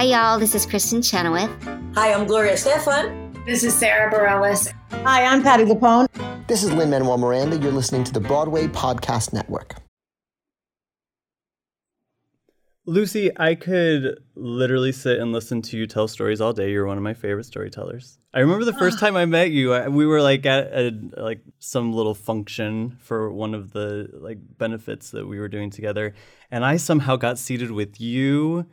Hi, 0.00 0.06
y'all. 0.06 0.38
This 0.38 0.54
is 0.54 0.64
Kristin 0.64 1.04
Chenoweth. 1.04 1.50
Hi, 1.94 2.14
I'm 2.14 2.26
Gloria 2.26 2.54
Estefan. 2.54 3.44
This 3.44 3.62
is 3.62 3.74
Sara 3.74 4.10
Bareilles. 4.10 4.72
Hi, 5.04 5.26
I'm 5.26 5.42
Patti 5.42 5.64
LuPone. 5.64 6.06
This 6.46 6.64
is 6.64 6.72
Lin 6.72 6.88
Manuel 6.88 7.18
Miranda. 7.18 7.58
You're 7.58 7.70
listening 7.70 8.04
to 8.04 8.12
the 8.14 8.18
Broadway 8.20 8.66
Podcast 8.66 9.34
Network. 9.34 9.74
Lucie, 12.86 13.30
I 13.38 13.54
could 13.54 14.20
literally 14.34 14.90
sit 14.90 15.18
and 15.18 15.32
listen 15.32 15.60
to 15.60 15.76
you 15.76 15.86
tell 15.86 16.08
stories 16.08 16.40
all 16.40 16.54
day. 16.54 16.70
You're 16.70 16.86
one 16.86 16.96
of 16.96 17.02
my 17.02 17.12
favorite 17.12 17.44
storytellers. 17.44 18.18
I 18.32 18.40
remember 18.40 18.64
the 18.64 18.72
first 18.72 18.96
ah. 18.96 19.00
time 19.00 19.16
I 19.16 19.26
met 19.26 19.50
you, 19.50 19.74
I, 19.74 19.88
we 19.88 20.06
were 20.06 20.22
like 20.22 20.46
at 20.46 20.72
a, 20.72 20.92
like 21.18 21.42
some 21.58 21.92
little 21.92 22.14
function 22.14 22.96
for 23.02 23.30
one 23.30 23.54
of 23.54 23.72
the 23.72 24.08
like 24.14 24.38
benefits 24.56 25.10
that 25.10 25.28
we 25.28 25.38
were 25.38 25.48
doing 25.48 25.68
together, 25.68 26.14
and 26.50 26.64
I 26.64 26.78
somehow 26.78 27.16
got 27.16 27.38
seated 27.38 27.70
with 27.70 28.00
you 28.00 28.64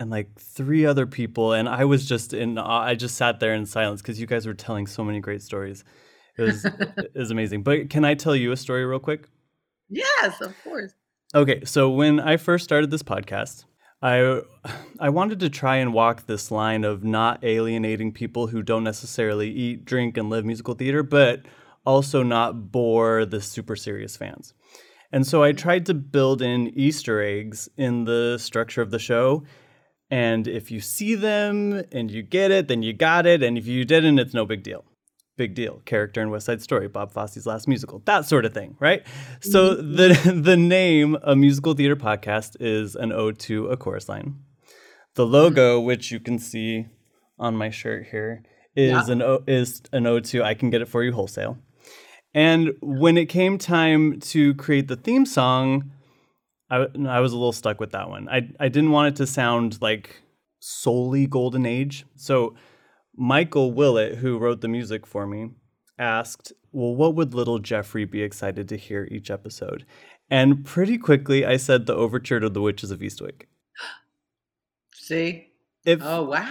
and 0.00 0.10
like 0.10 0.34
three 0.40 0.86
other 0.86 1.06
people, 1.06 1.52
and 1.52 1.68
I 1.68 1.84
was 1.84 2.08
just 2.08 2.32
in. 2.32 2.58
I 2.58 2.94
just 2.94 3.16
sat 3.16 3.38
there 3.38 3.54
in 3.54 3.66
silence 3.66 4.00
because 4.00 4.18
you 4.18 4.26
guys 4.26 4.46
were 4.46 4.54
telling 4.54 4.86
so 4.86 5.04
many 5.04 5.20
great 5.20 5.42
stories. 5.42 5.84
It 6.38 6.42
was 6.42 6.64
it 6.96 7.14
was 7.14 7.30
amazing. 7.30 7.62
But 7.62 7.90
can 7.90 8.04
I 8.04 8.14
tell 8.14 8.34
you 8.34 8.50
a 8.50 8.56
story 8.56 8.84
real 8.84 8.98
quick? 8.98 9.28
Yes, 9.90 10.40
of 10.40 10.54
course. 10.64 10.94
Okay, 11.34 11.64
so 11.64 11.90
when 11.90 12.18
I 12.18 12.38
first 12.38 12.64
started 12.64 12.90
this 12.90 13.02
podcast, 13.02 13.64
I 14.02 14.40
I 14.98 15.10
wanted 15.10 15.38
to 15.40 15.50
try 15.50 15.76
and 15.76 15.92
walk 15.92 16.26
this 16.26 16.50
line 16.50 16.84
of 16.84 17.04
not 17.04 17.44
alienating 17.44 18.12
people 18.12 18.46
who 18.46 18.62
don't 18.62 18.84
necessarily 18.84 19.50
eat, 19.50 19.84
drink, 19.84 20.16
and 20.16 20.30
live 20.30 20.46
musical 20.46 20.74
theater, 20.74 21.02
but 21.02 21.42
also 21.84 22.22
not 22.22 22.72
bore 22.72 23.26
the 23.26 23.42
super 23.42 23.76
serious 23.76 24.16
fans. 24.16 24.54
And 25.12 25.26
so 25.26 25.42
I 25.42 25.50
mm-hmm. 25.50 25.58
tried 25.58 25.86
to 25.86 25.94
build 25.94 26.40
in 26.40 26.68
Easter 26.68 27.20
eggs 27.20 27.68
in 27.76 28.04
the 28.04 28.38
structure 28.38 28.80
of 28.80 28.90
the 28.90 28.98
show. 28.98 29.44
And 30.10 30.48
if 30.48 30.70
you 30.70 30.80
see 30.80 31.14
them 31.14 31.84
and 31.92 32.10
you 32.10 32.22
get 32.22 32.50
it, 32.50 32.66
then 32.68 32.82
you 32.82 32.92
got 32.92 33.26
it. 33.26 33.42
And 33.42 33.56
if 33.56 33.66
you 33.66 33.84
didn't, 33.84 34.18
it's 34.18 34.34
no 34.34 34.44
big 34.44 34.62
deal. 34.62 34.84
Big 35.36 35.54
deal. 35.54 35.80
Character 35.84 36.20
in 36.20 36.30
west 36.30 36.46
side 36.46 36.60
story 36.60 36.88
bob 36.88 37.12
fosse's 37.12 37.46
last 37.46 37.66
musical 37.66 38.02
that 38.04 38.26
sort 38.26 38.44
of 38.44 38.52
thing 38.52 38.76
right? 38.78 39.06
So 39.40 39.76
mm-hmm. 39.76 39.96
the 39.96 40.32
the 40.50 40.56
name 40.56 41.16
a 41.22 41.34
musical 41.34 41.74
theater 41.74 41.96
podcast 41.96 42.56
is 42.60 42.94
an 42.94 43.12
ode 43.12 43.38
to 43.40 43.68
a 43.68 43.76
chorus 43.76 44.08
line. 44.08 44.40
The 45.14 45.24
logo 45.24 45.78
mm-hmm. 45.78 45.86
which 45.86 46.10
you 46.10 46.20
can 46.20 46.38
see 46.38 46.86
on 47.38 47.56
my 47.56 47.70
shirt 47.70 48.08
here 48.10 48.42
is 48.76 48.90
Yeah. 48.90 49.12
an 49.12 49.22
o- 49.22 49.42
is 49.46 49.82
an 49.92 50.06
ode 50.06 50.24
to 50.26 50.42
i 50.42 50.52
can 50.54 50.68
get 50.68 50.82
it 50.82 50.88
for 50.88 51.02
you 51.02 51.12
wholesale. 51.12 51.56
And 52.34 52.74
when 52.82 53.16
it 53.16 53.26
came 53.26 53.56
time 53.58 54.20
to 54.20 54.54
create 54.54 54.88
the 54.88 54.96
theme 54.96 55.24
song 55.24 55.90
I, 56.70 56.86
I 57.08 57.20
was 57.20 57.32
a 57.32 57.36
little 57.36 57.52
stuck 57.52 57.80
with 57.80 57.92
that 57.92 58.08
one 58.08 58.28
I, 58.28 58.48
I 58.58 58.68
didn't 58.68 58.90
want 58.90 59.14
it 59.14 59.16
to 59.16 59.26
sound 59.26 59.80
like 59.80 60.22
solely 60.60 61.26
golden 61.26 61.66
age 61.66 62.04
so 62.16 62.54
Michael 63.16 63.72
Willett, 63.72 64.16
who 64.16 64.38
wrote 64.38 64.62
the 64.62 64.68
music 64.68 65.06
for 65.06 65.26
me, 65.26 65.50
asked, 65.98 66.52
Well, 66.72 66.94
what 66.94 67.14
would 67.14 67.34
little 67.34 67.58
Jeffrey 67.58 68.04
be 68.06 68.22
excited 68.22 68.68
to 68.70 68.76
hear 68.76 69.06
each 69.10 69.30
episode? 69.30 69.84
And 70.30 70.64
pretty 70.64 70.96
quickly, 70.96 71.44
I 71.44 71.58
said 71.58 71.84
the 71.84 71.94
overture 71.94 72.40
to 72.40 72.48
The 72.48 72.62
Witches 72.62 72.90
of 72.90 73.00
Eastwick. 73.00 73.42
See? 74.94 75.48
If, 75.84 76.00
Oh, 76.02 76.24
wow. 76.24 76.50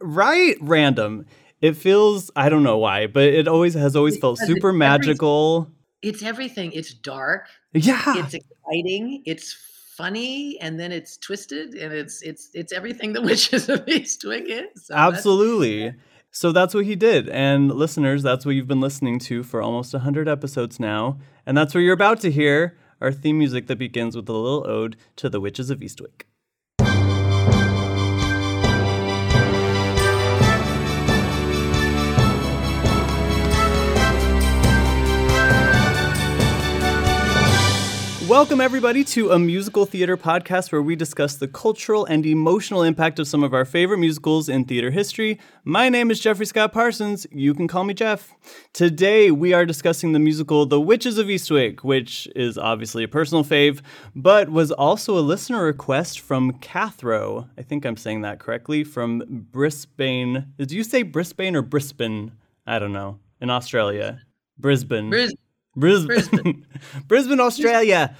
Right? 0.00 0.56
Random. 0.60 1.26
It 1.60 1.76
feels, 1.76 2.30
I 2.36 2.48
don't 2.48 2.62
know 2.62 2.78
why, 2.78 3.06
but 3.06 3.24
it 3.24 3.48
always 3.48 3.74
has 3.74 3.94
always 3.96 4.16
felt 4.18 4.38
Because 4.38 4.54
super 4.54 4.72
magical. 4.72 5.70
It's 6.02 6.22
everything. 6.22 6.72
It's 6.72 6.94
dark. 6.94 7.48
Yeah. 7.76 8.02
It's 8.24 8.34
exciting. 8.34 9.22
It's 9.26 9.56
funny, 9.96 10.58
and 10.60 10.78
then 10.78 10.92
it's 10.92 11.16
twisted, 11.16 11.74
and 11.74 11.92
it's 11.92 12.22
it's 12.22 12.50
it's 12.54 12.72
everything 12.72 13.12
the 13.12 13.22
Witches 13.30 13.68
of 13.68 13.86
Eastwick 13.86 14.44
is. 14.46 14.86
So 14.86 14.94
that's- 14.94 15.16
Absolutely. 15.18 15.94
So 16.30 16.52
that's 16.52 16.74
what 16.74 16.84
he 16.84 16.96
did. 16.96 17.30
And 17.30 17.72
listeners, 17.72 18.22
that's 18.22 18.44
what 18.44 18.54
you've 18.54 18.66
been 18.68 18.80
listening 18.80 19.18
to 19.20 19.42
for 19.42 19.62
almost 19.62 19.94
100 19.94 20.28
episodes 20.28 20.78
now. 20.78 21.18
And 21.46 21.56
that's 21.56 21.74
what 21.74 21.80
you're 21.80 21.94
about 21.94 22.20
to 22.20 22.30
hear 22.30 22.76
our 23.00 23.10
theme 23.10 23.38
music 23.38 23.68
that 23.68 23.78
begins 23.78 24.14
with 24.14 24.28
a 24.28 24.32
little 24.34 24.66
ode 24.68 24.96
to 25.16 25.30
the 25.30 25.40
witches 25.40 25.70
of 25.70 25.80
Eastwick. 25.80 26.24
Welcome, 38.28 38.60
everybody, 38.60 39.04
to 39.04 39.30
a 39.30 39.38
musical 39.38 39.86
theater 39.86 40.16
podcast 40.16 40.72
where 40.72 40.82
we 40.82 40.96
discuss 40.96 41.36
the 41.36 41.46
cultural 41.46 42.04
and 42.06 42.26
emotional 42.26 42.82
impact 42.82 43.20
of 43.20 43.28
some 43.28 43.44
of 43.44 43.54
our 43.54 43.64
favorite 43.64 43.98
musicals 43.98 44.48
in 44.48 44.64
theater 44.64 44.90
history. 44.90 45.38
My 45.62 45.88
name 45.88 46.10
is 46.10 46.18
Jeffrey 46.18 46.44
Scott 46.44 46.72
Parsons. 46.72 47.28
You 47.30 47.54
can 47.54 47.68
call 47.68 47.84
me 47.84 47.94
Jeff. 47.94 48.34
Today, 48.72 49.30
we 49.30 49.52
are 49.52 49.64
discussing 49.64 50.10
the 50.10 50.18
musical 50.18 50.66
The 50.66 50.80
Witches 50.80 51.18
of 51.18 51.28
Eastwick, 51.28 51.84
which 51.84 52.26
is 52.34 52.58
obviously 52.58 53.04
a 53.04 53.08
personal 53.08 53.44
fave, 53.44 53.80
but 54.16 54.48
was 54.48 54.72
also 54.72 55.16
a 55.16 55.20
listener 55.20 55.62
request 55.62 56.18
from 56.18 56.54
Cathro. 56.54 57.48
I 57.56 57.62
think 57.62 57.86
I'm 57.86 57.96
saying 57.96 58.22
that 58.22 58.40
correctly, 58.40 58.82
from 58.82 59.22
Brisbane. 59.52 60.52
Did 60.58 60.72
you 60.72 60.82
say 60.82 61.04
Brisbane 61.04 61.54
or 61.54 61.62
Brisbane? 61.62 62.32
I 62.66 62.80
don't 62.80 62.92
know. 62.92 63.20
In 63.40 63.50
Australia. 63.50 64.22
Brisbane. 64.58 65.10
Bris- 65.10 65.32
Brisbane, 65.76 66.06
Brisbane. 66.06 66.66
Brisbane, 67.06 67.40
Australia, 67.40 68.16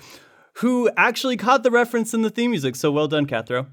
who 0.54 0.90
actually 0.96 1.36
caught 1.36 1.62
the 1.62 1.70
reference 1.70 2.14
in 2.14 2.22
the 2.22 2.30
theme 2.30 2.50
music. 2.50 2.76
So 2.76 2.90
well 2.90 3.08
done, 3.08 3.26
Cathro. 3.26 3.66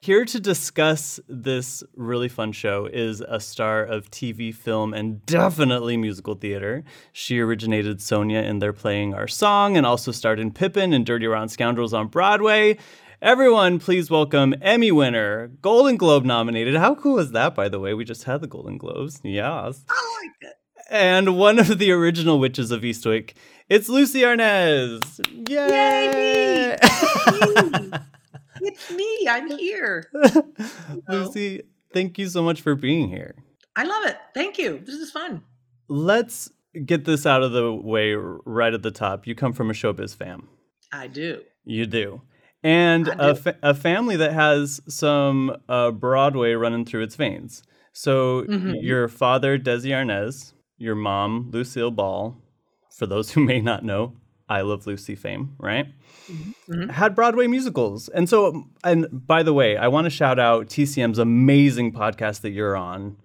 Here 0.00 0.24
to 0.24 0.38
discuss 0.38 1.18
this 1.28 1.82
really 1.96 2.28
fun 2.28 2.52
show 2.52 2.86
is 2.86 3.20
a 3.20 3.40
star 3.40 3.82
of 3.82 4.08
TV, 4.12 4.54
film, 4.54 4.94
and 4.94 5.26
definitely 5.26 5.96
musical 5.96 6.36
theater. 6.36 6.84
She 7.12 7.40
originated 7.40 8.00
Sonia 8.00 8.42
in 8.42 8.60
They're 8.60 8.72
Playing 8.72 9.14
Our 9.14 9.26
Song 9.26 9.76
and 9.76 9.84
also 9.84 10.12
starred 10.12 10.38
in 10.38 10.52
Pippin 10.52 10.92
and 10.92 11.04
Dirty 11.04 11.26
Rotten 11.26 11.48
Scoundrels 11.48 11.92
on 11.92 12.06
Broadway. 12.06 12.78
Everyone, 13.20 13.80
please 13.80 14.08
welcome 14.08 14.54
Emmy 14.62 14.92
winner, 14.92 15.48
Golden 15.60 15.96
Globe 15.96 16.24
nominated. 16.24 16.76
How 16.76 16.94
cool 16.94 17.18
is 17.18 17.32
that, 17.32 17.56
by 17.56 17.68
the 17.68 17.80
way? 17.80 17.92
We 17.92 18.04
just 18.04 18.22
had 18.22 18.40
the 18.40 18.46
Golden 18.46 18.78
Globes. 18.78 19.20
Yes 19.24 19.84
I 19.90 20.20
like 20.22 20.52
it. 20.52 20.57
And 20.88 21.36
one 21.36 21.58
of 21.58 21.78
the 21.78 21.90
original 21.92 22.38
witches 22.38 22.70
of 22.70 22.82
Eastwick. 22.82 23.32
It's 23.68 23.88
Lucie 23.88 24.22
Arnaz. 24.22 25.20
Yay! 25.48 26.76
It's 28.60 28.90
me. 28.90 29.26
I'm 29.30 29.56
here. 29.56 30.10
Lucy, 31.08 31.62
thank 31.92 32.18
you 32.18 32.26
so 32.28 32.42
much 32.42 32.60
for 32.60 32.74
being 32.74 33.08
here. 33.08 33.36
I 33.76 33.84
love 33.84 34.04
it. 34.06 34.16
Thank 34.34 34.58
you. 34.58 34.80
This 34.84 34.96
is 34.96 35.12
fun. 35.12 35.42
Let's 35.88 36.50
get 36.84 37.04
this 37.04 37.24
out 37.24 37.44
of 37.44 37.52
the 37.52 37.72
way 37.72 38.14
right 38.14 38.74
at 38.74 38.82
the 38.82 38.90
top. 38.90 39.28
You 39.28 39.36
come 39.36 39.52
from 39.52 39.70
a 39.70 39.74
showbiz 39.74 40.16
fam. 40.16 40.48
I 40.92 41.06
do. 41.06 41.42
You 41.64 41.86
do. 41.86 42.22
And 42.64 43.06
a, 43.06 43.36
fa- 43.36 43.58
a 43.62 43.74
family 43.74 44.16
that 44.16 44.32
has 44.32 44.80
some 44.88 45.56
uh, 45.68 45.92
Broadway 45.92 46.54
running 46.54 46.84
through 46.84 47.02
its 47.04 47.14
veins. 47.14 47.62
So 47.92 48.42
Mhm. 48.42 48.74
your 48.82 49.06
father, 49.06 49.56
Desi 49.56 49.90
Arnaz, 49.90 50.52
your 50.78 50.94
mom, 50.94 51.50
Lucille 51.52 51.90
Ball, 51.90 52.36
for 52.96 53.06
those 53.06 53.30
who 53.32 53.40
may 53.44 53.60
not 53.60 53.84
know, 53.84 54.14
I 54.48 54.62
Love 54.62 54.86
Lucy 54.86 55.14
fame, 55.14 55.54
right? 55.58 55.86
Mhm. 56.70 56.90
Had 56.90 57.14
Broadway 57.14 57.46
musicals. 57.46 58.08
And 58.08 58.28
so, 58.28 58.64
and 58.82 59.06
by 59.12 59.42
the 59.42 59.52
way, 59.52 59.76
I 59.76 59.88
want 59.88 60.06
to 60.06 60.10
shout 60.10 60.38
out 60.38 60.68
TCM's 60.68 61.18
amazing 61.18 61.92
podcast 61.92 62.40
that 62.42 62.50
you're 62.50 62.76
on. 62.76 63.16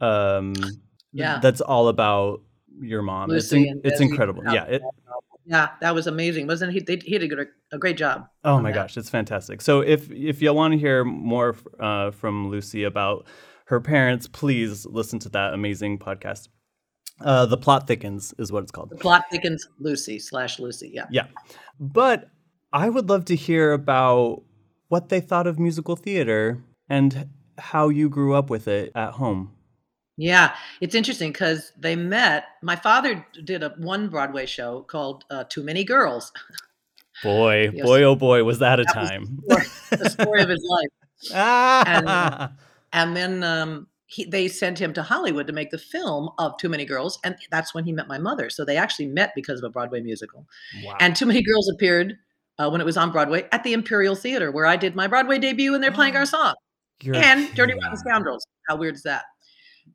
Um, 0.00 0.54
Yeah. 1.12 1.38
That's 1.40 1.60
all 1.60 1.88
about 1.88 2.40
your 2.80 3.02
mom. 3.02 3.30
it's 3.30 3.52
Lucie 3.52 3.68
in- 3.68 3.74
and 3.74 3.80
it's 3.86 4.00
incredible. 4.00 4.42
Yeah. 4.52 4.64
It, 4.64 4.82
Yeah, 5.44 5.70
that 5.80 5.94
was 5.94 6.06
amazing, 6.06 6.46
wasn't 6.46 6.72
he? 6.72 6.80
They, 6.80 6.96
he 7.04 7.18
did 7.18 7.32
a, 7.32 7.46
a 7.72 7.78
great 7.78 7.96
job. 7.96 8.28
Oh 8.44 8.60
my 8.60 8.70
that. 8.70 8.74
gosh, 8.76 8.96
it's 8.96 9.10
fantastic. 9.10 9.60
So 9.60 9.80
if 9.80 10.08
if 10.10 10.40
you 10.40 10.52
want 10.54 10.72
to 10.72 10.78
hear 10.78 11.04
more 11.04 11.56
uh, 11.80 12.12
from 12.12 12.48
Lucy 12.48 12.84
about 12.84 13.26
her 13.66 13.80
parents, 13.80 14.28
please 14.28 14.86
listen 14.86 15.18
to 15.20 15.28
that 15.30 15.52
amazing 15.52 15.98
podcast. 15.98 16.48
Uh, 17.20 17.46
the 17.46 17.56
plot 17.56 17.86
thickens 17.86 18.34
is 18.38 18.50
what 18.50 18.62
it's 18.62 18.72
called. 18.72 18.90
The 18.90 18.96
plot 18.96 19.24
thickens 19.30 19.66
Lucy 19.78 20.18
slash 20.18 20.58
Lucy. 20.58 20.90
Yeah. 20.92 21.06
Yeah, 21.10 21.26
but 21.78 22.30
I 22.72 22.88
would 22.88 23.08
love 23.08 23.24
to 23.26 23.36
hear 23.36 23.72
about 23.72 24.42
what 24.88 25.08
they 25.08 25.20
thought 25.20 25.46
of 25.46 25.58
musical 25.58 25.96
theater 25.96 26.62
and 26.88 27.28
how 27.58 27.88
you 27.88 28.08
grew 28.08 28.34
up 28.34 28.50
with 28.50 28.66
it 28.66 28.92
at 28.94 29.12
home. 29.12 29.52
Yeah, 30.16 30.54
it's 30.80 30.94
interesting 30.94 31.32
because 31.32 31.72
they 31.78 31.96
met. 31.96 32.44
My 32.62 32.76
father 32.76 33.26
did 33.44 33.62
a 33.62 33.70
one 33.78 34.08
Broadway 34.08 34.46
show 34.46 34.82
called 34.82 35.24
uh, 35.30 35.44
"Too 35.44 35.62
Many 35.62 35.84
Girls," 35.84 36.32
Boy, 37.22 37.70
boy, 37.82 38.02
oh 38.02 38.16
boy, 38.16 38.44
was 38.44 38.58
that 38.58 38.80
a 38.80 38.84
That 38.84 38.94
time! 38.94 39.40
the 39.90 40.10
story 40.10 40.42
of 40.42 40.48
his 40.48 40.64
life. 40.68 40.88
ah, 41.34 42.52
And 42.92 43.16
then 43.16 43.42
um, 43.42 43.86
he, 44.12 44.26
they 44.26 44.46
sent 44.46 44.78
him 44.78 44.92
to 44.92 45.02
Hollywood 45.02 45.46
to 45.46 45.54
make 45.54 45.70
the 45.70 45.78
film 45.78 46.28
of 46.38 46.56
Too 46.58 46.68
Many 46.68 46.84
Girls, 46.84 47.18
and 47.24 47.34
that's 47.50 47.72
when 47.74 47.84
he 47.84 47.92
met 47.92 48.08
my 48.08 48.18
mother. 48.18 48.50
So 48.50 48.62
they 48.62 48.76
actually 48.76 49.06
met 49.06 49.32
because 49.34 49.58
of 49.58 49.64
a 49.64 49.70
Broadway 49.70 50.02
musical. 50.02 50.46
wow. 50.84 50.96
And 51.00 51.16
Too 51.16 51.24
Many 51.24 51.42
Girls 51.42 51.70
appeared 51.70 52.18
uh, 52.58 52.68
when 52.68 52.82
it 52.82 52.84
was 52.84 52.98
on 52.98 53.10
Broadway 53.10 53.48
at 53.52 53.64
the 53.64 53.72
Imperial 53.72 54.14
Theater, 54.14 54.52
where 54.52 54.66
I 54.66 54.76
did 54.76 54.94
my 54.94 55.06
Broadway 55.06 55.38
debut, 55.38 55.74
and 55.74 55.82
they're 55.82 55.90
playing 55.90 56.14
our 56.16 56.26
song. 56.26 56.54
You're 57.02 57.16
and 57.16 57.52
Dirty. 57.54 57.72
Rotten 57.72 57.96
Scoundrels. 57.96 58.46
How 58.68 58.76
weird 58.76 58.96
is 58.96 59.02
that? 59.04 59.24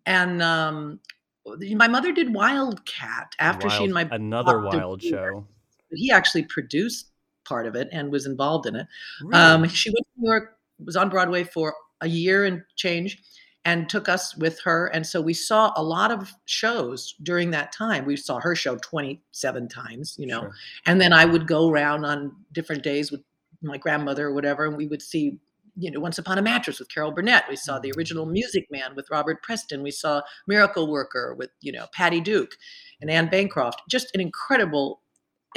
And 0.07 0.41
um, 0.41 0.99
my 1.45 1.87
mother 1.87 2.11
did 2.11 2.33
Wildcat 2.33 3.33
after 3.39 3.69
she 3.69 3.83
and 3.83 3.93
my 3.93 4.07
another 4.11 4.61
wild 4.61 5.01
show. 5.01 5.45
he 5.91 6.11
actually 6.11 6.43
produced 6.43 7.11
part 7.45 7.67
of 7.67 7.75
it 7.75 7.87
and 7.91 8.11
was 8.11 8.25
involved 8.25 8.65
in 8.65 8.75
it. 8.75 8.87
Really? 9.21 9.39
Um, 9.39 9.67
she 9.69 9.89
went 9.89 10.05
to 10.05 10.21
New 10.21 10.29
York, 10.29 10.57
was 10.83 10.97
on 10.97 11.09
Broadway 11.09 11.43
for 11.43 11.75
a 12.01 12.07
year 12.07 12.45
and 12.45 12.63
change, 12.75 13.21
and 13.67 13.89
took 13.89 14.07
us 14.07 14.33
with 14.37 14.61
her. 14.61 14.85
And 14.87 15.05
so 15.05 15.19
we 15.19 15.33
saw 15.33 15.73
a 15.75 15.83
lot 15.83 16.09
of 16.09 16.33
shows 16.45 17.15
during 17.21 17.51
that 17.51 17.73
time. 17.73 18.05
We 18.05 18.15
saw 18.15 18.39
her 18.39 18.55
show 18.55 18.77
27 18.77 19.67
times, 19.67 20.15
you 20.17 20.25
know. 20.25 20.39
Sure. 20.39 20.53
And 20.85 21.01
then 21.01 21.11
I 21.11 21.25
would 21.25 21.47
go 21.47 21.69
around 21.69 22.05
on 22.05 22.33
different 22.53 22.81
days 22.81 23.11
with 23.11 23.19
my 23.61 23.75
grandmother 23.77 24.27
or 24.27 24.33
whatever, 24.33 24.65
and 24.65 24.77
we 24.77 24.87
would 24.87 25.01
see, 25.01 25.37
you 25.75 25.91
know, 25.91 25.99
Once 25.99 26.17
Upon 26.17 26.37
a 26.37 26.41
Mattress 26.41 26.79
with 26.79 26.87
Carol 26.87 27.11
Burnett. 27.11 27.43
We 27.49 27.57
saw 27.57 27.77
the 27.77 27.91
original 27.97 28.23
mm-hmm. 28.23 28.35
Music 28.35 28.67
Man 28.71 28.95
with 28.95 29.11
Robert 29.11 29.43
Preston. 29.43 29.83
We 29.83 29.91
saw 29.91 30.21
Miracle 30.47 30.89
Worker 30.89 31.35
with, 31.37 31.49
you 31.59 31.73
know, 31.73 31.87
Patty 31.91 32.21
Duke 32.21 32.55
and 33.01 33.11
Anne 33.11 33.29
Bancroft. 33.29 33.81
Just 33.89 34.15
an 34.15 34.21
incredible 34.21 35.01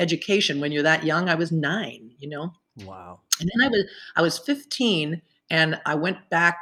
education 0.01 0.59
when 0.59 0.73
you're 0.73 0.83
that 0.83 1.05
young. 1.05 1.29
I 1.29 1.37
was 1.37 1.53
nine, 1.53 2.11
you 2.19 2.29
know. 2.29 2.55
Wow. 2.85 3.21
And 3.39 3.49
then 3.55 3.65
I 3.65 3.69
was 3.69 3.85
I 4.17 4.23
was 4.23 4.37
15, 4.37 5.23
and 5.49 5.81
I 5.87 5.95
went 5.95 6.29
back 6.29 6.57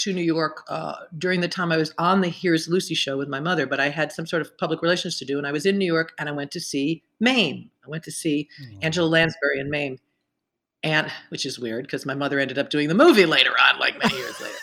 to 0.00 0.12
New 0.12 0.22
York 0.22 0.64
uh, 0.68 0.94
during 1.16 1.40
the 1.40 1.48
time 1.48 1.72
I 1.72 1.76
was 1.76 1.94
on 1.98 2.20
the 2.20 2.28
Here's 2.28 2.68
Lucy 2.68 2.94
show 2.94 3.16
with 3.16 3.28
my 3.28 3.40
mother. 3.40 3.66
But 3.66 3.80
I 3.80 3.88
had 3.88 4.12
some 4.12 4.26
sort 4.26 4.42
of 4.42 4.56
public 4.58 4.82
relations 4.82 5.18
to 5.18 5.24
do, 5.24 5.38
and 5.38 5.46
I 5.46 5.52
was 5.52 5.66
in 5.66 5.78
New 5.78 5.86
York, 5.86 6.12
and 6.18 6.28
I 6.28 6.32
went 6.32 6.50
to 6.52 6.60
see 6.60 7.02
Mame. 7.20 7.70
I 7.84 7.88
went 7.88 8.04
to 8.04 8.10
see 8.10 8.48
Angela 8.82 9.06
Lansbury 9.06 9.60
in 9.60 9.70
Mame, 9.70 9.98
and 10.82 11.10
which 11.28 11.46
is 11.46 11.58
weird 11.58 11.84
because 11.84 12.06
my 12.06 12.14
mother 12.14 12.38
ended 12.38 12.58
up 12.58 12.70
doing 12.70 12.88
the 12.88 12.94
movie 12.94 13.26
later 13.26 13.52
on, 13.60 13.78
like 13.78 13.98
many 13.98 14.16
years 14.16 14.40
later. 14.40 14.54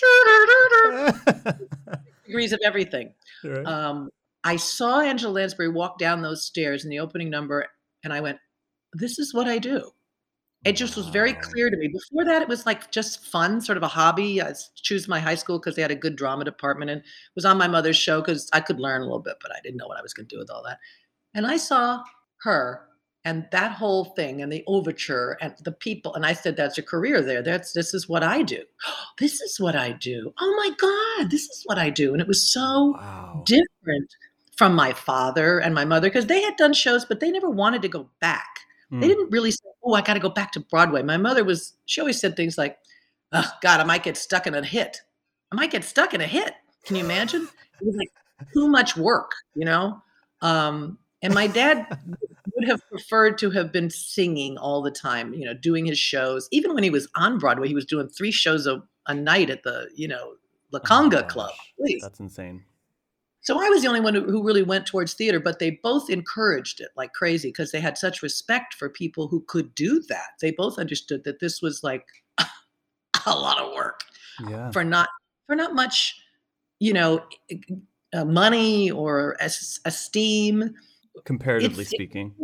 Degrees 2.26 2.52
of 2.52 2.60
everything. 2.64 3.14
Right. 3.44 3.66
Um, 3.66 4.10
I 4.42 4.56
saw 4.56 5.00
Angela 5.00 5.32
Lansbury 5.32 5.68
walk 5.68 5.98
down 5.98 6.22
those 6.22 6.44
stairs 6.44 6.84
in 6.84 6.90
the 6.90 7.00
opening 7.00 7.28
number, 7.30 7.66
and 8.02 8.12
I 8.12 8.20
went, 8.20 8.38
"This 8.94 9.18
is 9.18 9.34
what 9.34 9.46
I 9.46 9.58
do." 9.58 9.92
It 10.64 10.72
just 10.72 10.94
was 10.96 11.08
very 11.08 11.32
clear 11.32 11.70
to 11.70 11.76
me. 11.76 11.88
Before 11.88 12.24
that, 12.26 12.42
it 12.42 12.48
was 12.48 12.66
like 12.66 12.90
just 12.90 13.24
fun, 13.26 13.60
sort 13.62 13.78
of 13.78 13.82
a 13.82 13.88
hobby. 13.88 14.42
I 14.42 14.52
choose 14.74 15.08
my 15.08 15.18
high 15.18 15.34
school 15.34 15.58
because 15.58 15.74
they 15.74 15.82
had 15.82 15.90
a 15.90 15.94
good 15.94 16.16
drama 16.16 16.44
department, 16.44 16.90
and 16.90 17.02
was 17.34 17.46
on 17.46 17.56
my 17.56 17.66
mother's 17.68 17.96
show 17.96 18.20
because 18.20 18.48
I 18.52 18.60
could 18.60 18.78
learn 18.78 19.00
a 19.00 19.04
little 19.04 19.20
bit, 19.20 19.36
but 19.40 19.52
I 19.52 19.60
didn't 19.62 19.78
know 19.78 19.86
what 19.86 19.98
I 19.98 20.02
was 20.02 20.12
going 20.12 20.26
to 20.28 20.34
do 20.34 20.38
with 20.38 20.50
all 20.50 20.62
that. 20.64 20.78
And 21.34 21.46
I 21.46 21.58
saw 21.58 22.02
her 22.42 22.82
and 23.24 23.46
that 23.52 23.72
whole 23.72 24.06
thing 24.16 24.42
and 24.42 24.52
the 24.52 24.64
overture 24.66 25.38
and 25.42 25.54
the 25.64 25.72
people, 25.72 26.14
and 26.14 26.26
I 26.26 26.34
said, 26.34 26.56
"That's 26.56 26.78
a 26.78 26.82
career 26.82 27.22
there. 27.22 27.42
That's 27.42 27.72
this 27.72 27.94
is 27.94 28.08
what 28.08 28.22
I 28.22 28.42
do. 28.42 28.64
this 29.18 29.40
is 29.42 29.60
what 29.60 29.76
I 29.76 29.92
do. 29.92 30.32
Oh 30.40 30.54
my 30.56 30.70
God, 30.78 31.30
this 31.30 31.42
is 31.44 31.62
what 31.66 31.78
I 31.78 31.90
do." 31.90 32.12
And 32.12 32.20
it 32.22 32.28
was 32.28 32.50
so 32.52 32.92
Wow. 32.92 33.44
different 33.46 34.10
from 34.56 34.74
my 34.74 34.92
father 34.92 35.58
and 35.60 35.74
my 35.74 35.84
mother 35.86 36.08
because 36.08 36.26
they 36.26 36.42
had 36.42 36.56
done 36.56 36.74
shows, 36.74 37.04
but 37.06 37.20
they 37.20 37.30
never 37.30 37.48
wanted 37.50 37.82
to 37.82 37.88
go 37.88 38.10
back. 38.20 38.60
Mm. 38.92 39.00
They 39.00 39.08
didn't 39.08 39.30
really 39.30 39.50
say, 39.52 39.69
"Oh, 39.82 39.94
I 39.94 40.02
got 40.02 40.14
to 40.14 40.20
go 40.20 40.28
back 40.30 40.52
to 40.52 40.60
Broadway." 40.60 41.02
My 41.02 41.16
mother 41.16 41.44
was. 41.44 41.74
She 41.86 42.00
always 42.00 42.20
said 42.20 42.36
things 42.36 42.58
like, 42.58 42.78
"Oh 43.32 43.50
God, 43.62 43.80
I 43.80 43.84
might 43.84 44.02
get 44.02 44.16
stuck 44.16 44.46
in 44.46 44.54
a 44.54 44.64
hit. 44.64 45.00
I 45.52 45.56
might 45.56 45.70
get 45.70 45.84
stuck 45.84 46.14
in 46.14 46.20
a 46.20 46.26
hit." 46.26 46.54
Can 46.84 46.96
you 46.96 47.04
imagine? 47.04 47.48
It 47.80 47.86
was 47.86 47.96
like 47.96 48.10
too 48.54 48.68
much 48.68 48.96
work, 48.96 49.32
you 49.54 49.64
know. 49.64 50.02
Um, 50.42 50.98
and 51.22 51.34
my 51.34 51.46
dad 51.46 51.86
would 52.54 52.68
have 52.68 52.80
preferred 52.88 53.38
to 53.38 53.50
have 53.50 53.72
been 53.72 53.90
singing 53.90 54.56
all 54.58 54.82
the 54.82 54.90
time, 54.90 55.34
you 55.34 55.44
know, 55.44 55.54
doing 55.54 55.86
his 55.86 55.98
shows. 55.98 56.48
Even 56.50 56.74
when 56.74 56.82
he 56.82 56.90
was 56.90 57.08
on 57.14 57.38
Broadway, 57.38 57.68
he 57.68 57.74
was 57.74 57.84
doing 57.84 58.08
three 58.08 58.30
shows 58.30 58.66
a, 58.66 58.82
a 59.06 59.14
night 59.14 59.50
at 59.50 59.62
the, 59.62 59.88
you 59.94 60.08
know, 60.08 60.34
La 60.72 60.80
Oh 60.80 60.86
Conga 60.86 61.28
Club. 61.28 61.52
Please. 61.78 62.02
That's 62.02 62.20
insane. 62.20 62.64
So 63.42 63.58
I 63.58 63.68
was 63.70 63.82
the 63.82 63.88
only 63.88 64.00
one 64.00 64.14
who, 64.14 64.42
really 64.42 64.62
went 64.62 64.86
towards 64.86 65.14
theater, 65.14 65.40
but 65.40 65.58
they 65.58 65.78
both 65.82 66.10
encouraged 66.10 66.80
it 66.80 66.88
like 66.96 67.12
crazy 67.14 67.48
because 67.48 67.72
they 67.72 67.80
had 67.80 67.96
such 67.96 68.22
respect 68.22 68.74
for 68.74 68.88
people 68.90 69.28
who 69.28 69.42
could 69.48 69.74
do 69.74 70.02
that. 70.08 70.32
They 70.40 70.50
both 70.50 70.78
understood 70.78 71.24
that 71.24 71.40
this 71.40 71.62
was 71.62 71.82
like 71.82 72.04
a 72.38 73.30
lot 73.30 73.58
of 73.58 73.72
work 73.74 74.00
Yeah. 74.48 74.70
for 74.72 74.84
not 74.84 75.08
for 75.46 75.56
not 75.56 75.74
much, 75.74 76.20
you 76.80 76.92
know, 76.92 77.22
uh, 78.12 78.24
money 78.24 78.90
or 78.90 79.36
es- 79.40 79.80
esteem. 79.84 80.74
Comparatively 81.24 81.82
it's- 81.82 81.88
speaking. 81.90 82.34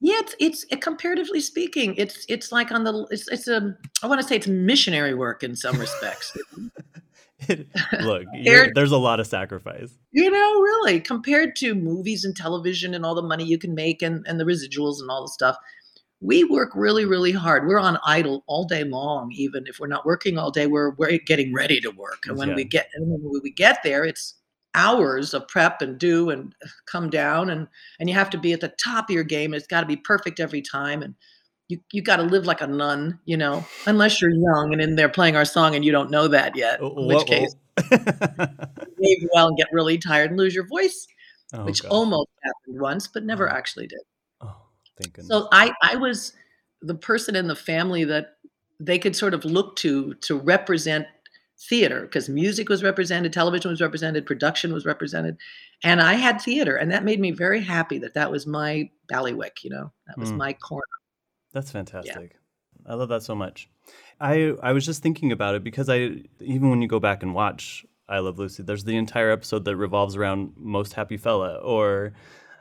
Yeah, 0.00 0.16
it's 0.18 0.36
it's 0.38 0.66
it, 0.70 0.82
comparatively 0.82 1.40
speaking, 1.40 1.94
it's 1.96 2.26
it's 2.28 2.52
like 2.52 2.70
on 2.70 2.84
the 2.84 3.06
it's 3.10 3.26
it's 3.28 3.48
a 3.48 3.74
I 4.02 4.06
want 4.06 4.20
to 4.20 4.26
say 4.28 4.36
it's 4.36 4.46
missionary 4.46 5.14
work 5.14 5.42
in 5.42 5.56
some 5.56 5.78
respects. 5.78 6.36
Look, 8.00 8.24
there's 8.44 8.92
a 8.92 8.96
lot 8.96 9.20
of 9.20 9.26
sacrifice. 9.26 9.92
you 10.12 10.30
know 10.30 10.60
really 10.60 11.00
compared 11.00 11.54
to 11.56 11.74
movies 11.74 12.24
and 12.24 12.34
television 12.34 12.94
and 12.94 13.04
all 13.04 13.14
the 13.14 13.22
money 13.22 13.44
you 13.44 13.58
can 13.58 13.74
make 13.74 14.00
and, 14.00 14.24
and 14.26 14.40
the 14.40 14.44
residuals 14.44 15.00
and 15.00 15.10
all 15.10 15.22
the 15.22 15.28
stuff 15.28 15.56
we 16.20 16.44
work 16.44 16.70
really 16.74 17.04
really 17.04 17.32
hard. 17.32 17.66
We're 17.66 17.78
on 17.78 17.98
idle 18.04 18.42
all 18.46 18.64
day 18.64 18.84
long 18.84 19.30
even 19.32 19.64
if 19.66 19.78
we're 19.78 19.86
not 19.86 20.06
working 20.06 20.38
all 20.38 20.50
day 20.50 20.66
we're, 20.66 20.90
we're 20.90 21.18
getting 21.18 21.52
ready 21.52 21.80
to 21.80 21.90
work. 21.90 22.24
And 22.26 22.38
when 22.38 22.54
we 22.54 22.64
get 22.64 22.88
and 22.94 23.06
when 23.08 23.40
we 23.42 23.52
get 23.52 23.82
there 23.82 24.04
it's 24.04 24.34
hours 24.74 25.32
of 25.32 25.48
prep 25.48 25.80
and 25.80 25.98
do 25.98 26.30
and 26.30 26.54
come 26.86 27.10
down 27.10 27.50
and 27.50 27.68
and 27.98 28.08
you 28.08 28.14
have 28.14 28.30
to 28.30 28.38
be 28.38 28.52
at 28.52 28.60
the 28.60 28.74
top 28.82 29.08
of 29.08 29.14
your 29.14 29.24
game 29.24 29.54
it's 29.54 29.66
got 29.66 29.82
to 29.82 29.86
be 29.86 29.96
perfect 29.96 30.40
every 30.40 30.62
time. 30.62 31.02
And 31.02 31.14
you, 31.68 31.80
you 31.92 32.02
got 32.02 32.16
to 32.16 32.22
live 32.22 32.46
like 32.46 32.60
a 32.60 32.66
nun, 32.66 33.18
you 33.24 33.36
know, 33.36 33.64
unless 33.86 34.20
you're 34.20 34.30
young 34.30 34.72
and 34.72 34.80
in 34.80 34.96
there 34.96 35.08
playing 35.08 35.36
our 35.36 35.44
song 35.44 35.74
and 35.74 35.84
you 35.84 35.92
don't 35.92 36.10
know 36.10 36.28
that 36.28 36.56
yet. 36.56 36.80
In 36.80 37.06
which 37.06 37.18
whoa, 37.18 37.24
case, 37.24 37.56
may 38.98 39.16
well 39.34 39.52
get 39.54 39.66
really 39.72 39.98
tired 39.98 40.30
and 40.30 40.38
lose 40.38 40.54
your 40.54 40.66
voice 40.66 41.06
oh, 41.54 41.64
which 41.64 41.82
gosh. 41.82 41.90
almost 41.90 42.28
happened 42.42 42.80
once, 42.80 43.06
but 43.06 43.24
never 43.24 43.48
Oh. 43.50 43.54
actually 43.54 43.86
did. 43.86 44.00
Oh, 44.40 44.54
thank 45.00 45.14
goodness. 45.14 45.28
So 45.28 45.48
I, 45.52 45.72
I 45.82 45.96
was 45.96 46.32
the 46.82 46.94
person 46.94 47.34
in 47.36 47.46
the 47.48 47.56
family 47.56 48.04
that 48.04 48.36
they 48.78 48.98
could 48.98 49.16
sort 49.16 49.34
of 49.34 49.44
look 49.44 49.76
to 49.76 50.14
to 50.14 50.38
represent 50.38 51.06
theater 51.58 52.02
because 52.02 52.28
music 52.28 52.68
was 52.68 52.82
represented, 52.82 53.32
television 53.32 53.70
was 53.70 53.80
represented, 53.80 54.26
production 54.26 54.72
was 54.74 54.84
represented, 54.84 55.38
and 55.82 56.02
I 56.02 56.14
had 56.14 56.40
theater, 56.40 56.76
and 56.76 56.90
that 56.92 57.02
made 57.04 57.18
me 57.18 57.30
very 57.30 57.62
happy 57.62 57.98
that 57.98 58.12
that 58.14 58.30
was 58.30 58.46
my 58.46 58.90
ballywick. 59.10 59.64
You 59.64 59.70
know, 59.70 59.92
that 60.06 60.18
was 60.18 60.30
Mm. 60.32 60.36
my 60.36 60.52
corner. 60.52 60.84
That's 61.56 61.70
fantastic. 61.70 62.36
I 62.86 62.92
love 62.92 63.08
that 63.08 63.22
so 63.22 63.34
much. 63.34 63.70
I 64.20 64.52
I 64.62 64.72
was 64.74 64.84
just 64.84 65.02
thinking 65.02 65.32
about 65.32 65.54
it 65.54 65.64
because 65.64 65.88
I 65.88 66.22
even 66.38 66.68
when 66.68 66.82
you 66.82 66.86
go 66.86 67.00
back 67.00 67.22
and 67.22 67.34
watch 67.34 67.86
I 68.10 68.18
Love 68.18 68.38
Lucy, 68.38 68.62
there's 68.62 68.84
the 68.84 68.98
entire 68.98 69.30
episode 69.30 69.64
that 69.64 69.74
revolves 69.74 70.16
around 70.16 70.52
Most 70.58 70.92
Happy 70.92 71.16
Fella 71.16 71.54
or 71.54 72.12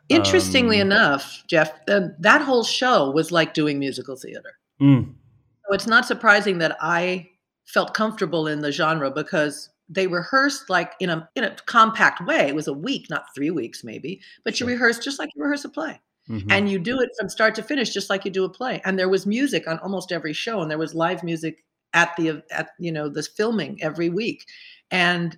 Interestingly 0.08 0.80
um, 0.80 0.88
enough, 0.88 1.44
Jeff, 1.50 1.86
the, 1.88 2.16
that 2.20 2.42
whole 2.42 2.64
show 2.64 3.12
was 3.12 3.34
like 3.34 3.54
doing 3.54 3.80
musical 3.80 4.16
theater. 4.16 4.54
mm, 4.80 5.14
So 5.68 5.74
it's 5.74 5.88
not 5.88 6.06
surprising 6.06 6.60
that 6.60 6.78
I 6.80 7.28
felt 7.66 7.94
comfortable 7.94 8.48
in 8.48 8.62
the 8.62 8.72
genre 8.72 9.12
because 9.12 9.72
they 9.90 10.08
rehearsed 10.08 10.70
like 10.70 10.94
in 11.02 11.10
a 11.10 11.28
in 11.36 11.44
a 11.44 11.54
compact 11.66 12.26
way. 12.26 12.48
It 12.48 12.56
was 12.56 12.70
a 12.70 12.74
week, 12.74 13.10
not 13.10 13.26
three 13.36 13.52
weeks, 13.52 13.84
maybe, 13.84 14.22
but 14.46 14.56
Sure. 14.56 14.70
you 14.70 14.76
rehearse 14.76 15.00
just 15.00 15.20
like 15.20 15.32
you 15.36 15.44
rehearse 15.44 15.66
a 15.66 15.70
play, 15.70 16.00
mhm. 16.30 16.46
and 16.50 16.70
you 16.70 16.80
do 16.80 17.00
it 17.00 17.10
from 17.18 17.30
start 17.30 17.56
to 17.56 17.64
finish, 17.64 17.92
just 17.92 18.10
like 18.10 18.26
you 18.26 18.32
do 18.32 18.44
a 18.46 18.50
play. 18.50 18.82
And 18.86 18.98
there 18.98 19.10
was 19.10 19.26
music 19.26 19.68
on 19.68 19.80
almost 19.80 20.12
every 20.12 20.34
show, 20.34 20.62
and 20.62 20.70
there 20.70 20.78
was 20.78 20.94
live 20.96 21.24
music 21.24 21.64
at 21.94 22.16
the 22.18 22.44
at 22.52 22.70
you 22.80 22.92
know 22.92 23.10
this 23.10 23.28
filming 23.28 23.82
every 23.82 24.10
week, 24.10 24.46
and 24.92 25.38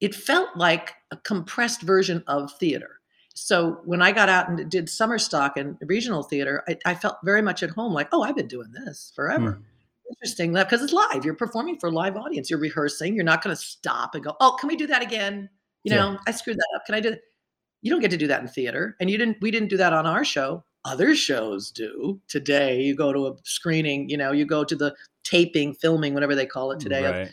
it 0.00 0.14
felt 0.14 0.50
like 0.56 0.94
a 1.10 1.16
compressed 1.18 1.82
version 1.82 2.22
of 2.26 2.52
theater. 2.58 3.00
So 3.34 3.80
when 3.84 4.00
I 4.00 4.12
got 4.12 4.28
out 4.28 4.48
and 4.48 4.70
did 4.70 4.88
summer 4.88 5.18
stock 5.18 5.56
and 5.56 5.76
regional 5.82 6.22
theater, 6.22 6.62
I, 6.68 6.78
I 6.84 6.94
felt 6.94 7.16
very 7.24 7.42
much 7.42 7.62
at 7.64 7.70
home. 7.70 7.92
Like, 7.92 8.08
oh, 8.12 8.22
I've 8.22 8.36
been 8.36 8.46
doing 8.48 8.70
this 8.72 9.12
forever. 9.16 9.60
Interesting, 10.10 10.52
because 10.52 10.82
it's 10.82 10.92
live. 10.92 11.24
You're 11.24 11.34
performing 11.34 11.78
for 11.78 11.88
a 11.88 11.90
live 11.90 12.16
audience. 12.16 12.48
You're 12.50 12.60
rehearsing. 12.60 13.14
You're 13.16 13.24
not 13.24 13.42
going 13.42 13.56
to 13.56 13.60
stop 13.60 14.14
and 14.14 14.22
go, 14.22 14.36
oh, 14.40 14.56
can 14.60 14.68
we 14.68 14.76
do 14.76 14.86
that 14.86 15.02
again? 15.02 15.48
You 15.82 15.94
Yeah. 15.94 16.00
know, 16.02 16.18
I 16.26 16.30
screwed 16.30 16.58
that 16.58 16.68
up. 16.76 16.86
Can 16.86 16.94
I 16.94 17.00
do? 17.00 17.10
That? 17.10 17.20
You 17.84 17.90
don't 17.90 18.00
get 18.00 18.10
to 18.12 18.16
do 18.16 18.26
that 18.28 18.40
in 18.40 18.48
theater, 18.48 18.96
and 18.98 19.10
you 19.10 19.18
didn't. 19.18 19.36
We 19.42 19.50
didn't 19.50 19.68
do 19.68 19.76
that 19.76 19.92
on 19.92 20.06
our 20.06 20.24
show. 20.24 20.64
Other 20.86 21.14
shows 21.14 21.70
do. 21.70 22.18
Today, 22.28 22.80
you 22.80 22.96
go 22.96 23.12
to 23.12 23.26
a 23.26 23.34
screening. 23.44 24.08
You 24.08 24.16
know, 24.16 24.32
you 24.32 24.46
go 24.46 24.64
to 24.64 24.74
the 24.74 24.96
taping, 25.22 25.74
filming, 25.74 26.14
whatever 26.14 26.34
they 26.34 26.46
call 26.46 26.72
it 26.72 26.80
today. 26.80 27.04
of. 27.04 27.28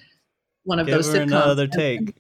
One 0.66 0.78
of 0.78 0.88
Give 0.88 0.98
those 0.98 1.08
sitcoms. 1.08 1.28
another 1.28 1.68
take. 1.68 2.16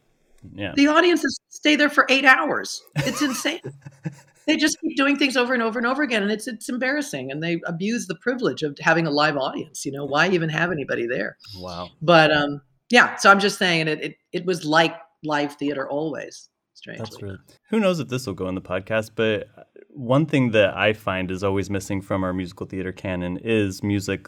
Yeah. 0.55 0.71
the 0.75 0.87
audiences 0.87 1.39
stay 1.49 1.75
there 1.75 1.89
for 1.89 2.05
eight 2.09 2.23
hours. 2.25 2.81
It's 2.95 3.21
insane. 3.21 3.59
they 4.47 4.55
just 4.55 4.79
keep 4.79 4.95
doing 4.95 5.17
things 5.17 5.35
over 5.35 5.53
and 5.53 5.61
over 5.61 5.77
and 5.77 5.85
over 5.85 6.01
again, 6.01 6.23
and 6.23 6.31
it's 6.31 6.47
it's 6.47 6.69
embarrassing. 6.69 7.31
And 7.31 7.43
they 7.43 7.59
abuse 7.65 8.07
the 8.07 8.15
privilege 8.15 8.63
of 8.63 8.77
having 8.79 9.05
a 9.07 9.11
live 9.11 9.35
audience. 9.35 9.85
You 9.85 9.91
know, 9.91 10.05
why 10.05 10.29
even 10.29 10.47
have 10.47 10.71
anybody 10.71 11.05
there? 11.05 11.35
Wow. 11.57 11.89
But 12.01 12.31
um, 12.31 12.61
yeah. 12.89 13.17
So 13.17 13.29
I'm 13.29 13.41
just 13.41 13.59
saying 13.59 13.89
it. 13.89 14.01
It 14.01 14.15
it 14.31 14.45
was 14.45 14.63
like 14.63 14.95
live 15.21 15.55
theater 15.57 15.87
always. 15.89 16.47
Strangely, 16.81 17.03
That's 17.03 17.21
really. 17.21 17.37
Who 17.69 17.79
knows 17.79 17.99
if 17.99 18.07
this 18.07 18.25
will 18.25 18.33
go 18.33 18.47
in 18.47 18.55
the 18.55 18.61
podcast, 18.61 19.11
but 19.15 19.47
one 19.89 20.25
thing 20.25 20.51
that 20.51 20.75
I 20.75 20.93
find 20.93 21.29
is 21.29 21.43
always 21.43 21.69
missing 21.69 22.01
from 22.01 22.23
our 22.23 22.33
musical 22.33 22.65
theater 22.65 22.91
canon 22.91 23.37
is 23.37 23.83
music 23.83 24.27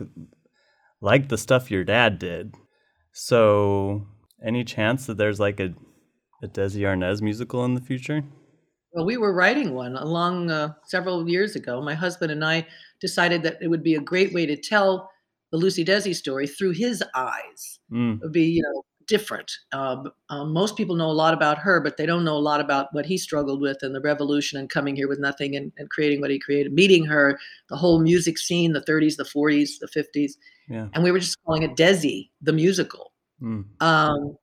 like 1.02 1.30
the 1.30 1.38
stuff 1.38 1.72
your 1.72 1.84
dad 1.84 2.20
did. 2.20 2.54
So, 3.12 4.06
any 4.46 4.64
chance 4.64 5.08
that 5.08 5.18
there's 5.18 5.40
like 5.40 5.60
a 5.60 5.74
a 6.44 6.48
Desi 6.48 6.82
Arnaz 6.82 7.22
musical 7.22 7.64
in 7.66 7.74
the 7.74 7.82
future? 7.82 8.24
Well, 8.92 9.06
we 9.06 9.18
were 9.18 9.34
writing 9.34 9.74
one 9.74 9.96
along 9.96 10.52
uh, 10.52 10.74
several 10.86 11.28
years 11.28 11.56
ago. 11.56 11.82
My 11.82 11.96
husband 11.96 12.32
and 12.32 12.46
I 12.46 12.68
decided 13.00 13.42
that 13.44 13.58
it 13.62 13.70
would 13.70 13.82
be 13.82 13.96
a 13.96 14.02
great 14.02 14.34
way 14.34 14.46
to 14.46 14.58
tell 14.58 15.10
the 15.52 15.58
Lucy 15.58 15.84
Desi 15.84 16.14
story 16.14 16.46
through 16.46 16.72
his 16.72 17.04
eyes. 17.16 17.80
Mm. 17.92 18.18
It 18.18 18.24
would 18.24 18.34
be, 18.34 18.46
you 18.46 18.62
know, 18.62 18.84
different. 19.08 19.52
Uh, 19.72 20.04
uh, 20.30 20.46
most 20.46 20.76
people 20.76 20.96
know 20.96 21.10
a 21.10 21.14
lot 21.14 21.34
about 21.34 21.58
her, 21.58 21.80
but 21.80 21.98
they 21.98 22.06
don't 22.06 22.24
know 22.24 22.36
a 22.36 22.40
lot 22.40 22.62
about 22.62 22.88
what 22.92 23.06
he 23.06 23.18
struggled 23.18 23.62
with 23.62 23.78
and 23.82 23.94
the 23.94 24.02
revolution 24.02 24.60
and 24.60 24.70
coming 24.70 24.96
here 24.96 25.08
with 25.08 25.20
nothing 25.20 25.56
and, 25.56 25.72
and 25.78 25.90
creating 25.90 26.22
what 26.22 26.30
he 26.30 26.40
created, 26.40 26.74
meeting 26.74 27.06
her, 27.06 27.40
the 27.70 27.76
whole 27.76 28.00
music 28.00 28.38
scene, 28.38 28.74
the 28.74 28.82
30s, 28.82 29.18
the 29.18 29.24
40s, 29.24 29.80
the 29.80 29.88
50s. 29.88 30.34
Yeah. 30.70 30.88
And 30.94 31.04
we 31.04 31.12
were 31.12 31.20
just 31.20 31.38
calling 31.46 31.64
it 31.64 31.76
Desi, 31.76 32.30
the 32.42 32.54
musical. 32.54 33.14
Mm. 33.42 33.66
Um, 33.82 34.38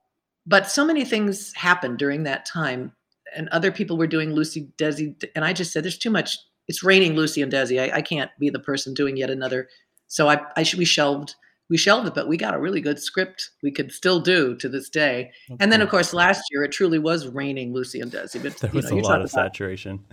but 0.47 0.69
so 0.69 0.85
many 0.85 1.05
things 1.05 1.55
happened 1.55 1.99
during 1.99 2.25
that 2.25 2.45
time, 2.45 2.93
and 3.37 3.49
other 3.51 3.71
people 3.71 3.97
were 3.97 4.07
doing 4.07 4.33
Lucy 4.33 4.69
Desi, 4.77 5.15
and 5.35 5.45
I 5.45 5.53
just 5.53 5.73
said, 5.73 5.85
"There's 5.85 5.99
too 5.99 6.11
much. 6.11 6.37
It's 6.67 6.83
raining 6.83 7.15
Lucy 7.15 7.43
and 7.43 7.53
Desi. 7.53 7.81
I, 7.81 7.99
I 7.99 8.03
can't 8.03 8.31
be 8.39 8.51
the 8.51 8.59
person 8.59 8.95
doing 8.95 9.17
yet 9.17 9.31
another." 9.31 9.69
So 10.09 10.29
I, 10.29 10.41
I 10.57 10.65
we 10.77 10.85
shelved 10.85 11.37
we 11.71 11.79
shelved 11.79 12.07
it, 12.09 12.15
but 12.15 12.29
we 12.29 12.37
got 12.37 12.53
a 12.53 12.59
really 12.59 12.81
good 12.81 12.99
script 13.01 13.51
we 13.63 13.71
could 13.71 13.93
still 13.93 14.21
do 14.21 14.57
to 14.57 14.69
this 14.69 14.91
day. 14.91 15.31
That's 15.49 15.63
And 15.63 15.73
then, 15.73 15.81
of 15.81 15.89
course, 15.89 16.13
last 16.13 16.43
year 16.51 16.65
it 16.65 16.73
truly 16.73 16.99
was 16.99 17.29
raining 17.29 17.73
Lucy 17.73 18.01
and 18.01 18.11
Desi. 18.13 18.43
But 18.43 18.59
there 18.59 18.71
you 18.73 18.77
was 18.77 18.91
know, 18.91 18.99
a 18.99 19.01
lot 19.01 19.23
of 19.23 19.31
saturation. 19.31 20.05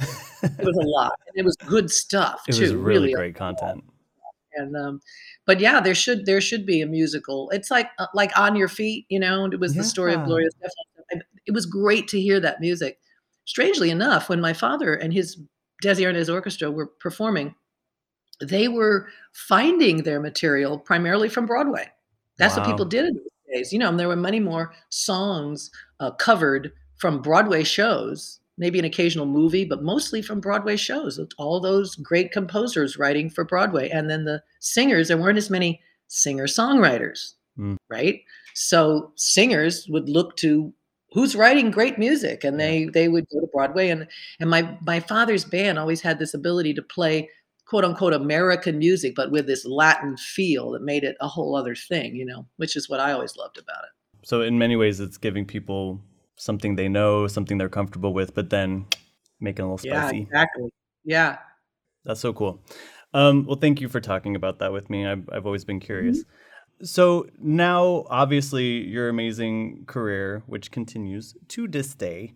It 0.43 0.65
was 0.65 0.77
a 0.77 0.87
lot. 0.87 1.13
And 1.27 1.35
it 1.35 1.43
was 1.43 1.55
good 1.67 1.89
stuff 1.91 2.43
it 2.47 2.53
too. 2.53 2.61
was 2.61 2.73
really, 2.73 2.99
really 2.99 3.13
great 3.13 3.35
content. 3.35 3.83
and 4.53 4.75
um 4.77 4.99
but 5.45 5.59
yeah 5.59 5.79
there 5.79 5.95
should 5.95 6.25
there 6.25 6.41
should 6.41 6.65
be 6.65 6.81
a 6.81 6.87
musical 6.87 7.49
it's 7.51 7.69
like 7.69 7.89
uh, 7.99 8.07
like 8.13 8.37
on 8.37 8.55
your 8.55 8.67
feet 8.67 9.05
you 9.09 9.19
know 9.19 9.45
it 9.45 9.59
was 9.59 9.73
the 9.75 9.83
story 9.83 10.13
of 10.13 10.23
gloria 10.25 10.47
Estefan. 10.47 11.21
It 11.45 11.51
was 11.53 11.65
great 11.65 12.07
to 12.09 12.19
hear 12.19 12.39
that 12.39 12.59
music 12.59 12.99
strangely 13.45 13.89
enough 13.89 14.29
when 14.29 14.41
my 14.41 14.53
father 14.53 14.93
and 14.93 15.13
his 15.13 15.37
desi 15.83 16.05
arnaz 16.05 16.31
orchestra 16.33 16.71
were 16.71 16.87
performing 16.99 17.55
they 18.41 18.67
were 18.67 19.07
finding 19.33 20.03
their 20.03 20.19
material 20.19 20.77
primarily 20.79 21.29
from 21.29 21.45
broadway. 21.45 21.87
That's 22.37 22.55
what 22.55 22.65
people 22.67 22.85
did 22.85 23.05
in 23.05 23.15
those 23.15 23.23
days. 23.53 23.73
You 23.73 23.79
know 23.79 23.89
and 23.89 23.99
there 23.99 24.07
were 24.07 24.15
many 24.15 24.39
more 24.39 24.73
songs 24.89 25.71
uh, 25.99 26.11
covered 26.11 26.71
from 26.97 27.21
broadway 27.21 27.63
shows 27.63 28.39
maybe 28.59 28.79
an 28.79 28.85
occasional 28.85 29.25
movie 29.25 29.65
but 29.65 29.83
mostly 29.83 30.21
from 30.21 30.39
broadway 30.39 30.75
shows 30.75 31.19
all 31.37 31.59
those 31.59 31.95
great 31.95 32.31
composers 32.31 32.97
writing 32.97 33.29
for 33.29 33.43
broadway 33.45 33.87
and 33.89 34.09
then 34.09 34.25
the 34.25 34.41
singers 34.59 35.07
there 35.07 35.17
weren't 35.17 35.37
as 35.37 35.49
many 35.49 35.79
singer 36.07 36.45
songwriters 36.45 37.33
Mm. 37.59 37.77
right? 37.89 38.21
So 38.53 39.11
singers 39.15 39.87
would 39.89 40.09
look 40.09 40.35
to 40.37 40.71
who's 41.13 41.35
writing 41.35 41.71
great 41.71 41.97
music 41.97 42.43
and 42.43 42.59
they 42.59 42.85
they 42.85 43.07
would 43.07 43.27
go 43.29 43.39
to 43.39 43.47
broadway 43.47 43.89
and 43.89 44.07
and 44.39 44.49
my 44.49 44.77
my 44.85 44.99
father's 44.99 45.45
band 45.45 45.79
always 45.79 46.01
had 46.01 46.19
this 46.19 46.33
ability 46.35 46.73
to 46.75 46.81
play 46.83 47.29
quote 47.67 47.83
unquote 47.85 48.13
american 48.13 48.77
music 48.77 49.13
but 49.15 49.29
with 49.31 49.45
this 49.47 49.65
latin 49.65 50.15
feel 50.17 50.71
that 50.71 50.81
made 50.81 51.03
it 51.03 51.15
a 51.19 51.27
whole 51.27 51.55
other 51.55 51.75
thing 51.75 52.15
you 52.15 52.25
know 52.25 52.45
which 52.57 52.75
is 52.75 52.89
what 52.89 52.99
i 52.99 53.11
always 53.11 53.35
loved 53.35 53.57
about 53.57 53.83
it 53.83 53.89
So 54.27 54.41
in 54.41 54.57
many 54.57 54.75
ways, 54.75 54.99
it's 54.99 55.17
giving 55.17 55.45
people 55.45 56.01
something 56.35 56.75
they 56.75 56.89
know, 56.89 57.27
something 57.27 57.57
they're 57.57 57.69
comfortable 57.79 58.13
with, 58.13 58.33
but 58.33 58.49
then 58.49 58.85
making 59.39 59.63
a 59.63 59.67
little 59.67 59.77
spicy. 59.77 60.17
yeah 60.17 60.23
exactly 60.23 60.69
yeah 61.05 61.37
That's 62.05 62.19
so 62.19 62.33
cool. 62.33 62.59
Um, 63.13 63.45
well, 63.47 63.57
thank 63.59 63.79
you 63.81 63.89
for 63.89 64.01
talking 64.01 64.35
about 64.35 64.59
that 64.59 64.71
with 64.73 64.89
me. 64.89 65.05
I've, 65.05 65.29
I've 65.31 65.45
always 65.45 65.65
been 65.65 65.79
curious. 65.79 66.19
Mm-hmm. 66.19 66.85
So 66.85 67.27
now, 67.39 68.05
obviously, 68.09 68.85
your 68.87 69.09
amazing 69.09 69.85
career, 69.87 70.43
which 70.45 70.71
continues 70.71 71.35
to 71.49 71.67
this 71.67 71.95
day, 71.95 72.33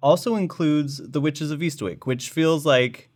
also 0.00 0.36
includes 0.36 1.00
The 1.12 1.20
Witches 1.20 1.50
of 1.50 1.60
Eastwick, 1.60 2.06
which 2.06 2.30
feels 2.30 2.64
like, 2.66 3.10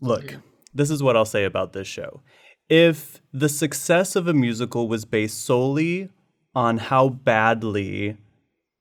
look, 0.00 0.30
Yeah. 0.30 0.38
This 0.74 0.90
is 0.90 1.02
what 1.02 1.16
I'll 1.16 1.24
say 1.24 1.44
about 1.44 1.72
this 1.72 1.86
show. 1.86 2.22
If 2.68 3.20
the 3.32 3.48
success 3.48 4.16
of 4.16 4.26
a 4.26 4.34
musical 4.34 4.88
was 4.88 5.04
based 5.04 5.44
solely 5.44 6.08
on 6.54 6.78
how 6.78 7.08
badly 7.08 8.16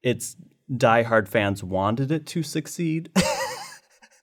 its 0.01 0.35
diehard 0.71 1.27
fans 1.27 1.63
wanted 1.63 2.11
it 2.11 2.25
to 2.27 2.43
succeed, 2.43 3.11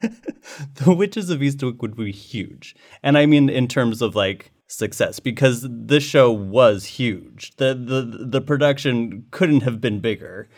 the 0.00 0.94
Witches 0.94 1.30
of 1.30 1.40
Eastwick 1.40 1.80
would 1.80 1.96
be 1.96 2.12
huge. 2.12 2.74
And 3.02 3.18
I 3.18 3.26
mean 3.26 3.48
in 3.48 3.68
terms 3.68 4.02
of 4.02 4.14
like 4.14 4.50
success 4.70 5.20
because 5.20 5.66
this 5.68 6.04
show 6.04 6.30
was 6.30 6.84
huge. 6.84 7.52
The 7.56 7.74
the 7.74 8.24
the 8.24 8.40
production 8.40 9.26
couldn't 9.30 9.62
have 9.62 9.80
been 9.80 10.00
bigger. 10.00 10.48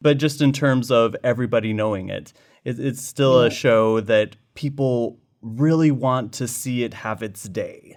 But 0.00 0.18
just 0.18 0.42
in 0.42 0.52
terms 0.52 0.90
of 0.90 1.16
everybody 1.24 1.72
knowing 1.72 2.10
it, 2.10 2.32
it 2.64 2.78
it's 2.78 3.02
still 3.02 3.42
a 3.42 3.50
show 3.50 4.00
that 4.00 4.36
people 4.54 5.18
really 5.46 5.90
want 5.90 6.32
to 6.34 6.48
see 6.48 6.82
it 6.82 6.94
have 6.94 7.22
its 7.22 7.44
day. 7.44 7.96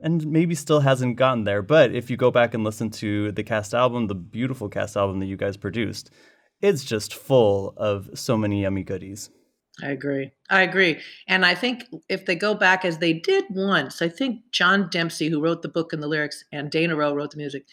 And 0.00 0.26
maybe 0.26 0.54
still 0.54 0.80
hasn't 0.80 1.16
gotten 1.16 1.44
there, 1.44 1.60
but 1.60 1.94
if 1.94 2.08
you 2.08 2.16
go 2.16 2.30
back 2.30 2.54
and 2.54 2.64
listen 2.64 2.90
to 2.92 3.32
the 3.32 3.42
cast 3.42 3.74
album, 3.74 4.06
the 4.06 4.14
beautiful 4.14 4.70
cast 4.70 4.96
album 4.96 5.20
that 5.20 5.26
you 5.26 5.36
guys 5.36 5.58
produced, 5.58 6.10
it's 6.62 6.84
just 6.84 7.14
full 7.14 7.74
of 7.76 8.08
so 8.14 8.36
many 8.36 8.62
yummy 8.62 8.82
goodies. 8.82 9.28
I 9.82 9.90
agree. 9.90 10.32
I 10.48 10.62
agree. 10.62 11.00
And 11.28 11.44
I 11.44 11.54
think 11.54 11.84
if 12.08 12.26
they 12.26 12.34
go 12.34 12.54
back 12.54 12.84
as 12.84 12.98
they 12.98 13.12
did 13.12 13.44
once, 13.50 14.02
I 14.02 14.08
think 14.08 14.40
John 14.52 14.88
Dempsey, 14.90 15.28
who 15.28 15.40
wrote 15.42 15.62
the 15.62 15.68
book 15.68 15.92
and 15.92 16.02
the 16.02 16.08
lyrics, 16.08 16.44
and 16.50 16.70
Dana 16.70 16.96
Rowe 16.96 17.14
wrote 17.14 17.30
the 17.30 17.36
music, 17.36 17.66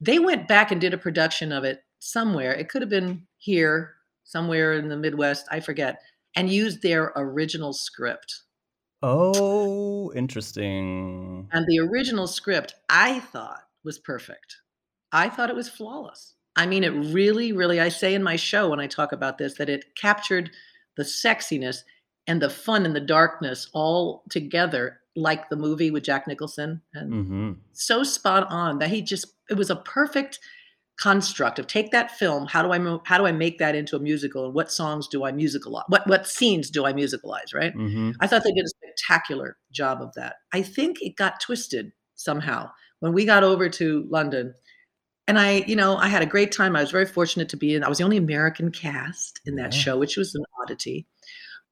they 0.00 0.18
went 0.18 0.48
back 0.48 0.70
and 0.70 0.80
did 0.80 0.94
a 0.94 0.98
production 0.98 1.52
of 1.52 1.64
it 1.64 1.82
somewhere. 1.98 2.52
It 2.52 2.68
could 2.68 2.82
have 2.82 2.90
been 2.90 3.26
here, 3.38 3.94
somewhere 4.24 4.74
in 4.74 4.88
the 4.88 4.96
Midwest, 4.96 5.46
I 5.50 5.60
forget, 5.60 6.00
and 6.36 6.50
used 6.50 6.82
their 6.82 7.12
original 7.16 7.72
script. 7.72 8.42
Oh, 9.02 10.12
interesting. 10.14 11.48
And 11.52 11.66
the 11.66 11.80
original 11.80 12.26
script, 12.26 12.74
I 12.88 13.20
thought, 13.20 13.62
was 13.84 13.98
perfect. 13.98 14.56
I 15.12 15.28
thought 15.28 15.50
it 15.50 15.56
was 15.56 15.68
flawless. 15.68 16.34
I 16.56 16.66
mean, 16.66 16.84
it 16.84 16.90
really, 16.90 17.52
really, 17.52 17.80
I 17.80 17.88
say 17.88 18.14
in 18.14 18.22
my 18.22 18.36
show 18.36 18.70
when 18.70 18.80
I 18.80 18.86
talk 18.86 19.12
about 19.12 19.38
this 19.38 19.54
that 19.54 19.68
it 19.68 19.96
captured 19.96 20.50
the 20.96 21.02
sexiness 21.02 21.78
and 22.26 22.40
the 22.40 22.50
fun 22.50 22.84
and 22.86 22.94
the 22.94 23.00
darkness 23.00 23.68
all 23.72 24.22
together, 24.30 25.00
like 25.16 25.48
the 25.48 25.56
movie 25.56 25.90
with 25.90 26.04
Jack 26.04 26.26
Nicholson. 26.26 26.82
And 26.94 27.12
hmm 27.12 27.52
so 27.74 28.04
spot 28.04 28.46
on 28.50 28.78
that 28.78 28.90
he 28.90 29.02
just, 29.02 29.26
it 29.50 29.54
was 29.54 29.70
a 29.70 29.76
perfect 29.76 30.38
construct 31.02 31.58
of 31.58 31.66
take 31.66 31.90
that 31.90 32.10
film 32.12 32.46
how 32.46 32.62
do 32.62 32.72
i 32.72 32.78
mo- 32.78 33.02
how 33.04 33.18
do 33.18 33.26
i 33.26 33.32
make 33.32 33.58
that 33.58 33.74
into 33.74 33.96
a 33.96 33.98
musical 33.98 34.44
and 34.44 34.54
what 34.54 34.70
songs 34.70 35.08
do 35.08 35.24
i 35.24 35.32
musicalize 35.32 35.82
what 35.88 36.06
what 36.06 36.28
scenes 36.28 36.70
do 36.70 36.84
i 36.84 36.92
musicalize 36.92 37.52
right 37.54 37.72
hmm 37.72 38.10
I 38.20 38.26
thought 38.26 38.44
they 38.44 38.52
did 38.52 38.64
a 38.64 38.68
spectacular 38.68 39.56
job 39.72 40.00
of 40.00 40.12
that. 40.14 40.36
I 40.52 40.62
think 40.62 40.98
it 41.00 41.16
got 41.16 41.40
twisted 41.40 41.92
somehow 42.14 42.70
when 43.00 43.12
we 43.12 43.24
got 43.24 43.42
over 43.42 43.68
to 43.70 44.06
London. 44.10 44.54
And 45.26 45.38
I, 45.38 45.64
you 45.66 45.74
know, 45.74 45.96
I 45.96 46.08
had 46.08 46.22
a 46.22 46.26
great 46.26 46.52
time. 46.52 46.76
I 46.76 46.82
was 46.82 46.90
very 46.90 47.06
fortunate 47.06 47.48
to 47.48 47.56
be 47.56 47.74
in. 47.74 47.82
I 47.82 47.88
was 47.88 47.98
the 47.98 48.04
only 48.04 48.16
American 48.18 48.70
cast 48.70 49.40
in 49.46 49.56
that 49.56 49.72
Yeah. 49.72 49.80
show, 49.80 49.98
which 49.98 50.16
was 50.16 50.34
an 50.34 50.44
oddity. 50.60 51.06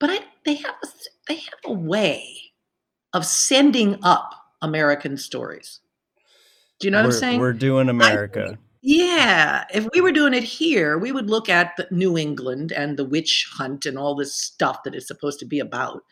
But 0.01 0.11
I, 0.11 0.19
they 0.45 0.55
have 0.55 0.75
a, 0.83 0.87
they 1.29 1.35
have 1.37 1.61
a 1.67 1.73
way 1.73 2.25
of 3.13 3.27
sending 3.27 3.99
up 4.03 4.35
American 4.63 5.17
stories. 5.17 5.81
Do 6.81 6.87
you 6.87 6.91
know 6.91 6.99
what 6.99 7.09
we're, 7.09 7.15
I'm 7.15 7.21
saying? 7.21 7.41
We're 7.41 7.53
doing 7.53 7.89
America. 7.89 8.59
Yeah, 8.83 9.65
if 9.75 9.87
we 9.93 10.01
were 10.01 10.13
doing 10.13 10.33
it 10.33 10.43
here, 10.43 10.97
we 10.97 11.13
would 11.13 11.29
look 11.29 11.51
at 11.51 11.77
the 11.77 11.87
New 11.91 12.17
England 12.17 12.73
and 12.73 12.97
the 12.97 13.05
witch 13.05 13.51
hunt 13.53 13.85
and 13.85 13.99
all 13.99 14.15
this 14.15 14.35
stuff 14.35 14.85
that 14.85 14.95
it's 14.95 15.07
supposed 15.07 15.39
to 15.41 15.47
be 15.47 15.61
about, 15.61 16.03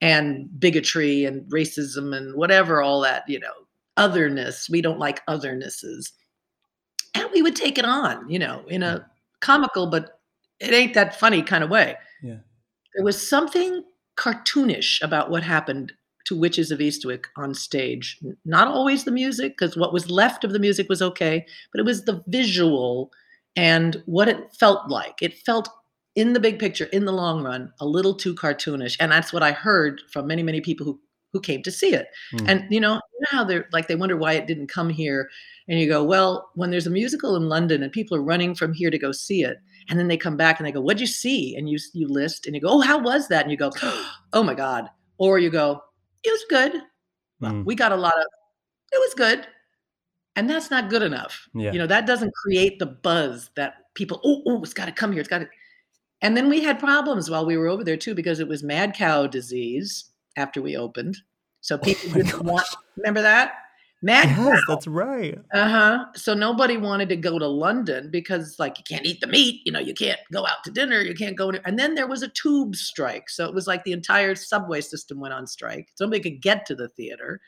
and 0.00 0.48
bigotry 0.58 1.24
and 1.24 1.50
racism 1.50 2.16
and 2.16 2.34
whatever, 2.34 2.80
all 2.80 3.00
that, 3.02 3.24
you 3.28 3.38
know, 3.38 3.52
otherness. 3.96 4.68
We 4.70 4.80
don't 4.80 4.98
like 4.98 5.24
othernesses. 5.26 6.12
And 7.14 7.28
we 7.34 7.42
would 7.42 7.56
take 7.56 7.78
it 7.78 7.84
on, 7.84 8.28
you 8.28 8.38
know, 8.38 8.64
in 8.68 8.82
a 8.82 9.06
comical, 9.40 9.86
but 9.86 10.20
it 10.60 10.72
ain't 10.72 10.94
that 10.94 11.18
funny 11.18 11.42
kind 11.42 11.64
of 11.64 11.70
way. 11.70 11.96
Yeah. 12.22 12.38
There 12.94 13.04
was 13.04 13.28
something 13.28 13.84
cartoonish 14.16 15.02
about 15.02 15.30
what 15.30 15.42
happened 15.42 15.92
to 16.26 16.36
Witches 16.36 16.70
of 16.70 16.80
Eastwick 16.80 17.24
on 17.36 17.54
stage. 17.54 18.18
Not 18.44 18.68
always 18.68 19.04
the 19.04 19.10
music, 19.10 19.56
because 19.56 19.76
what 19.76 19.92
was 19.92 20.10
left 20.10 20.44
of 20.44 20.52
the 20.52 20.58
music 20.58 20.88
was 20.88 21.02
okay, 21.02 21.44
but 21.72 21.80
it 21.80 21.84
was 21.84 22.04
the 22.04 22.22
visual 22.26 23.10
and 23.56 24.02
what 24.06 24.28
it 24.28 24.52
felt 24.58 24.88
like. 24.90 25.22
It 25.22 25.38
felt 25.38 25.68
in 26.14 26.32
the 26.32 26.40
big 26.40 26.58
picture, 26.58 26.86
in 26.86 27.04
the 27.04 27.12
long 27.12 27.42
run, 27.42 27.72
a 27.80 27.86
little 27.86 28.14
too 28.14 28.34
cartoonish. 28.34 28.96
And 29.00 29.12
that's 29.12 29.32
what 29.32 29.42
I 29.42 29.52
heard 29.52 30.02
from 30.10 30.26
many, 30.26 30.42
many 30.42 30.60
people 30.60 30.84
who 30.84 31.00
who 31.32 31.40
came 31.40 31.62
to 31.62 31.70
see 31.70 31.92
it. 31.92 32.06
Hmm. 32.30 32.46
And 32.48 32.64
you 32.70 32.80
know, 32.80 32.94
you 32.94 33.20
know 33.20 33.38
how 33.38 33.44
they're 33.44 33.68
like 33.72 33.88
they 33.88 33.94
wonder 33.94 34.16
why 34.16 34.32
it 34.32 34.46
didn't 34.46 34.68
come 34.68 34.88
here. 34.88 35.28
And 35.68 35.78
you 35.78 35.88
go, 35.88 36.02
well, 36.02 36.50
when 36.54 36.70
there's 36.70 36.86
a 36.86 36.90
musical 36.90 37.36
in 37.36 37.48
London 37.48 37.82
and 37.82 37.92
people 37.92 38.16
are 38.16 38.22
running 38.22 38.54
from 38.54 38.72
here 38.72 38.90
to 38.90 38.98
go 38.98 39.12
see 39.12 39.42
it, 39.42 39.58
and 39.88 39.98
then 39.98 40.08
they 40.08 40.16
come 40.16 40.36
back 40.36 40.58
and 40.58 40.66
they 40.66 40.72
go, 40.72 40.80
"What'd 40.80 41.00
you 41.00 41.06
see?" 41.06 41.56
And 41.56 41.68
you 41.68 41.78
you 41.92 42.08
list 42.08 42.46
and 42.46 42.54
you 42.54 42.60
go, 42.60 42.68
"Oh, 42.68 42.80
how 42.80 42.98
was 42.98 43.28
that?" 43.28 43.42
And 43.42 43.50
you 43.50 43.56
go, 43.56 43.72
"Oh 44.32 44.42
my 44.42 44.54
god," 44.54 44.88
or 45.18 45.38
you 45.38 45.50
go, 45.50 45.82
"It 46.22 46.30
was 46.30 46.44
good." 46.48 46.82
Well, 47.40 47.52
Mm. 47.52 47.64
we 47.64 47.74
got 47.74 47.92
a 47.92 47.96
lot 47.96 48.14
of. 48.16 48.26
It 48.92 48.98
was 48.98 49.14
good. 49.14 49.46
And 50.36 50.48
that's 50.50 50.70
not 50.70 50.90
good 50.90 51.02
enough. 51.02 51.48
Yeah. 51.54 51.72
You 51.72 51.78
know, 51.78 51.86
that 51.86 52.06
doesn't 52.06 52.32
create 52.34 52.78
the 52.78 52.86
buzz 52.86 53.50
that 53.56 53.74
people, 53.94 54.20
oh, 54.22 54.42
oh, 54.46 54.62
it's 54.62 54.74
got 54.74 54.84
to 54.84 54.92
come 54.92 55.10
here. 55.12 55.20
It's 55.20 55.28
got 55.28 55.38
to. 55.38 55.48
And 56.22 56.36
then 56.36 56.48
we 56.48 56.62
had 56.62 56.78
problems 56.78 57.30
while 57.30 57.44
we 57.46 57.56
were 57.56 57.68
over 57.68 57.82
there 57.84 57.96
too, 57.96 58.14
because 58.14 58.38
it 58.40 58.48
was 58.48 58.62
mad 58.62 58.94
cow 58.94 59.26
disease 59.26 60.10
after 60.36 60.60
we 60.60 60.76
opened. 60.76 61.16
So 61.62 61.78
people 61.78 62.10
Oh 62.10 62.14
didn't 62.14 62.42
want, 62.44 62.66
remember 62.96 63.22
that? 63.22 63.54
Mad 64.02 64.28
Yes, 64.28 64.36
cow. 64.36 64.60
that's 64.68 64.86
right. 64.86 65.38
Uh 65.52 65.68
huh. 65.68 66.04
So 66.14 66.34
nobody 66.34 66.76
wanted 66.76 67.08
to 67.08 67.16
go 67.16 67.38
to 67.38 67.46
London 67.48 68.10
because, 68.10 68.56
like, 68.58 68.76
you 68.78 68.84
can't 68.88 69.06
eat 69.06 69.20
the 69.20 69.26
meat. 69.26 69.62
You 69.64 69.72
know, 69.72 69.78
you 69.80 69.94
can't 69.94 70.20
go 70.32 70.46
out 70.46 70.62
to 70.64 70.70
dinner. 70.70 71.00
You 71.00 71.14
can't 71.14 71.36
go. 71.36 71.50
To, 71.50 71.60
and 71.66 71.78
then 71.78 71.94
there 71.94 72.06
was 72.06 72.22
a 72.22 72.28
tube 72.28 72.76
strike. 72.76 73.30
So 73.30 73.46
it 73.46 73.54
was 73.54 73.66
like 73.66 73.84
the 73.84 73.92
entire 73.92 74.34
subway 74.34 74.82
system 74.82 75.18
went 75.18 75.32
on 75.34 75.46
strike. 75.46 75.88
Nobody 75.98 76.20
could 76.20 76.42
get 76.42 76.66
to 76.66 76.74
the 76.74 76.88
theater, 76.90 77.40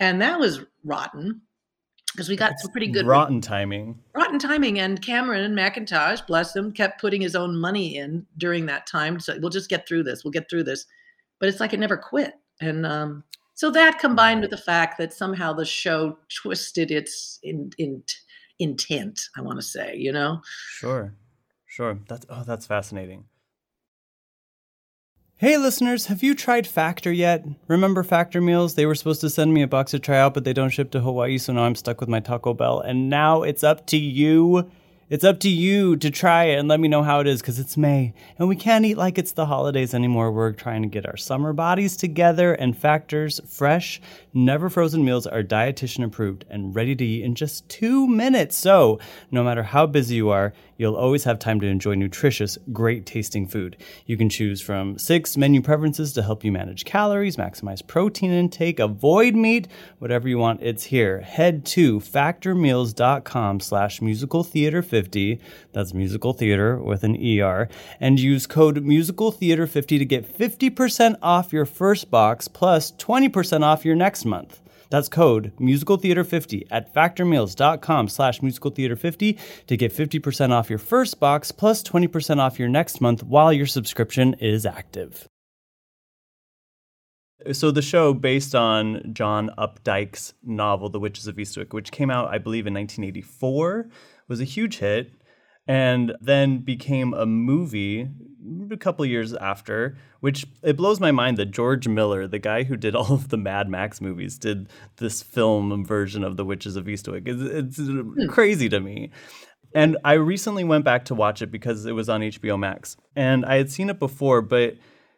and 0.00 0.20
that 0.20 0.40
was 0.40 0.60
rotten 0.84 1.40
because 2.12 2.28
we 2.28 2.34
got 2.36 2.58
some 2.58 2.72
pretty 2.72 2.88
good 2.88 3.06
rotten 3.06 3.40
timing. 3.40 3.96
rotten 4.14 4.38
timing. 4.40 4.80
And 4.80 5.00
Cameron 5.00 5.44
and 5.44 5.56
Mackintosh, 5.56 6.26
bless 6.26 6.54
him, 6.54 6.72
kept 6.72 7.00
putting 7.00 7.20
his 7.20 7.36
own 7.36 7.56
money 7.56 7.96
in 7.96 8.26
during 8.38 8.66
that 8.66 8.88
time. 8.88 9.20
So 9.20 9.38
we'll 9.40 9.50
just 9.50 9.70
get 9.70 9.86
through 9.86 10.02
this. 10.02 10.24
We'll 10.24 10.32
get 10.32 10.50
through 10.50 10.64
this. 10.64 10.86
But 11.38 11.48
it's 11.48 11.60
like 11.60 11.72
it 11.72 11.78
never 11.80 11.96
quit. 11.96 12.34
And 12.60 12.84
um, 12.84 13.24
so 13.60 13.70
that 13.72 13.98
combined 13.98 14.40
with 14.40 14.48
the 14.48 14.56
fact 14.56 14.96
that 14.96 15.12
somehow 15.12 15.52
the 15.52 15.66
show 15.66 16.16
twisted 16.34 16.90
its 16.90 17.38
in, 17.42 17.70
in, 17.76 18.02
intent, 18.58 19.20
I 19.36 19.42
want 19.42 19.58
to 19.58 19.62
say, 19.62 19.94
you 19.98 20.12
know? 20.12 20.40
Sure. 20.70 21.12
Sure. 21.66 21.98
That's 22.08 22.24
oh, 22.30 22.42
that's 22.46 22.64
fascinating. 22.64 23.26
Hey 25.36 25.58
listeners, 25.58 26.06
have 26.06 26.22
you 26.22 26.34
tried 26.34 26.66
Factor 26.66 27.12
yet? 27.12 27.44
Remember 27.68 28.02
Factor 28.02 28.40
meals? 28.40 28.76
They 28.76 28.86
were 28.86 28.94
supposed 28.94 29.20
to 29.20 29.28
send 29.28 29.52
me 29.52 29.60
a 29.60 29.68
box 29.68 29.90
to 29.90 29.98
try 29.98 30.16
out, 30.16 30.32
but 30.32 30.44
they 30.44 30.54
don't 30.54 30.70
ship 30.70 30.90
to 30.92 31.00
Hawaii, 31.00 31.36
so 31.36 31.52
now 31.52 31.64
I'm 31.64 31.74
stuck 31.74 32.00
with 32.00 32.08
my 32.08 32.20
Taco 32.20 32.54
Bell. 32.54 32.80
And 32.80 33.10
now 33.10 33.42
it's 33.42 33.62
up 33.62 33.86
to 33.88 33.98
you. 33.98 34.70
It's 35.10 35.24
up 35.24 35.40
to 35.40 35.48
you 35.48 35.96
to 35.96 36.08
try 36.08 36.44
it 36.44 36.60
and 36.60 36.68
let 36.68 36.78
me 36.78 36.86
know 36.86 37.02
how 37.02 37.18
it 37.18 37.26
is 37.26 37.40
because 37.40 37.58
it's 37.58 37.76
May 37.76 38.14
and 38.38 38.48
we 38.48 38.54
can't 38.54 38.84
eat 38.84 38.96
like 38.96 39.18
it's 39.18 39.32
the 39.32 39.46
holidays 39.46 39.92
anymore. 39.92 40.30
We're 40.30 40.52
trying 40.52 40.82
to 40.82 40.88
get 40.88 41.04
our 41.04 41.16
summer 41.16 41.52
bodies 41.52 41.96
together 41.96 42.54
and 42.54 42.78
Factor's 42.78 43.40
fresh, 43.44 44.00
never 44.32 44.70
frozen 44.70 45.04
meals 45.04 45.26
are 45.26 45.42
dietitian 45.42 46.04
approved 46.04 46.44
and 46.48 46.76
ready 46.76 46.94
to 46.94 47.04
eat 47.04 47.24
in 47.24 47.34
just 47.34 47.68
two 47.68 48.06
minutes. 48.06 48.54
So, 48.54 49.00
no 49.32 49.42
matter 49.42 49.64
how 49.64 49.86
busy 49.86 50.14
you 50.14 50.30
are, 50.30 50.52
you'll 50.80 50.96
always 50.96 51.24
have 51.24 51.38
time 51.38 51.60
to 51.60 51.66
enjoy 51.66 51.94
nutritious, 51.94 52.56
great 52.72 53.04
tasting 53.04 53.46
food. 53.46 53.76
You 54.06 54.16
can 54.16 54.30
choose 54.30 54.62
from 54.62 54.96
six 54.96 55.36
menu 55.36 55.60
preferences 55.60 56.14
to 56.14 56.22
help 56.22 56.42
you 56.42 56.50
manage 56.50 56.86
calories, 56.86 57.36
maximize 57.36 57.86
protein 57.86 58.30
intake, 58.30 58.78
avoid 58.78 59.34
meat, 59.34 59.68
whatever 59.98 60.26
you 60.26 60.38
want, 60.38 60.62
it's 60.62 60.84
here. 60.84 61.20
Head 61.20 61.66
to 61.66 62.00
factormeals.com 62.00 63.60
slash 63.60 64.00
musical 64.00 64.42
theater 64.42 64.80
50. 64.80 65.38
That's 65.72 65.92
musical 65.92 66.32
theater 66.32 66.78
with 66.78 67.04
an 67.04 67.14
ER. 67.14 67.68
And 68.00 68.18
use 68.18 68.46
code 68.46 68.82
musical 68.82 69.30
theater 69.30 69.66
50 69.66 69.98
to 69.98 70.04
get 70.06 70.38
50% 70.38 71.18
off 71.20 71.52
your 71.52 71.66
first 71.66 72.10
box 72.10 72.48
plus 72.48 72.92
20% 72.92 73.62
off 73.62 73.84
your 73.84 73.96
next 73.96 74.24
month. 74.24 74.62
That's 74.90 75.08
code 75.08 75.52
musicaltheater50 75.58 76.66
at 76.70 76.92
factormeals.com 76.94 78.08
slash 78.08 78.40
musicaltheater50 78.40 79.38
to 79.66 79.76
get 79.76 79.94
50% 79.94 80.50
off 80.50 80.68
your 80.68 80.78
first 80.78 81.18
box 81.20 81.52
plus 81.52 81.82
20% 81.82 82.38
off 82.38 82.58
your 82.58 82.68
next 82.68 83.00
month 83.00 83.22
while 83.22 83.52
your 83.52 83.66
subscription 83.66 84.34
is 84.34 84.66
active. 84.66 85.28
So 87.52 87.70
the 87.70 87.80
show, 87.80 88.12
based 88.12 88.54
on 88.54 89.14
John 89.14 89.50
Updike's 89.56 90.34
novel, 90.42 90.90
The 90.90 91.00
Witches 91.00 91.26
of 91.26 91.36
Eastwick, 91.36 91.72
which 91.72 91.90
came 91.90 92.10
out, 92.10 92.28
I 92.28 92.36
believe, 92.36 92.66
in 92.66 92.74
1984, 92.74 93.88
was 94.28 94.42
a 94.42 94.44
huge 94.44 94.76
hit 94.76 95.10
and 95.70 96.16
then 96.20 96.58
became 96.58 97.14
a 97.14 97.24
movie 97.24 98.08
a 98.72 98.76
couple 98.76 99.06
years 99.06 99.34
after, 99.34 99.96
which 100.18 100.44
it 100.64 100.76
blows 100.76 100.98
my 100.98 101.12
mind 101.12 101.36
that 101.36 101.52
George 101.52 101.86
Miller, 101.86 102.26
the 102.26 102.40
guy 102.40 102.64
who 102.64 102.76
did 102.76 102.96
all 102.96 103.12
of 103.12 103.28
the 103.28 103.36
Mad 103.36 103.68
Max 103.68 104.00
movies, 104.00 104.36
did 104.36 104.68
this 104.96 105.22
film 105.22 105.84
version 105.84 106.24
of 106.24 106.36
The 106.36 106.44
Witches 106.44 106.74
of 106.74 106.86
Eastwick. 106.86 107.28
It's, 107.28 107.78
it's 107.78 107.88
hmm. 107.88 108.26
crazy 108.26 108.68
to 108.68 108.80
me. 108.80 109.12
And 109.72 109.96
I 110.04 110.14
recently 110.14 110.64
went 110.64 110.84
back 110.84 111.04
to 111.04 111.14
watch 111.14 111.40
it 111.40 111.52
because 111.52 111.86
it 111.86 111.92
was 111.92 112.08
on 112.08 112.22
HBO 112.22 112.58
Max. 112.58 112.96
And 113.14 113.46
I 113.46 113.54
had 113.54 113.70
seen 113.70 113.90
it 113.90 114.00
before, 114.00 114.42
but 114.42 114.74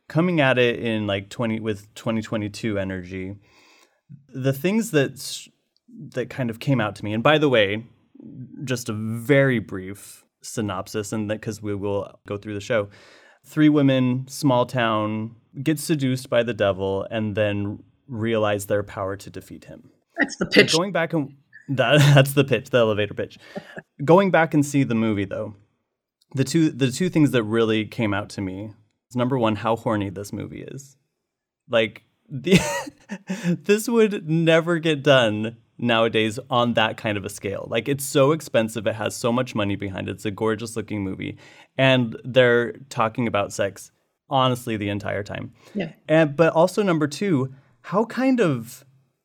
coming 0.07 0.43
at 0.43 0.59
it 0.59 0.81
in 0.81 1.07
like 1.07 1.31
20 1.31 1.61
with 1.61 1.95
2022 1.95 2.79
energy, 2.79 3.37
the 4.29 4.53
things 4.53 4.91
that 4.91 5.49
that 6.15 6.29
kind 6.29 6.51
of 6.51 6.61
came 6.61 6.79
out 6.79 6.95
to 6.97 7.05
me. 7.07 7.15
And 7.15 7.23
by 7.23 7.39
the 7.39 7.49
way, 7.49 7.87
just 8.65 8.91
a 8.91 8.93
very 8.93 9.59
brief 9.59 10.23
synopsis 10.43 11.13
and 11.13 11.31
that 11.31 11.41
because 11.41 11.63
we 11.63 11.75
will 11.75 12.19
go 12.27 12.37
through 12.37 12.55
the 12.55 12.61
show. 12.61 12.89
Three 13.45 13.69
women, 13.69 14.27
small 14.29 14.67
town, 14.67 15.37
get 15.63 15.79
seduced 15.79 16.31
by 16.31 16.43
the 16.43 16.55
devil 16.55 17.07
and 17.11 17.35
then 17.35 17.83
realize 18.07 18.67
their 18.67 18.83
power 18.83 19.17
to 19.17 19.31
defeat 19.31 19.65
him. 19.65 19.91
That's 20.19 20.37
the 20.37 20.47
pitch. 20.47 20.73
Going 20.73 20.93
back 20.93 21.13
and 21.13 21.35
that, 21.69 21.99
that's 22.15 22.33
the 22.33 22.45
pitch, 22.45 22.71
the 22.71 22.79
elevator 22.79 23.15
pitch. 23.15 23.39
Going 24.05 24.31
back 24.31 24.55
and 24.55 24.65
see 24.65 24.85
the 24.85 24.95
movie 24.95 25.25
though, 25.25 25.55
the 26.35 26.45
two 26.45 26.71
the 26.71 26.91
two 26.91 27.09
things 27.09 27.31
that 27.33 27.43
really 27.43 27.85
came 27.85 28.15
out 28.15 28.31
to 28.31 28.41
me 28.41 28.71
is 29.11 29.17
number 29.17 29.39
one, 29.39 29.57
how 29.57 29.77
horny 29.77 30.11
this 30.11 30.33
movie 30.33 30.63
is. 30.63 30.97
Like 31.69 32.03
the 32.29 32.59
this 33.65 33.89
would 33.89 34.29
never 34.29 34.79
get 34.79 35.03
done 35.03 35.57
nowadays 35.83 36.39
on 36.49 36.75
that 36.75 36.97
kind 36.97 37.19
of 37.19 37.25
a 37.25 37.29
scale. 37.29 37.67
Like 37.69 37.89
it's 37.89 38.05
so 38.05 38.33
expensive, 38.33 38.87
it 38.87 38.95
has 38.95 39.15
so 39.15 39.33
much 39.33 39.55
money 39.55 39.77
behind 39.77 40.09
it. 40.09 40.13
It's 40.13 40.25
a 40.25 40.31
gorgeous 40.31 40.77
looking 40.77 41.03
movie. 41.03 41.37
And 41.77 42.17
they're 42.25 42.73
talking 42.89 43.27
about 43.27 43.53
sex 43.53 43.91
honestly 44.31 44.77
the 44.77 44.89
entire 44.89 45.23
time. 45.23 45.53
Yeah. 45.75 45.93
And 46.09 46.37
but 46.37 46.53
also 46.55 46.83
number 46.83 47.07
2, 47.07 47.53
how 47.83 48.05
kind 48.07 48.41
of 48.41 48.85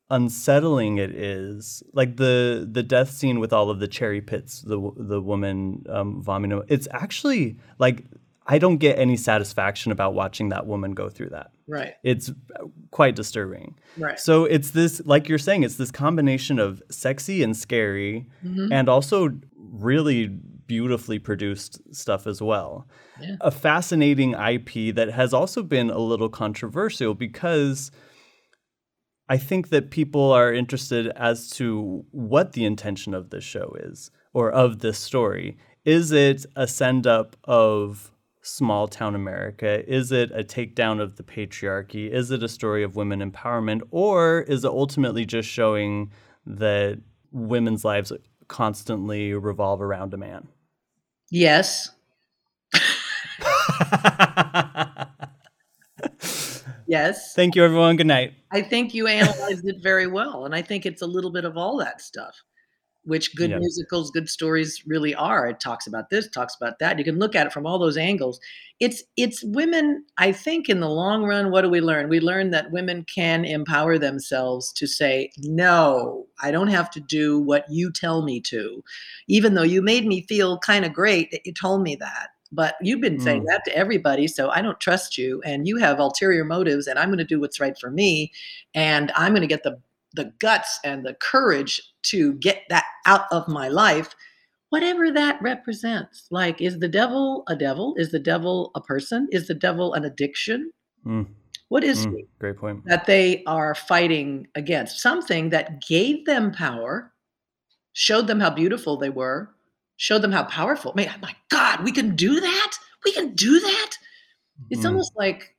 unsettling 0.10 0.98
it 0.98 1.12
is 1.12 1.84
like 1.94 2.16
the 2.16 2.68
the 2.70 2.82
death 2.82 3.10
scene 3.10 3.42
with 3.42 3.52
all 3.52 3.70
of 3.70 3.80
the 3.80 3.90
cherry 3.90 4.22
pits 4.22 4.62
the 4.62 4.80
the 4.96 5.20
woman 5.20 5.84
um 5.90 6.24
vomiting 6.24 6.64
it's 6.70 6.88
actually 6.92 7.58
like 7.78 8.06
i 8.48 8.58
don't 8.58 8.78
get 8.78 8.98
any 9.00 9.18
satisfaction 9.18 9.92
about 9.92 10.14
watching 10.14 10.50
that 10.50 10.66
woman 10.66 10.92
go 10.94 11.10
through 11.10 11.30
that 11.30 11.52
Right. 11.68 11.94
it's 12.04 12.32
quite 12.92 13.16
disturbing 13.16 13.76
Right. 13.98 14.20
so 14.20 14.46
it's 14.46 14.72
this 14.72 15.02
like 15.06 15.28
you're 15.30 15.38
saying 15.38 15.64
it's 15.64 15.76
this 15.76 15.92
combination 15.92 16.60
of 16.60 16.82
sexy 16.90 17.44
and 17.44 17.56
scary 17.56 18.28
Mhm. 18.46 18.70
and 18.72 18.90
also 18.90 19.30
really 19.56 20.28
beautifully 20.28 21.20
produced 21.20 21.80
stuff 21.94 22.28
as 22.28 22.42
well 22.42 22.88
Yeah. 23.22 23.36
a 23.42 23.52
fascinating 23.52 24.34
ip 24.34 24.92
that 24.96 25.10
has 25.12 25.34
also 25.34 25.64
been 25.64 25.90
a 25.90 26.00
little 26.00 26.30
controversial 26.30 27.14
because 27.14 27.92
I 29.30 29.38
think 29.38 29.70
that 29.70 29.92
people 29.92 30.32
are 30.32 30.54
interested 30.54 31.08
as 31.10 31.50
to 31.52 32.06
what 32.12 32.54
the 32.54 32.64
intention 32.64 33.14
of 33.14 33.30
this 33.30 33.44
show 33.44 33.76
is 33.78 34.10
or 34.34 34.50
of 34.50 34.80
this 34.80 34.98
story. 34.98 35.58
Is 35.84 36.14
it 36.14 36.46
a 36.56 36.66
send 36.66 37.06
up 37.06 37.36
of 37.44 38.12
small 38.48 38.88
town 38.88 39.16
America? 39.16 39.88
Is 39.88 40.12
it 40.12 40.32
a 40.32 40.44
takedown 40.44 41.02
of 41.02 41.16
the 41.16 41.24
patriarchy? 41.24 42.10
Is 42.10 42.32
it 42.32 42.44
a 42.44 42.48
story 42.48 42.84
of 42.84 42.96
women 42.96 43.20
empowerment? 43.20 43.82
Or 43.92 44.42
is 44.42 44.64
it 44.64 44.72
ultimately 44.72 45.26
just 45.26 45.50
showing 45.50 46.12
that 46.46 47.00
women's 47.32 47.84
lives 47.84 48.12
constantly 48.48 49.34
revolve 49.34 49.82
around 49.82 50.14
a 50.14 50.18
man? 50.18 50.48
Yes. 51.30 51.92
Yes. 56.88 57.34
Thank 57.36 57.56
you, 57.56 57.64
everyone. 57.64 57.98
Good 57.98 58.08
night. 58.08 58.34
I 58.52 58.62
think 58.62 58.94
you 58.94 59.08
analyzed 59.08 59.68
it 59.68 59.84
very 59.84 60.08
well. 60.08 60.46
And 60.46 60.56
I 60.56 60.62
think 60.62 60.86
it's 60.86 61.02
a 61.02 61.06
little 61.06 61.32
bit 61.32 61.44
of 61.44 61.58
all 61.58 61.78
that 61.78 62.02
stuff, 62.02 62.36
which 63.08 63.36
good 63.36 63.50
Yeah. 63.50 63.60
musicals, 63.60 64.12
good 64.12 64.30
stories 64.30 64.84
really 64.86 65.16
are. 65.16 65.48
It 65.48 65.60
talks 65.60 65.88
about 65.88 66.10
this, 66.10 66.30
talks 66.30 66.56
about 66.56 66.80
that. 66.80 66.98
You 67.00 67.06
can 67.06 67.18
look 67.20 67.36
at 67.36 67.48
it 67.48 67.54
from 67.54 67.66
all 67.66 67.80
those 67.80 67.98
angles. 67.98 68.40
It's 68.80 69.02
it's 69.16 69.44
women, 69.44 70.04
I 70.18 70.32
think 70.32 70.70
in 70.70 70.82
the 70.82 70.90
long 70.90 71.24
run, 71.24 71.50
what 71.50 71.62
do 71.62 71.70
we 71.70 71.82
learn? 71.82 72.10
We 72.10 72.20
learn 72.20 72.52
that 72.52 72.72
women 72.72 73.06
can 73.14 73.46
empower 73.46 73.98
themselves 73.98 74.72
to 74.74 74.86
say, 74.86 75.32
no, 75.40 76.28
I 76.44 76.52
don't 76.52 76.68
have 76.68 76.92
to 76.92 77.00
do 77.00 77.40
what 77.40 77.66
you 77.70 77.92
tell 77.92 78.22
me 78.24 78.40
to. 78.42 78.84
Even 79.28 79.56
though 79.56 79.64
you 79.64 79.82
made 79.82 80.06
me 80.06 80.22
feel 80.22 80.60
kind 80.60 80.86
of 80.86 80.94
great 80.94 81.32
that 81.32 81.46
you 81.46 81.54
told 81.54 81.82
me 81.82 81.96
that. 81.96 82.28
But 82.50 82.76
you've 82.82 83.02
been 83.02 83.20
saying 83.20 83.42
Mm. 83.44 83.48
that 83.48 83.66
to 83.66 83.76
everybody, 83.76 84.26
so 84.26 84.50
I 84.50 84.62
don't 84.62 84.80
trust 84.80 85.18
you, 85.18 85.42
and 85.44 85.68
you 85.68 85.76
have 85.78 86.00
ulterior 86.00 86.46
motives, 86.46 86.88
and 86.88 86.98
I'm 86.98 87.10
going 87.10 87.18
to 87.18 87.26
do 87.26 87.42
what's 87.42 87.60
right 87.60 87.78
for 87.78 87.92
me, 87.92 88.32
and 88.74 89.12
I'm 89.16 89.34
going 89.34 89.42
to 89.42 89.48
get 89.48 89.64
the 89.64 89.78
the 90.14 90.34
guts 90.40 90.80
and 90.84 91.06
the 91.06 91.16
courage 91.22 91.82
to 92.04 92.34
get 92.36 92.64
that 92.70 92.86
out 93.06 93.26
of 93.32 93.48
my 93.48 93.68
life, 93.68 94.16
whatever 94.70 95.12
that 95.12 95.42
represents. 95.42 96.28
Like, 96.32 96.62
is 96.62 96.80
the 96.80 96.88
devil 96.88 97.44
a 97.48 97.56
devil? 97.56 97.94
Is 97.98 98.12
the 98.12 98.20
devil 98.20 98.72
a 98.76 98.82
person? 98.82 99.28
Is 99.32 99.48
the 99.48 99.54
devil 99.54 99.94
an 99.94 100.06
addiction? 100.06 100.72
Mm, 101.06 101.28
What 101.70 101.84
is 101.84 102.06
mm, 102.06 102.26
great 102.40 102.58
point. 102.58 102.84
that 102.86 103.06
they 103.06 103.44
are 103.46 103.76
fighting 103.76 104.48
against? 104.56 105.00
Something 105.00 105.50
that 105.50 105.82
gave 105.82 106.26
them 106.26 106.52
power 106.52 107.14
showed 107.94 108.28
them 108.28 108.40
how 108.40 108.50
beautiful 108.50 108.98
they 108.98 109.10
were, 109.10 109.50
showed 109.98 110.22
them 110.22 110.32
how 110.32 110.44
powerful. 110.44 110.94
My 110.96 111.36
God, 111.50 111.84
we 111.84 111.92
can 111.92 112.16
do 112.16 112.40
that. 112.40 112.72
We 113.04 113.12
can 113.12 113.34
do 113.36 113.60
that. 113.60 113.92
It's 114.70 114.84
Mm. 114.84 114.90
almost 114.90 115.12
like, 115.16 115.56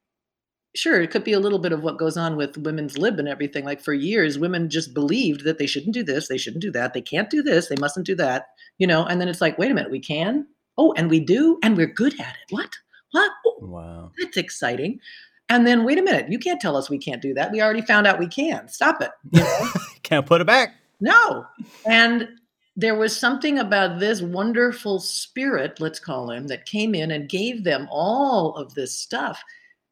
sure, 0.75 1.01
it 1.01 1.11
could 1.11 1.25
be 1.25 1.33
a 1.33 1.41
little 1.41 1.59
bit 1.59 1.73
of 1.73 1.83
what 1.83 1.99
goes 1.99 2.17
on 2.17 2.37
with 2.37 2.57
women's 2.59 2.99
lib 2.99 3.19
and 3.19 3.29
everything. 3.29 3.65
Like 3.65 3.81
for 3.81 3.93
years, 3.95 4.39
women 4.39 4.71
just 4.71 4.95
believed 4.95 5.45
that 5.45 5.59
they 5.59 5.67
shouldn't 5.67 5.95
do 5.95 6.03
this, 6.03 6.29
they 6.29 6.39
shouldn't 6.39 6.63
do 6.63 6.71
that, 6.73 6.95
they 6.95 7.01
can't 7.03 7.31
do 7.31 7.43
this, 7.43 7.69
they 7.69 7.77
mustn't 7.77 8.07
do 8.07 8.15
that, 8.17 8.47
you 8.79 8.87
know. 8.87 9.05
And 9.07 9.21
then 9.21 9.29
it's 9.29 9.41
like, 9.41 9.59
wait 9.59 9.71
a 9.71 9.75
minute, 9.75 9.91
we 9.91 10.01
can. 10.01 10.47
Oh, 10.77 10.93
and 10.97 11.11
we 11.11 11.19
do, 11.21 11.59
and 11.63 11.77
we're 11.77 11.87
good 11.87 12.15
at 12.21 12.35
it. 12.37 12.51
What? 12.51 12.71
What? 13.13 13.33
Oh, 13.47 13.59
Wow. 13.61 14.13
that's 14.21 14.37
exciting. 14.37 15.01
And 15.49 15.67
then 15.67 15.85
wait 15.85 15.99
a 15.99 16.03
minute, 16.03 16.31
you 16.31 16.39
can't 16.39 16.61
tell 16.61 16.77
us 16.77 16.91
we 16.91 16.99
can't 16.99 17.23
do 17.23 17.33
that. 17.35 17.51
We 17.51 17.63
already 17.63 17.81
found 17.81 18.07
out 18.07 18.19
we 18.19 18.29
can. 18.29 18.69
Stop 18.69 19.01
it. 19.01 19.11
You 19.33 19.41
know? 19.41 19.69
Can't 20.03 20.25
put 20.27 20.41
it 20.41 20.47
back. 20.47 20.75
No. 21.01 21.45
And 21.87 22.29
there 22.77 22.95
was 22.95 23.15
something 23.19 23.59
about 23.59 23.99
this 23.99 24.23
wonderful 24.23 25.01
spirit, 25.01 25.81
let's 25.81 25.99
call 25.99 26.31
him, 26.31 26.47
that 26.47 26.65
came 26.67 26.95
in 26.95 27.11
and 27.11 27.29
gave 27.29 27.65
them 27.65 27.89
all 27.91 28.55
of 28.57 28.75
this 28.75 28.95
stuff. 28.95 29.43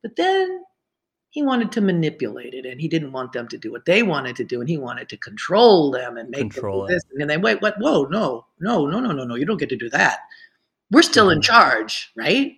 But 0.06 0.14
then 0.14 0.62
he 1.30 1.42
wanted 1.42 1.72
to 1.72 1.80
manipulate 1.80 2.54
it 2.54 2.64
and 2.64 2.80
he 2.80 2.86
didn't 2.86 3.10
want 3.10 3.32
them 3.32 3.48
to 3.48 3.58
do 3.58 3.72
what 3.72 3.86
they 3.86 4.04
wanted 4.04 4.36
to 4.36 4.44
do 4.44 4.60
and 4.60 4.68
he 4.70 4.78
wanted 4.78 5.08
to 5.08 5.16
control 5.16 5.90
them 5.90 6.16
and 6.16 6.30
make 6.30 6.52
Control 6.52 6.86
them 6.86 6.90
do 6.90 6.94
it. 6.94 7.20
And 7.22 7.28
then 7.28 7.42
wait, 7.42 7.60
what? 7.60 7.74
Whoa, 7.80 8.04
no, 8.04 8.46
no, 8.60 8.86
no, 8.86 9.00
no, 9.00 9.10
no, 9.10 9.24
no. 9.24 9.34
You 9.34 9.44
don't 9.44 9.56
get 9.56 9.68
to 9.70 9.76
do 9.76 9.90
that. 9.90 10.20
We're 10.92 11.02
still 11.02 11.30
in 11.30 11.40
Mhm. 11.40 11.44
charge, 11.44 12.12
right? 12.16 12.54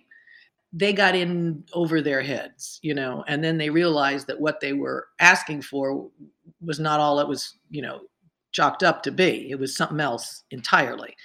They 0.73 0.93
got 0.93 1.15
in 1.15 1.65
over 1.73 2.01
their 2.01 2.21
heads, 2.21 2.79
you 2.83 2.93
know, 2.93 3.23
and 3.27 3.43
then 3.43 3.57
they 3.57 3.71
realized 3.71 4.27
that 4.27 4.39
what 4.39 4.59
they 4.59 4.73
were 4.73 5.07
asking 5.19 5.63
for 5.63 6.11
was 6.61 6.79
not 6.79 6.99
all 6.99 7.19
it 7.19 7.27
was, 7.27 7.57
you 7.71 7.81
know, 7.81 8.01
chalked 8.51 8.83
up 8.83 9.03
to 9.03 9.11
be. 9.11 9.49
It 9.49 9.59
was 9.59 9.75
something 9.75 9.99
else 9.99 10.43
entirely. 10.51 11.15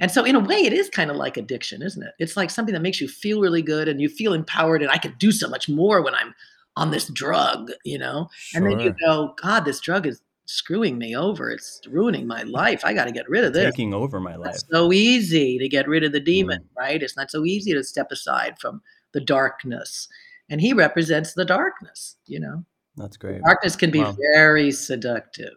And 0.00 0.10
so, 0.10 0.24
in 0.24 0.34
a 0.34 0.40
way, 0.40 0.56
it 0.56 0.72
is 0.72 0.88
kind 0.90 1.10
of 1.10 1.16
like 1.16 1.36
addiction, 1.36 1.82
isn't 1.82 2.02
it? 2.02 2.12
It's 2.18 2.36
like 2.36 2.50
something 2.50 2.72
that 2.74 2.82
makes 2.82 3.00
you 3.00 3.08
feel 3.08 3.40
really 3.40 3.62
good 3.62 3.88
and 3.88 4.00
you 4.00 4.08
feel 4.08 4.32
empowered, 4.34 4.82
and 4.82 4.90
I 4.90 4.98
can 4.98 5.14
do 5.18 5.30
so 5.32 5.48
much 5.48 5.68
more 5.68 6.02
when 6.02 6.14
I'm 6.14 6.34
on 6.76 6.90
this 6.90 7.06
drug, 7.08 7.70
you 7.84 7.98
know? 7.98 8.28
And 8.54 8.66
then 8.66 8.80
you 8.80 8.94
go, 9.06 9.34
God, 9.40 9.64
this 9.64 9.78
drug 9.78 10.06
is 10.08 10.20
screwing 10.46 10.98
me 10.98 11.16
over. 11.16 11.50
It's 11.50 11.80
ruining 11.88 12.26
my 12.26 12.42
life. 12.42 12.84
I 12.84 12.92
got 12.92 13.04
to 13.04 13.12
get 13.12 13.28
rid 13.28 13.44
of 13.44 13.52
this. 13.52 13.64
Taking 13.72 13.94
over 13.94 14.18
my 14.18 14.34
life. 14.34 14.56
It's 14.56 14.64
so 14.70 14.92
easy 14.92 15.56
to 15.58 15.68
get 15.68 15.86
rid 15.86 16.02
of 16.02 16.10
the 16.12 16.18
demon, 16.20 16.58
Mm. 16.62 16.76
right? 16.76 17.02
It's 17.02 17.16
not 17.16 17.30
so 17.30 17.44
easy 17.44 17.72
to 17.72 17.84
step 17.84 18.10
aside 18.10 18.58
from 18.58 18.82
the 19.12 19.20
darkness. 19.20 20.08
And 20.50 20.60
he 20.60 20.72
represents 20.72 21.32
the 21.34 21.44
darkness, 21.44 22.16
you 22.26 22.40
know? 22.40 22.64
That's 22.96 23.16
great. 23.16 23.40
Darkness 23.42 23.76
can 23.76 23.90
be 23.92 24.00
Wow. 24.00 24.16
very 24.34 24.72
seductive. 24.72 25.54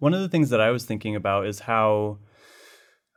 One 0.00 0.12
of 0.12 0.20
the 0.20 0.28
things 0.28 0.50
that 0.50 0.60
I 0.60 0.70
was 0.72 0.84
thinking 0.84 1.14
about 1.14 1.46
is 1.46 1.60
how 1.60 2.18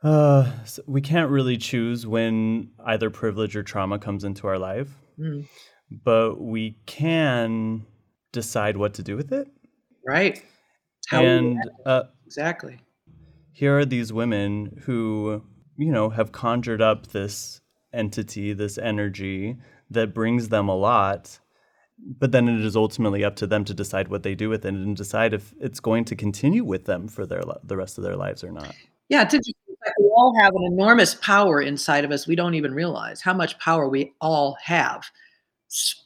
uh, 0.04 0.50
s- 0.62 0.80
we 0.86 1.00
can't 1.00 1.30
really 1.30 1.56
choose 1.56 2.06
when 2.06 2.70
either 2.86 3.10
privilege 3.10 3.56
or 3.56 3.62
trauma 3.62 3.98
comes 3.98 4.24
into 4.24 4.46
our 4.46 4.58
life, 4.58 4.88
Mm, 5.18 5.46
but 5.90 6.40
we 6.40 6.76
can 6.86 7.86
decide 8.32 8.76
what 8.76 8.94
to 8.94 9.02
do 9.02 9.16
with 9.16 9.32
it. 9.32 9.48
right. 10.06 10.42
How 11.08 11.22
and 11.22 11.58
uh, 11.86 12.04
exactly. 12.26 12.78
here 13.52 13.78
are 13.78 13.84
these 13.84 14.12
women 14.12 14.80
who, 14.84 15.42
you 15.76 15.92
know, 15.92 16.08
have 16.10 16.32
conjured 16.32 16.80
up 16.82 17.08
this 17.08 17.60
entity, 17.92 18.52
this 18.54 18.78
energy 18.78 19.56
that 19.90 20.14
brings 20.14 20.48
them 20.48 20.68
a 20.68 20.74
lot. 20.74 21.38
But 22.18 22.32
then 22.32 22.48
it 22.48 22.64
is 22.64 22.74
ultimately 22.74 23.22
up 23.22 23.36
to 23.36 23.46
them 23.46 23.64
to 23.66 23.74
decide 23.74 24.08
what 24.08 24.22
they 24.24 24.34
do 24.34 24.48
with 24.48 24.64
it 24.64 24.74
and 24.74 24.96
decide 24.96 25.32
if 25.32 25.54
it's 25.60 25.78
going 25.78 26.04
to 26.06 26.16
continue 26.16 26.64
with 26.64 26.86
them 26.86 27.06
for 27.06 27.24
their 27.26 27.42
the 27.62 27.76
rest 27.76 27.98
of 27.98 28.04
their 28.04 28.16
lives 28.16 28.42
or 28.42 28.50
not. 28.50 28.74
Yeah, 29.08 29.22
it's 29.22 29.34
interesting. 29.34 29.54
We 29.98 30.06
all 30.06 30.34
have 30.40 30.54
an 30.54 30.64
enormous 30.64 31.14
power 31.14 31.60
inside 31.60 32.04
of 32.04 32.10
us. 32.10 32.26
We 32.26 32.36
don't 32.36 32.54
even 32.54 32.74
realize 32.74 33.20
how 33.20 33.34
much 33.34 33.58
power 33.58 33.88
we 33.88 34.12
all 34.20 34.56
have. 34.62 35.04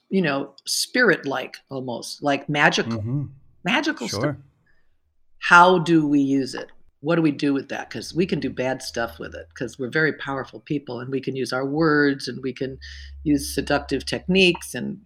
You 0.09 0.23
know, 0.23 0.55
spirit 0.67 1.27
like 1.27 1.57
almost, 1.71 2.23
like 2.23 2.49
magical, 2.49 3.01
hmm 3.01 3.25
magical 3.65 4.09
stuff. 4.09 4.23
Sure. 4.23 4.39
how 5.41 5.79
do 5.81 6.07
we 6.07 6.21
use 6.21 6.55
it 6.55 6.69
what 7.01 7.17
do 7.17 7.23
we 7.23 7.31
do 7.31 7.53
with 7.55 7.69
that 7.69 7.89
because 7.89 8.15
we 8.15 8.27
can 8.27 8.41
do 8.41 8.51
bad 8.51 8.83
stuff 8.83 9.19
with 9.19 9.35
it 9.35 9.47
because 9.51 9.79
we're 9.79 9.91
very 9.91 10.13
powerful 10.15 10.61
people 10.61 11.01
and 11.01 11.11
we 11.11 11.21
can 11.21 11.37
use 11.37 11.53
our 11.53 11.65
words 11.67 12.27
and 12.27 12.41
we 12.43 12.53
can 12.53 12.79
use 13.23 13.55
seductive 13.55 14.05
techniques 14.05 14.75
and 14.75 14.99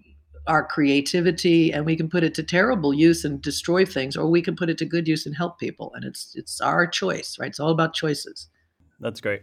our 0.47 0.65
creativity 0.65 1.73
and 1.73 1.85
we 1.85 1.95
can 1.95 2.09
put 2.09 2.25
it 2.25 2.35
to 2.35 2.43
terrible 2.43 2.93
use 2.95 3.25
and 3.25 3.43
destroy 3.43 3.85
things 3.85 4.17
or 4.17 4.27
we 4.27 4.43
can 4.43 4.57
put 4.57 4.71
it 4.71 4.79
to 4.79 4.85
good 4.85 5.07
use 5.07 5.27
and 5.27 5.37
help 5.37 5.59
people 5.59 5.93
and 5.95 6.05
it's 6.05 6.33
it's 6.35 6.61
our 6.61 6.87
choice 6.87 7.37
right 7.39 7.51
it's 7.51 7.61
all 7.61 7.71
about 7.71 7.95
choices 7.95 8.49
That's 9.03 9.21
great. 9.21 9.43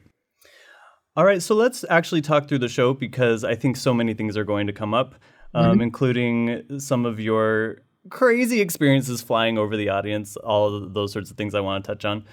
All 1.15 1.25
right, 1.25 1.41
so 1.41 1.53
let's 1.53 1.83
actually 1.89 2.21
talk 2.21 2.47
through 2.47 2.59
the 2.59 2.69
show 2.69 2.93
because 2.93 3.43
I 3.43 3.55
think 3.55 3.75
so 3.75 3.93
many 3.93 4.13
things 4.13 4.37
are 4.37 4.45
going 4.45 4.67
to 4.67 4.73
come 4.73 4.93
up, 4.93 5.15
um, 5.53 5.81
including 5.81 6.79
some 6.79 7.05
of 7.05 7.19
your 7.19 7.79
crazy 8.09 8.61
experiences 8.61 9.21
flying 9.21 9.57
over 9.57 9.75
the 9.75 9.89
audience, 9.89 10.37
all 10.37 10.73
of 10.73 10.93
those 10.93 11.11
sorts 11.11 11.29
of 11.29 11.35
things 11.35 11.53
I 11.53 11.59
want 11.59 11.83
to 11.83 11.91
touch 11.91 12.05
on. 12.05 12.23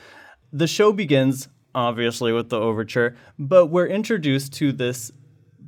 The 0.52 0.68
show 0.68 0.92
begins, 0.92 1.48
obviously, 1.74 2.32
with 2.32 2.48
the 2.48 2.60
overture, 2.60 3.16
but 3.38 3.66
we're 3.66 3.88
introduced 3.88 4.52
to 4.54 4.72
this 4.72 5.10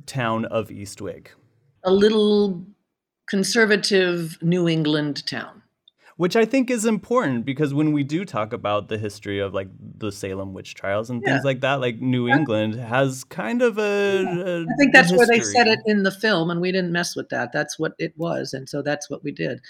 town 0.05 0.45
of 0.45 0.69
Eastwick, 0.69 1.27
a 1.83 1.91
little 1.91 2.65
conservative 3.29 4.39
new 4.41 4.67
england 4.67 5.25
town 5.27 5.58
which 6.19 6.35
I 6.35 6.43
think 6.43 6.69
is 6.69 6.83
important 6.83 7.45
because 7.45 7.73
when 7.73 7.93
we 7.93 8.03
do 8.03 8.25
talk 8.25 8.51
about 8.51 8.89
the 8.89 8.97
history 8.97 9.39
of 9.39 9.53
like 9.53 9.69
the 9.99 10.11
Salem 10.11 10.53
witch 10.53 10.75
trials 10.75 11.09
and 11.09 11.21
Yeah. 11.21 11.31
things 11.31 11.45
like 11.45 11.61
that, 11.61 11.79
like 11.79 12.01
New 12.01 12.27
England 12.27 12.75
has 12.75 13.23
kind 13.23 13.61
of 13.61 13.77
a. 13.79 14.25
a 14.25 14.61
I 14.63 14.75
think 14.77 14.91
that's 14.91 15.13
where 15.13 15.25
they 15.25 15.39
said 15.39 15.67
it 15.67 15.79
in 15.85 16.03
the 16.03 16.11
film, 16.11 16.51
and 16.51 16.59
we 16.59 16.73
didn't 16.73 16.91
mess 16.91 17.15
with 17.15 17.29
that. 17.29 17.53
That's 17.53 17.79
what 17.79 17.93
it 17.99 18.11
was, 18.17 18.53
and 18.53 18.67
so 18.67 18.81
that's 18.81 19.09
what 19.09 19.23
we 19.23 19.31
did. 19.31 19.61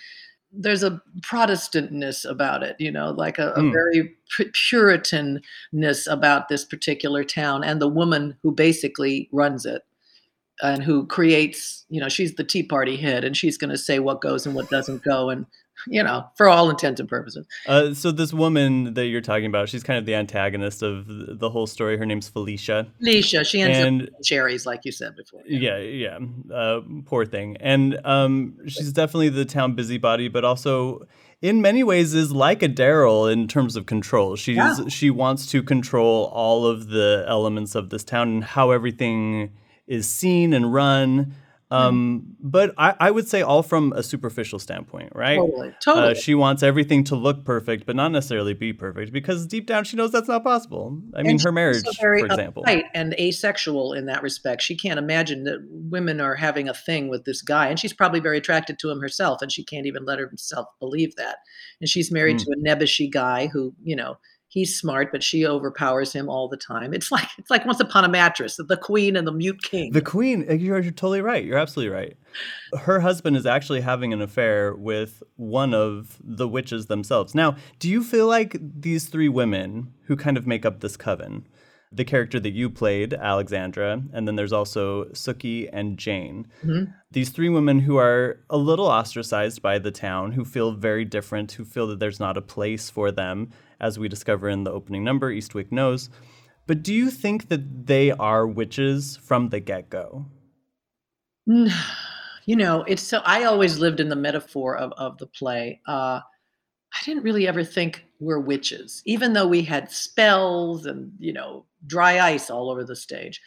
There's 0.51 0.81
a 0.81 0.99
Protestantness 1.21 2.27
about 2.27 2.63
it, 2.63 2.75
you 2.79 2.91
know, 2.91 3.11
like 3.11 3.37
a, 3.37 3.49
a 3.51 3.59
Mm. 3.61 3.71
very 3.71 4.15
Puritanness 4.35 6.11
about 6.11 6.49
this 6.49 6.65
particular 6.65 7.23
town, 7.23 7.63
and 7.63 7.79
the 7.79 7.87
woman 7.87 8.37
who 8.41 8.51
basically 8.51 9.29
runs 9.31 9.67
it 9.67 9.83
and 10.63 10.83
who 10.83 11.05
creates, 11.05 11.85
you 11.89 12.01
know, 12.01 12.09
she's 12.09 12.33
the 12.35 12.43
Tea 12.43 12.63
Party 12.63 12.97
head, 12.97 13.23
and 13.23 13.37
she's 13.37 13.55
going 13.59 13.69
to 13.69 13.77
say 13.77 13.99
what 13.99 14.19
goes 14.19 14.47
and 14.47 14.55
what 14.55 14.71
doesn't 14.71 15.03
go, 15.03 15.29
and 15.29 15.45
you 15.87 16.03
know, 16.03 16.25
for 16.35 16.47
all 16.49 16.69
intents 16.69 16.99
and 16.99 17.07
purposes. 17.09 17.47
Uh, 17.67 17.93
so 17.93 18.11
this 18.11 18.33
woman 18.33 18.93
that 18.95 19.07
you're 19.07 19.21
talking 19.21 19.45
about, 19.45 19.69
she's 19.69 19.83
kind 19.83 19.97
of 19.99 20.05
the 20.05 20.15
antagonist 20.15 20.83
of 20.83 21.05
the 21.07 21.49
whole 21.49 21.67
story. 21.67 21.97
Her 21.97 22.05
name's 22.05 22.27
Felicia, 22.29 22.87
Leisha, 23.01 23.45
she 23.45 23.61
ends 23.61 23.77
and 23.77 24.01
up 24.03 24.09
cherries, 24.23 24.65
like 24.65 24.81
you 24.85 24.91
said 24.91 25.15
before. 25.15 25.41
yeah, 25.47 25.77
yeah, 25.77 26.19
uh, 26.53 26.81
poor 27.05 27.25
thing. 27.25 27.57
And 27.59 27.99
um, 28.05 28.57
she's 28.67 28.91
definitely 28.93 29.29
the 29.29 29.45
town 29.45 29.75
busybody, 29.75 30.27
but 30.27 30.43
also 30.45 31.07
in 31.41 31.61
many 31.61 31.83
ways 31.83 32.13
is 32.13 32.31
like 32.31 32.61
a 32.61 32.67
Daryl 32.69 33.31
in 33.31 33.47
terms 33.47 33.75
of 33.75 33.85
control. 33.85 34.35
She's 34.35 34.57
Yeah. 34.57 34.87
she 34.89 35.09
wants 35.09 35.45
to 35.47 35.63
control 35.63 36.25
all 36.33 36.65
of 36.65 36.89
the 36.89 37.23
elements 37.27 37.75
of 37.75 37.89
this 37.89 38.03
town 38.03 38.27
and 38.29 38.43
how 38.43 38.71
everything 38.71 39.51
is 39.87 40.07
seen 40.07 40.53
and 40.53 40.73
run. 40.73 41.33
Um, 41.71 42.35
but 42.39 42.73
I, 42.79 42.95
I 42.99 43.11
would 43.11 43.27
say 43.27 43.43
all 43.43 43.61
from 43.61 43.93
a 43.93 44.01
superficial 44.01 44.57
standpoint, 44.57 45.11
right? 45.13 45.37
Totally, 45.37 45.71
totally. 45.83 46.11
Uh, 46.11 46.13
she 46.15 46.33
wants 46.33 46.63
everything 46.63 47.03
to 47.05 47.15
look 47.15 47.45
perfect, 47.45 47.85
but 47.85 47.95
not 47.95 48.11
necessarily 48.11 48.55
be 48.55 48.73
perfect, 48.73 49.13
because 49.13 49.45
deep 49.45 49.67
down 49.67 49.83
she 49.83 49.95
knows 49.95 50.11
that's 50.11 50.27
not 50.27 50.43
possible. 50.43 50.99
I 51.15 51.21
mean, 51.21 51.37
her 51.39 51.51
marriage, 51.51 51.83
for 51.99 52.15
example. 52.15 52.63
uptight 52.63 52.85
and 52.95 53.13
asexual 53.19 53.93
in 53.93 54.07
that 54.07 54.23
respect. 54.23 54.63
She 54.63 54.75
can't 54.75 54.97
imagine 54.97 55.43
that 55.43 55.59
women 55.69 56.19
are 56.19 56.33
having 56.35 56.67
a 56.67 56.73
thing 56.73 57.07
with 57.07 57.25
this 57.25 57.43
guy, 57.43 57.67
and 57.67 57.79
she's 57.79 57.93
probably 57.93 58.19
very 58.19 58.39
attracted 58.39 58.79
to 58.79 58.89
him 58.89 58.99
herself, 58.99 59.43
and 59.43 59.51
she 59.51 59.63
can't 59.63 59.85
even 59.85 60.05
let 60.05 60.17
herself 60.17 60.67
believe 60.79 61.15
that. 61.17 61.37
And 61.81 61.87
she's 61.87 62.11
married 62.11 62.41
Hmm. 62.41 62.45
to 62.45 62.55
a 62.57 62.67
nebbishy 62.67 63.11
guy 63.11 63.45
who, 63.45 63.75
you 63.83 63.95
know, 63.95 64.17
he's 64.49 64.77
smart, 64.77 65.11
but 65.11 65.23
she 65.23 65.45
overpowers 65.45 66.11
him 66.11 66.27
all 66.27 66.49
the 66.49 66.57
time. 66.57 66.93
It's 66.93 67.11
like 67.11 67.29
it's 67.37 67.49
like 67.49 67.65
once 67.65 67.79
upon 67.79 68.03
a 68.03 68.09
mattress, 68.09 68.57
the 68.57 68.77
queen 68.77 69.15
and 69.15 69.25
the 69.25 69.31
mute 69.31 69.63
king. 69.63 69.93
The 69.93 70.01
queen, 70.01 70.45
eh, 70.49 70.55
you're, 70.55 70.79
you're 70.79 70.91
totally 70.91 71.21
right. 71.21 71.45
You're 71.45 71.57
absolutely 71.57 71.95
right. 71.95 72.17
Her 72.81 72.99
husband 72.99 73.37
is 73.37 73.45
actually 73.45 73.81
having 73.81 74.11
an 74.11 74.21
affair 74.21 74.75
with 74.75 75.23
one 75.37 75.73
of 75.73 76.17
the 76.23 76.47
witches 76.47 76.87
themselves. 76.87 77.33
Now, 77.33 77.55
do 77.79 77.89
you 77.89 78.03
feel 78.03 78.27
like 78.27 78.57
these 78.59 79.07
three 79.07 79.29
women 79.29 79.93
who 80.03 80.15
kind 80.15 80.37
of 80.37 80.45
make 80.45 80.65
up 80.65 80.81
this 80.81 80.97
coven, 80.97 81.47
the 81.91 82.05
character 82.05 82.39
that 82.39 82.51
you 82.51 82.69
played, 82.69 83.13
Alexandra, 83.15 84.01
and 84.13 84.27
then 84.27 84.35
there's 84.35 84.53
also 84.53 85.05
Suki 85.05 85.67
and 85.73 85.97
Jane, 85.97 86.45
Mhm. 86.63 86.93
these 87.11 87.29
three 87.31 87.49
women 87.49 87.79
who 87.79 87.97
are 87.97 88.39
a 88.49 88.57
little 88.57 88.85
ostracized 88.85 89.61
by 89.63 89.79
the 89.79 89.89
town, 89.91 90.33
who 90.33 90.45
feel 90.45 90.73
very 90.73 91.03
different, 91.03 91.53
who 91.53 91.65
feel 91.65 91.87
that 91.87 91.99
there's 91.99 92.19
not 92.19 92.37
a 92.37 92.41
place 92.43 92.91
for 92.91 93.11
them, 93.11 93.49
as 93.79 93.97
we 93.97 94.07
discover 94.07 94.47
in 94.49 94.65
the 94.65 94.71
opening 94.71 95.03
number, 95.03 95.31
Eastwick 95.31 95.71
knows. 95.71 96.09
But 96.67 96.83
do 96.83 96.93
you 96.93 97.09
think 97.09 97.47
that 97.49 97.87
they 97.87 98.11
are 98.11 98.45
witches 98.45 99.17
from 99.17 99.49
the 99.49 99.59
get 99.59 99.89
go? 99.89 100.27
you 102.45 102.55
know, 102.55 102.83
it's 102.83 103.01
so 103.01 103.21
I 103.25 103.43
always 103.45 103.79
lived 103.79 103.99
in 103.99 104.09
the 104.09 104.15
metaphor 104.15 104.77
of, 104.77 104.91
of 104.93 105.17
the 105.17 105.25
play. 105.25 105.81
Uh, 105.87 106.19
I 106.93 107.03
didn't 107.05 107.23
really 107.23 107.47
ever 107.47 107.63
think 107.63 108.05
we're 108.19 108.39
witches, 108.39 109.01
even 109.05 109.33
though 109.33 109.47
we 109.47 109.63
had 109.63 109.91
spells 109.91 110.85
and, 110.85 111.11
you 111.19 111.33
know, 111.33 111.65
dry 111.85 112.19
ice 112.19 112.49
all 112.49 112.69
over 112.69 112.83
the 112.83 112.95
stage. 112.95 113.41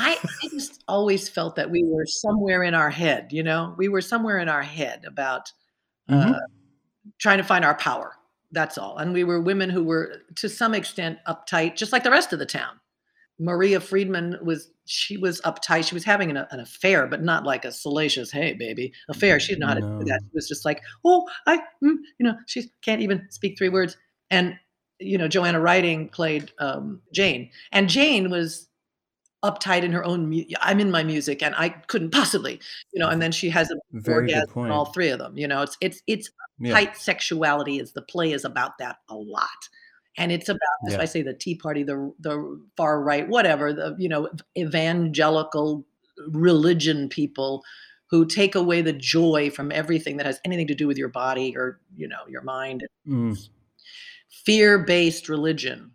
I, 0.00 0.18
I 0.42 0.48
just 0.48 0.82
always 0.88 1.28
felt 1.28 1.54
that 1.56 1.70
we 1.70 1.84
were 1.84 2.06
somewhere 2.06 2.64
in 2.64 2.74
our 2.74 2.90
head, 2.90 3.28
you 3.30 3.42
know, 3.42 3.74
we 3.78 3.88
were 3.88 4.00
somewhere 4.00 4.38
in 4.38 4.48
our 4.48 4.62
head 4.62 5.04
about 5.06 5.52
Mhm. 6.08 6.34
uh, 6.34 6.40
trying 7.18 7.38
to 7.38 7.44
find 7.44 7.64
our 7.64 7.76
power. 7.76 8.16
That's 8.50 8.76
all. 8.76 8.98
And 8.98 9.12
we 9.12 9.22
were 9.22 9.40
women 9.40 9.70
who 9.70 9.84
were, 9.84 10.22
to 10.36 10.48
some 10.48 10.74
extent, 10.74 11.18
uptight, 11.28 11.76
just 11.76 11.92
like 11.92 12.02
the 12.02 12.10
rest 12.10 12.32
of 12.32 12.40
the 12.40 12.46
town. 12.46 12.80
Maria 13.38 13.78
Friedman 13.80 14.36
was, 14.42 14.70
she 14.86 15.16
was 15.16 15.40
uptight. 15.42 15.86
She 15.86 15.94
was 15.94 16.04
having 16.04 16.30
an, 16.30 16.36
an 16.50 16.58
affair, 16.58 17.06
but 17.06 17.22
not 17.22 17.44
like 17.44 17.64
a 17.64 17.70
salacious, 17.70 18.32
hey, 18.32 18.54
baby, 18.54 18.92
affair. 19.08 19.38
She 19.38 19.52
didn't 19.52 19.60
know 19.60 19.66
how 19.68 19.74
to 19.74 19.80
do 20.00 20.04
that. 20.06 20.20
She 20.24 20.34
was 20.34 20.48
just 20.48 20.64
like, 20.64 20.82
oh, 21.04 21.28
I, 21.46 21.58
mm, 21.82 21.94
you 22.18 22.26
know, 22.26 22.34
she 22.46 22.72
can't 22.82 23.00
even 23.00 23.26
speak 23.30 23.56
three 23.56 23.68
words. 23.68 23.96
And, 24.30 24.58
you 25.00 25.16
know, 25.18 25.26
Joanna 25.28 25.60
Riding 25.60 26.08
played 26.08 26.52
um, 26.58 27.00
Jane. 27.12 27.50
And 27.72 27.88
Jane 27.88 28.30
was 28.30 28.68
uptight 29.42 29.82
in 29.82 29.92
her 29.92 30.04
own, 30.04 30.28
mu- 30.28 30.44
I'm 30.60 30.78
in 30.80 30.90
my 30.90 31.02
music 31.02 31.42
and 31.42 31.54
I 31.56 31.70
couldn't 31.70 32.10
possibly, 32.12 32.60
you 32.92 33.00
know, 33.00 33.08
and 33.08 33.22
then 33.22 33.32
she 33.32 33.48
has 33.50 33.70
a 33.70 33.76
Very 33.92 34.24
orgasm 34.34 34.48
point. 34.50 34.66
in 34.66 34.72
all 34.72 34.86
three 34.86 35.08
of 35.08 35.18
them. 35.18 35.38
You 35.38 35.48
know, 35.48 35.62
it's, 35.62 35.76
it's, 35.80 36.02
it's 36.06 36.30
Yeah. 36.58 36.74
tight 36.74 36.96
sexuality 36.98 37.78
is 37.78 37.92
the 37.92 38.02
play 38.02 38.32
is 38.32 38.44
about 38.44 38.76
that 38.78 38.96
a 39.08 39.14
lot 39.16 39.48
and 40.18 40.30
it's 40.32 40.48
about 40.50 40.60
as 40.86 40.92
Yeah. 40.94 41.00
i 41.00 41.04
say 41.06 41.22
the 41.22 41.32
tea 41.32 41.54
party 41.54 41.84
the 41.84 42.12
the 42.18 42.60
far 42.76 43.00
right 43.00 43.26
whatever 43.28 43.72
the 43.72 43.94
you 43.96 44.08
know 44.08 44.28
evangelical 44.58 45.84
religion 46.28 47.08
people 47.08 47.62
who 48.10 48.26
take 48.26 48.54
away 48.56 48.82
the 48.82 48.92
joy 48.92 49.50
from 49.50 49.70
everything 49.72 50.16
that 50.16 50.26
has 50.26 50.40
anything 50.44 50.66
to 50.66 50.74
do 50.74 50.86
with 50.86 50.98
your 50.98 51.08
body 51.08 51.56
or 51.56 51.80
you 51.96 52.08
know 52.08 52.26
your 52.28 52.42
mind 52.42 52.86
Mm. 53.08 53.48
Fear-based 54.30 55.28
religion 55.28 55.90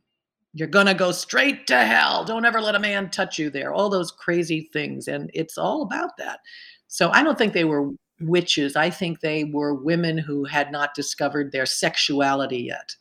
you're 0.54 0.67
going 0.67 0.86
to 0.86 0.93
go 0.93 1.12
straight 1.12 1.67
to 1.67 1.78
hell 1.84 2.24
don't 2.26 2.45
ever 2.45 2.62
let 2.62 2.76
a 2.76 2.80
man 2.80 3.10
touch 3.10 3.39
you 3.39 3.50
there 3.50 3.74
all 3.74 3.89
those 3.89 4.12
crazy 4.12 4.69
things 4.74 5.08
and 5.08 5.32
it's 5.34 5.58
all 5.58 5.82
about 5.82 6.15
that 6.17 6.39
so 6.88 7.10
i 7.12 7.24
don't 7.24 7.38
think 7.38 7.54
they 7.54 7.63
were 7.63 7.89
witches 8.21 8.76
i 8.76 8.89
think 8.89 9.19
they 9.19 9.43
were 9.45 9.74
women 9.74 10.17
who 10.17 10.43
had 10.45 10.71
not 10.71 10.93
discovered 10.93 11.52
their 11.52 11.65
sexuality 11.65 12.60
yet 12.63 12.95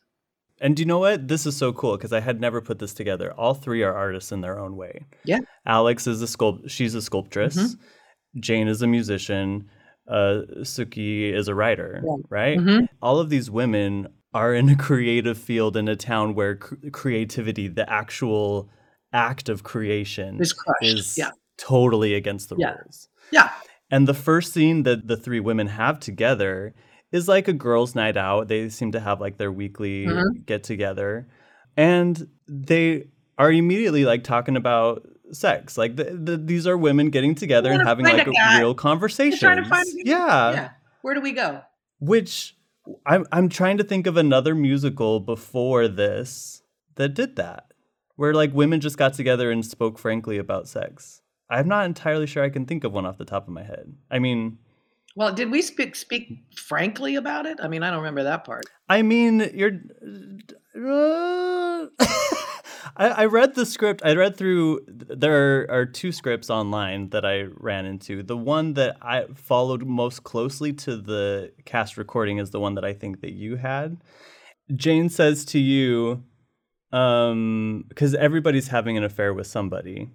And 0.61 0.75
do 0.75 0.81
you 0.81 0.85
know 0.87 0.99
what? 0.99 1.27
This 1.27 1.45
is 1.45 1.57
so 1.57 1.73
cool 1.73 1.97
because 1.97 2.13
I 2.13 2.21
had 2.21 2.39
never 2.39 2.61
put 2.61 2.79
this 2.79 2.93
together. 2.93 3.33
All 3.33 3.53
three 3.53 3.83
are 3.83 3.93
artists 3.93 4.31
in 4.31 4.39
their 4.39 4.57
own 4.57 4.77
way. 4.77 5.03
Yeah. 5.25 5.39
Alex 5.65 6.07
is 6.07 6.21
a 6.21 6.27
sculpt. 6.27 6.69
She's 6.69 6.95
a 6.95 7.01
sculptress. 7.01 7.57
Mhm. 7.57 7.75
Jane 8.39 8.67
is 8.69 8.81
a 8.81 8.87
musician. 8.87 9.69
Uh, 10.07 10.43
Suki 10.63 11.33
is 11.33 11.49
a 11.49 11.55
writer. 11.55 12.01
Yeah. 12.05 12.15
Right. 12.29 12.57
Mhm. 12.57 12.87
All 13.01 13.19
of 13.19 13.29
these 13.29 13.51
women 13.51 14.07
are 14.35 14.53
in 14.53 14.67
a 14.69 14.75
creative 14.75 15.37
field 15.37 15.75
in 15.77 15.87
a 15.87 15.95
town 15.95 16.35
where 16.35 16.55
cr- 16.57 16.75
creativity, 16.91 17.67
the 17.69 17.89
actual 17.89 18.69
act 19.13 19.47
of 19.49 19.63
creation, 19.63 20.39
Is 20.41 20.53
is 20.81 21.17
Yeah. 21.17 21.31
totally 21.57 22.13
against 22.13 22.49
the 22.49 22.57
Yeah. 22.57 22.73
rules. 22.75 23.07
yeah 23.31 23.49
And 23.89 24.07
the 24.07 24.13
first 24.13 24.51
scene 24.53 24.83
that 24.83 25.07
the 25.07 25.15
three 25.15 25.39
women 25.39 25.67
have 25.67 25.99
together 25.99 26.73
is 27.11 27.27
like 27.27 27.47
a 27.47 27.53
girls' 27.53 27.95
night 27.95 28.17
out. 28.17 28.47
They 28.49 28.67
seem 28.69 28.91
to 28.91 28.99
have 28.99 29.21
like 29.21 29.37
their 29.37 29.51
weekly 29.51 30.05
Mhm. 30.07 30.45
get 30.45 30.63
together. 30.63 31.27
And 31.77 32.27
they 32.47 33.07
are 33.37 33.51
immediately 33.51 34.03
like 34.05 34.23
talking 34.23 34.57
about 34.57 35.07
sex. 35.31 35.77
Like 35.77 35.95
the, 35.95 36.05
the, 36.05 36.35
these 36.37 36.65
are 36.67 36.77
women 36.77 37.09
getting 37.09 37.35
together 37.35 37.71
and 37.71 37.87
having 37.87 38.05
like 38.05 38.27
a 38.27 38.31
a, 38.31 38.57
real 38.59 38.73
conversation. 38.73 39.39
trying 39.39 39.63
to 39.63 39.69
find 39.69 39.85
a 39.87 40.03
guy. 40.03 40.09
Yeah. 40.11 40.51
yeah 40.51 40.69
where 41.03 41.13
do 41.13 41.21
we 41.21 41.31
go 41.31 41.61
Which 41.99 42.54
I'm 43.05 43.25
I'm 43.31 43.49
trying 43.49 43.77
to 43.77 43.83
think 43.83 44.07
of 44.07 44.17
another 44.17 44.55
musical 44.55 45.19
before 45.19 45.87
this 45.87 46.61
that 46.95 47.13
did 47.13 47.35
that. 47.35 47.73
Where 48.15 48.33
like 48.33 48.53
women 48.53 48.79
just 48.79 48.97
got 48.97 49.13
together 49.13 49.51
and 49.51 49.65
spoke 49.65 49.99
frankly 49.99 50.37
about 50.37 50.67
sex. 50.69 51.21
I'm 51.49 51.67
not 51.67 51.85
entirely 51.85 52.25
sure 52.25 52.43
I 52.43 52.49
can 52.49 52.65
think 52.65 52.83
of 52.83 52.93
one 52.93 53.05
off 53.05 53.17
the 53.17 53.25
top 53.25 53.47
of 53.47 53.53
my 53.53 53.63
head. 53.63 53.93
I 54.09 54.19
mean, 54.19 54.57
well 55.15 55.33
did 55.33 55.51
we 55.51 55.61
speak 55.61 55.95
speak 55.95 56.43
frankly 56.57 57.15
about 57.15 57.45
it 57.45 57.57
i 57.61 57.67
mean 57.69 57.83
i 57.83 57.89
don't 57.89 57.99
remember 57.99 58.23
that 58.23 58.43
part 58.43 58.65
I 58.87 59.01
mean, 59.01 59.49
you're. 59.53 59.79
Uh, 60.75 61.87
I, 62.97 63.07
I 63.07 63.25
read 63.25 63.55
the 63.55 63.65
script. 63.65 64.01
I 64.05 64.13
read 64.13 64.37
through. 64.37 64.81
There 64.87 65.69
are 65.69 65.85
two 65.85 66.11
scripts 66.11 66.49
online 66.49 67.09
that 67.09 67.25
I 67.25 67.43
ran 67.57 67.85
into. 67.85 68.23
The 68.23 68.37
one 68.37 68.73
that 68.75 68.97
I 69.01 69.25
followed 69.33 69.85
most 69.85 70.23
closely 70.23 70.71
to 70.73 70.97
the 70.97 71.51
cast 71.65 71.97
recording 71.97 72.37
is 72.37 72.51
the 72.51 72.59
one 72.59 72.75
that 72.75 72.85
I 72.85 72.93
think 72.93 73.21
that 73.21 73.33
you 73.33 73.57
had. 73.57 73.97
Jane 74.75 75.09
says 75.09 75.45
to 75.45 75.59
you, 75.59 76.23
um, 76.91 77.85
because 77.89 78.15
everybody's 78.15 78.69
having 78.69 78.97
an 78.97 79.03
affair 79.03 79.33
with 79.33 79.47
somebody. 79.47 80.09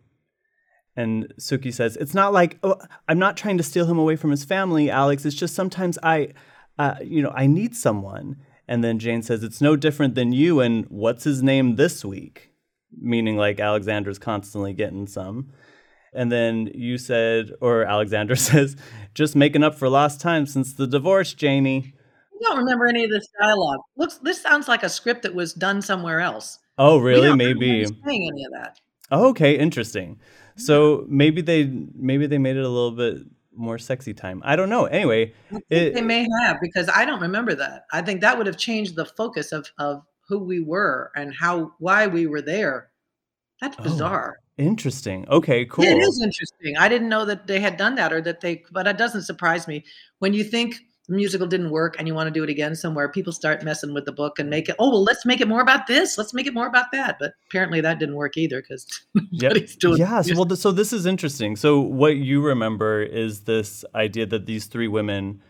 And 0.97 1.33
Suki 1.39 1.73
says, 1.73 1.97
"It's 1.97 2.15
not 2.15 2.33
like 2.33 2.59
oh, 2.63 2.77
I'm 3.09 3.19
not 3.19 3.37
trying 3.37 3.59
to 3.59 3.63
steal 3.63 3.87
him 3.87 3.99
away 3.99 4.17
from 4.17 4.31
his 4.31 4.45
family, 4.45 4.91
Alex. 4.91 5.25
It's 5.25 5.37
just 5.37 5.55
sometimes 5.55 5.99
I, 6.03 6.31
uh, 6.79 6.97
you 7.03 7.23
know, 7.23 7.33
I 7.35 7.47
need 7.47 7.77
someone." 7.77 8.37
And 8.67 8.83
then 8.83 8.99
Jane 8.99 9.23
says, 9.23 9.43
"It's 9.43 9.61
no 9.61 9.77
different 9.77 10.15
than 10.15 10.33
you 10.33 10.61
and 10.61 10.87
what's 10.89 11.25
his 11.25 11.43
name 11.43 11.77
this 11.77 12.05
week," 12.05 12.50
meaning 12.99 13.37
like 13.37 13.61
Alexandra's 13.61 14.19
constantly 14.19 14.73
getting 14.73 15.07
some. 15.07 15.53
And 16.13 16.31
then 16.33 16.71
you 16.75 16.99
said, 16.99 17.53
or 17.61 17.85
Alexander 17.85 18.35
says, 18.51 18.77
"Just 19.15 19.37
making 19.37 19.63
up 19.63 19.75
for 19.75 19.89
lost 19.89 20.21
time 20.21 20.47
since 20.47 20.73
the 20.73 20.87
divorce, 20.87 21.35
Janie." 21.35 21.95
i 22.43 22.49
don't 22.49 22.57
remember 22.59 22.87
any 22.87 23.05
of 23.05 23.11
this 23.11 23.29
dialogue 23.39 23.81
looks 23.99 24.17
this 24.23 24.41
sounds 24.41 24.67
like 24.67 24.83
a 24.83 24.89
script 24.89 25.25
that 25.25 25.35
was 25.35 25.53
done 25.53 25.83
somewhere 25.83 26.21
else 26.21 26.59
Oh, 26.79 26.97
really? 26.97 27.37
Maybe. 27.37 27.85
saying 27.85 28.31
any 28.33 28.45
of 28.47 28.53
that 28.53 28.81
Oh, 29.11 29.29
okay, 29.31 29.59
interesting. 29.59 30.21
So 30.57 31.05
maybe 31.09 31.43
they 31.43 31.65
maybe 31.95 32.27
they 32.27 32.39
made 32.39 32.57
it 32.57 32.65
a 32.65 32.69
little 32.69 32.93
bit 32.93 33.19
more 33.55 33.77
sexy 33.79 34.15
time. 34.15 34.41
I 34.45 34.57
don't 34.57 34.69
know. 34.71 34.85
Anyway, 34.87 35.35
it, 35.69 35.95
they 35.95 36.01
may 36.01 36.27
have 36.43 36.59
because 36.63 36.89
I 36.89 37.05
don't 37.05 37.21
remember 37.21 37.55
that. 37.57 37.85
I 37.93 38.03
think 38.03 38.21
that 38.21 38.39
would 38.39 38.47
have 38.47 38.57
changed 38.57 38.95
the 38.97 39.05
focus 39.05 39.53
of 39.53 39.69
of 39.79 40.03
who 40.31 40.39
we 40.39 40.61
were 40.61 41.11
and 41.15 41.35
how 41.35 41.73
why 41.79 42.07
we 42.07 42.27
were 42.27 42.41
there. 42.41 42.91
That's 43.61 43.77
Oh, 43.79 43.83
bizarre. 43.83 44.39
interesting. 44.57 45.29
Okay, 45.29 45.67
cool. 45.67 45.85
Yeah, 45.85 45.91
it 45.93 45.99
is 45.99 46.23
interesting. 46.23 46.77
I 46.79 46.89
didn't 46.89 47.09
know 47.11 47.25
that 47.27 47.47
they 47.47 47.61
had 47.61 47.77
done 47.77 47.97
that 47.97 48.13
or 48.13 48.23
that 48.23 48.41
they 48.41 48.63
but 48.73 48.87
it 48.87 48.97
doesn't 48.97 49.23
surprise 49.23 49.69
me 49.69 49.85
when 50.21 50.33
you 50.33 50.45
think 50.45 50.77
the 51.09 51.17
musical 51.17 51.47
didn't 51.47 51.71
work 51.71 51.97
and 51.99 52.07
you 52.07 52.15
want 52.15 52.29
to 52.29 52.31
do 52.31 52.45
it 52.45 52.51
again 52.51 52.77
somewhere 52.77 53.09
people 53.09 53.33
start 53.33 53.65
messing 53.65 53.93
with 53.93 54.05
the 54.05 54.13
book 54.13 54.39
and 54.39 54.49
make 54.49 54.69
it 54.69 54.77
oh 54.79 54.91
well 54.91 55.03
let's 55.03 55.27
make 55.27 55.41
it 55.41 55.49
more 55.49 55.61
about 55.61 55.89
this 55.89 56.17
let's 56.17 56.33
make 56.33 56.47
it 56.47 56.55
more 56.55 56.69
about 56.69 56.93
that 56.93 57.17
but 57.19 57.33
apparently 57.49 57.81
that 57.81 57.99
didn't 57.99 58.15
work 58.15 58.37
either 58.37 58.61
because 58.63 58.87
Yep. 59.33 59.53
doing 59.81 59.99
Yes. 59.99 60.27
music. 60.27 60.49
Well, 60.49 60.57
so 60.57 60.71
this 60.71 60.93
is 60.93 61.07
interesting. 61.07 61.57
So 61.57 61.81
what 61.81 62.17
you 62.17 62.41
remember 62.43 63.03
is 63.03 63.41
this 63.41 63.85
idea 63.95 64.27
that 64.27 64.47
these 64.47 64.67
three 64.67 64.87
women 64.89 65.43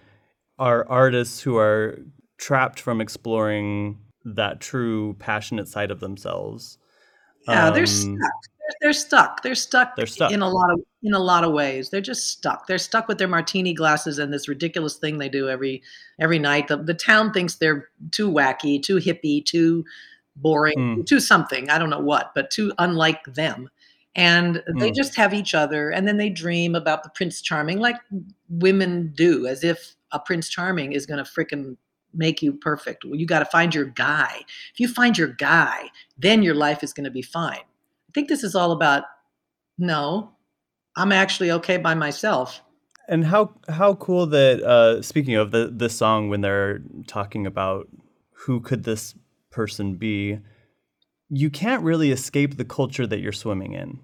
are 0.59 0.89
artists 0.89 1.43
who 1.43 1.57
are 1.59 1.99
trapped 2.39 2.81
from 2.81 3.01
exploring 3.01 3.99
that 4.25 4.61
true 4.61 5.15
passionate 5.19 5.69
side 5.69 5.91
of 5.91 6.01
themselves. 6.01 6.79
Yeah, 7.49 7.71
they're 7.71 7.83
Um, 7.83 7.87
stuck. 7.87 8.19
They're, 8.19 8.77
they're 8.83 8.93
stuck. 8.93 9.43
They're 9.43 9.55
stuck. 9.55 9.97
They're 9.97 10.07
stuck. 10.07 10.33
in 10.33 10.43
a 10.43 10.49
lot 10.49 10.71
of 10.73 10.81
in 11.03 11.15
a 11.15 11.19
lot 11.19 11.43
of 11.45 11.53
ways. 11.53 11.89
They're 11.91 12.01
just 12.03 12.29
stuck. 12.29 12.67
They're 12.67 12.77
stuck 12.79 13.09
with 13.09 13.17
their 13.19 13.29
martini 13.29 13.73
glasses 13.73 14.19
and 14.19 14.33
this 14.33 14.47
ridiculous 14.49 14.97
thing 14.97 15.17
they 15.19 15.29
do 15.31 15.49
every 15.49 15.83
every 16.21 16.39
night. 16.39 16.69
The 16.69 16.77
the 16.77 16.95
town 16.95 17.33
thinks 17.33 17.55
they're 17.57 17.89
too 18.11 18.31
wacky, 18.31 18.83
too 18.83 18.97
hippie, 18.97 19.45
too 19.45 19.85
boring, 20.37 20.77
Mm. 20.79 21.07
too 21.07 21.21
something. 21.21 21.69
I 21.71 21.79
don't 21.79 21.91
know 21.91 22.01
what, 22.01 22.33
but 22.35 22.51
too 22.51 22.73
unlike 22.79 23.25
them. 23.35 23.69
And 24.15 24.63
they 24.79 24.91
Mm. 24.91 24.97
just 24.97 25.15
have 25.17 25.33
each 25.35 25.55
other, 25.55 25.91
and 25.91 26.07
then 26.07 26.17
they 26.19 26.29
dream 26.31 26.75
about 26.75 27.03
the 27.05 27.11
Prince 27.11 27.41
Charming, 27.41 27.79
like 27.79 27.97
women 28.49 29.13
do, 29.17 29.47
as 29.47 29.65
if 29.65 29.95
a 30.13 30.19
Prince 30.19 30.49
Charming 30.49 30.93
is 30.93 31.07
going 31.07 31.23
to 31.25 31.31
frickin' 31.31 31.77
make 32.15 32.43
you 32.43 32.53
perfect. 32.53 33.05
Well, 33.05 33.19
you 33.19 33.27
got 33.27 33.41
to 33.41 33.45
find 33.45 33.75
your 33.75 33.87
guy. 33.87 34.43
If 34.73 34.81
you 34.81 34.89
find 34.89 35.17
your 35.17 35.29
guy, 35.29 35.91
then 36.19 36.43
your 36.43 36.55
life 36.55 36.83
is 36.83 36.93
going 36.93 37.05
to 37.05 37.11
be 37.11 37.23
fine. 37.23 37.59
I 37.59 38.13
think 38.15 38.29
this 38.29 38.45
is 38.45 38.55
all 38.55 38.73
about 38.73 39.05
no, 39.79 40.33
I'm 40.97 41.13
actually 41.13 41.51
okay 41.53 41.77
by 41.77 41.95
myself. 41.95 42.61
And 43.09 43.25
how 43.25 43.55
how 43.69 43.95
cool 43.95 44.27
that 44.27 44.63
uh, 44.63 45.03
speaking 45.03 45.35
of 45.35 45.51
the 45.51 45.71
this 45.73 45.97
song 45.97 46.29
when 46.29 46.43
they're 46.43 46.81
talking 47.07 47.47
about 47.47 47.89
who 48.33 48.61
could 48.61 48.85
this 48.85 49.15
person 49.51 49.97
be, 49.97 50.39
you 51.29 51.51
can't 51.51 51.83
really 51.83 52.11
escape 52.11 52.57
the 52.57 52.65
culture 52.65 53.07
that 53.07 53.21
you're 53.21 53.33
swimming 53.33 53.73
in. 53.73 54.01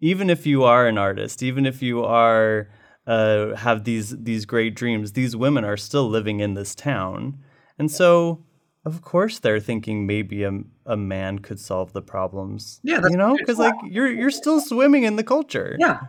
Even 0.00 0.30
if 0.30 0.46
you 0.46 0.64
are 0.64 0.86
an 0.86 0.98
artist, 0.98 1.42
even 1.42 1.66
if 1.66 1.82
you 1.82 2.04
are 2.04 2.68
uh, 3.06 3.54
have 3.56 3.84
these 3.84 4.16
these 4.22 4.44
great 4.44 4.74
dreams, 4.74 5.12
these 5.12 5.36
women 5.36 5.64
are 5.64 5.76
still 5.76 6.08
living 6.08 6.40
in 6.40 6.54
this 6.54 6.74
town, 6.74 7.38
and 7.78 7.90
so 7.90 8.44
of 8.84 9.02
course 9.02 9.38
they're 9.40 9.60
thinking 9.60 10.06
maybe 10.06 10.44
a, 10.44 10.60
a 10.86 10.96
man 10.96 11.40
could 11.40 11.58
solve 11.60 11.92
the 11.92 12.02
problems. 12.02 12.80
Yeah, 12.82 13.00
that's 13.00 13.10
you 13.10 13.16
know, 13.16 13.36
because 13.36 13.58
like 13.58 13.74
you're 13.84 14.10
you're 14.10 14.30
still 14.30 14.60
swimming 14.60 15.04
in 15.04 15.16
the 15.16 15.24
culture. 15.24 15.76
Yeah, 15.78 16.00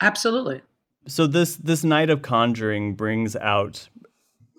absolutely. 0.00 0.62
so 1.06 1.26
this 1.26 1.56
this 1.56 1.84
night 1.84 2.10
of 2.10 2.22
conjuring 2.22 2.94
brings 2.94 3.36
out 3.36 3.88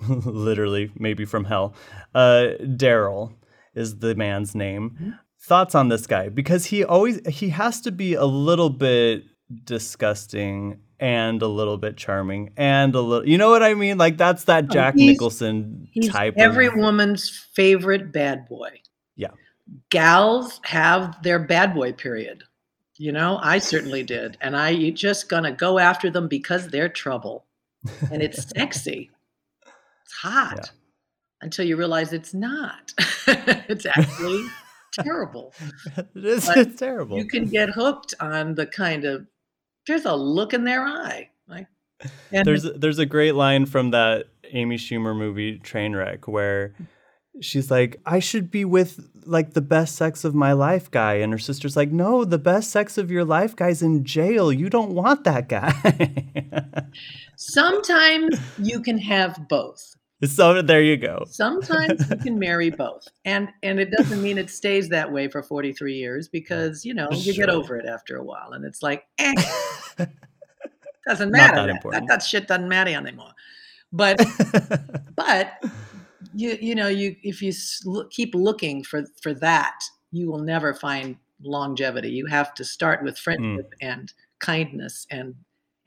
literally, 0.07 0.91
maybe 0.97 1.25
from 1.25 1.45
hell. 1.45 1.75
Uh, 2.13 2.49
Daryl 2.61 3.33
is 3.75 3.99
the 3.99 4.15
man's 4.15 4.55
name. 4.55 4.91
Mm-hmm. 4.91 5.09
Thoughts 5.43 5.75
on 5.75 5.89
this 5.89 6.07
guy? 6.07 6.29
Because 6.29 6.65
he 6.67 6.83
always 6.83 7.25
he 7.27 7.49
has 7.49 7.81
to 7.81 7.91
be 7.91 8.13
a 8.13 8.25
little 8.25 8.69
bit 8.69 9.23
disgusting 9.63 10.79
and 11.01 11.41
a 11.41 11.47
little 11.47 11.77
bit 11.77 11.97
charming 11.97 12.51
and 12.55 12.93
a 12.95 13.01
little 13.01 13.27
you 13.27 13.37
know 13.37 13.49
what 13.49 13.63
I 13.63 13.73
mean? 13.73 13.97
Like 13.97 14.17
that's 14.17 14.43
that 14.45 14.65
Oh, 14.69 14.73
Jack 14.73 14.95
he's- 14.95 15.09
Nicholson 15.13 15.87
He's 15.91 16.07
type 16.09 16.35
every 16.37 16.67
of 16.67 16.75
woman's 16.75 17.29
favorite 17.53 18.13
bad 18.13 18.47
boy. 18.47 18.79
Yeah. 19.15 19.31
Gals 19.89 20.59
have 20.63 21.21
their 21.23 21.39
bad 21.39 21.73
boy 21.73 21.93
period. 21.93 22.43
You 22.97 23.11
know, 23.11 23.39
I 23.41 23.57
certainly 23.57 24.03
did. 24.03 24.37
And 24.41 24.55
I 24.55 24.69
you 24.69 24.91
just 24.91 25.27
gonna 25.27 25.51
go 25.51 25.79
after 25.79 26.09
them 26.11 26.27
because 26.27 26.67
they're 26.67 26.89
trouble. 26.89 27.45
And 28.11 28.21
it's 28.21 28.47
sexy. 28.55 29.09
It's 30.05 30.13
hot. 30.13 30.53
Yeah. 30.57 30.69
Until 31.41 31.65
you 31.65 31.75
realize 31.77 32.13
it's 32.13 32.33
not. 32.35 32.93
it's 33.27 33.87
actually 33.87 34.45
terrible. 34.93 35.53
it 35.97 36.23
is 36.25 36.45
But 36.45 36.57
it's 36.59 36.79
terrible. 36.79 37.17
You 37.17 37.25
can 37.25 37.45
get 37.45 37.69
hooked 37.71 38.13
on 38.19 38.53
the 38.53 38.67
kind 38.67 39.05
of 39.05 39.25
there's 39.87 40.05
a 40.05 40.15
look 40.15 40.53
in 40.53 40.63
their 40.63 40.85
eye. 40.85 41.29
Like 41.47 41.67
and 42.31 42.45
there's 42.45 42.63
there's 42.63 42.99
a 42.99 43.05
great 43.05 43.35
line 43.35 43.65
from 43.65 43.91
that 43.91 44.27
Amy 44.51 44.77
Schumer 44.77 45.15
movie 45.15 45.59
Trainwreck 45.59 46.27
where 46.27 46.73
mm. 46.81 46.87
she's 47.41 47.71
like, 47.71 47.99
"I 48.05 48.19
should 48.19 48.51
be 48.51 48.65
with 48.65 49.09
like 49.25 49.53
the 49.53 49.61
best 49.61 49.95
sex 49.95 50.23
of 50.23 50.35
my 50.35 50.53
life 50.53 50.89
guy," 50.91 51.15
and 51.15 51.31
her 51.31 51.39
sister's 51.39 51.75
like, 51.75 51.91
"No, 51.91 52.23
the 52.23 52.39
best 52.39 52.69
sex 52.69 52.97
of 52.97 53.11
your 53.11 53.25
life 53.25 53.55
guy's 53.55 53.81
in 53.81 54.03
jail. 54.03 54.51
You 54.51 54.69
don't 54.69 54.93
want 54.93 55.23
that 55.23 55.49
guy." 55.49 56.85
sometimes 57.35 58.39
you 58.57 58.81
can 58.81 58.97
have 58.97 59.47
both. 59.47 59.95
So 60.25 60.61
there 60.61 60.81
you 60.81 60.97
go. 60.97 61.23
Sometimes 61.27 62.09
you 62.09 62.17
can 62.17 62.39
marry 62.39 62.69
both. 62.85 63.07
And 63.25 63.49
and 63.63 63.79
it 63.79 63.91
doesn't 63.91 64.21
mean 64.21 64.37
it 64.37 64.49
stays 64.49 64.89
that 64.89 65.11
way 65.11 65.27
for 65.27 65.41
43 65.41 65.95
years 65.95 66.27
because, 66.27 66.85
you 66.85 66.93
know, 66.93 67.09
you 67.11 67.33
get 67.33 67.49
over 67.49 67.77
it 67.77 67.85
after 67.85 68.17
a 68.17 68.23
while 68.23 68.51
and 68.53 68.65
it's 68.65 68.83
like, 68.83 69.05
eh, 69.17 69.33
doesn't 71.07 71.31
matter. 71.31 71.67
that 71.67 71.91
That, 71.91 72.03
that, 72.07 72.23
shit 72.23 72.47
doesn't 72.47 72.69
matter 72.69 72.91
anymore. 72.91 73.31
But 73.91 74.21
but 75.15 75.63
you 76.33 76.57
you 76.61 76.75
know, 76.75 76.87
you 76.87 77.15
if 77.23 77.41
you 77.41 77.53
keep 78.09 78.35
looking 78.35 78.83
for 78.83 79.05
for 79.21 79.33
that, 79.35 79.79
you 80.11 80.29
will 80.29 80.39
never 80.39 80.73
find 80.73 81.17
longevity. 81.41 82.09
You 82.09 82.27
have 82.27 82.53
to 82.55 82.63
start 82.63 83.03
with 83.03 83.17
friendship 83.17 83.73
and 83.81 84.13
kindness 84.39 85.07
and 85.09 85.35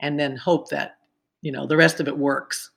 and 0.01 0.19
then 0.19 0.35
hope 0.35 0.69
that, 0.69 0.97
you 1.41 1.51
know, 1.51 1.65
the 1.65 1.77
rest 1.77 1.99
of 1.99 2.07
it 2.07 2.17
works. 2.17 2.71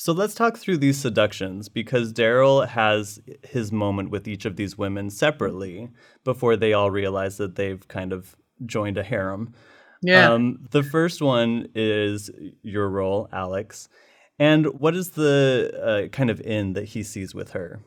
So 0.00 0.14
let's 0.14 0.34
talk 0.34 0.56
through 0.56 0.78
these 0.78 0.96
seductions 0.96 1.68
because 1.68 2.10
Daryl 2.10 2.66
has 2.66 3.20
his 3.42 3.70
moment 3.70 4.08
with 4.08 4.26
each 4.26 4.46
of 4.46 4.56
these 4.56 4.78
women 4.78 5.10
separately 5.10 5.90
before 6.24 6.56
they 6.56 6.72
all 6.72 6.90
realize 6.90 7.36
that 7.36 7.56
they've 7.56 7.86
kind 7.86 8.14
of 8.14 8.34
joined 8.64 8.96
a 8.96 9.02
harem. 9.02 9.52
Yeah. 10.00 10.32
Um, 10.32 10.66
the 10.70 10.82
first 10.82 11.20
one 11.20 11.68
is 11.74 12.30
your 12.62 12.88
role, 12.88 13.28
Alex. 13.30 13.90
And 14.38 14.80
what 14.80 14.96
is 14.96 15.10
the 15.10 15.70
uh, 16.06 16.08
kind 16.08 16.30
of 16.30 16.40
end 16.46 16.76
that 16.76 16.86
he 16.86 17.02
sees 17.02 17.34
with 17.34 17.50
her? 17.50 17.82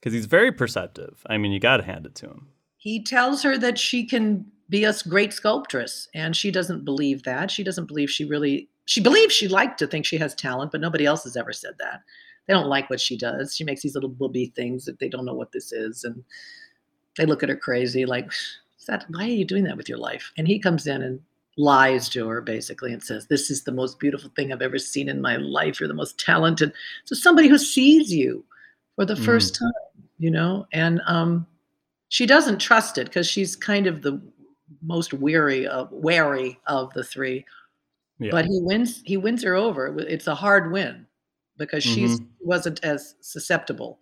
Because 0.00 0.12
he's 0.12 0.26
very 0.26 0.50
perceptive. 0.50 1.22
I 1.30 1.38
mean, 1.38 1.52
you 1.52 1.60
got 1.60 1.76
to 1.76 1.84
hand 1.84 2.04
it 2.04 2.16
to 2.16 2.26
him. 2.26 2.48
he 2.78 3.00
tells 3.00 3.44
her 3.44 3.56
that 3.58 3.78
she 3.78 4.04
can 4.04 4.46
be 4.68 4.84
a 4.84 4.94
great 5.08 5.32
sculptress 5.32 6.08
and 6.14 6.34
she 6.36 6.50
doesn't 6.50 6.84
believe 6.84 7.22
that. 7.24 7.50
She 7.50 7.62
doesn't 7.64 7.86
believe 7.86 8.10
she 8.10 8.24
really 8.24 8.68
she 8.86 9.00
believes 9.00 9.32
she 9.32 9.48
liked 9.48 9.78
to 9.78 9.86
think 9.86 10.04
she 10.04 10.18
has 10.18 10.34
talent 10.34 10.72
but 10.72 10.80
nobody 10.80 11.06
else 11.06 11.24
has 11.24 11.36
ever 11.36 11.52
said 11.52 11.74
that. 11.78 12.00
They 12.46 12.54
don't 12.54 12.68
like 12.68 12.90
what 12.90 13.00
she 13.00 13.16
does. 13.16 13.54
She 13.54 13.64
makes 13.64 13.82
these 13.82 13.94
little 13.94 14.10
booby 14.10 14.52
things 14.54 14.84
that 14.84 14.98
they 14.98 15.08
don't 15.08 15.24
know 15.24 15.34
what 15.34 15.52
this 15.52 15.72
is 15.72 16.04
and 16.04 16.22
they 17.16 17.26
look 17.26 17.42
at 17.42 17.48
her 17.48 17.56
crazy 17.56 18.06
like 18.06 18.26
"Is 18.32 18.86
that 18.86 19.04
why 19.10 19.24
are 19.24 19.28
you 19.28 19.44
doing 19.44 19.64
that 19.64 19.76
with 19.76 19.88
your 19.88 19.98
life? 19.98 20.32
And 20.36 20.46
he 20.46 20.58
comes 20.58 20.86
in 20.86 21.02
and 21.02 21.20
lies 21.56 22.08
to 22.10 22.26
her 22.28 22.40
basically 22.40 22.92
and 22.92 23.02
says 23.02 23.26
this 23.28 23.48
is 23.50 23.62
the 23.62 23.70
most 23.70 24.00
beautiful 24.00 24.28
thing 24.34 24.52
i've 24.52 24.60
ever 24.60 24.78
seen 24.78 25.08
in 25.08 25.20
my 25.20 25.36
life. 25.36 25.78
You're 25.78 25.88
the 25.88 25.94
most 25.94 26.18
talented. 26.18 26.72
So 27.04 27.14
somebody 27.14 27.48
who 27.48 27.58
sees 27.58 28.12
you 28.12 28.44
for 28.96 29.04
the 29.04 29.16
first 29.16 29.54
time 29.54 29.72
you 30.18 30.30
know? 30.30 30.66
And 30.72 31.00
um 31.06 31.46
she 32.08 32.26
doesn't 32.26 32.58
trust 32.60 32.96
it 32.96 33.06
because 33.06 33.26
she's 33.26 33.56
kind 33.56 33.86
of 33.86 34.02
the 34.02 34.20
most 34.82 35.12
weary 35.14 35.66
of 35.66 35.88
wary 35.92 36.58
of 36.66 36.92
the 36.94 37.04
three 37.04 37.44
Yeah. 38.18 38.30
but 38.30 38.44
he 38.46 38.60
wins 38.62 39.02
he 39.04 39.16
wins 39.16 39.42
her 39.42 39.54
over 39.54 39.96
it's 39.98 40.26
a 40.26 40.34
hard 40.34 40.72
win 40.72 41.06
because 41.58 41.82
she 41.84 42.04
Mhm. 42.04 42.26
wasn't 42.40 42.80
as 42.84 43.14
susceptible 43.20 43.98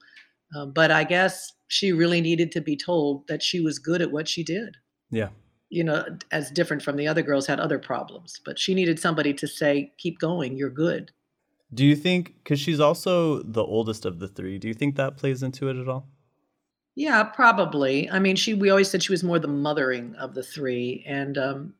Uh, 0.54 0.66
but 0.66 0.90
i 0.90 1.04
guess 1.04 1.52
she 1.68 1.92
really 1.92 2.20
needed 2.20 2.52
to 2.52 2.61
be 2.61 2.76
told 2.76 3.26
that 3.28 3.42
she 3.42 3.58
was 3.61 3.78
good 3.78 4.02
at 4.02 4.12
what 4.12 4.28
she 4.28 4.42
did 4.44 4.76
yeah. 5.11 5.30
you 5.70 5.82
know 5.85 6.04
as 6.30 6.50
different 6.50 6.82
from 6.82 6.96
the 6.96 7.08
other 7.08 7.22
girls 7.22 7.46
had 7.46 7.58
other 7.61 7.78
problems 7.78 8.40
but 8.44 8.58
she 8.58 8.74
needed 8.74 8.98
somebody 8.98 9.32
to 9.35 9.46
say 9.46 9.92
keep 9.98 10.18
going 10.18 10.56
you're 10.56 10.70
good 10.87 11.11
Do 11.74 11.87
you 11.87 11.96
think, 11.96 12.35
because 12.44 12.61
she's 12.61 12.80
also 12.80 13.42
the 13.42 13.64
oldest 13.64 14.04
of 14.04 14.18
the 14.18 14.28
three, 14.28 14.58
do 14.58 14.68
you 14.68 14.74
think 14.74 14.96
that 14.96 15.16
plays 15.16 15.42
into 15.42 15.70
it 15.70 15.76
at 15.80 15.88
all? 15.88 16.04
Yeah, 16.94 17.22
probably. 17.24 18.11
I 18.11 18.18
mean, 18.18 18.37
she 18.37 18.55
we 18.55 18.70
always 18.70 18.90
said 18.90 19.02
she 19.02 19.12
was 19.12 19.24
more 19.24 19.38
the 19.38 19.48
mothering 19.48 20.14
of 20.16 20.35
the 20.35 20.42
three, 20.42 21.02
and 21.07 21.38
um, 21.38 21.74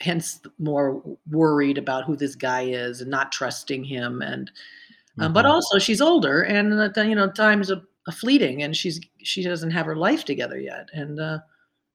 hence 0.00 0.40
more 0.58 1.02
worried 1.30 1.78
about 1.78 2.04
who 2.04 2.16
this 2.16 2.34
guy 2.34 2.62
is 2.62 3.00
and 3.00 3.10
not 3.10 3.32
trusting 3.32 3.84
him. 3.84 4.22
And 4.22 4.50
um, 5.18 5.32
but 5.32 5.44
Mhm. 5.46 5.50
also 5.50 5.78
she's 5.78 6.00
older, 6.00 6.42
and 6.42 6.74
uh, 6.96 7.02
you 7.02 7.14
know 7.14 7.30
times 7.30 7.70
are, 7.70 7.82
are 8.08 8.12
fleeting, 8.12 8.62
and 8.62 8.76
she's 8.76 9.00
she 9.22 9.42
doesn't 9.44 9.70
have 9.72 9.86
her 9.86 9.96
life 9.96 10.24
together 10.24 10.58
yet. 10.58 10.88
And 10.92 11.20
uh, 11.20 11.40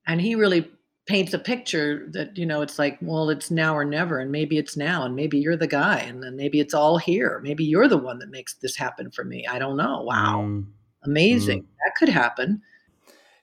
and 0.08 0.22
he 0.22 0.36
really 0.36 0.72
paints 1.08 1.34
a 1.34 1.40
picture 1.40 2.08
that 2.14 2.38
you 2.38 2.46
know 2.46 2.62
it's 2.62 2.80
like 2.80 2.98
well 3.02 3.30
it's 3.30 3.52
now 3.52 3.76
or 3.76 3.86
never 3.86 4.20
and 4.20 4.32
maybe 4.32 4.58
it's 4.58 4.78
now 4.78 5.04
and 5.06 5.16
maybe 5.16 5.38
you're 5.38 5.58
the 5.58 5.68
guy 5.68 6.00
and 6.00 6.24
then 6.24 6.36
maybe 6.38 6.60
it's 6.62 6.74
all 6.74 6.98
here 6.98 7.42
maybe 7.44 7.66
you're 7.66 7.90
the 7.90 7.98
one 7.98 8.20
that 8.20 8.30
makes 8.30 8.56
this 8.56 8.78
happen 8.78 9.12
for 9.12 9.26
me 9.26 9.46
i 9.48 9.60
don't 9.60 9.78
know 9.78 10.02
wow 10.04 10.42
Mm. 10.42 10.66
Amazing 11.06 11.66
that 11.84 11.96
could 11.96 12.10
happen 12.10 12.62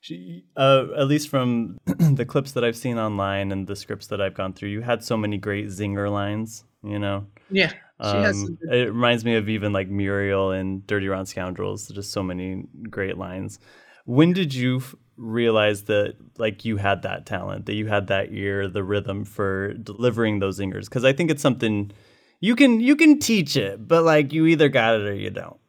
She, 0.03 0.45
uh, 0.57 0.87
at 0.97 1.09
least 1.09 1.29
from 1.29 1.79
the 1.85 2.25
clips 2.25 2.53
that 2.53 2.65
I've 2.65 2.77
seen 2.77 2.99
online 2.99 3.53
and 3.53 3.67
the 3.67 3.77
scripts 3.77 4.07
that 4.07 4.19
I've 4.19 4.33
gone 4.33 4.55
through, 4.55 4.71
you 4.71 4.81
had 4.81 5.05
so 5.05 5.15
many 5.15 5.37
great 5.37 5.67
zinger 5.67 6.11
lines. 6.11 6.65
You 6.83 6.99
know, 6.99 7.27
yeah 7.51 7.73
um, 8.01 8.59
it 8.63 8.89
reminds 8.89 9.25
me 9.25 9.35
of 9.35 9.49
even 9.49 9.73
like 9.73 9.89
Muriel 9.89 10.53
and 10.53 10.87
Dirty 10.87 11.07
Rotten 11.07 11.27
Scoundrels. 11.27 11.89
Just 11.89 12.13
so 12.13 12.23
many 12.23 12.65
great 12.89 13.19
lines. 13.19 13.59
When 14.07 14.33
did 14.33 14.55
you 14.55 14.79
f- 14.79 14.95
realize 15.19 15.85
that 15.85 16.17
like 16.39 16.65
you 16.65 16.79
had 16.79 17.03
that 17.03 17.27
talent, 17.27 17.67
that 17.67 17.75
you 17.75 17.89
had 17.89 18.07
that 18.07 18.33
ear, 18.33 18.69
the 18.69 18.83
rhythm 18.83 19.25
for 19.25 19.75
delivering 19.75 20.39
those 20.39 20.59
zingers? 20.59 20.87
Because 20.87 21.05
I 21.05 21.13
think 21.13 21.31
it's 21.31 21.43
something 21.43 21.93
you 22.41 22.57
can 22.57 22.81
you 22.81 22.97
can 22.97 23.19
teach 23.19 23.55
it, 23.55 23.87
but 23.87 24.03
like 24.03 24.33
you 24.33 24.47
either 24.47 24.71
got 24.71 24.95
it 24.95 25.07
or 25.07 25.15
you 25.15 25.31
don't. 25.31 25.60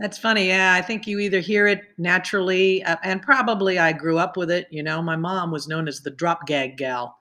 That's 0.00 0.18
funny. 0.18 0.48
Yeah, 0.48 0.72
I 0.74 0.80
think 0.82 1.06
you 1.06 1.18
either 1.18 1.40
hear 1.40 1.66
it 1.66 1.82
naturally, 1.98 2.82
uh, 2.84 2.96
and 3.04 3.20
probably 3.20 3.78
I 3.78 3.92
grew 3.92 4.18
up 4.18 4.36
with 4.36 4.50
it. 4.50 4.66
You 4.70 4.82
know, 4.82 5.02
my 5.02 5.16
mom 5.16 5.50
was 5.50 5.68
known 5.68 5.86
as 5.88 6.00
the 6.00 6.10
drop 6.10 6.46
gag 6.46 6.78
gal 6.78 7.18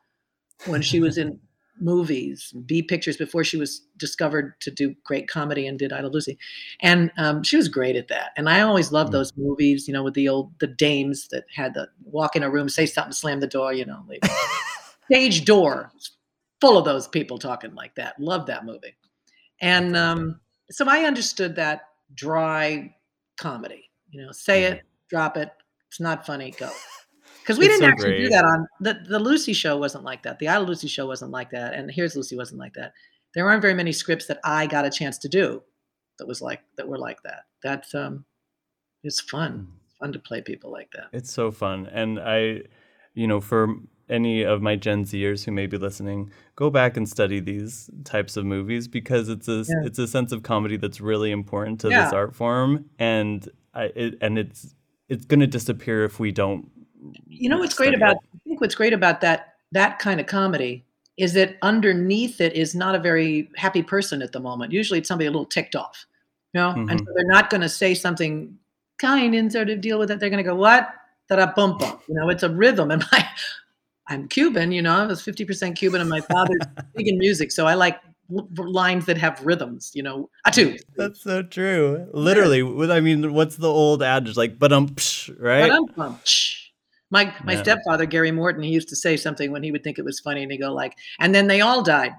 when 0.65 0.81
she 0.81 1.01
was 1.01 1.17
in 1.17 1.39
movies, 1.81 2.53
B 2.65 2.81
pictures 2.81 3.17
before 3.17 3.43
she 3.43 3.57
was 3.57 3.81
discovered 3.97 4.59
to 4.61 4.71
do 4.71 4.95
great 5.05 5.27
comedy 5.27 5.67
and 5.67 5.77
did 5.77 5.91
I 5.93 5.99
Love 5.99 6.13
Lucy, 6.13 6.37
and 6.81 7.11
um, 7.17 7.43
she 7.43 7.57
was 7.57 7.67
great 7.67 7.97
at 7.97 8.07
that. 8.07 8.31
And 8.37 8.49
I 8.49 8.61
always 8.61 8.91
loved 8.93 9.09
Mm. 9.09 9.13
those 9.13 9.33
movies. 9.35 9.87
You 9.87 9.93
know, 9.93 10.03
with 10.03 10.13
the 10.13 10.29
old 10.29 10.57
the 10.59 10.67
dames 10.67 11.27
that 11.29 11.45
had 11.53 11.73
to 11.73 11.89
walk 12.05 12.37
in 12.37 12.43
a 12.43 12.49
room, 12.49 12.69
say 12.69 12.85
something, 12.85 13.13
slam 13.13 13.41
the 13.41 13.47
door. 13.47 13.73
You 13.73 13.85
know, 13.85 14.03
leave. 14.07 14.21
stage 15.11 15.43
door 15.45 15.91
full 16.61 16.77
of 16.77 16.85
those 16.85 17.07
people 17.07 17.37
talking 17.37 17.73
like 17.75 17.95
that. 17.95 18.19
Love 18.19 18.45
that 18.45 18.65
movie. 18.65 18.95
And 19.61 19.97
um, 19.97 20.39
so 20.71 20.85
I 20.87 21.05
understood 21.05 21.55
that 21.55 21.81
dry 22.13 22.95
comedy. 23.37 23.89
You 24.09 24.25
know, 24.25 24.31
say 24.31 24.63
it, 24.63 24.83
drop 25.09 25.37
it. 25.37 25.51
It's 25.87 25.99
not 25.99 26.25
funny. 26.25 26.51
Go. 26.51 26.69
Because 27.41 27.57
we 27.57 27.65
It's 27.65 27.79
didn't 27.79 27.81
so 27.81 27.87
actually 27.87 28.23
do 28.25 28.29
that 28.29 28.45
on 28.45 28.67
the 28.79 28.99
the 29.09 29.17
Lucy 29.17 29.53
show. 29.53 29.75
Wasn't 29.75 30.03
like 30.03 30.21
that. 30.21 30.37
The 30.37 30.47
I 30.47 30.57
Love 30.57 30.67
Lucy 30.67 30.87
show 30.87 31.07
wasn't 31.07 31.31
like 31.31 31.49
that. 31.49 31.73
And 31.73 31.89
Here's 31.89 32.15
Lucy 32.15 32.35
wasn't 32.35 32.59
like 32.59 32.73
that. 32.75 32.93
There 33.33 33.49
aren't 33.49 33.63
very 33.63 33.73
many 33.73 33.91
scripts 33.91 34.27
that 34.27 34.39
I 34.43 34.67
got 34.67 34.85
a 34.85 34.91
chance 34.91 35.17
to 35.19 35.29
do 35.29 35.63
that 36.19 36.27
was 36.27 36.43
like 36.43 36.61
that 36.77 36.87
were 36.87 36.99
like 36.99 37.23
that. 37.23 37.45
That's 37.63 37.95
um, 37.95 38.23
it's 39.03 39.19
fun. 39.19 39.67
It's 39.85 39.95
fun 39.95 40.13
to 40.13 40.19
play 40.19 40.41
people 40.41 40.71
like 40.71 40.91
that. 40.91 41.07
It's 41.11 41.33
so 41.33 41.49
fun. 41.49 41.87
And 41.87 42.19
I, 42.19 42.61
you 43.15 43.25
know, 43.25 43.41
for 43.41 43.77
any 44.09 44.43
of 44.43 44.61
my 44.61 44.75
Gen 44.75 45.05
Zers 45.05 45.45
who 45.45 45.51
may 45.51 45.67
be 45.67 45.77
listening, 45.77 46.31
go 46.55 46.69
back 46.69 46.97
and 46.97 47.07
study 47.07 47.39
these 47.39 47.89
types 48.03 48.37
of 48.37 48.45
movies 48.45 48.87
because 48.87 49.29
it's 49.29 49.47
a 49.47 49.63
Yeah. 49.67 49.85
it's 49.85 49.99
a 49.99 50.07
sense 50.07 50.31
of 50.31 50.43
comedy 50.43 50.77
that's 50.77 50.99
really 51.01 51.31
important 51.31 51.79
to 51.81 51.89
Yeah. 51.89 52.03
this 52.05 52.13
art 52.13 52.35
form, 52.35 52.85
and 52.99 53.47
I 53.73 53.85
it, 53.95 54.17
and 54.21 54.37
it's 54.37 54.75
it's 55.09 55.25
going 55.25 55.39
to 55.39 55.47
disappear 55.47 56.03
if 56.03 56.19
we 56.19 56.31
don't. 56.31 56.69
you 57.27 57.49
know 57.49 57.57
what's 57.59 57.73
great 57.75 57.93
about 57.95 58.15
it. 58.17 58.21
i 58.35 58.37
think 58.45 58.59
what's 58.59 58.75
great 58.75 58.91
about 58.91 59.21
that 59.21 59.55
that 59.71 59.99
kind 59.99 60.19
of 60.19 60.25
comedy 60.25 60.83
is 61.17 61.31
that 61.33 61.55
underneath 61.61 62.41
it 62.41 62.51
is 62.53 62.75
not 62.75 62.93
a 62.93 62.99
very 62.99 63.49
happy 63.55 63.81
person 63.81 64.21
at 64.21 64.33
the 64.33 64.39
moment 64.39 64.73
usually 64.73 64.99
it's 64.99 65.07
somebody 65.07 65.25
a 65.25 65.31
little 65.31 65.45
ticked 65.45 65.75
off 65.77 66.05
You 66.53 66.59
know, 66.61 66.71
and 66.71 66.89
Mhm. 66.89 66.99
so 66.99 67.05
they're 67.15 67.25
not 67.37 67.49
going 67.49 67.61
to 67.61 67.69
say 67.69 67.93
something 67.93 68.57
kind 68.97 69.33
and 69.33 69.49
sort 69.51 69.69
of 69.69 69.79
deal 69.81 69.97
with 69.99 70.09
it. 70.11 70.19
They're 70.19 70.29
going 70.31 70.43
to 70.43 70.49
go, 70.49 70.55
what? 70.55 70.89
Da 71.29 71.35
da 71.37 71.45
bum 71.53 71.77
bum. 71.77 71.99
You 72.09 72.15
know, 72.15 72.27
it's 72.29 72.43
a 72.43 72.49
rhythm. 72.49 72.89
And 72.93 73.03
my, 73.11 73.23
I'm 74.09 74.27
Cuban, 74.27 74.71
you 74.71 74.81
know, 74.81 74.93
I 74.93 75.05
was 75.05 75.21
50% 75.21 75.75
Cuban 75.75 76.01
and 76.01 76.09
my 76.09 76.21
father's 76.21 76.61
big 76.95 77.07
in 77.07 77.17
music. 77.17 77.51
So 77.51 77.67
I 77.67 77.75
like 77.75 77.99
l- 78.35 78.47
lines 78.57 79.05
that 79.05 79.17
have 79.17 79.39
rhythms, 79.45 79.91
you 79.93 80.03
know, 80.03 80.29
a 80.45 80.51
two. 80.51 80.77
That's 80.97 81.21
so 81.21 81.43
true. 81.43 82.07
Literally, 82.13 82.61
I 82.91 82.99
mean, 82.99 83.33
what's 83.33 83.55
the 83.57 83.69
old 83.69 84.01
adage 84.03 84.35
like? 84.35 84.57
But 84.59 84.73
um, 84.73 84.95
right? 85.37 85.71
My 87.11 87.33
my 87.43 87.53
Yeah. 87.53 87.63
stepfather 87.63 88.05
Gary 88.05 88.31
Morton, 88.31 88.63
he 88.63 88.69
used 88.71 88.89
to 88.89 88.95
say 88.95 89.15
something 89.17 89.51
when 89.51 89.63
he 89.63 89.71
would 89.71 89.83
think 89.83 89.97
it 89.97 90.05
was 90.05 90.19
funny, 90.19 90.43
and 90.43 90.51
he'd 90.51 90.59
go 90.59 90.71
like, 90.73 90.95
"And 91.19 91.33
then 91.33 91.47
they 91.47 91.61
all 91.61 91.81
died." 91.81 92.13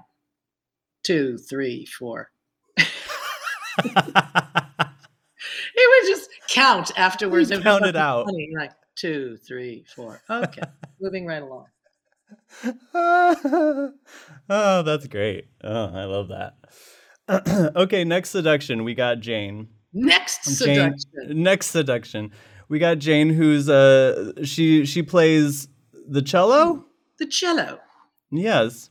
Two, 1.03 1.37
three, 1.37 1.85
four. 1.85 2.29
He 5.75 5.87
would 5.87 6.07
just 6.07 6.29
count 6.49 6.91
afterwards. 6.97 7.49
He 7.49 7.55
It 7.55 7.95
out. 7.95 8.25
Funny, 8.25 8.49
like 8.57 8.71
two, 8.95 9.37
three, 9.37 9.85
four. 9.95 10.21
Okay, 10.29 10.61
moving 11.01 11.25
right 11.25 11.41
along. 11.41 11.65
oh, 12.93 13.93
that's 14.49 15.07
great. 15.07 15.45
Oh, 15.63 15.85
I 15.93 16.05
love 16.05 16.29
that. 16.29 16.55
okay, 17.75 18.03
next 18.03 18.29
seduction. 18.29 18.83
We 18.83 18.93
got 18.93 19.19
Jane. 19.19 19.69
Next 19.93 20.45
Jane. 20.45 20.55
seduction. 20.55 21.43
Next 21.43 21.67
seduction. 21.67 22.31
We 22.69 22.79
got 22.79 22.99
Jane, 22.99 23.29
who's 23.29 23.69
uh 23.69 24.43
she 24.43 24.85
she 24.85 25.03
plays 25.03 25.67
the 26.07 26.21
cello. 26.21 26.85
The 27.19 27.27
cello. 27.27 27.79
Yes. 28.31 28.89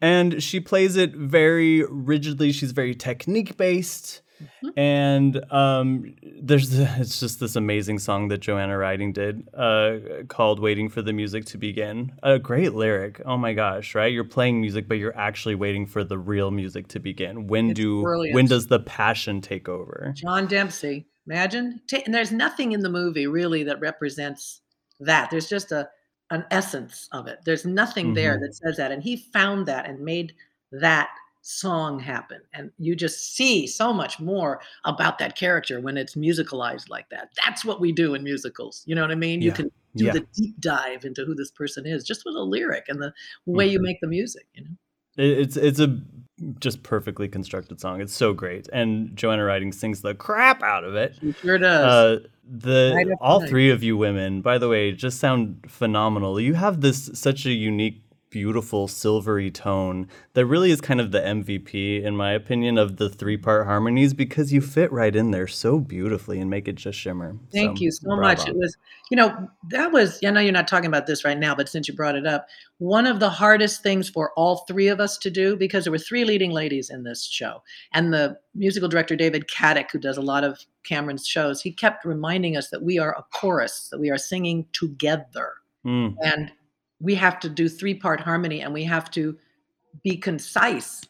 And 0.00 0.42
she 0.42 0.58
plays 0.58 0.96
it 0.96 1.14
very 1.14 1.84
rigidly. 1.88 2.50
She's 2.50 2.72
very 2.72 2.94
technique 2.94 3.56
based. 3.56 4.22
Mhm. 4.64 4.72
And 4.76 5.52
um, 5.52 6.14
there's 6.40 6.72
it's 6.78 7.20
just 7.20 7.40
this 7.40 7.56
amazing 7.56 7.98
song 7.98 8.28
that 8.28 8.38
Joanna 8.38 8.76
Riding 8.78 9.12
did 9.12 9.48
uh, 9.54 9.98
called 10.28 10.60
"Waiting 10.60 10.88
for 10.88 11.02
the 11.02 11.12
Music 11.12 11.44
to 11.46 11.58
Begin." 11.58 12.12
A 12.22 12.38
great 12.38 12.74
lyric. 12.74 13.20
Oh 13.24 13.36
my 13.36 13.52
gosh! 13.52 13.94
Right? 13.94 14.12
You're 14.12 14.24
playing 14.24 14.60
music, 14.60 14.88
but 14.88 14.98
you're 14.98 15.16
actually 15.16 15.54
waiting 15.54 15.86
for 15.86 16.04
the 16.04 16.18
real 16.18 16.50
music 16.50 16.88
to 16.88 17.00
begin. 17.00 17.46
When 17.46 17.70
It's 17.70 17.76
do 17.80 18.02
brilliant. 18.02 18.34
when 18.34 18.46
does 18.46 18.66
the 18.68 18.80
passion 18.80 19.40
take 19.40 19.68
over? 19.68 20.12
John 20.16 20.46
Dempsey. 20.46 21.06
Imagine. 21.26 21.80
And 22.04 22.12
there's 22.14 22.32
nothing 22.32 22.72
in 22.72 22.80
the 22.80 22.88
movie 22.90 23.26
really 23.28 23.62
that 23.64 23.78
represents 23.80 24.60
that. 25.00 25.30
There's 25.30 25.48
just 25.48 25.70
a 25.72 25.88
an 26.30 26.44
essence 26.50 27.08
of 27.12 27.26
it. 27.28 27.40
There's 27.44 27.66
nothing 27.66 28.14
there 28.14 28.36
Mhm. 28.38 28.40
that 28.40 28.54
says 28.54 28.76
that. 28.78 28.90
And 28.90 29.02
he 29.02 29.16
found 29.16 29.66
that 29.66 29.86
and 29.86 30.00
made 30.00 30.32
that 30.72 31.10
song 31.42 31.98
happen. 31.98 32.40
And 32.54 32.70
you 32.78 32.94
just 32.96 33.34
see 33.36 33.66
so 33.66 33.92
much 33.92 34.18
more 34.20 34.60
about 34.84 35.18
that 35.18 35.36
character 35.36 35.80
when 35.80 35.96
it's 35.96 36.14
musicalized 36.14 36.88
like 36.88 37.08
that. 37.10 37.30
That's 37.44 37.64
what 37.64 37.80
we 37.80 37.92
do 37.92 38.14
in 38.14 38.22
musicals. 38.22 38.82
You 38.86 38.94
know 38.94 39.02
what 39.02 39.10
I 39.10 39.16
mean? 39.16 39.42
You 39.42 39.52
can 39.52 39.70
do 39.96 40.06
Yeah. 40.06 40.12
the 40.12 40.26
deep 40.34 40.58
dive 40.60 41.04
into 41.04 41.24
who 41.24 41.34
this 41.34 41.50
person 41.50 41.84
is 41.86 42.04
just 42.04 42.24
with 42.24 42.34
a 42.36 42.42
lyric 42.42 42.86
and 42.88 43.02
the 43.02 43.12
way 43.44 43.66
you 43.66 43.78
Mhm. 43.78 43.82
make 43.82 44.00
the 44.00 44.06
music, 44.06 44.46
you 44.54 44.64
know. 44.64 44.70
It's 45.18 45.58
it's 45.58 45.78
a 45.78 46.00
just 46.58 46.82
perfectly 46.82 47.28
constructed 47.28 47.78
song. 47.80 48.00
It's 48.00 48.14
so 48.14 48.32
great, 48.32 48.66
and 48.72 49.14
Joanna 49.14 49.44
Riding 49.44 49.70
sings 49.72 50.00
the 50.00 50.14
crap 50.14 50.62
out 50.62 50.84
of 50.84 50.94
it. 50.94 51.16
She 51.20 51.32
sure 51.32 51.58
does. 51.58 51.84
Uh, 52.24 52.28
the 52.44 53.14
all 53.20 53.46
three 53.46 53.68
of 53.70 53.82
you 53.82 53.96
women, 53.98 54.40
by 54.40 54.56
the 54.56 54.68
way, 54.68 54.90
just 54.92 55.18
sound 55.20 55.66
phenomenal. 55.68 56.40
You 56.40 56.54
have 56.54 56.80
this 56.80 57.10
such 57.12 57.44
a 57.44 57.52
unique, 57.52 58.02
beautiful 58.32 58.88
silvery 58.88 59.50
tone 59.50 60.08
that 60.32 60.46
really 60.46 60.70
is 60.70 60.80
kind 60.80 61.00
of 61.00 61.12
the 61.12 61.20
MVP, 61.20 62.02
in 62.02 62.16
my 62.16 62.32
opinion, 62.32 62.78
of 62.78 62.96
the 62.96 63.10
three 63.10 63.36
part 63.36 63.66
harmonies 63.66 64.14
because 64.14 64.52
you 64.52 64.62
fit 64.62 64.90
right 64.90 65.14
in 65.14 65.30
there 65.30 65.46
so 65.46 65.78
beautifully 65.78 66.40
and 66.40 66.48
make 66.48 66.66
it 66.66 66.76
just 66.76 66.98
shimmer. 66.98 67.36
Thank 67.52 67.80
you 67.80 67.92
so 67.92 68.16
much. 68.16 68.48
It 68.48 68.56
was, 68.56 68.76
you 69.10 69.16
know, 69.18 69.48
that 69.68 69.92
was, 69.92 70.18
I 70.24 70.30
know 70.30 70.40
you're 70.40 70.50
not 70.50 70.66
talking 70.66 70.86
about 70.86 71.06
this 71.06 71.24
right 71.24 71.38
now, 71.38 71.54
but 71.54 71.68
since 71.68 71.86
you 71.86 71.94
brought 71.94 72.16
it 72.16 72.26
up, 72.26 72.48
one 72.78 73.06
of 73.06 73.20
the 73.20 73.28
hardest 73.28 73.82
things 73.82 74.08
for 74.08 74.32
all 74.34 74.64
three 74.66 74.88
of 74.88 74.98
us 74.98 75.18
to 75.18 75.30
do, 75.30 75.54
because 75.54 75.84
there 75.84 75.92
were 75.92 75.98
three 75.98 76.24
leading 76.24 76.50
ladies 76.50 76.88
in 76.88 77.04
this 77.04 77.24
show. 77.24 77.62
And 77.92 78.12
the 78.14 78.38
musical 78.54 78.88
director, 78.88 79.14
David 79.14 79.46
Caddick, 79.46 79.90
who 79.90 79.98
does 79.98 80.16
a 80.16 80.22
lot 80.22 80.42
of 80.42 80.58
Cameron's 80.84 81.26
shows, 81.26 81.60
he 81.60 81.70
kept 81.70 82.06
reminding 82.06 82.56
us 82.56 82.70
that 82.70 82.82
we 82.82 82.98
are 82.98 83.12
a 83.12 83.24
chorus, 83.30 83.88
that 83.90 84.00
we 84.00 84.10
are 84.10 84.18
singing 84.18 84.66
together. 84.72 85.52
Mm, 85.84 86.14
And 86.22 86.52
we 87.02 87.14
have 87.16 87.38
to 87.40 87.48
do 87.48 87.68
three 87.68 87.94
part 87.94 88.20
harmony 88.20 88.60
and 88.62 88.72
we 88.72 88.84
have 88.84 89.10
to 89.10 89.36
be 90.02 90.16
concise 90.16 91.02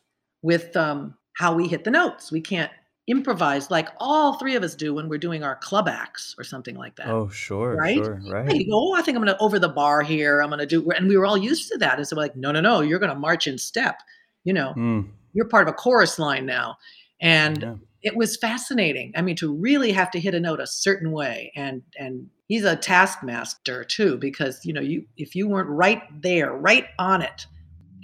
with 0.43 0.76
um, 0.76 1.14
how 1.34 1.55
we 1.55 1.68
hit 1.68 1.84
the 1.84 1.90
notes. 1.90 2.32
We 2.32 2.40
can't 2.40 2.70
improvise 3.09 3.70
like 3.70 3.88
all 3.99 4.38
three 4.38 4.55
of 4.55 4.62
us 4.62 4.74
do 4.74 4.95
when 4.95 5.09
we're 5.09 5.18
doing 5.18 5.43
our 5.43 5.57
club 5.57 5.88
acts 5.88 6.34
or 6.38 6.45
something 6.45 6.76
like 6.76 6.97
that. 6.97 7.09
Oh, 7.09 7.28
sure, 7.28 7.76
Right? 7.76 7.97
sure, 7.97 8.16
Hey, 8.24 8.30
right. 8.30 8.66
go, 8.68 8.72
oh, 8.72 8.95
I 8.95 9.03
think 9.03 9.16
I'm 9.16 9.24
going 9.24 9.36
to 9.36 9.43
over 9.43 9.59
the 9.59 9.68
bar 9.68 10.03
here. 10.03 10.40
I'm 10.40 10.49
going 10.49 10.61
to 10.61 10.66
do, 10.66 10.90
and 10.93 11.09
we 11.09 11.16
were 11.16 11.26
all 11.26 11.36
used 11.38 11.70
to 11.72 11.78
that. 11.78 11.99
And 11.99 12.07
so 12.07 12.16
we're 12.16 12.22
like, 12.22 12.36
no, 12.36 12.53
no, 12.53 12.61
no, 12.61 12.80
you're 12.80 12.99
going 12.99 13.12
to 13.12 13.18
march 13.18 13.47
in 13.47 13.59
step. 13.59 14.01
You 14.45 14.53
know, 14.53 14.72
Mm, 14.76 15.09
you're 15.34 15.49
part 15.49 15.68
of 15.68 15.74
a 15.74 15.76
chorus 15.76 16.18
line 16.18 16.47
now. 16.47 16.76
And 17.20 17.62
yeah. 17.62 17.74
It 18.03 18.16
was 18.16 18.36
fascinating. 18.36 19.12
I 19.16 19.22
mean, 19.22 19.36
to 19.36 19.53
really 19.55 19.92
have 19.92 20.11
to 20.12 20.20
hit 20.20 20.34
a 20.34 20.40
note 20.40 20.61
a 20.61 20.66
certain 20.66 21.12
way, 21.12 21.53
and 21.55 21.82
and 21.98 22.28
he's 22.48 22.64
a 22.64 22.76
taskmaster 22.76 23.84
too, 23.84 24.16
because 24.16 24.64
you 24.64 24.72
know, 24.72 24.80
you 24.80 25.05
if 25.16 25.34
you 25.34 25.48
weren't 25.48 25.68
right 25.68 26.03
there, 26.22 26.53
right 26.53 26.86
on 26.98 27.22
it, 27.22 27.46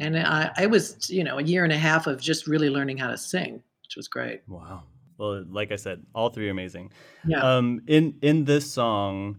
and 0.01 0.19
I, 0.19 0.51
I 0.57 0.67
was, 0.67 1.11
you 1.11 1.25
know, 1.25 1.39
a 1.39 1.43
year 1.43 1.65
and 1.65 1.73
a 1.73 1.79
half 1.79 2.07
of 2.07 2.21
just 2.21 2.47
really 2.47 2.71
learning 2.71 2.99
how 2.99 3.11
to 3.11 3.19
sing, 3.19 3.55
which 3.55 3.97
was 3.97 4.09
great. 4.09 4.43
Wow. 4.47 4.85
Well, 5.19 5.45
like 5.51 5.73
I 5.73 5.77
said, 5.77 6.05
all 6.15 6.31
three 6.31 6.47
are 6.47 6.53
amazing. 6.53 6.93
Yeah, 7.27 7.57
Um, 7.57 7.83
in 7.89 8.15
in 8.23 8.45
this 8.45 8.71
song, 8.71 9.39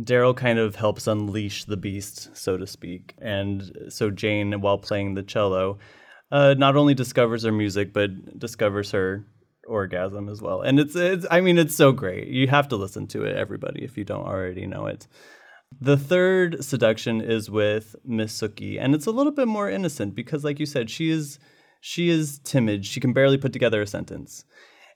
Daryl 0.00 0.36
kind 0.36 0.58
of 0.58 0.74
helps 0.74 1.06
unleash 1.06 1.64
the 1.64 1.76
beast, 1.76 2.36
so 2.36 2.56
to 2.56 2.66
speak, 2.66 3.14
and 3.18 3.86
so 3.88 4.10
Jane, 4.10 4.60
while 4.60 4.78
playing 4.78 5.14
the 5.14 5.22
cello, 5.22 5.78
uh, 6.32 6.54
not 6.58 6.74
only 6.74 6.94
discovers 6.94 7.44
her 7.44 7.52
music 7.52 7.92
but 7.92 8.38
discovers 8.38 8.90
her 8.90 9.24
orgasm 9.66 10.28
as 10.28 10.40
well. 10.40 10.62
And 10.62 10.78
it's 10.78 10.96
it's 10.96 11.26
I 11.30 11.40
mean 11.40 11.58
it's 11.58 11.74
so 11.74 11.92
great. 11.92 12.28
You 12.28 12.48
have 12.48 12.68
to 12.68 12.76
listen 12.76 13.06
to 13.08 13.24
it, 13.24 13.36
everybody, 13.36 13.84
if 13.84 13.96
you 13.96 14.04
don't 14.04 14.26
already 14.26 14.66
know 14.66 14.86
it. 14.86 15.06
The 15.80 15.96
third 15.96 16.64
seduction 16.64 17.20
is 17.20 17.50
with 17.50 17.96
Miss 18.04 18.40
Suki, 18.40 18.78
and 18.80 18.94
it's 18.94 19.06
a 19.06 19.10
little 19.10 19.32
bit 19.32 19.48
more 19.48 19.68
innocent 19.68 20.14
because, 20.14 20.44
like 20.44 20.60
you 20.60 20.66
said, 20.66 20.88
she 20.88 21.10
is 21.10 21.38
she 21.80 22.08
is 22.08 22.38
timid. 22.44 22.86
She 22.86 23.00
can 23.00 23.12
barely 23.12 23.38
put 23.38 23.52
together 23.52 23.82
a 23.82 23.86
sentence, 23.86 24.44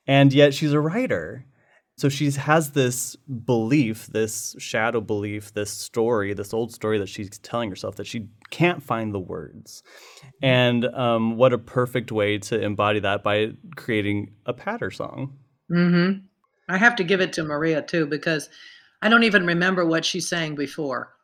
and 0.07 0.33
yet 0.33 0.55
she's 0.55 0.73
a 0.73 0.81
writer. 0.81 1.45
So 1.99 2.09
she 2.09 2.31
has 2.31 2.71
this 2.71 3.17
belief, 3.17 4.07
this 4.07 4.55
shadow 4.61 5.01
belief, 5.01 5.53
this 5.55 5.71
story, 5.71 6.33
this 6.33 6.55
old 6.55 6.73
story 6.73 6.97
that 6.99 7.09
she's 7.09 7.39
telling 7.41 7.71
herself 7.71 7.97
that 7.97 8.07
she 8.07 8.29
can't 8.51 8.81
find 8.81 9.13
the 9.13 9.19
words. 9.19 9.83
And 10.41 10.85
um, 10.87 11.37
what 11.37 11.53
a 11.53 11.59
perfect 11.59 12.13
way 12.13 12.39
to 12.39 12.61
embody 12.63 13.01
that 13.01 13.25
by 13.25 13.55
creating 13.75 14.31
a 14.47 14.53
patter 14.53 14.93
song. 14.93 15.39
hmm 15.69 16.13
I 16.69 16.77
have 16.77 16.95
to 16.97 17.05
give 17.05 17.21
it 17.21 17.33
to 17.33 17.43
Maria 17.43 17.83
too 17.83 18.07
because 18.07 18.49
I 19.03 19.09
don't 19.09 19.25
even 19.25 19.45
remember 19.45 19.85
what 19.85 20.05
she 20.05 20.21
sang 20.21 20.55
before, 20.55 21.15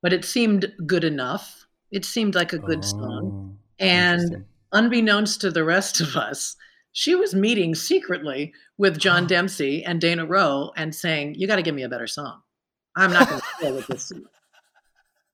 but 0.00 0.12
it 0.12 0.24
seemed 0.24 0.72
good 0.86 1.02
enough. 1.02 1.66
It 1.90 2.04
seemed 2.04 2.36
like 2.36 2.52
a 2.52 2.58
good 2.58 2.84
song. 2.84 3.32
Oh, 3.34 3.56
And 3.80 4.44
unbeknownst 4.72 5.40
to 5.40 5.50
the 5.50 5.64
rest 5.64 6.00
of 6.00 6.16
us, 6.16 6.54
she 6.92 7.14
was 7.14 7.34
meeting 7.34 7.74
secretly 7.74 8.52
with 8.78 8.98
John 8.98 9.24
oh. 9.24 9.26
Dempsey 9.26 9.84
and 9.84 10.00
Dana 10.00 10.26
Rowe 10.26 10.72
and 10.76 10.94
saying, 10.94 11.36
"You 11.36 11.46
got 11.46 11.56
to 11.56 11.62
give 11.62 11.74
me 11.74 11.82
a 11.82 11.88
better 11.88 12.06
song. 12.06 12.40
I'm 12.96 13.12
not 13.12 13.28
going 13.28 13.40
to 13.40 13.46
kill 13.60 13.74
with 13.76 13.86
this. 13.86 14.12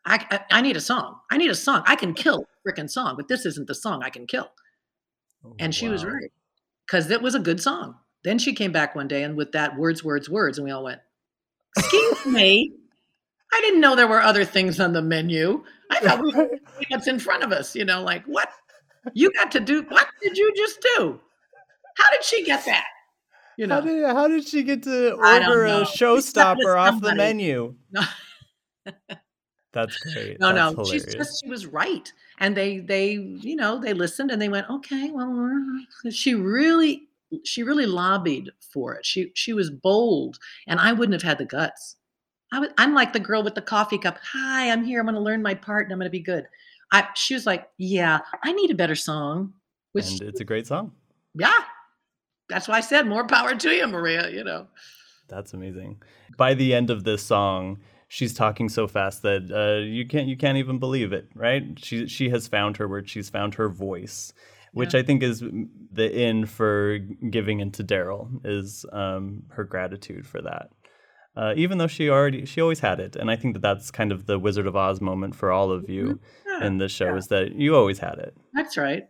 I, 0.05 0.25
I 0.31 0.41
I 0.59 0.61
need 0.61 0.77
a 0.77 0.81
song. 0.81 1.17
I 1.31 1.37
need 1.37 1.51
a 1.51 1.55
song. 1.55 1.83
I 1.87 1.97
can 1.97 2.15
kill 2.15 2.45
a 2.45 2.69
freaking 2.69 2.91
song, 2.91 3.17
but 3.17 3.29
this 3.29 3.47
isn't 3.47 3.67
the 3.67 3.75
song 3.75 4.03
I 4.03 4.11
can 4.11 4.27
kill." 4.27 4.51
Oh, 5.45 5.55
and 5.59 5.75
she 5.75 5.89
was 5.89 6.05
right 6.05 6.31
because 6.87 7.11
it 7.11 7.23
was 7.23 7.35
a 7.35 7.41
good 7.41 7.61
song. 7.61 7.97
Then 8.25 8.39
she 8.39 8.55
came 8.55 8.73
back 8.73 8.95
one 8.95 9.09
day 9.09 9.23
and 9.23 9.37
with 9.37 9.53
that 9.53 9.77
words, 9.77 10.03
words, 10.03 10.29
words, 10.29 10.59
and 10.59 10.65
we 10.65 10.73
all 10.73 10.85
went, 10.85 11.01
"Excuse 11.77 12.27
me, 12.27 12.73
I 13.53 13.61
didn't 13.61 13.81
know 13.81 13.97
there 13.97 14.09
were 14.09 14.21
other 14.21 14.45
things 14.45 14.81
on 14.81 14.93
the 14.93 15.03
menu. 15.03 15.65
I 15.91 16.01
thought 16.01 16.23
we 16.23 16.35
were 16.35 16.51
what's 16.89 17.07
in 17.07 17.19
front 17.19 17.45
of 17.45 17.53
us. 17.53 17.75
You 17.75 17.87
know, 17.87 18.03
like 18.03 18.25
what 18.27 18.51
you 19.15 19.33
got 19.33 19.53
to 19.53 19.61
do? 19.61 19.83
What 19.89 20.07
did 20.21 20.37
you 20.37 20.53
just 20.55 20.85
do? 20.97 21.21
How 21.97 22.11
did 22.11 22.25
she 22.25 22.45
get 22.45 22.65
that? 22.67 22.85
You 23.57 23.67
How 23.69 23.81
know, 23.81 23.87
did 23.87 24.05
how 24.05 24.29
did 24.29 24.47
she 24.47 24.63
get 24.63 24.83
to 24.83 25.13
order 25.13 25.65
a 25.65 25.87
She 25.87 25.97
slept 26.21 26.59
with 26.59 26.67
showstopper 26.67 26.79
off 26.79 27.01
the 27.01 27.15
menu? 27.15 27.75
No. 27.91 28.03
That's 29.73 29.97
great. 29.99 30.41
no, 30.41 30.55
That's 30.55 30.77
no. 30.77 30.85
She's 30.85 31.05
just 31.15 31.43
she 31.43 31.51
was 31.51 31.67
right, 31.67 32.11
and 32.39 32.57
they 32.57 32.79
they 32.79 33.13
you 33.13 33.57
know 33.57 33.79
they 33.79 33.93
listened 33.93 34.31
and 34.31 34.41
they 34.41 34.49
went 34.49 34.69
okay. 34.71 35.11
Well, 35.11 35.85
uh," 36.05 36.11
she 36.11 36.35
really 36.35 37.09
she 37.45 37.63
really 37.63 37.87
lobbied 37.87 38.51
for 38.73 38.95
it. 38.95 39.05
She 39.05 39.33
she 39.35 39.53
was 39.53 39.71
bold, 39.71 40.39
and 40.67 40.81
I 40.81 40.93
wouldn't 40.93 41.15
have 41.15 41.29
had 41.29 41.39
the 41.39 41.45
guts. 41.45 41.97
I 42.53 42.61
would, 42.61 42.73
I'm 42.79 42.95
like 42.95 43.13
the 43.13 43.21
girl 43.21 43.43
with 43.43 43.55
the 43.55 43.63
coffee 43.63 43.99
cup. 43.99 44.19
Hi, 44.33 44.71
I'm 44.71 44.85
here. 44.85 45.01
I'm 45.01 45.07
going 45.07 45.15
to 45.17 45.21
learn 45.21 45.43
my 45.43 45.55
part, 45.55 45.85
and 45.87 45.93
I'm 45.93 45.99
going 45.99 46.07
to 46.07 46.11
be 46.11 46.21
good. 46.21 46.47
I 46.93 47.09
she 47.15 47.35
was 47.35 47.45
like, 47.47 47.69
yeah, 47.77 48.21
I 48.45 48.53
need 48.53 48.71
a 48.71 48.75
better 48.75 48.95
song. 48.95 49.53
Which 49.93 50.13
and 50.13 50.23
it's 50.23 50.41
a 50.41 50.45
great 50.45 50.67
song. 50.67 50.93
yeah, 51.35 51.53
that's 52.49 52.69
why 52.69 52.77
I 52.77 52.81
said 52.81 53.07
more 53.07 53.27
power 53.27 53.55
to 53.55 53.71
you, 53.71 53.87
Maria. 53.87 54.31
You 54.31 54.45
know. 54.45 54.67
That's 55.29 55.53
amazing. 55.53 56.03
By 56.37 56.55
the 56.55 56.73
end 56.75 56.91
of 56.91 57.03
this 57.05 57.23
song, 57.23 57.79
she's 58.09 58.33
talking 58.33 58.69
so 58.69 58.87
fast 58.87 59.23
that 59.23 59.51
uh, 59.51 59.83
you 59.85 60.07
can't 60.07 60.29
you 60.29 60.37
can't 60.37 60.59
even 60.59 60.79
believe 60.79 61.13
it, 61.13 61.29
right? 61.35 61.63
She 61.83 62.07
she 62.07 62.29
has 62.31 62.47
found 62.49 62.77
her 62.77 62.87
word. 62.89 63.09
She's 63.09 63.29
found 63.31 63.55
her 63.57 63.69
voice, 63.69 64.33
which 64.73 64.95
Yeah. 64.95 65.01
I 65.01 65.03
think 65.03 65.23
is 65.23 65.43
the 65.93 66.13
in 66.29 66.47
for 66.47 66.99
giving 67.31 67.61
into 67.61 67.83
Daryl 67.83 68.41
is 68.45 68.87
um, 68.93 69.43
her 69.51 69.65
gratitude 69.65 70.27
for 70.27 70.41
that. 70.43 70.69
Uh, 71.37 71.53
even 71.57 71.77
though 71.79 71.87
she 71.87 72.09
already 72.09 72.47
she 72.47 72.61
always 72.61 72.81
had 72.81 72.99
it, 73.01 73.17
and 73.17 73.31
I 73.31 73.37
think 73.37 73.55
that 73.55 73.61
that's 73.63 73.91
kind 73.91 74.11
of 74.13 74.27
the 74.27 74.39
Wizard 74.39 74.67
of 74.67 74.75
Oz 74.77 75.01
moment 75.01 75.35
for 75.35 75.51
all 75.53 75.71
of 75.73 75.89
you 75.91 76.19
Yeah, 76.47 76.67
in 76.67 76.79
this 76.79 76.93
show 76.93 77.07
yeah. 77.07 77.17
is 77.17 77.27
that 77.29 77.53
you 77.57 77.75
always 77.77 77.99
had 77.99 78.19
it. 78.19 78.35
That's 78.55 78.77
right. 78.79 79.03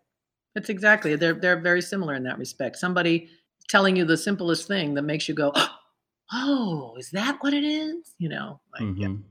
That's 0.57 0.71
exactly. 0.71 1.17
They're 1.17 1.35
they're 1.35 1.61
very 1.61 1.83
similar 1.83 2.15
in 2.15 2.25
that 2.25 2.39
respect. 2.39 2.79
Somebody 2.79 3.29
telling 3.69 3.95
you 3.95 4.07
the 4.07 4.17
simplest 4.17 4.67
thing 4.67 4.95
that 4.95 5.03
makes 5.03 5.29
you 5.29 5.35
go, 5.35 5.53
"Oh, 6.33 6.97
is 6.99 7.11
that 7.11 7.37
what 7.43 7.55
it 7.55 7.63
is?" 7.63 8.15
You 8.19 8.31
know, 8.31 8.61
like 8.73 8.83
yeah. 8.99 9.09
Mhm. 9.09 9.23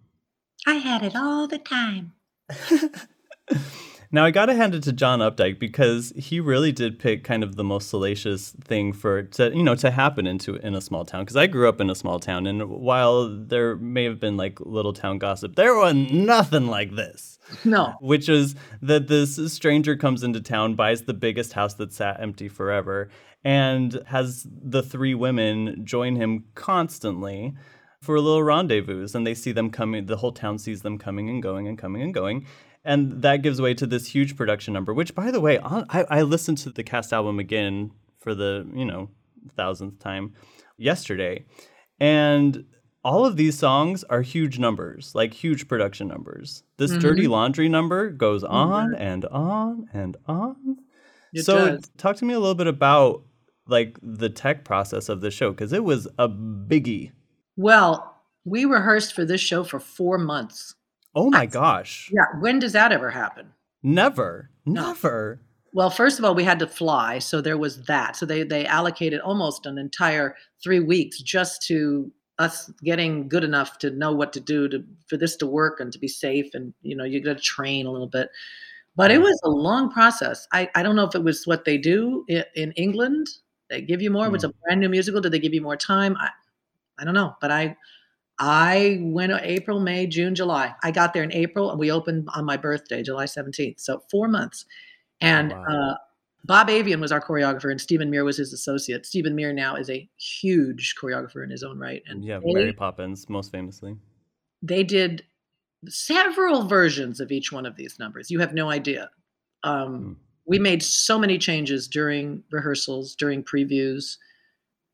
I 0.68 0.76
had 0.76 1.04
it 1.04 1.16
all 1.16 1.48
the 1.48 1.58
time. 1.58 2.14
now 4.12 4.24
I 4.24 4.32
gotta 4.32 4.54
hand 4.54 4.76
it 4.76 4.84
to 4.84 4.94
John 4.94 5.20
Updike 5.20 5.60
because 5.60 6.14
he 6.16 6.40
really 6.40 6.72
did 6.72 7.00
pick 7.00 7.24
kind 7.24 7.44
of 7.44 7.56
the 7.56 7.64
most 7.64 7.90
salacious 7.90 8.52
thing 8.64 8.94
for 8.94 9.24
to 9.24 9.50
you 9.56 9.64
know 9.64 9.76
to 9.76 9.92
happen 9.92 10.28
into 10.28 10.56
in 10.58 10.76
a 10.76 10.82
small 10.82 11.06
town. 11.06 11.24
Because 11.24 11.38
I 11.38 11.48
grew 11.48 11.68
up 11.68 11.82
in 11.82 11.90
a 11.90 11.96
small 11.96 12.20
town, 12.20 12.46
and 12.48 12.70
while 12.70 13.28
there 13.30 13.76
may 13.78 14.04
have 14.04 14.20
been 14.20 14.38
like 14.38 14.60
little 14.60 14.94
town 14.94 15.18
gossip, 15.18 15.56
there 15.56 15.76
was 15.76 15.96
nothing 15.96 16.68
like 16.68 16.96
this. 16.96 17.35
No, 17.64 17.96
Which 18.02 18.30
is 18.30 18.56
that 18.82 19.08
this 19.08 19.40
stranger 19.54 19.96
comes 19.96 20.24
into 20.24 20.42
town, 20.42 20.76
buys 20.76 21.04
the 21.04 21.14
biggest 21.14 21.54
house 21.54 21.76
that 21.76 21.94
sat 21.94 22.20
empty 22.20 22.48
forever, 22.48 23.10
and 23.44 24.02
has 24.08 24.48
the 24.50 24.84
three 24.84 25.14
women 25.14 25.86
join 25.86 26.16
him 26.16 26.46
constantly 26.56 27.54
for 28.02 28.16
a 28.16 28.22
little 28.22 28.44
rendezvous. 28.44 29.08
And 29.14 29.26
they 29.26 29.34
see 29.34 29.52
them 29.52 29.70
coming, 29.70 30.06
the 30.06 30.18
whole 30.18 30.32
town 30.32 30.58
sees 30.60 30.82
them 30.82 30.98
coming 30.98 31.30
and 31.30 31.42
going 31.42 31.68
and 31.68 31.78
coming 31.78 32.02
and 32.02 32.14
going. 32.14 32.46
And 32.84 33.24
that 33.24 33.42
gives 33.42 33.60
way 33.60 33.74
to 33.76 33.88
this 33.88 34.08
huge 34.08 34.38
production 34.38 34.74
number, 34.74 34.94
which, 34.94 35.16
by 35.16 35.32
the 35.32 35.42
way, 35.42 35.60
I, 35.60 36.06
I 36.10 36.22
listened 36.22 36.60
to 36.60 36.70
the 36.70 36.84
cast 36.84 37.14
album 37.14 37.40
again 37.40 37.92
for 38.20 38.36
the, 38.36 38.70
you 38.74 38.86
know, 38.86 39.10
thousandth 39.56 40.00
time 40.00 40.34
yesterday. 40.78 41.46
And 42.00 42.66
all 43.06 43.24
of 43.26 43.38
these 43.38 43.58
songs 43.58 44.04
are 44.06 44.22
huge 44.24 44.58
numbers, 44.60 45.14
like 45.14 45.32
huge 45.34 45.68
production 45.68 46.08
numbers. 46.08 46.64
This 46.78 46.92
Mhm. 46.92 47.00
Dirty 47.02 47.28
Laundry 47.28 47.70
number 47.70 48.10
goes 48.10 48.44
on 48.44 48.96
and 48.96 49.24
on 49.26 49.88
and 49.94 50.18
on. 50.28 50.78
it 51.34 51.44
so 51.46 51.76
does. 51.76 51.90
talk 51.98 52.16
to 52.18 52.26
me 52.26 52.34
a 52.34 52.40
little 52.40 52.56
bit 52.56 52.68
about 52.68 53.22
like 53.68 53.98
the 54.02 54.30
tech 54.30 54.64
process 54.66 55.08
of 55.08 55.22
the 55.22 55.30
show 55.32 55.52
because 55.52 55.72
it 55.72 55.84
was 55.84 56.08
a 56.18 56.28
biggie. 56.28 57.12
Well, 57.58 58.16
we 58.44 58.66
rehearsed 58.66 59.14
for 59.14 59.24
this 59.24 59.42
show 59.42 59.64
for 59.64 59.80
four 59.80 60.18
months. 60.18 60.76
Oh 61.16 61.30
my 61.30 61.46
gosh. 61.46 62.12
Yeah, 62.14 62.26
when 62.42 62.60
does 62.60 62.74
that 62.74 62.92
ever 62.92 63.10
happen? 63.12 63.54
Never. 63.84 64.50
Never. 64.66 65.40
Well, 65.74 65.90
first 65.90 66.20
of 66.20 66.26
all, 66.26 66.34
we 66.36 66.44
had 66.44 66.60
to 66.60 66.68
fly, 66.68 67.20
so 67.20 67.40
there 67.42 67.58
was 67.58 67.84
that. 67.84 68.16
So 68.16 68.26
they 68.26 68.44
they 68.44 68.66
allocated 68.66 69.20
almost 69.22 69.66
an 69.66 69.78
entire 69.78 70.36
three 70.64 70.80
weeks 70.80 71.22
just 71.22 71.62
to 71.68 72.12
us 72.38 72.72
getting 72.84 73.30
good 73.30 73.44
enough 73.44 73.78
to 73.80 73.90
know 73.92 74.12
what 74.12 74.34
to 74.34 74.40
do 74.40 74.68
to 74.70 74.84
for 75.08 75.18
this 75.18 75.36
to 75.38 75.48
work 75.48 75.80
and 75.80 75.92
to 75.94 76.00
be 76.00 76.08
safe. 76.08 76.54
And 76.54 76.74
you 76.82 76.96
know, 76.96 77.04
you 77.04 77.22
got 77.22 77.38
to 77.38 77.44
train 77.44 77.86
a 77.86 77.92
little 77.92 78.08
bit. 78.08 78.30
But 78.98 79.12
it 79.12 79.20
was 79.20 79.40
a 79.44 79.50
long 79.50 79.92
process. 79.92 80.48
I, 80.54 80.70
I 80.74 80.82
don't 80.82 80.96
know 80.96 81.04
if 81.04 81.16
it 81.16 81.24
was 81.24 81.46
what 81.46 81.66
they 81.66 81.78
do 81.78 82.24
in, 82.30 82.72
England. 82.78 83.28
They 83.70 83.82
give 83.82 84.02
you 84.02 84.10
more. 84.10 84.34
It's 84.34 84.46
a 84.46 84.54
brand 84.64 84.80
new 84.80 84.88
musical. 84.88 85.20
Did 85.20 85.34
they 85.34 85.40
give 85.40 85.54
you 85.54 85.62
more 85.62 85.76
time? 85.76 86.16
I, 86.18 86.30
I 86.98 87.04
don't 87.04 87.14
know. 87.14 87.36
But 87.42 87.52
I 87.52 87.76
I 88.40 89.00
went 89.02 89.34
April, 89.42 89.80
May, 89.80 90.08
June, 90.08 90.36
July. 90.36 90.74
I 90.84 90.92
got 90.92 91.14
there 91.14 91.24
in 91.24 91.34
April 91.34 91.72
and 91.72 91.80
we 91.80 91.92
opened 91.92 92.28
on 92.34 92.46
my 92.46 92.58
birthday, 92.58 93.02
July 93.02 93.26
17th. 93.26 93.80
So 93.80 94.02
four 94.12 94.28
months. 94.28 94.66
And 95.22 95.52
Wow. 95.52 95.66
uh, 95.66 95.96
Bob 96.46 96.70
Avian 96.70 97.00
was 97.02 97.12
our 97.12 97.22
choreographer 97.22 97.72
and 97.72 97.82
Stephen 97.82 98.10
Mear 98.10 98.24
was 98.24 98.38
his 98.38 98.54
associate. 98.54 99.06
Stephen 99.06 99.36
Mear 99.36 99.52
now 99.52 99.76
is 99.76 99.90
a 99.90 100.08
huge 100.18 100.94
choreographer 101.02 101.44
in 101.44 101.50
his 101.50 101.64
own 101.64 101.80
right. 101.80 102.04
And 102.08 102.24
Yeah, 102.24 102.40
they, 102.46 102.54
Mary 102.54 102.74
Poppins, 102.74 103.28
most 103.30 103.52
famously. 103.52 103.96
they 104.62 104.84
did 104.84 105.24
several 105.88 106.68
versions 106.68 107.20
of 107.20 107.32
each 107.32 107.52
one 107.52 107.66
of 107.66 107.76
these 107.76 107.98
numbers. 108.00 108.30
You 108.32 108.40
have 108.40 108.54
no 108.54 108.70
idea. 108.70 109.10
Um, 109.64 109.98
Hmm. 110.00 110.14
We 110.48 110.60
made 110.60 110.84
so 110.84 111.18
many 111.18 111.40
changes 111.40 111.88
during 111.88 112.44
rehearsals, 112.52 113.16
during 113.16 113.44
previews. 113.44 114.18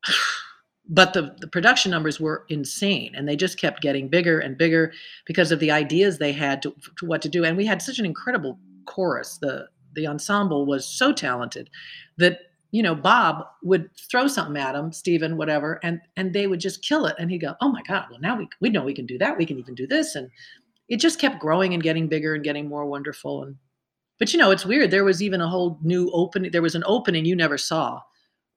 But 0.88 1.12
the, 1.12 1.36
the 1.38 1.46
production 1.46 1.92
numbers 1.92 2.18
were 2.18 2.44
insane 2.48 3.14
and 3.14 3.26
they 3.28 3.36
just 3.36 3.58
kept 3.58 3.80
getting 3.82 4.08
bigger 4.08 4.40
and 4.40 4.58
bigger 4.58 4.92
because 5.26 5.52
of 5.52 5.60
the 5.60 5.70
ideas 5.70 6.18
they 6.18 6.32
had 6.32 6.60
to, 6.62 6.74
to 6.98 7.06
what 7.06 7.22
to 7.22 7.28
do. 7.28 7.44
And 7.44 7.56
we 7.56 7.64
had 7.64 7.80
such 7.80 8.00
an 8.00 8.04
incredible 8.04 8.58
chorus. 8.84 9.38
The 9.40 9.68
the 9.94 10.06
ensemble 10.06 10.66
was 10.66 10.86
so 10.86 11.12
talented 11.12 11.70
that 12.18 12.40
you 12.70 12.82
know 12.82 12.94
Bob 12.94 13.44
would 13.62 13.90
throw 14.10 14.26
something 14.26 14.56
at 14.56 14.74
him, 14.74 14.92
Stephen, 14.92 15.36
whatever, 15.36 15.78
and 15.82 16.00
and 16.16 16.32
they 16.32 16.46
would 16.46 16.60
just 16.60 16.82
kill 16.82 17.06
it. 17.06 17.16
And 17.18 17.30
he'd 17.30 17.38
go, 17.38 17.54
"Oh 17.60 17.70
my 17.70 17.82
God! 17.82 18.06
Well, 18.10 18.20
now 18.20 18.36
we 18.36 18.48
we 18.60 18.70
know 18.70 18.84
we 18.84 18.94
can 18.94 19.06
do 19.06 19.18
that. 19.18 19.36
We 19.36 19.46
can 19.46 19.58
even 19.58 19.74
do 19.74 19.86
this." 19.86 20.14
And 20.14 20.30
it 20.88 20.96
just 20.96 21.18
kept 21.18 21.40
growing 21.40 21.74
and 21.74 21.82
getting 21.82 22.08
bigger 22.08 22.34
and 22.34 22.44
getting 22.44 22.68
more 22.68 22.86
wonderful. 22.86 23.44
And 23.44 23.56
but 24.18 24.32
you 24.32 24.38
know, 24.38 24.50
it's 24.50 24.66
weird. 24.66 24.90
There 24.90 25.04
was 25.04 25.22
even 25.22 25.40
a 25.40 25.48
whole 25.48 25.78
new 25.82 26.10
opening. 26.12 26.50
There 26.50 26.62
was 26.62 26.74
an 26.74 26.84
opening 26.86 27.24
you 27.24 27.36
never 27.36 27.58
saw 27.58 28.00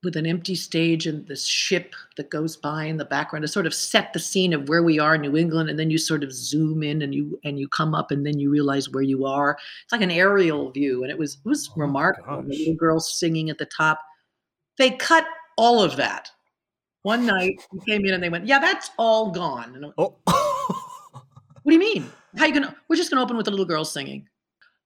with 0.06 0.16
an 0.16 0.26
empty 0.26 0.56
stage 0.56 1.08
and 1.08 1.28
this 1.28 1.46
ship 1.46 1.94
that 2.16 2.30
goes 2.30 2.56
by 2.56 2.86
in 2.86 2.96
the 2.96 3.04
background 3.04 3.44
to 3.44 3.48
sort 3.48 3.66
of 3.66 3.74
set 3.74 4.14
the 4.14 4.20
scene 4.20 4.54
of 4.54 4.70
where 4.70 4.84
we 4.84 5.00
are 5.00 5.16
in 5.16 5.22
New 5.22 5.36
England 5.36 5.70
and 5.70 5.78
then 5.78 5.90
you 5.90 5.98
sort 5.98 6.24
of 6.24 6.32
zoom 6.32 6.84
in 6.84 7.02
and 7.02 7.14
you 7.14 7.38
and 7.44 7.60
you 7.60 7.68
come 7.68 7.94
up 7.94 8.12
and 8.12 8.26
then 8.26 8.40
you 8.40 8.50
realize 8.50 8.90
where 8.90 9.04
you 9.04 9.26
are. 9.26 9.58
It's 9.84 9.92
like 9.92 10.02
an 10.02 10.12
aerial 10.12 10.72
view 10.72 11.04
and 11.04 11.12
it 11.12 11.18
was 11.18 11.34
it 11.34 11.50
was 11.50 11.70
Oh 11.72 11.74
remarkable. 11.76 12.44
The 12.44 12.56
little 12.58 12.76
girl 12.76 13.00
singing 13.02 13.50
at 13.50 13.58
the 13.58 13.66
top. 13.66 14.00
They 14.78 14.92
cut 14.92 15.26
all 15.58 15.82
of 15.82 15.98
that. 15.98 16.32
One 17.02 17.26
night 17.26 17.62
we 17.74 17.80
came 17.82 18.06
in 18.06 18.14
and 18.14 18.24
they 18.24 18.30
went, 18.30 18.48
"Yeah, 18.48 18.60
that's 18.60 18.92
all 18.98 19.32
gone." 19.32 19.76
And 19.76 19.86
I 19.86 19.88
went, 19.88 19.96
Oh, 19.98 20.16
what 21.64 21.72
do 21.72 21.74
you 21.74 21.80
mean? 21.80 22.10
How 22.38 22.46
you 22.46 22.54
gonna? 22.54 22.76
We're 22.88 22.96
just 22.96 23.10
gonna 23.10 23.24
open 23.24 23.38
with 23.38 23.46
the 23.46 23.52
little 23.52 23.66
girl 23.66 23.86
singing. 23.86 24.28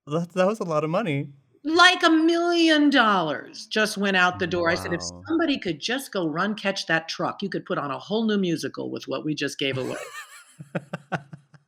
that, 0.07 0.31
that 0.33 0.47
was 0.47 0.59
a 0.59 0.63
lot 0.63 0.83
of 0.83 0.89
money. 0.89 1.29
Like 1.63 2.03
a 2.03 2.09
million 2.09 2.89
dollars 2.89 3.65
just 3.67 3.97
went 3.97 4.15
out 4.15 4.39
the 4.39 4.47
door. 4.47 4.69
I 4.69 4.75
said, 4.75 4.93
if 4.93 5.01
somebody 5.27 5.57
could 5.57 5.79
just 5.79 6.11
go 6.11 6.27
run 6.27 6.55
catch 6.55 6.87
that 6.87 7.09
truck, 7.09 7.41
you 7.41 7.49
could 7.49 7.65
put 7.65 7.77
on 7.77 7.91
a 7.91 7.99
whole 7.99 8.25
new 8.25 8.37
musical 8.37 8.89
with 8.89 9.07
what 9.07 9.25
we 9.25 9.35
just 9.35 9.59
gave 9.59 9.77
away. 9.77 9.97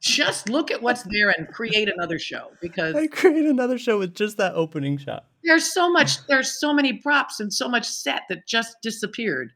just 0.02 0.50
look 0.50 0.72
at 0.72 0.82
what's 0.82 1.04
there 1.04 1.30
and 1.30 1.48
create 1.48 1.88
another 1.88 2.18
show 2.18 2.52
because 2.62 2.96
I 2.96 3.08
create 3.08 3.46
another 3.46 3.78
show 3.78 4.00
with 4.00 4.16
just 4.16 4.38
that 4.38 4.56
opening 4.56 4.98
shot. 4.98 5.26
there's 5.44 5.72
so 5.72 5.90
much, 5.94 6.26
there's 6.28 6.60
so 6.60 6.74
many 6.74 6.94
props 6.94 7.40
and 7.40 7.54
so 7.54 7.70
much 7.70 7.88
set 7.88 8.24
that 8.30 8.48
just 8.48 8.78
disappeared. 8.82 9.52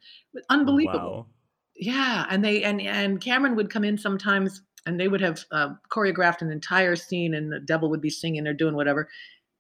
Unbelievable. 0.50 1.00
Wow. 1.00 1.26
Yeah, 1.78 2.26
and 2.30 2.44
they 2.44 2.64
and 2.64 2.80
and 2.80 3.20
Cameron 3.20 3.56
would 3.58 3.70
come 3.70 3.84
in 3.84 3.98
sometimes, 3.98 4.62
and 4.86 4.98
they 5.00 5.10
would 5.10 5.20
have 5.20 5.44
uh, 5.52 5.70
choreographed 5.92 6.42
an 6.42 6.50
entire 6.50 6.96
scene, 6.96 7.34
and 7.34 7.52
the 7.52 7.60
devil 7.60 7.90
would 7.90 8.00
be 8.02 8.10
singing 8.10 8.48
or 8.48 8.54
doing 8.54 8.76
whatever, 8.76 9.10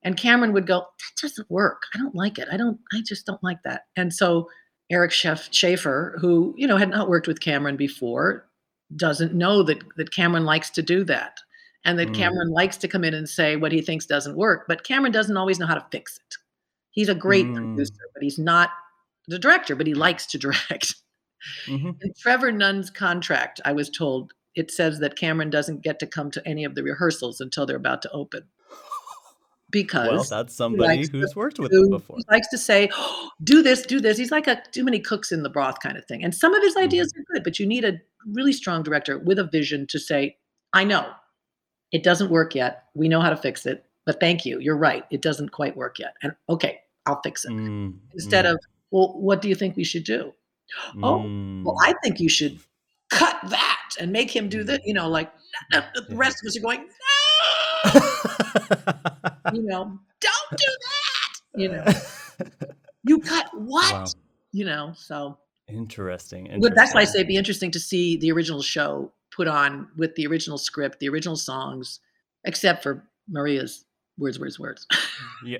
and 0.05 0.15
Cameron 0.15 0.53
would 0.53 0.65
go, 0.67 0.79
"That 0.81 1.21
doesn't 1.21 1.51
work. 1.51 1.81
I 1.93 1.97
don't 1.97 2.15
like 2.15 2.39
it. 2.39 2.47
I 2.51 2.55
don't. 2.57 2.79
I 2.93 3.01
just 3.05 3.25
don't 3.25 3.43
like 3.43 3.61
that." 3.63 3.87
And 3.97 4.13
so 4.13 4.49
Eric 4.89 5.11
Schaff, 5.11 5.49
Schaeffer, 5.51 6.15
who 6.21 6.53
you 6.57 6.67
know 6.67 6.77
had 6.77 6.89
not 6.89 7.09
worked 7.09 7.27
with 7.27 7.41
Cameron 7.41 7.75
before, 7.75 8.47
doesn't 8.95 9.33
know 9.33 9.63
that 9.63 9.79
that 9.97 10.13
Cameron 10.13 10.45
likes 10.45 10.69
to 10.71 10.81
do 10.81 11.03
that, 11.05 11.39
and 11.83 11.99
that 11.99 12.09
Mm. 12.09 12.15
Cameron 12.15 12.49
likes 12.51 12.77
to 12.77 12.87
come 12.87 13.03
in 13.03 13.13
and 13.13 13.27
say 13.27 13.55
what 13.57 13.71
he 13.73 13.81
thinks 13.81 14.05
doesn't 14.05 14.37
work, 14.37 14.65
but 14.67 14.83
Cameron 14.85 15.11
doesn't 15.11 15.35
always 15.37 15.59
know 15.59 15.65
how 15.65 15.75
to 15.75 15.85
fix 15.91 16.17
it. 16.17 16.35
He's 16.91 17.09
a 17.09 17.15
great 17.15 17.47
Mm. 17.47 17.55
producer, 17.55 17.93
but 18.13 18.23
he's 18.23 18.39
not 18.39 18.69
the 19.27 19.39
director. 19.39 19.75
But 19.75 19.87
he 19.87 19.93
likes 19.95 20.25
to 20.27 20.37
direct. 20.45 20.95
Mhm. 21.65 21.97
In 22.01 22.13
Trevor 22.17 22.51
Nunn's 22.51 22.89
contract, 22.89 23.59
I 23.65 23.73
was 23.73 23.89
told 23.89 24.31
it 24.55 24.71
says 24.71 24.99
that 24.99 25.17
Cameron 25.17 25.49
doesn't 25.49 25.81
get 25.83 25.99
to 25.99 26.07
come 26.07 26.31
to 26.31 26.47
any 26.47 26.63
of 26.63 26.75
the 26.75 26.83
rehearsals 26.83 27.41
until 27.41 27.65
they're 27.65 27.75
about 27.75 28.01
to 28.03 28.11
open. 28.11 28.43
Because 29.76 30.09
Well, 30.09 30.23
that's 30.23 30.55
somebody 30.55 30.97
likes 30.99 31.09
who's 31.09 31.34
to 31.34 31.38
worked 31.39 31.59
with 31.59 31.71
them 31.71 31.89
before. 31.89 32.15
he 32.17 32.23
likes 32.32 32.47
to 32.49 32.57
say, 32.57 32.89
"Oh, 32.93 33.30
do 33.43 33.61
this, 33.61 33.86
do 33.86 33.99
this. 33.99 34.17
He's 34.17 34.32
like 34.32 34.47
a 34.47 34.61
too 34.71 34.86
many 34.86 34.99
cooks 35.01 35.34
in 35.34 35.43
the 35.43 35.49
broth 35.49 35.82
kind 35.82 35.97
of 35.97 36.05
thing. 36.05 36.23
And 36.23 36.34
some 36.34 36.53
of 36.53 36.63
his 36.63 36.78
ideas 36.78 37.11
Mm-hmm. 37.11 37.21
are 37.21 37.26
good, 37.36 37.43
but 37.43 37.59
you 37.59 37.65
need 37.65 37.84
a 37.84 37.99
really 38.34 38.53
strong 38.53 38.84
director 38.84 39.19
with 39.19 39.38
a 39.38 39.43
vision 39.43 39.86
to 39.88 39.99
say, 39.99 40.38
I 40.73 40.86
know 40.86 41.11
it 41.91 42.03
doesn't 42.03 42.32
work 42.32 42.55
yet. 42.55 42.86
We 42.93 43.09
know 43.09 43.19
how 43.19 43.30
to 43.30 43.38
fix 43.38 43.65
it, 43.65 43.84
but 44.05 44.19
thank 44.21 44.45
you. 44.45 44.59
You're 44.59 44.78
right. 44.78 45.03
It 45.11 45.21
doesn't 45.21 45.49
quite 45.51 45.76
work 45.76 45.99
yet. 45.99 46.13
And 46.23 46.34
okay, 46.47 46.80
I'll 47.05 47.21
fix 47.21 47.43
it. 47.43 47.51
Mm, 47.51 47.95
Instead 48.13 48.45
mm, 48.45 48.53
of, 48.53 48.59
well, 48.91 49.13
what 49.19 49.41
do 49.41 49.49
you 49.49 49.55
think 49.55 49.76
we 49.76 49.84
should 49.84 50.05
do? 50.05 50.34
oh, 51.03 51.17
well, 51.17 51.19
mm. 51.19 51.76
I 51.84 51.93
think 52.03 52.19
you 52.19 52.30
should 52.30 52.59
cut 53.11 53.38
that 53.49 53.89
and 53.99 54.11
make 54.11 54.36
him 54.36 54.49
do 54.49 54.63
that. 54.63 54.82
You 54.86 54.93
know, 54.93 55.07
like 55.09 55.32
the 55.71 55.84
rest 56.11 56.38
of 56.43 56.47
us 56.47 56.57
are 56.57 56.61
going, 56.61 56.80
no, 56.80 56.86
you 59.53 59.63
know, 59.63 59.99
don't 60.21 60.51
do 60.51 60.65
that. 60.86 61.39
You 61.55 61.69
know, 61.69 61.86
you 63.03 63.19
cut 63.19 63.49
what? 63.53 63.93
Wow. 63.93 64.05
you 64.51 64.65
know, 64.65 64.93
so 64.95 65.38
Interesting. 65.67 66.57
but 66.61 66.75
that's 66.75 66.93
why 66.93 67.01
I 67.01 67.05
say 67.05 67.19
it'd 67.19 67.27
be 67.27 67.38
interesting 67.38 67.71
to 67.71 67.79
see 67.79 68.17
the 68.17 68.31
original 68.31 68.61
show 68.61 69.11
put 69.36 69.47
on 69.47 69.88
with 69.97 70.15
the 70.15 70.27
original 70.27 70.57
script, 70.57 70.99
the 70.99 71.09
original 71.09 71.36
songs, 71.36 71.99
except 72.43 72.83
for 72.83 73.03
Maria's 73.27 73.86
words, 74.17 74.39
words, 74.39 74.59
words. 74.59 74.88
Yeah. 75.45 75.59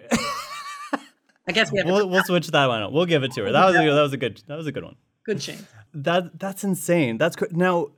I 1.48 1.52
guess 1.52 1.72
we 1.72 1.78
have 1.78 1.88
we'll, 1.88 2.02
a 2.02 2.08
we'll 2.08 2.24
switch 2.24 2.48
that 2.48 2.66
one. 2.66 2.82
Up. 2.82 2.92
We'll 2.92 3.06
give 3.06 3.24
it 3.24 3.32
to 3.34 3.44
her. 3.44 3.52
That 3.52 3.66
was 3.66 3.76
a, 3.76 3.80
that 3.80 4.02
was 4.02 4.14
a 4.14 4.18
good 4.18 4.42
that 4.48 4.58
was 4.58 4.66
a 4.66 4.72
good 4.72 4.84
one. 4.84 4.96
good 5.26 5.40
change. 5.40 5.62
That 5.94 6.40
that's 6.40 6.64
insane. 6.64 7.18
That's 7.20 7.36
cr- 7.36 7.46
now 7.52 7.90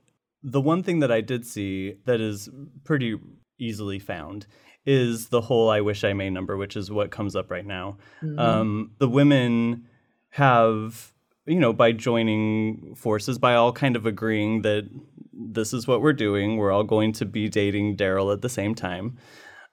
the 0.42 0.60
one 0.60 0.82
thing 0.82 1.00
that 1.00 1.10
I 1.10 1.22
did 1.22 1.46
see 1.46 1.94
that 2.04 2.20
is 2.20 2.50
pretty 2.84 3.18
easily 3.58 3.98
found 3.98 4.46
is 4.86 5.28
the 5.28 5.40
whole 5.42 5.68
"I 5.70 5.80
wish 5.80 6.04
I 6.04 6.12
may" 6.12 6.30
number, 6.30 6.56
which 6.56 6.76
is 6.76 6.90
what 6.90 7.10
comes 7.10 7.36
up 7.36 7.50
right 7.50 7.66
now. 7.66 7.98
Mhm. 8.22 8.38
Um, 8.38 8.90
the 8.98 9.08
women 9.08 9.84
have 10.30 11.12
you 11.46 11.58
know 11.60 11.72
by 11.72 11.92
joining 11.92 12.94
forces 12.94 13.38
by 13.38 13.54
all 13.54 13.72
kind 13.72 13.96
of 13.96 14.06
agreeing 14.06 14.62
that 14.62 14.88
this 15.32 15.72
is 15.72 15.86
what 15.86 16.00
we're 16.02 16.12
doing. 16.12 16.56
We're 16.56 16.72
all 16.72 16.84
going 16.84 17.12
to 17.12 17.24
be 17.24 17.48
dating 17.48 17.96
Daryl 17.96 18.32
at 18.32 18.42
the 18.42 18.48
same 18.48 18.74
time. 18.74 19.16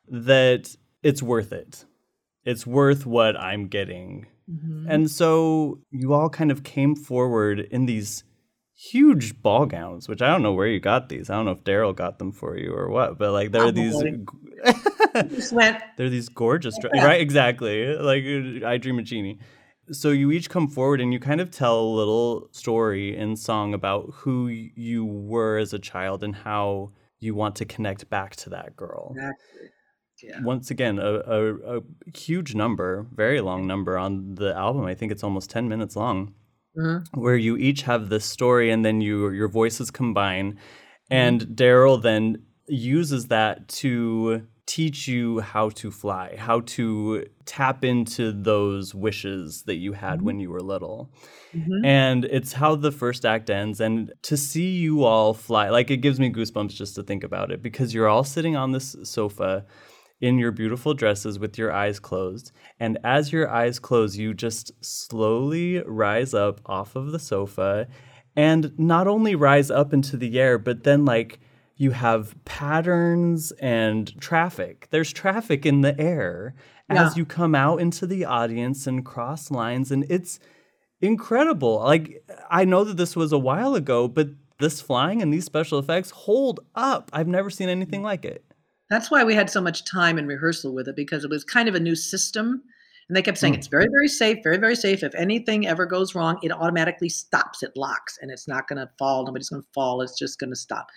That 0.08 0.76
it's 1.04 1.22
worth 1.24 1.52
it. 1.52 1.86
It's 2.46 2.66
worth 2.68 3.06
what 3.06 3.36
I'm 3.40 3.68
getting 3.68 4.28
Mhm. 4.52 4.86
and 4.88 5.10
so 5.10 5.80
you 5.90 6.14
all 6.14 6.30
kind 6.30 6.52
of 6.52 6.64
came 6.64 6.96
forward 6.96 7.62
in 7.72 7.88
these 7.88 8.24
huge 8.76 9.42
ball 9.42 9.66
gowns, 9.66 10.08
which 10.10 10.22
I 10.22 10.28
don't 10.28 10.44
know 10.44 10.54
where 10.54 10.68
you 10.68 10.80
got 10.80 11.10
these. 11.10 11.30
I 11.30 11.36
don't 11.36 11.46
know 11.46 11.52
if 11.52 11.64
Daryl 11.64 11.96
got 11.96 12.20
them 12.20 12.32
for 12.32 12.58
you 12.58 12.74
or 12.74 12.90
what, 12.90 13.18
but 13.18 13.32
like 13.32 13.52
there 13.52 13.64
are 13.64 13.72
these 13.72 13.96
went 15.52 15.82
they're 15.98 16.10
these 16.10 16.30
gorgeous 16.30 16.78
dre- 16.80 16.90
right 16.96 17.22
exactly 17.22 17.96
like 17.96 18.24
I 18.64 18.78
dream 18.78 19.00
a 19.00 19.04
genie. 19.04 19.40
So 19.92 20.10
you 20.10 20.32
each 20.32 20.50
come 20.50 20.68
forward 20.68 21.00
and 21.00 21.14
you 21.14 21.20
kind 21.20 21.40
of 21.40 21.52
tell 21.52 21.80
a 21.80 21.96
little 21.96 22.50
story 22.52 23.16
in 23.16 23.36
song 23.36 23.74
about 23.74 24.10
who 24.14 24.48
you 24.48 25.06
were 25.06 25.58
as 25.58 25.74
a 25.74 25.80
child 25.80 26.24
and 26.24 26.36
how 26.36 26.92
you 27.20 27.36
want 27.36 27.56
to 27.58 27.66
connect 27.66 28.10
back 28.10 28.36
to 28.38 28.50
that 28.50 28.76
girl 28.76 29.14
Exactly. 29.16 29.70
Yeah. 30.24 30.42
once 30.44 30.72
again 30.72 30.98
a, 31.00 31.14
a, 31.14 31.78
a 31.78 31.82
huge 32.16 32.56
number 32.56 33.08
very 33.14 33.42
long 33.42 33.68
number 33.68 33.98
on 33.98 34.36
the 34.36 34.54
album 34.56 34.86
i 34.86 34.94
think 34.96 35.12
it's 35.12 35.24
almost 35.24 35.50
10 35.50 35.68
minutes 35.70 35.96
long 35.96 36.34
Mhm. 36.78 37.06
where 37.14 37.36
you 37.38 37.58
each 37.58 37.84
have 37.84 38.10
this 38.10 38.26
story 38.26 38.70
and 38.72 38.84
then 38.86 39.02
you 39.02 39.30
your 39.30 39.48
voices 39.48 39.92
combine 39.92 40.54
Mm-hmm. 41.12 41.16
and 41.22 41.42
daryl 41.56 42.02
then 42.02 42.38
uses 42.68 43.28
that 43.28 43.68
to 43.68 44.42
teach 44.66 45.08
you 45.08 45.40
how 45.42 45.70
to 45.70 45.92
fly 45.92 46.36
how 46.38 46.62
to 46.62 47.24
tap 47.46 47.84
into 47.86 48.32
those 48.32 48.96
wishes 48.96 49.64
that 49.68 49.76
you 49.76 49.94
had 49.94 50.18
Mm-hmm. 50.18 50.26
when 50.26 50.40
you 50.40 50.50
were 50.50 50.62
little 50.62 51.12
Mhm. 51.56 51.86
and 51.86 52.26
it's 52.26 52.54
how 52.54 52.76
the 52.76 52.92
first 52.92 53.26
act 53.26 53.50
ends 53.52 53.80
and 53.80 54.12
to 54.24 54.36
see 54.36 54.72
you 54.86 55.04
all 55.04 55.34
fly 55.36 55.70
like 55.70 55.92
it 55.92 55.98
gives 55.98 56.20
me 56.20 56.32
goosebumps 56.32 56.74
just 56.74 56.96
to 56.96 57.04
think 57.04 57.24
about 57.24 57.52
it 57.52 57.62
because 57.62 57.94
you're 57.94 58.08
all 58.10 58.24
sitting 58.24 58.56
on 58.56 58.72
this 58.72 58.96
sofa 59.04 59.64
in 60.26 60.38
your 60.40 60.52
beautiful 60.52 60.94
dresses 60.94 61.38
with 61.40 61.58
your 61.58 61.72
eyes 61.72 62.00
closed 62.00 62.52
and 62.80 62.98
as 63.04 63.32
your 63.32 63.48
eyes 63.50 63.78
close 63.80 64.18
you 64.18 64.34
just 64.34 64.72
slowly 64.84 65.68
rise 65.86 66.34
up 66.34 66.60
off 66.66 66.96
of 66.96 67.12
the 67.12 67.20
sofa 67.20 67.88
and 68.36 68.62
not 68.78 69.08
only 69.08 69.36
rise 69.36 69.70
up 69.70 69.94
into 69.94 70.16
the 70.18 70.40
air 70.40 70.58
but 70.58 70.84
then 70.84 71.06
like 71.06 71.40
you 71.78 71.92
have 71.92 72.34
patterns 72.46 73.52
and 73.60 74.20
traffic 74.22 74.88
there's 74.92 75.12
traffic 75.14 75.66
in 75.66 75.82
the 75.82 76.00
air 76.00 76.56
Yeah. 76.90 77.06
as 77.06 77.18
you 77.18 77.26
come 77.26 77.54
out 77.56 77.82
into 77.82 78.06
the 78.08 78.26
audience 78.26 78.88
and 78.88 79.06
cross 79.06 79.52
lines 79.52 79.92
and 79.92 80.06
it's 80.10 80.40
incredible. 81.02 81.80
Like 81.80 82.24
I 82.50 82.66
know 82.66 82.84
that 82.84 82.98
this 82.98 83.16
was 83.16 83.32
a 83.32 83.38
while 83.38 83.76
ago, 83.76 84.08
but 84.08 84.30
this 84.60 84.80
flying 84.82 85.22
and 85.22 85.34
these 85.34 85.46
special 85.46 85.80
effects 85.80 86.12
hold 86.12 86.60
up. 86.76 87.10
I've 87.12 87.28
never 87.28 87.50
seen 87.50 87.70
anything 87.70 88.02
like 88.04 88.24
it. 88.24 88.45
That's 88.90 89.10
why 89.10 89.24
we 89.24 89.34
had 89.36 89.50
so 89.50 89.62
much 89.62 89.84
time 89.86 90.18
in 90.18 90.28
rehearsal 90.28 90.74
with 90.74 90.88
it 90.88 90.96
because 90.96 91.24
it 91.24 91.30
was 91.30 91.44
kind 91.44 91.68
of 91.68 91.76
a 91.76 91.80
new 91.80 91.96
system. 91.96 92.62
And 93.08 93.16
they 93.16 93.22
kept 93.22 93.38
saying 93.38 93.54
Mm. 93.54 93.58
it's 93.58 93.68
very, 93.68 93.88
very 93.92 94.08
safe, 94.08 94.40
very, 94.44 94.58
very 94.58 94.76
safe. 94.76 95.04
If 95.04 95.14
anything 95.16 95.68
ever 95.68 95.86
goes 95.86 96.16
wrong, 96.16 96.40
it 96.42 96.52
automatically 96.52 97.10
stops, 97.10 97.62
it 97.64 97.72
locks, 97.76 98.18
and 98.22 98.32
it's 98.32 98.48
not 98.48 98.68
going 98.68 98.78
to 98.80 98.90
fall. 98.98 99.26
Nobody's 99.26 99.50
going 99.50 99.62
to 99.62 99.68
fall. 99.74 100.02
It's 100.02 100.18
just 100.18 100.40
going 100.40 100.50
to 100.50 100.56
stop. 100.56 100.88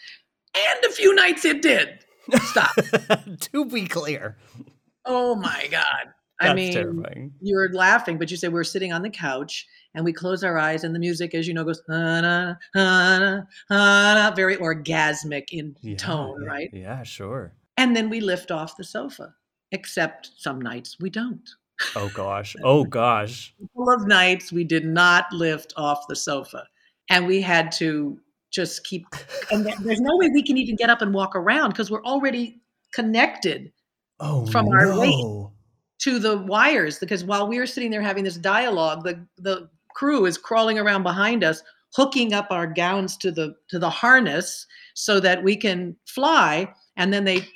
And 0.54 0.84
a 0.84 0.90
few 0.94 1.14
nights 1.14 1.44
it 1.44 1.60
did 1.62 1.98
stop. 2.44 2.70
to 3.40 3.64
be 3.66 3.86
clear, 3.86 4.36
oh 5.04 5.34
my 5.34 5.68
God. 5.70 6.06
that's 6.40 6.50
I 6.50 6.54
mean, 6.54 6.72
terrifying. 6.72 7.32
you 7.40 7.56
were 7.56 7.68
laughing, 7.74 8.16
but 8.18 8.30
you 8.30 8.36
said 8.38 8.50
we 8.50 8.54
were 8.54 8.64
sitting 8.64 8.92
on 8.92 9.02
the 9.02 9.10
couch 9.10 9.66
and 9.94 10.04
we 10.04 10.12
close 10.12 10.42
our 10.44 10.58
eyes, 10.58 10.84
and 10.84 10.94
the 10.94 10.98
music, 10.98 11.34
as 11.34 11.46
you 11.48 11.52
know, 11.54 11.64
goes 11.64 11.82
"Ah-na, 11.90 12.54
ah-na, 12.74 13.42
ah-na," 13.70 14.34
very 14.34 14.56
orgasmic 14.56 15.48
in 15.52 15.74
Yeah, 15.82 15.96
tone, 15.96 16.42
yeah, 16.42 16.48
right? 16.48 16.70
Yeah, 16.72 17.02
sure. 17.02 17.52
And 17.78 17.96
then 17.96 18.10
we 18.10 18.20
lift 18.20 18.50
off 18.50 18.76
the 18.76 18.84
sofa, 18.84 19.32
except 19.72 20.32
some 20.36 20.60
nights 20.60 20.96
we 21.00 21.08
don't. 21.08 21.48
Oh 21.96 22.10
gosh. 22.12 22.54
Oh 22.64 22.84
gosh. 22.84 23.54
couple 23.60 23.90
of 23.90 24.06
nights 24.06 24.52
we 24.52 24.64
did 24.64 24.84
not 24.84 25.32
lift 25.32 25.72
off 25.76 26.06
the 26.08 26.16
sofa 26.16 26.64
and 27.08 27.26
we 27.26 27.40
had 27.40 27.70
to 27.72 28.18
just 28.50 28.84
keep 28.84 29.06
and 29.52 29.64
there's 29.82 30.00
no 30.00 30.16
way 30.16 30.28
we 30.34 30.42
can 30.42 30.56
even 30.58 30.74
get 30.74 30.90
up 30.90 31.02
and 31.02 31.14
walk 31.14 31.36
around 31.36 31.70
because 31.70 31.90
we're 31.90 32.02
already 32.04 32.60
connected 32.92 33.70
Oh 34.20 34.44
From 34.46 34.66
our 34.70 34.98
weight. 34.98 35.24
to 36.00 36.18
the 36.18 36.38
wires 36.38 36.98
because 36.98 37.22
while 37.24 37.46
we 37.46 37.58
were 37.60 37.66
sitting 37.66 37.90
there 37.92 38.02
having 38.02 38.24
this 38.24 38.38
dialogue 38.38 39.04
the 39.04 39.24
the 39.36 39.68
crew 39.94 40.24
is 40.26 40.36
crawling 40.36 40.78
around 40.80 41.02
behind 41.04 41.44
us 41.44 41.62
hooking 41.94 42.32
up 42.32 42.48
our 42.50 42.66
gowns 42.66 43.16
to 43.18 43.30
the 43.30 43.54
to 43.68 43.78
the 43.78 43.90
harness 43.90 44.66
so 44.94 45.20
that 45.20 45.44
we 45.44 45.54
can 45.54 45.94
fly 46.06 46.66
and 46.96 47.12
then 47.12 47.24
they 47.24 47.46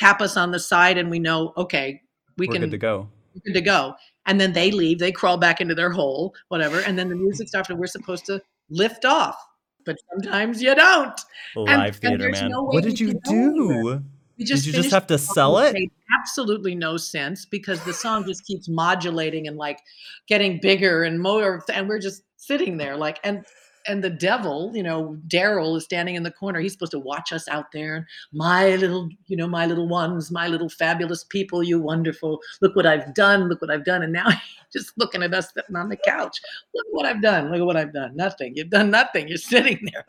tap 0.00 0.22
us 0.22 0.36
on 0.36 0.50
the 0.50 0.58
side 0.58 0.96
and 0.96 1.10
we 1.10 1.18
know 1.18 1.52
okay 1.58 2.00
we 2.40 2.48
We're 2.48 2.54
can 2.54 2.62
good 2.62 2.70
to 2.70 2.78
go. 2.78 3.08
good 3.44 3.54
to 3.54 3.60
go. 3.60 3.94
And 4.26 4.40
then 4.40 4.52
they 4.52 4.70
leave, 4.70 4.98
they 4.98 5.12
crawl 5.12 5.36
back 5.36 5.60
into 5.60 5.74
their 5.74 5.90
hole, 5.90 6.34
whatever. 6.48 6.80
And 6.80 6.98
then 6.98 7.08
the 7.08 7.14
music 7.14 7.48
stops 7.48 7.68
and 7.68 7.78
we're 7.78 7.86
supposed 7.86 8.26
to 8.26 8.40
lift 8.70 9.04
off. 9.04 9.36
But 9.84 9.96
sometimes 10.10 10.62
you 10.62 10.74
don't. 10.74 11.20
Live 11.56 11.68
and 11.68 11.96
theater, 11.96 12.18
there's 12.18 12.40
man. 12.42 12.50
no 12.50 12.64
what 12.64 12.82
did 12.82 12.98
you 12.98 13.08
can 13.08 13.20
go 13.24 13.32
anywhere. 13.32 13.96
do? 13.96 14.04
Did 14.38 14.66
you 14.66 14.72
just 14.72 14.90
have 14.90 15.06
to 15.08 15.18
sell 15.18 15.58
it? 15.58 15.74
made 15.74 15.90
absolutely 16.18 16.74
no 16.74 16.96
sense 16.96 17.44
because 17.44 17.82
the 17.84 17.92
song 17.92 18.24
just 18.26 18.44
keeps 18.46 18.68
modulating 18.68 19.46
and 19.46 19.56
like 19.56 19.80
getting 20.26 20.58
bigger 20.60 21.04
and 21.04 21.20
more 21.20 21.62
and 21.72 21.88
we're 21.88 21.98
just 21.98 22.22
sitting 22.36 22.76
there 22.76 22.96
like 22.96 23.20
and 23.22 23.44
and 23.86 24.04
the 24.04 24.10
devil, 24.10 24.72
you 24.74 24.82
know, 24.82 25.16
Daryl 25.28 25.76
is 25.76 25.84
standing 25.84 26.14
in 26.14 26.22
the 26.22 26.30
corner. 26.30 26.60
He's 26.60 26.72
supposed 26.72 26.92
to 26.92 26.98
watch 26.98 27.32
us 27.32 27.48
out 27.48 27.72
there. 27.72 28.06
My 28.32 28.76
little, 28.76 29.08
you 29.26 29.36
know, 29.36 29.48
my 29.48 29.66
little 29.66 29.88
ones, 29.88 30.30
my 30.30 30.48
little 30.48 30.68
fabulous 30.68 31.24
people, 31.24 31.62
you 31.62 31.80
wonderful. 31.80 32.40
Look 32.60 32.76
what 32.76 32.86
I've 32.86 33.14
done. 33.14 33.48
Look 33.48 33.60
what 33.60 33.70
I've 33.70 33.84
done. 33.84 34.02
And 34.02 34.12
now 34.12 34.30
he's 34.30 34.40
just 34.72 34.98
looking 34.98 35.22
at 35.22 35.34
us 35.34 35.52
sitting 35.52 35.76
on 35.76 35.88
the 35.88 35.96
couch. 35.96 36.38
Look 36.74 36.86
what 36.90 37.06
I've 37.06 37.22
done. 37.22 37.50
Look 37.50 37.60
at 37.60 37.66
what 37.66 37.76
I've 37.76 37.92
done. 37.92 38.14
Nothing. 38.16 38.54
You've 38.56 38.70
done 38.70 38.90
nothing. 38.90 39.28
You're 39.28 39.38
sitting 39.38 39.78
there. 39.92 40.04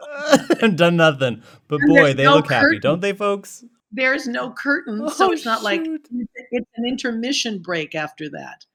And 0.62 0.78
done 0.78 0.98
nothing. 0.98 1.44
But 1.68 1.80
boy, 1.88 2.14
they 2.14 2.24
no 2.24 2.36
look 2.36 2.52
happy, 2.52 2.80
don't 2.80 3.02
they, 3.02 3.14
folks? 3.14 3.64
There's 3.92 4.28
no 4.28 4.52
curtain. 4.52 5.02
Oh, 5.04 5.10
so 5.10 5.28
Oh, 5.28 5.32
it's 5.32 5.46
not 5.46 5.64
like 5.64 5.82
it's 5.84 6.70
an 6.76 6.86
intermission 6.86 7.62
break 7.62 7.96
after 7.96 8.30
that. 8.30 8.66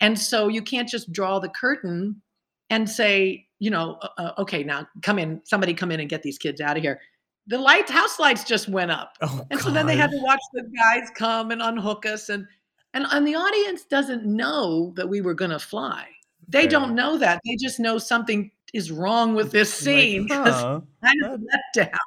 And 0.00 0.18
so 0.18 0.48
you 0.48 0.62
can't 0.62 0.88
just 0.88 1.12
draw 1.12 1.38
the 1.38 1.48
curtain 1.48 2.22
and 2.70 2.88
say, 2.88 3.48
you 3.60 3.70
know, 3.70 3.98
uh, 4.02 4.08
uh, 4.18 4.32
okay, 4.38 4.64
now 4.64 4.88
come 5.02 5.18
in, 5.18 5.40
somebody 5.44 5.72
come 5.72 5.92
in 5.92 6.00
and 6.00 6.08
get 6.08 6.22
these 6.22 6.38
kids 6.38 6.60
out 6.60 6.76
of 6.76 6.82
here. 6.82 7.00
The 7.46 7.58
lights, 7.58 7.90
house 7.90 8.18
lights 8.18 8.44
just 8.44 8.68
went 8.68 8.90
up. 8.90 9.16
Oh, 9.22 9.46
And 9.50 9.60
so 9.60 9.70
then 9.70 9.86
they 9.86 9.96
had 9.96 10.10
to 10.10 10.18
watch 10.18 10.40
the 10.52 10.62
guys 10.76 11.08
come 11.14 11.52
and 11.52 11.62
unhook 11.62 12.04
us 12.06 12.28
and 12.28 12.46
and, 12.92 13.06
and 13.12 13.26
the 13.26 13.36
audience 13.36 13.84
doesn't 13.84 14.24
know 14.26 14.92
that 14.96 15.08
we 15.08 15.20
were 15.20 15.34
going 15.34 15.52
to 15.52 15.58
fly. 15.58 16.08
They 16.48 16.62
Fair. 16.62 16.70
don't 16.70 16.94
know 16.94 17.16
that. 17.18 17.40
They 17.46 17.56
just 17.56 17.78
know 17.78 17.98
something 17.98 18.50
is 18.74 18.90
wrong 18.90 19.34
with 19.34 19.52
this 19.52 19.72
scene 19.72 20.24
because 20.24 20.60
huh, 20.60 20.80
kind 21.04 21.24
of 21.24 21.40
let 21.40 21.60
down. 21.74 21.98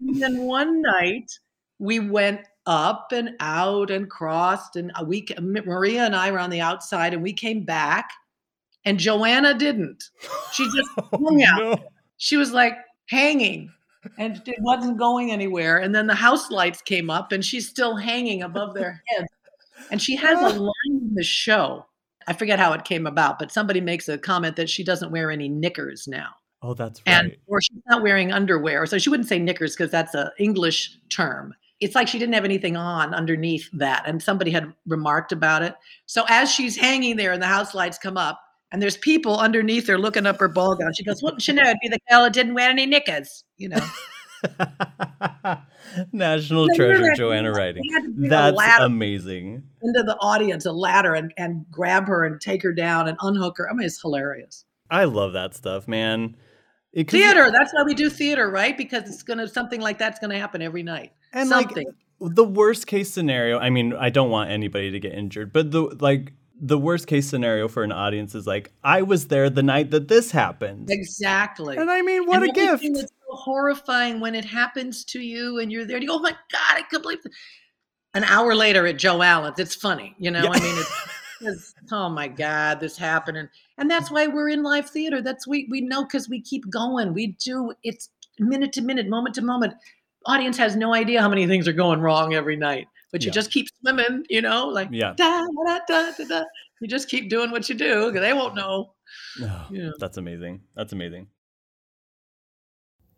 And 0.00 0.22
then 0.22 0.42
one 0.42 0.80
night 0.80 1.30
we 1.78 1.98
went 1.98 2.40
up 2.66 3.12
and 3.12 3.30
out 3.40 3.90
and 3.90 4.08
crossed, 4.08 4.76
and 4.76 4.92
a 4.96 5.04
week 5.04 5.32
Maria 5.40 6.04
and 6.04 6.14
I 6.14 6.30
were 6.30 6.38
on 6.38 6.50
the 6.50 6.60
outside, 6.60 7.12
and 7.12 7.22
we 7.22 7.32
came 7.32 7.64
back, 7.64 8.10
and 8.84 8.98
Joanna 8.98 9.54
didn't. 9.54 10.04
She 10.52 10.64
just 10.64 10.88
oh, 10.98 11.08
hung 11.12 11.42
out. 11.42 11.60
no. 11.60 11.76
She 12.16 12.36
was 12.36 12.52
like 12.52 12.74
hanging. 13.08 13.72
And 14.16 14.40
it 14.46 14.56
wasn't 14.60 14.98
going 14.98 15.30
anywhere. 15.30 15.76
And 15.78 15.94
then 15.94 16.06
the 16.06 16.14
house 16.14 16.50
lights 16.50 16.80
came 16.80 17.10
up, 17.10 17.32
and 17.32 17.44
she's 17.44 17.68
still 17.68 17.96
hanging 17.96 18.42
above 18.42 18.74
their 18.74 19.02
heads. 19.08 19.28
And 19.90 20.00
she 20.00 20.16
has 20.16 20.38
a 20.40 20.58
line 20.60 20.72
in 20.88 21.14
the 21.14 21.22
show. 21.22 21.86
I 22.26 22.32
forget 22.32 22.58
how 22.58 22.72
it 22.72 22.84
came 22.84 23.06
about, 23.06 23.38
but 23.38 23.52
somebody 23.52 23.80
makes 23.80 24.08
a 24.08 24.16
comment 24.16 24.56
that 24.56 24.70
she 24.70 24.84
doesn't 24.84 25.10
wear 25.10 25.30
any 25.30 25.48
knickers 25.48 26.06
now 26.06 26.28
Oh, 26.62 26.74
that's 26.74 27.00
right. 27.06 27.24
and 27.24 27.36
or 27.46 27.60
she's 27.62 27.82
not 27.88 28.02
wearing 28.02 28.32
underwear. 28.32 28.84
So 28.86 28.98
she 28.98 29.08
wouldn't 29.08 29.28
say 29.28 29.38
knickers 29.38 29.74
because 29.74 29.90
that's 29.90 30.14
a 30.14 30.30
English 30.38 30.96
term. 31.08 31.54
It's 31.80 31.94
like 31.94 32.06
she 32.08 32.18
didn't 32.18 32.34
have 32.34 32.44
anything 32.44 32.76
on 32.76 33.14
underneath 33.14 33.68
that, 33.72 34.02
and 34.06 34.22
somebody 34.22 34.50
had 34.50 34.72
remarked 34.86 35.32
about 35.32 35.62
it. 35.62 35.74
So 36.04 36.24
as 36.28 36.50
she's 36.52 36.76
hanging 36.76 37.16
there 37.16 37.32
and 37.32 37.42
the 37.42 37.46
house 37.46 37.74
lights 37.74 37.96
come 37.96 38.18
up, 38.18 38.38
And 38.72 38.80
there's 38.80 38.96
people 38.96 39.38
underneath 39.38 39.86
her 39.88 39.98
looking 39.98 40.26
up 40.26 40.38
her 40.38 40.48
ball 40.48 40.76
gown. 40.76 40.92
She 40.94 41.02
goes, 41.04 41.22
Wouldn't 41.22 41.46
you 41.48 41.54
know 41.54 41.62
it'd 41.62 41.78
be 41.82 41.88
the 41.88 41.98
girl 42.10 42.22
that 42.22 42.32
didn't 42.32 42.54
wear 42.54 42.70
any 42.70 42.86
knickers? 42.86 43.44
You 43.58 43.70
know. 43.70 43.86
National 46.12 46.66
No, 46.68 46.74
treasure, 46.74 47.12
Joanna. 47.14 47.50
Riding. 47.52 47.82
We 47.86 47.92
had 47.92 48.02
to 48.04 48.10
bring 48.10 48.26
a 48.26 48.28
That's 48.30 48.80
amazing. 48.82 49.62
into 49.82 50.02
the 50.02 50.16
audience, 50.20 50.66
a 50.66 50.72
ladder, 50.72 51.14
and, 51.14 51.32
and 51.36 51.64
grab 51.70 52.06
her 52.06 52.24
and 52.24 52.40
take 52.40 52.62
her 52.62 52.72
down 52.72 53.08
and 53.08 53.16
unhook 53.22 53.58
her. 53.58 53.68
I 53.68 53.74
mean, 53.74 53.86
it's 53.86 54.00
hilarious. 54.00 54.64
I 54.90 55.04
love 55.04 55.32
that 55.34 55.54
stuff, 55.54 55.88
man. 55.88 56.36
It- 56.92 57.10
Theater. 57.10 57.50
That's 57.50 57.72
why 57.74 57.82
we 57.84 57.94
do 57.94 58.08
theater, 58.10 58.50
right? 58.50 58.76
Because 58.76 59.04
it's 59.08 59.22
gonna 59.22 59.46
something 59.48 59.80
like 59.80 59.98
that's 59.98 60.18
gonna 60.18 60.38
happen 60.38 60.62
every 60.62 60.82
night. 60.82 61.12
and 61.32 61.48
something. 61.48 61.86
like 62.20 62.34
the 62.34 62.44
worst 62.44 62.86
case 62.86 63.10
scenario. 63.10 63.58
I 63.58 63.70
mean, 63.70 63.94
I 63.94 64.10
don't 64.10 64.30
want 64.30 64.50
anybody 64.50 64.90
to 64.90 65.00
get 65.00 65.12
injured, 65.14 65.52
but 65.52 65.70
the 65.70 65.82
like 66.00 66.32
the 66.60 66.78
worst 66.78 67.06
case 67.06 67.26
scenario 67.28 67.68
for 67.68 67.82
an 67.82 67.90
audience 67.92 68.34
is 68.34 68.46
like, 68.46 68.70
I 68.84 69.02
was 69.02 69.28
there 69.28 69.48
the 69.48 69.62
night 69.62 69.90
that 69.92 70.08
this 70.08 70.30
happened, 70.30 70.90
exactly. 70.90 71.76
and 71.76 71.90
I 71.90 72.02
mean, 72.02 72.26
what 72.26 72.42
And 72.42 72.50
a 72.50 72.52
gift! 72.52 72.68
everything 72.74 72.92
that's 72.92 73.10
so 73.28 73.36
horrifying 73.36 74.20
when 74.20 74.34
it 74.34 74.44
happens 74.44 75.04
to 75.06 75.20
you 75.20 75.58
and 75.58 75.72
you're 75.72 75.84
there 75.86 75.96
and 75.96 76.02
you 76.02 76.08
go, 76.08 76.16
oh 76.16 76.20
my 76.20 76.30
God, 76.32 76.74
I 76.76 76.82
can't 76.82 77.02
believe 77.02 77.18
it. 77.24 77.32
An 78.14 78.24
hour 78.24 78.54
later 78.54 78.86
at 78.86 78.98
Joe 78.98 79.22
Allen's, 79.22 79.58
it's 79.58 79.74
funny. 79.74 80.14
You 80.18 80.30
know, 80.32 80.42
Yeah. 80.42 80.50
I 80.52 80.60
mean, 80.60 80.78
it's, 80.78 80.92
it's, 81.40 81.74
oh 81.92 82.08
my 82.08 82.28
God, 82.28 82.80
this 82.80 82.96
happened. 82.98 83.36
And, 83.38 83.48
and 83.78 83.90
that's 83.90 84.10
why 84.10 84.26
we're 84.26 84.48
in 84.48 84.62
live 84.62 84.90
theater. 84.90 85.22
That's 85.22 85.46
we, 85.46 85.66
we 85.70 85.80
know 85.80 86.04
because 86.04 86.28
we 86.28 86.40
keep 86.42 86.68
going. 86.70 87.14
We 87.14 87.36
do, 87.44 87.72
it's 87.84 88.10
minute 88.38 88.72
to 88.74 88.82
minute, 88.82 89.08
moment 89.08 89.34
to 89.36 89.42
moment. 89.42 89.74
Audience 90.26 90.58
has 90.58 90.76
no 90.76 90.92
idea 90.92 91.22
how 91.22 91.28
many 91.28 91.46
things 91.46 91.66
are 91.68 91.72
going 91.72 92.00
wrong 92.00 92.34
every 92.34 92.56
night, 92.56 92.88
but 93.12 93.22
you 93.22 93.26
Yeah. 93.28 93.32
just 93.32 93.50
keep 93.50 93.66
swimming, 93.80 94.24
you 94.30 94.40
know, 94.42 94.66
like 94.68 94.88
yeah, 94.90 95.14
da, 95.16 95.46
da, 95.66 95.78
da, 95.88 96.12
da, 96.16 96.24
da. 96.28 96.44
You 96.80 96.88
just 96.88 97.08
keep 97.08 97.28
doing 97.28 97.50
what 97.50 97.68
you 97.68 97.74
do 97.74 98.10
'cause 98.12 98.20
they 98.20 98.32
won't 98.32 98.54
know. 98.54 98.94
Oh, 99.42 99.66
Yeah. 99.70 99.90
that's 99.98 100.16
amazing. 100.16 100.62
That's 100.74 100.92
amazing. 100.92 101.28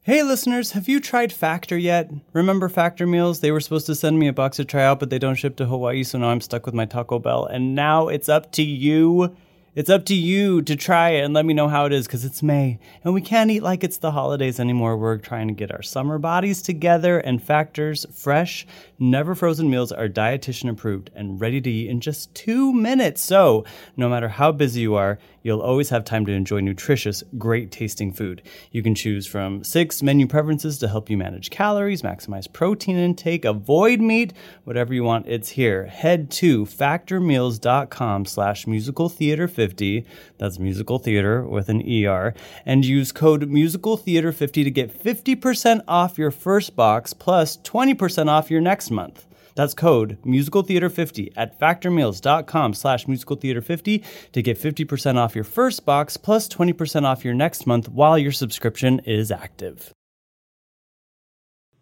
Hey 0.05 0.25
listeners, 0.25 0.73
have 0.73 0.89
you 0.89 0.99
tried 0.99 1.33
Factor 1.33 1.79
yet? 1.79 2.11
Remember 2.33 2.69
Factor 2.69 3.07
meals? 3.07 3.39
They 3.41 3.53
were 3.53 3.61
supposed 3.61 3.87
to 3.87 3.95
send 3.95 4.19
me 4.19 4.27
a 4.27 4.33
box 4.33 4.57
to 4.57 4.65
try 4.65 4.83
out, 4.83 4.99
but 4.99 5.11
they 5.11 5.19
don't 5.19 5.37
ship 5.37 5.55
to 5.57 5.67
Hawaii, 5.67 6.03
so 6.03 6.19
now 6.19 6.31
I'm 6.31 6.41
stuck 6.41 6.67
with 6.67 6.75
my 6.75 6.87
Taco 6.87 7.21
Bell. 7.21 7.47
And 7.47 7.77
now 7.77 8.09
it's 8.09 8.29
up 8.29 8.51
to 8.53 8.63
you. 8.65 9.37
It's 9.75 9.89
up 9.89 10.05
to 10.07 10.15
you 10.15 10.61
to 10.61 10.77
try 10.77 11.11
it 11.11 11.25
and 11.25 11.33
let 11.33 11.47
me 11.47 11.55
know 11.55 11.67
how 11.67 11.87
it 11.87 11.95
is 11.95 12.07
because 12.07 12.27
it's 12.27 12.43
May 12.43 12.79
and 13.03 13.15
we 13.15 13.23
can't 13.23 13.51
eat 13.51 13.63
like 13.63 13.83
it's 13.83 13.97
the 13.97 14.11
holidays 14.11 14.61
anymore. 14.61 14.99
We're 14.99 15.17
trying 15.17 15.49
to 15.49 15.55
get 15.55 15.73
our 15.73 15.81
summer 15.81 16.19
bodies 16.19 16.61
together 16.61 17.19
and 17.19 17.43
Factor's 17.43 18.05
fresh, 18.13 18.67
never 18.99 19.35
frozen 19.35 19.71
meals 19.71 19.91
are 19.91 20.11
dietitian 20.11 20.69
approved 20.69 21.09
and 21.15 21.41
ready 21.41 21.59
to 21.63 21.71
eat 21.71 21.89
in 21.89 22.03
just 22.03 22.35
two 22.35 22.75
minutes. 22.75 23.23
So, 23.23 23.65
no 23.97 24.11
matter 24.11 24.29
how 24.29 24.53
busy 24.53 24.83
you 24.83 24.95
are, 24.95 25.19
you'll 25.43 25.61
always 25.61 25.91
have 25.91 26.05
time 26.05 26.27
to 26.27 26.33
enjoy 26.33 26.61
nutritious, 26.61 27.23
great 27.39 27.71
tasting 27.71 28.13
food. 28.13 28.43
You 28.71 28.83
can 28.83 28.95
choose 28.95 29.27
from 29.27 29.65
six 29.65 30.03
menu 30.03 30.27
preferences 30.27 30.79
to 30.79 30.89
help 30.89 31.11
you 31.11 31.17
manage 31.17 31.51
calories, 31.51 32.03
maximize 32.03 32.53
protein 32.53 32.97
intake, 32.97 33.45
avoid 33.45 34.01
meat, 34.01 34.33
whatever 34.65 34.95
you 34.95 35.05
want, 35.05 35.27
it's 35.27 35.51
here. 35.51 35.87
Head 35.87 36.31
to 36.33 36.65
factormeals.com 36.65 38.25
slash 38.27 38.67
musical 38.67 39.09
theater 39.09 39.49
50. 39.49 40.07
That's 40.39 40.59
musical 40.59 40.99
theater 40.99 41.43
with 41.45 41.69
an 41.69 41.83
ER. 41.83 42.35
And 42.65 42.85
use 42.85 43.13
code 43.13 43.49
musical 43.49 43.97
theater 43.97 44.33
50 44.33 44.65
to 44.65 44.71
get 44.71 45.03
50% 45.03 45.83
off 45.89 46.19
your 46.19 46.31
first 46.31 46.77
box 46.77 47.13
plus 47.13 47.57
20% 47.59 48.29
off 48.29 48.51
your 48.51 48.61
next 48.61 48.91
month. 48.91 49.27
That's 49.55 49.75
code 49.75 50.19
musicaltheater50 50.25 51.33
at 51.37 51.59
factormeals.com 51.61 52.75
slash 52.75 53.07
musicaltheater50 53.07 54.05
to 54.33 54.43
get 54.43 54.59
50% 54.59 55.17
off 55.17 55.35
your 55.35 55.45
first 55.45 55.85
box 55.85 56.17
plus 56.17 56.49
20% 56.49 57.05
off 57.05 57.25
your 57.25 57.35
next 57.35 57.67
month 57.67 57.89
while 57.89 58.17
your 58.19 58.33
subscription 58.33 59.01
is 59.01 59.31
active. 59.31 59.93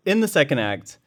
In 0.05 0.21
the 0.21 0.29
second 0.29 0.59
act, 0.59 0.99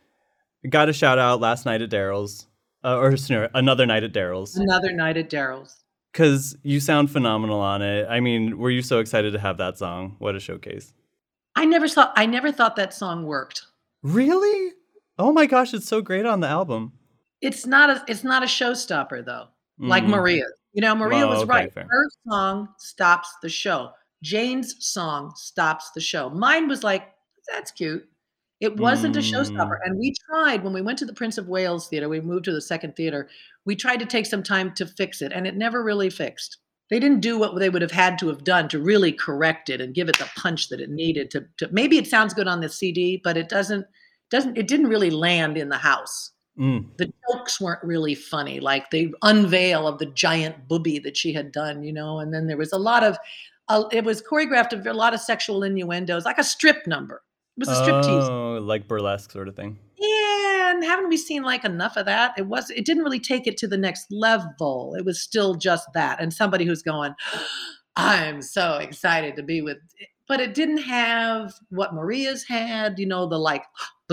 got 0.69 0.89
a 0.89 0.93
shout 0.93 1.19
out 1.19 1.39
last 1.41 1.65
night 1.65 1.81
at 1.81 1.89
Daryl's, 1.89 2.47
uh, 2.83 2.97
or 2.97 3.17
sorry, 3.17 3.49
another 3.53 3.85
night 3.85 4.03
at 4.03 4.13
Daryl's, 4.13 4.55
Another 4.55 4.91
night 4.91 5.17
at 5.17 5.29
Daryl's. 5.29 5.83
because 6.11 6.55
you 6.63 6.79
sound 6.79 7.09
phenomenal 7.11 7.59
on 7.59 7.81
it. 7.81 8.07
I 8.09 8.19
mean, 8.19 8.57
were 8.57 8.69
you 8.69 8.81
so 8.83 8.99
excited 8.99 9.33
to 9.33 9.39
have 9.39 9.57
that 9.57 9.77
song? 9.77 10.15
What 10.19 10.35
a 10.35 10.39
showcase. 10.39 10.93
I 11.55 11.65
never 11.65 11.87
saw. 11.87 12.11
I 12.15 12.25
never 12.25 12.51
thought 12.51 12.75
that 12.77 12.93
song 12.93 13.25
worked. 13.25 13.63
Really? 14.03 14.71
Oh 15.19 15.31
my 15.31 15.45
gosh, 15.45 15.73
it's 15.73 15.87
so 15.87 16.01
great 16.01 16.25
on 16.25 16.39
the 16.39 16.47
album. 16.47 16.93
It's 17.41 17.65
not 17.65 17.89
a. 17.89 18.03
It's 18.07 18.23
not 18.23 18.43
a 18.43 18.47
showstopper 18.47 19.25
though. 19.25 19.47
Like 19.79 20.03
Mm. 20.03 20.09
Maria. 20.09 20.45
You 20.73 20.81
know, 20.81 20.95
Maria 20.95 21.19
Well, 21.27 21.29
was 21.29 21.41
okay, 21.43 21.49
right. 21.49 21.73
fair. 21.73 21.87
Her 21.89 22.05
song 22.27 22.69
stops 22.79 23.29
the 23.41 23.49
show. 23.49 23.91
Jane's 24.23 24.75
song 24.79 25.33
stops 25.35 25.91
the 25.91 26.01
show. 26.01 26.29
Mine 26.29 26.67
was 26.67 26.83
like, 26.83 27.11
that's 27.51 27.71
cute. 27.71 28.07
It 28.59 28.77
wasn't 28.77 29.17
a 29.17 29.19
showstopper. 29.19 29.77
Mm. 29.79 29.85
And 29.85 29.99
we 29.99 30.13
tried 30.29 30.63
when 30.63 30.73
we 30.73 30.81
went 30.81 30.97
to 30.99 31.05
the 31.05 31.13
Prince 31.13 31.37
of 31.37 31.47
Wales 31.49 31.87
Theater, 31.89 32.07
we 32.07 32.21
moved 32.21 32.45
to 32.45 32.53
the 32.53 32.61
second 32.61 32.95
theater. 32.95 33.27
We 33.65 33.75
tried 33.75 33.97
to 33.99 34.05
take 34.05 34.25
some 34.25 34.41
time 34.41 34.73
to 34.75 34.85
fix 34.87 35.21
it, 35.21 35.31
and 35.33 35.45
it 35.45 35.55
never 35.57 35.83
really 35.83 36.09
fixed. 36.09 36.57
They 36.89 36.99
didn't 36.99 37.19
do 37.21 37.37
what 37.37 37.57
they 37.59 37.69
would 37.69 37.81
have 37.81 37.91
had 37.91 38.17
to 38.19 38.27
have 38.29 38.43
done 38.43 38.67
to 38.69 38.79
really 38.79 39.11
correct 39.11 39.69
it 39.69 39.81
and 39.81 39.93
give 39.93 40.07
it 40.09 40.17
the 40.17 40.29
punch 40.37 40.69
that 40.69 40.79
it 40.79 40.89
needed 40.89 41.29
to, 41.31 41.45
to 41.57 41.67
maybe 41.71 41.97
it 41.97 42.07
sounds 42.07 42.33
good 42.33 42.47
on 42.47 42.61
the 42.61 42.69
CD, 42.69 43.19
but 43.23 43.35
it 43.37 43.49
doesn't 43.49 43.85
doesn't 44.33 44.57
it 44.57 44.67
didn't 44.67 44.87
really 44.87 45.09
land 45.11 45.57
in 45.57 45.69
the 45.69 45.77
house. 45.77 46.31
Mm. 46.59 46.85
the 46.97 47.11
jokes 47.31 47.59
weren't 47.59 47.83
really 47.83 48.13
funny 48.13 48.59
like 48.59 48.91
the 48.91 49.11
unveil 49.23 49.87
of 49.87 49.97
the 49.97 50.05
giant 50.05 50.67
booby 50.67 50.99
that 50.99 51.17
she 51.17 51.33
had 51.33 51.51
done 51.51 51.81
you 51.81 51.91
know 51.91 52.19
and 52.19 52.31
then 52.31 52.45
there 52.45 52.57
was 52.57 52.71
a 52.71 52.77
lot 52.77 53.03
of 53.03 53.17
uh, 53.69 53.85
it 53.91 54.03
was 54.03 54.21
choreographed 54.21 54.71
of 54.71 54.85
a 54.85 54.93
lot 54.93 55.15
of 55.15 55.19
sexual 55.19 55.63
innuendos 55.63 56.25
like 56.25 56.37
a 56.37 56.43
strip 56.43 56.85
number. 56.85 57.23
It 57.57 57.61
was 57.65 57.69
a 57.69 57.81
striptease 57.81 58.29
Oh, 58.29 58.59
like 58.61 58.87
burlesque 58.87 59.31
sort 59.31 59.47
of 59.47 59.55
thing. 59.55 59.79
yeah 59.97 60.71
and 60.71 60.83
haven't 60.83 61.09
we 61.09 61.17
seen 61.17 61.41
like 61.41 61.65
enough 61.65 61.97
of 61.97 62.05
that? 62.05 62.33
It 62.37 62.45
was 62.45 62.69
it 62.69 62.85
didn't 62.85 63.03
really 63.03 63.19
take 63.31 63.47
it 63.47 63.57
to 63.57 63.67
the 63.67 63.77
next 63.87 64.05
level. 64.11 64.93
It 64.95 65.05
was 65.05 65.19
still 65.19 65.55
just 65.55 65.87
that 65.95 66.21
and 66.21 66.31
somebody 66.31 66.65
who's 66.65 66.83
going 66.83 67.13
i'm 67.95 68.41
so 68.41 68.77
excited 68.77 69.35
to 69.35 69.43
be 69.43 69.61
with 69.61 69.77
but 70.27 70.39
it 70.39 70.53
didn't 70.53 70.79
have 70.83 71.53
what 71.69 71.93
maria's 71.93 72.43
had 72.43 72.97
you 72.97 73.05
know 73.05 73.27
the 73.27 73.37
like 73.37 73.63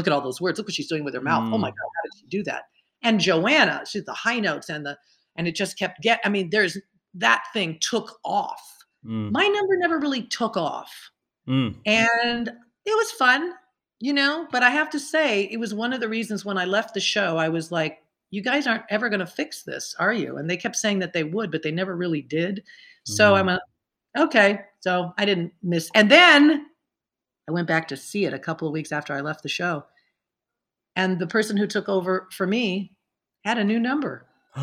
look 0.00 0.06
at 0.06 0.12
all 0.12 0.20
those 0.22 0.40
words 0.40 0.58
look 0.58 0.66
what 0.66 0.74
she's 0.74 0.88
doing 0.88 1.04
with 1.04 1.14
her 1.14 1.20
mouth 1.20 1.44
oh 1.52 1.58
my 1.58 1.68
Mm. 1.70 1.74
god 1.74 1.90
how 1.96 2.02
did 2.04 2.18
she 2.20 2.26
do 2.38 2.42
that 2.44 2.62
and 3.02 3.20
joanna 3.20 3.82
she's 3.88 4.04
the 4.04 4.12
high 4.12 4.40
notes 4.40 4.68
and 4.70 4.84
the 4.86 4.96
and 5.36 5.46
it 5.46 5.54
just 5.54 5.78
kept 5.78 6.00
get 6.02 6.20
i 6.24 6.28
mean 6.28 6.50
there's 6.50 6.76
that 7.14 7.42
thing 7.52 7.78
took 7.80 8.18
off 8.24 8.62
Mm. 9.06 9.30
my 9.32 9.46
number 9.46 9.76
never 9.78 9.98
really 9.98 10.22
took 10.24 10.56
off 10.56 10.92
Mm. 11.48 11.74
and 11.86 12.48
it 12.48 12.96
was 12.96 13.10
fun, 13.12 13.52
you 13.98 14.12
know. 14.12 14.46
But 14.52 14.62
I 14.62 14.70
have 14.70 14.90
to 14.90 15.00
say, 15.00 15.44
it 15.50 15.58
was 15.58 15.72
one 15.74 15.92
of 15.94 16.00
the 16.00 16.08
reasons 16.08 16.44
when 16.44 16.58
I 16.58 16.64
left 16.66 16.92
the 16.94 17.00
show, 17.00 17.36
I 17.38 17.48
was 17.48 17.72
like, 17.72 17.98
"You 18.30 18.42
guys 18.42 18.66
aren't 18.66 18.84
ever 18.90 19.08
going 19.08 19.20
to 19.20 19.26
fix 19.26 19.62
this, 19.62 19.94
are 19.98 20.12
you?" 20.12 20.36
And 20.36 20.48
they 20.50 20.56
kept 20.58 20.76
saying 20.76 20.98
that 21.00 21.12
they 21.14 21.24
would, 21.24 21.50
but 21.50 21.62
they 21.62 21.70
never 21.70 21.96
really 21.96 22.20
did. 22.22 22.62
So 23.04 23.32
Mm. 23.34 23.38
I'm 23.38 23.48
a, 23.48 23.60
okay. 24.18 24.60
So 24.80 25.12
I 25.18 25.24
didn't 25.24 25.52
miss. 25.62 25.90
And 25.94 26.10
then 26.10 26.66
I 27.50 27.52
went 27.52 27.66
back 27.66 27.88
to 27.88 27.96
see 27.96 28.26
it 28.26 28.32
a 28.32 28.38
couple 28.38 28.68
of 28.68 28.72
weeks 28.72 28.92
after 28.92 29.12
I 29.12 29.22
left 29.22 29.42
the 29.42 29.48
show, 29.48 29.84
and 30.94 31.18
the 31.18 31.26
person 31.26 31.56
who 31.56 31.66
took 31.66 31.88
over 31.88 32.28
for 32.30 32.46
me 32.46 32.92
had 33.44 33.58
a 33.58 33.64
new 33.64 33.80
number, 33.80 34.24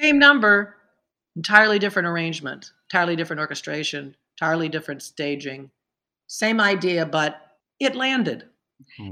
same 0.00 0.18
number, 0.18 0.76
entirely 1.36 1.78
different 1.78 2.08
arrangement, 2.08 2.72
entirely 2.90 3.14
different 3.14 3.40
orchestration, 3.40 4.16
entirely 4.40 4.70
different 4.70 5.02
staging, 5.02 5.70
same 6.28 6.62
idea, 6.62 7.04
but 7.04 7.42
it 7.78 7.94
landed. 7.94 8.44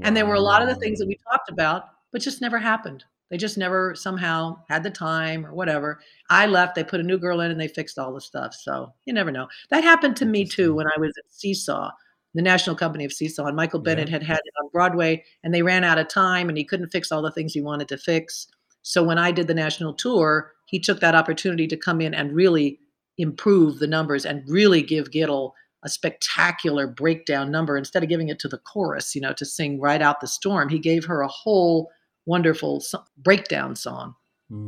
And 0.01 0.17
there 0.17 0.25
were 0.25 0.33
a 0.33 0.41
lot 0.41 0.63
of 0.63 0.67
the 0.67 0.75
things 0.75 0.97
that 0.97 1.07
we 1.07 1.19
talked 1.31 1.51
about, 1.51 1.89
but 2.11 2.21
just 2.21 2.41
never 2.41 2.57
happened. 2.57 3.05
They 3.29 3.37
just 3.37 3.57
never 3.57 3.95
somehow 3.95 4.57
had 4.69 4.83
the 4.83 4.89
time 4.89 5.45
or 5.45 5.53
whatever. 5.53 6.01
I 6.29 6.47
left, 6.47 6.75
they 6.75 6.83
put 6.83 6.99
a 6.99 7.03
new 7.03 7.17
girl 7.17 7.41
in 7.41 7.51
and 7.51 7.61
they 7.61 7.69
fixed 7.69 7.97
all 7.97 8.13
the 8.13 8.19
stuff. 8.19 8.53
So 8.53 8.91
you 9.05 9.13
never 9.13 9.31
know. 9.31 9.47
That 9.69 9.83
happened 9.83 10.17
to 10.17 10.25
me 10.25 10.45
too 10.45 10.73
when 10.73 10.87
I 10.87 10.99
was 10.99 11.13
at 11.17 11.31
Seesaw, 11.31 11.91
the 12.33 12.41
National 12.41 12.75
Company 12.75 13.05
of 13.05 13.13
Seesaw. 13.13 13.45
And 13.45 13.55
Michael 13.55 13.79
Yeah. 13.81 13.95
Bennett 13.95 14.09
had 14.09 14.23
had 14.23 14.39
it 14.43 14.53
on 14.61 14.69
Broadway 14.71 15.23
and 15.43 15.53
they 15.53 15.61
ran 15.61 15.83
out 15.83 15.97
of 15.97 16.07
time 16.07 16.49
and 16.49 16.57
he 16.57 16.63
couldn't 16.63 16.89
fix 16.89 17.11
all 17.11 17.21
the 17.21 17.31
things 17.31 17.53
he 17.53 17.61
wanted 17.61 17.87
to 17.89 17.97
fix. 17.97 18.47
So 18.83 19.03
when 19.03 19.17
I 19.17 19.31
did 19.31 19.47
the 19.47 19.53
national 19.53 19.93
tour, 19.93 20.53
he 20.65 20.79
took 20.79 20.99
that 21.01 21.15
opportunity 21.15 21.67
to 21.67 21.77
come 21.77 22.01
in 22.01 22.13
and 22.13 22.33
really 22.33 22.79
improve 23.17 23.79
the 23.79 23.87
numbers 23.87 24.25
and 24.25 24.47
really 24.49 24.81
give 24.81 25.11
Gittel 25.11 25.51
a 25.83 25.89
spectacular 25.89 26.87
breakdown 26.87 27.51
number 27.51 27.75
instead 27.75 28.03
of 28.03 28.09
giving 28.09 28.29
it 28.29 28.39
to 28.39 28.47
the 28.47 28.59
chorus, 28.59 29.13
you 29.15 29.21
know, 29.21 29.33
to 29.33 29.45
sing 29.45 29.79
right 29.79 30.01
out 30.01 30.21
the 30.21 30.27
storm. 30.27 30.69
He 30.69 30.79
gave 30.79 31.05
her 31.05 31.21
a 31.21 31.27
whole 31.27 31.89
wonderful 32.25 32.79
so- 32.79 33.03
breakdown 33.17 33.75
song. 33.75 34.15
Mm. 34.51 34.67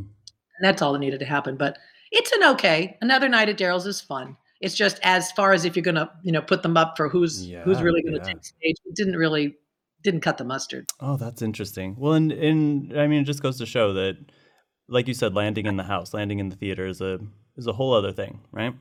And 0.57 0.61
that's 0.61 0.81
all 0.81 0.93
that 0.93 0.99
needed 0.99 1.19
to 1.19 1.25
happen. 1.25 1.55
But 1.55 1.77
it's 2.11 2.31
an 2.31 2.43
okay. 2.43 2.97
Another 3.01 3.29
night 3.29 3.49
at 3.49 3.57
Daryl's 3.57 3.85
is 3.87 4.01
fun. 4.01 4.35
It's 4.63 4.75
just 4.75 4.97
as 5.03 5.29
far 5.33 5.51
as 5.51 5.65
if 5.65 5.75
you're 5.75 5.83
gonna, 5.83 6.09
you 6.23 6.31
know, 6.31 6.41
put 6.41 6.63
them 6.63 6.77
up 6.77 6.95
for 6.95 7.09
who's 7.09 7.49
who's 7.65 7.81
really 7.81 8.01
gonna 8.01 8.17
yeah. 8.17 8.23
take 8.23 8.43
stage. 8.45 8.77
It 8.85 8.95
didn't 8.95 9.17
really 9.17 9.55
didn't 10.03 10.21
cut 10.21 10.37
the 10.37 10.45
mustard. 10.45 10.85
Oh, 11.01 11.17
that's 11.17 11.41
interesting. 11.41 11.95
Well, 11.97 12.13
and, 12.13 12.31
and 12.31 12.99
I 12.99 13.07
mean, 13.07 13.21
it 13.21 13.25
just 13.25 13.43
goes 13.43 13.57
to 13.57 13.65
show 13.65 13.93
that, 13.93 14.17
like 14.87 15.09
you 15.09 15.13
said, 15.13 15.33
landing 15.33 15.65
in 15.65 15.75
the 15.75 15.83
house, 15.83 16.13
landing 16.13 16.39
in 16.39 16.47
the 16.47 16.55
theater 16.55 16.87
is 16.87 17.01
a 17.01 17.19
is 17.57 17.67
a 17.67 17.73
whole 17.73 17.93
other 17.93 18.13
thing, 18.13 18.39
right? 18.53 18.73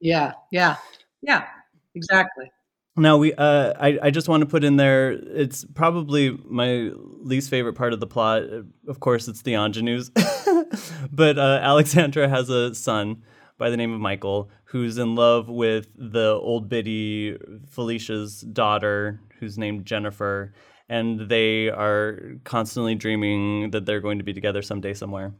Yeah, 0.00 0.32
yeah, 0.50 0.76
yeah, 1.20 1.46
exactly. 1.94 2.50
Now 2.96 3.18
we, 3.18 3.32
uh, 3.34 3.74
I, 3.78 3.98
I 4.04 4.10
just 4.10 4.28
want 4.28 4.40
to 4.40 4.46
put 4.46 4.64
in 4.64 4.76
there. 4.76 5.12
It's 5.12 5.64
probably 5.74 6.36
my 6.46 6.90
least 7.20 7.50
favorite 7.50 7.74
part 7.74 7.92
of 7.92 8.00
the 8.00 8.06
plot. 8.06 8.44
Of 8.88 9.00
course, 9.00 9.28
it's 9.28 9.42
the 9.42 9.54
ingenues, 9.54 10.10
but 11.12 11.38
uh, 11.38 11.60
Alexandra 11.62 12.28
has 12.28 12.48
a 12.48 12.74
son 12.74 13.22
by 13.58 13.70
the 13.70 13.76
name 13.76 13.92
of 13.92 14.00
Michael 14.00 14.50
who's 14.70 14.98
in 14.98 15.14
love 15.14 15.48
with 15.48 15.88
the 15.96 16.32
old 16.32 16.68
biddy 16.68 17.36
Felicia's 17.68 18.40
daughter, 18.40 19.20
who's 19.38 19.56
named 19.56 19.86
Jennifer, 19.86 20.52
and 20.88 21.28
they 21.28 21.68
are 21.68 22.36
constantly 22.44 22.94
dreaming 22.94 23.70
that 23.70 23.86
they're 23.86 24.00
going 24.00 24.18
to 24.18 24.24
be 24.24 24.34
together 24.34 24.62
someday 24.62 24.92
somewhere. 24.92 25.32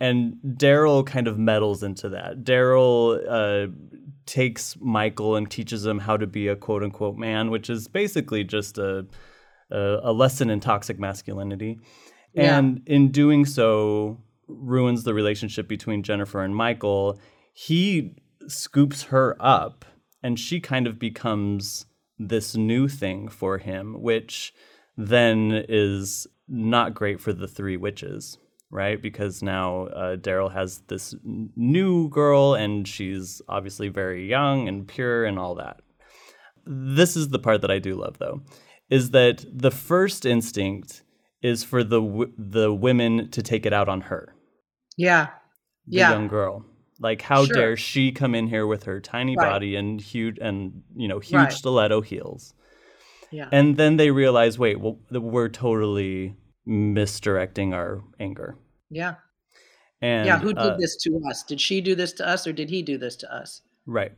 And 0.00 0.36
Daryl 0.44 1.06
kind 1.06 1.28
of 1.28 1.38
meddles 1.38 1.82
into 1.82 2.08
that. 2.10 2.42
Daryl 2.42 3.20
uh, 3.28 3.70
takes 4.26 4.76
Michael 4.80 5.36
and 5.36 5.50
teaches 5.50 5.84
him 5.86 5.98
how 5.98 6.16
to 6.16 6.26
be 6.26 6.48
a 6.48 6.56
quote 6.56 6.82
unquote 6.82 7.16
man, 7.16 7.50
which 7.50 7.70
is 7.70 7.86
basically 7.86 8.44
just 8.44 8.78
a, 8.78 9.06
a, 9.70 9.98
a 10.02 10.12
lesson 10.12 10.50
in 10.50 10.60
toxic 10.60 10.98
masculinity. 10.98 11.78
Yeah. 12.32 12.58
And 12.58 12.82
in 12.86 13.10
doing 13.10 13.44
so, 13.44 14.20
ruins 14.48 15.04
the 15.04 15.14
relationship 15.14 15.68
between 15.68 16.02
Jennifer 16.02 16.42
and 16.42 16.56
Michael. 16.56 17.18
He 17.52 18.16
scoops 18.48 19.04
her 19.04 19.36
up, 19.40 19.84
and 20.22 20.38
she 20.38 20.60
kind 20.60 20.86
of 20.86 20.98
becomes 20.98 21.86
this 22.18 22.56
new 22.56 22.88
thing 22.88 23.28
for 23.28 23.58
him, 23.58 24.00
which 24.00 24.52
then 24.96 25.64
is 25.68 26.26
not 26.48 26.94
great 26.94 27.20
for 27.20 27.32
the 27.32 27.48
three 27.48 27.76
witches 27.76 28.38
right? 28.70 29.00
Because 29.00 29.40
now 29.40 29.84
uh, 29.86 30.16
Daryl 30.16 30.52
has 30.52 30.78
this 30.88 31.14
n- 31.24 31.50
new 31.54 32.08
girl, 32.08 32.54
and 32.54 32.88
she's 32.88 33.40
obviously 33.48 33.86
very 33.88 34.28
young 34.28 34.66
and 34.66 34.88
pure 34.88 35.24
and 35.24 35.38
all 35.38 35.54
that. 35.54 35.80
This 36.66 37.16
is 37.16 37.28
the 37.28 37.38
part 37.38 37.60
that 37.60 37.70
I 37.70 37.78
do 37.78 37.94
love, 37.94 38.18
though, 38.18 38.42
is 38.90 39.10
that 39.10 39.44
the 39.48 39.70
first 39.70 40.26
instinct 40.26 41.04
is 41.40 41.62
for 41.62 41.84
the 41.84 42.00
w- 42.00 42.32
the 42.36 42.72
women 42.74 43.30
to 43.30 43.42
take 43.42 43.64
it 43.64 43.72
out 43.72 43.88
on 43.88 44.00
her, 44.02 44.34
Yeah, 44.96 45.26
the 45.86 45.98
Yeah. 45.98 46.10
young 46.10 46.26
girl. 46.26 46.64
Like, 47.00 47.22
how 47.22 47.44
Sure. 47.44 47.54
dare 47.54 47.76
she 47.76 48.12
come 48.12 48.34
in 48.34 48.46
here 48.46 48.66
with 48.66 48.84
her 48.84 49.00
tiny 49.00 49.36
Right. 49.36 49.50
body 49.50 49.74
and 49.76 50.00
huge 50.00 50.38
and 50.40 50.82
you 50.94 51.08
know 51.08 51.18
huge 51.18 51.34
Right. 51.34 51.52
stiletto 51.52 52.00
heels, 52.02 52.54
yeah, 53.32 53.48
and 53.50 53.76
then 53.76 53.96
they 53.96 54.10
realize, 54.10 54.58
wait, 54.58 54.78
well, 54.80 54.98
we're 55.10 55.48
totally 55.48 56.36
misdirecting 56.66 57.74
our 57.74 58.02
anger. 58.20 58.56
yeah, 58.90 59.16
And 60.00 60.26
yeah. 60.26 60.38
Who 60.38 60.48
did 60.48 60.58
uh, 60.58 60.76
this 60.78 60.96
to 61.02 61.20
us? 61.28 61.42
Did 61.44 61.60
she 61.60 61.80
do 61.80 61.94
this 61.94 62.12
to 62.14 62.26
us, 62.28 62.46
or 62.46 62.52
did 62.52 62.70
he 62.70 62.82
do 62.82 62.96
this 62.98 63.16
to 63.16 63.34
us? 63.34 63.62
Right. 63.86 64.12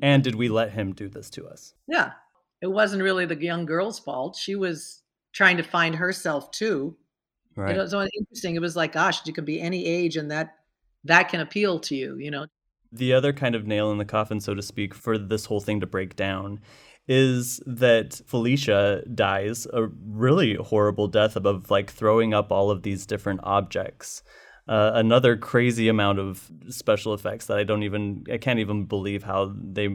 And 0.00 0.22
did 0.24 0.34
we 0.36 0.48
let 0.48 0.72
him 0.72 0.94
do 0.94 1.08
this 1.08 1.28
to 1.30 1.46
us? 1.46 1.74
Yeah, 1.86 2.12
it 2.62 2.68
wasn't 2.68 3.02
really 3.02 3.26
the 3.26 3.36
young 3.36 3.66
girl's 3.66 3.98
fault. 3.98 4.36
She 4.36 4.54
was 4.56 5.02
trying 5.32 5.56
to 5.58 5.62
find 5.62 5.94
herself 5.96 6.50
too. 6.50 6.96
Right. 7.56 7.76
It 7.76 7.78
was 7.78 7.90
so 7.90 8.00
interesting. 8.02 8.54
It 8.56 8.60
was 8.62 8.74
like, 8.76 8.92
gosh, 8.92 9.26
you 9.26 9.32
could 9.34 9.44
be 9.44 9.60
any 9.60 9.84
age, 9.86 10.16
and 10.16 10.30
that 10.30 10.54
that 11.04 11.28
can 11.28 11.40
appeal 11.40 11.78
to 11.80 11.94
you. 11.94 12.16
You 12.16 12.30
know, 12.30 12.46
the 12.90 13.12
other 13.12 13.32
kind 13.32 13.54
of 13.54 13.66
nail 13.66 13.90
in 13.90 13.98
the 13.98 14.04
coffin, 14.04 14.40
so 14.40 14.54
to 14.54 14.62
speak, 14.62 14.94
for 14.94 15.16
this 15.18 15.46
whole 15.46 15.60
thing 15.60 15.80
to 15.80 15.86
break 15.86 16.16
down 16.16 16.60
is 17.08 17.60
that 17.66 18.20
Felicia 18.26 19.02
dies 19.12 19.66
a 19.72 19.86
really 19.86 20.54
horrible 20.54 21.08
death 21.08 21.36
of 21.36 21.70
like 21.70 21.90
throwing 21.90 22.32
up 22.32 22.52
all 22.52 22.70
of 22.70 22.82
these 22.82 23.06
different 23.06 23.40
objects. 23.42 24.22
Uh, 24.68 24.92
another 24.94 25.36
crazy 25.36 25.88
amount 25.88 26.20
of 26.20 26.48
special 26.68 27.12
effects 27.12 27.46
that 27.46 27.58
I 27.58 27.64
don't 27.64 27.82
even 27.82 28.24
I 28.32 28.38
can't 28.38 28.60
even 28.60 28.84
believe 28.84 29.24
how 29.24 29.52
they 29.56 29.88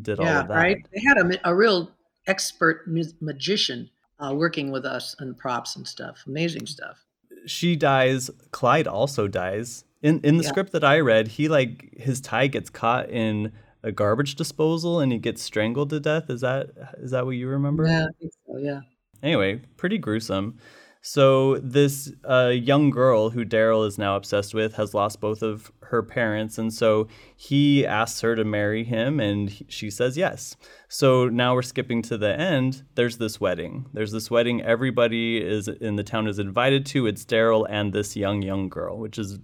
did 0.00 0.18
all 0.18 0.26
of 0.26 0.48
that. 0.48 0.54
right. 0.54 0.78
They 0.94 1.02
had 1.06 1.18
a, 1.18 1.50
a 1.50 1.54
real 1.54 1.90
expert 2.26 2.88
magician 3.20 3.90
uh, 4.18 4.34
working 4.34 4.70
with 4.70 4.86
us 4.86 5.14
and 5.18 5.36
props 5.36 5.76
and 5.76 5.86
stuff. 5.86 6.24
Amazing 6.26 6.66
stuff. 6.66 7.04
She 7.46 7.76
dies. 7.76 8.30
Clyde 8.50 8.86
also 8.86 9.28
dies. 9.28 9.84
In 10.02 10.20
in 10.22 10.36
the 10.36 10.44
Yeah. 10.44 10.48
script 10.48 10.72
that 10.72 10.84
I 10.84 11.00
read, 11.00 11.28
he 11.28 11.48
like 11.48 11.96
his 11.98 12.20
tie 12.20 12.46
gets 12.46 12.70
caught 12.70 13.10
in 13.10 13.52
a 13.82 13.90
garbage 13.92 14.34
disposal 14.36 15.00
and 15.00 15.10
he 15.12 15.18
gets 15.18 15.42
strangled 15.42 15.90
to 15.90 16.00
death. 16.00 16.30
Is 16.30 16.40
that 16.42 16.70
is 16.98 17.10
that 17.10 17.24
what 17.26 17.32
you 17.32 17.48
remember? 17.48 17.86
Yeah, 17.86 18.04
I 18.06 18.08
think 18.20 18.32
so. 18.46 18.56
Yeah. 18.58 18.80
Anyway, 19.22 19.60
pretty 19.76 19.98
gruesome. 19.98 20.56
So 21.00 21.58
this 21.58 22.12
uh, 22.28 22.48
young 22.48 22.90
girl 22.90 23.30
who 23.30 23.44
Daryl 23.44 23.86
is 23.86 23.98
now 23.98 24.16
obsessed 24.16 24.52
with 24.52 24.74
has 24.74 24.94
lost 24.94 25.20
both 25.20 25.42
of 25.42 25.70
her 25.82 26.02
parents, 26.02 26.58
and 26.58 26.72
so 26.72 27.08
he 27.36 27.86
asks 27.86 28.20
her 28.20 28.34
to 28.36 28.44
marry 28.44 28.84
him, 28.84 29.20
and 29.20 29.48
he- 29.48 29.64
she 29.68 29.90
says 29.90 30.16
yes. 30.16 30.56
So 30.88 31.28
now 31.28 31.54
we're 31.54 31.62
skipping 31.62 32.02
to 32.02 32.18
the 32.18 32.38
end. 32.38 32.82
There's 32.94 33.18
this 33.18 33.40
wedding. 33.40 33.86
There's 33.92 34.12
this 34.12 34.30
wedding. 34.30 34.60
Everybody 34.60 35.38
is 35.38 35.68
in 35.68 35.96
the 35.96 36.04
town 36.04 36.26
is 36.26 36.38
invited 36.38 36.84
to. 36.86 37.06
It's 37.06 37.24
Daryl 37.24 37.66
and 37.68 37.92
this 37.92 38.16
young 38.16 38.42
young 38.42 38.68
girl, 38.68 38.98
which 38.98 39.18
is 39.18 39.38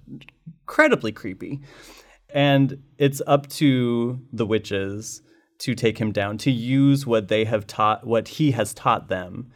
incredibly 0.47 1.13
creepy. 1.13 1.61
And 2.31 2.83
it's 2.99 3.23
up 3.27 3.47
to 3.51 4.21
the 4.33 4.45
witches 4.45 5.23
to 5.59 5.75
take 5.75 5.99
him 5.99 6.11
down, 6.11 6.37
to 6.39 6.51
use 6.51 7.07
what 7.07 7.29
they 7.29 7.45
have 7.45 7.67
taught, 7.67 8.07
what 8.07 8.27
he 8.27 8.51
has 8.51 8.75
taught 8.75 9.09
them 9.09 9.53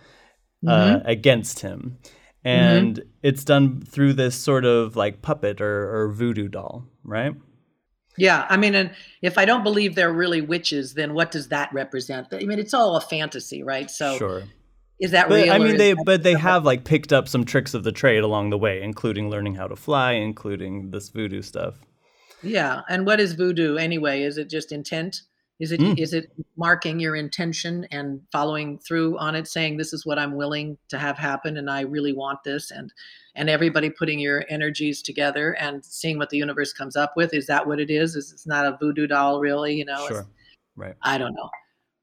uh, 0.67 1.01
against 1.05 1.61
him. 1.61 1.99
And 2.45 3.03
it's 3.23 3.45
done 3.45 3.83
through 3.83 4.15
this 4.15 4.35
sort 4.35 4.65
of 4.65 4.97
like 4.97 5.21
puppet 5.23 5.61
or, 5.61 6.03
or 6.05 6.13
voodoo 6.13 6.49
doll, 6.49 6.87
right? 7.05 7.35
Yeah, 8.17 8.47
I 8.49 8.57
mean, 8.57 8.75
and 8.75 8.91
if 9.23 9.39
I 9.39 9.45
don't 9.45 9.63
believe 9.63 9.95
they're 9.95 10.13
really 10.13 10.41
witches, 10.41 10.95
then 10.95 11.15
what 11.15 11.31
does 11.31 11.49
that 11.49 11.73
represent? 11.73 12.29
I 12.33 12.39
mean, 12.45 12.59
it's 12.59 12.75
all 12.75 12.97
a 12.97 13.01
fantasy, 13.01 13.63
right? 13.63 13.91
So 13.91 14.17
sure. 14.17 14.43
is 14.99 15.13
that 15.13 15.29
But 15.29 15.45
real? 15.45 15.53
I 15.53 15.59
mean, 15.59 15.77
they 15.77 15.93
but 15.95 16.23
they 16.23 16.35
have 16.35 16.65
like 16.65 16.85
picked 16.85 17.13
up 17.13 17.29
some 17.29 17.45
tricks 17.45 17.75
of 17.75 17.85
the 17.85 17.93
trade 17.93 18.25
along 18.25 18.51
the 18.51 18.59
way, 18.59 18.83
including 18.83 19.31
learning 19.31 19.55
how 19.57 19.69
to 19.69 19.77
fly, 19.77 20.13
including 20.13 20.91
this 20.91 21.11
voodoo 21.11 21.43
stuff. 21.43 21.75
yeah. 22.43 22.81
And 22.89 23.07
what 23.07 23.21
is 23.21 23.35
voodoo 23.35 23.77
anyway? 23.77 24.23
Is 24.23 24.39
it 24.39 24.49
just 24.51 24.73
intent? 24.73 25.23
Is 25.61 25.73
it 25.73 25.81
is 25.99 26.13
Mm. 26.13 26.19
it 26.19 26.33
marking 26.57 27.01
your 27.01 27.17
intention 27.17 27.87
and 27.91 28.21
following 28.31 28.79
through 28.79 29.19
on 29.19 29.35
it, 29.35 29.49
saying 29.49 29.77
this 29.77 29.93
is 29.93 30.07
what 30.07 30.19
I'm 30.19 30.37
willing 30.37 30.79
to 30.89 30.99
have 30.99 31.19
happen, 31.19 31.57
and 31.57 31.69
I 31.69 31.81
really 31.81 32.13
want 32.13 32.45
this, 32.45 32.71
and 32.71 32.93
and 33.35 33.49
everybody 33.51 33.91
putting 33.91 34.19
your 34.21 34.45
energies 34.49 35.03
together 35.03 35.55
and 35.55 35.85
seeing 35.85 36.19
what 36.19 36.31
the 36.31 36.37
universe 36.39 36.73
comes 36.73 36.97
up 36.97 37.13
with? 37.17 37.33
Is 37.35 37.47
that 37.47 37.67
what 37.67 37.81
it 37.81 37.91
is? 37.91 38.17
Is 38.17 38.33
it's 38.33 38.47
not 38.47 38.67
a 38.67 38.77
voodoo 38.81 39.07
doll, 39.07 39.41
really? 39.41 39.75
You 39.77 39.85
know, 39.85 40.07
Sure. 40.09 40.27
Right. 40.77 40.95
I 41.03 41.19
don't 41.19 41.35
know. 41.35 41.51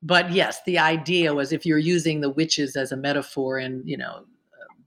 But 0.03 0.31
yes, 0.31 0.61
the 0.65 0.77
idea 0.79 1.33
was 1.33 1.51
if 1.51 1.65
you're 1.65 1.77
using 1.77 2.21
the 2.21 2.29
witches 2.29 2.75
as 2.75 2.91
a 2.91 2.97
metaphor 2.97 3.57
and, 3.57 3.81
you 3.89 3.97
know, 3.97 4.25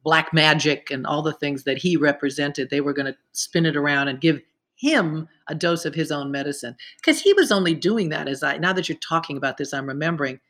black 0.05 0.33
magic 0.33 0.91
and 0.91 1.07
all 1.07 1.23
the 1.23 1.33
things 1.33 1.64
that 1.64 1.77
he 1.79 1.97
represented, 1.97 2.71
they 2.71 2.81
were 2.81 2.93
going 2.93 3.07
to 3.12 3.16
spin 3.33 3.66
it 3.66 3.77
around 3.77 4.09
and 4.09 4.21
give 4.21 4.41
him 4.79 5.29
a 5.49 5.55
dose 5.55 5.85
of 5.85 5.95
his 5.95 6.11
own 6.11 6.31
medicine. 6.31 6.76
Because 6.97 7.20
he 7.20 7.33
was 7.35 7.53
only 7.53 7.74
doing 7.74 8.09
that 8.11 8.29
as 8.29 8.43
I, 8.43 8.57
now 8.59 8.72
that 8.72 8.89
you're 8.89 8.99
talking 8.99 9.37
about 9.37 9.57
this, 9.59 9.74
I'm 9.74 9.87
remembering, 9.87 10.41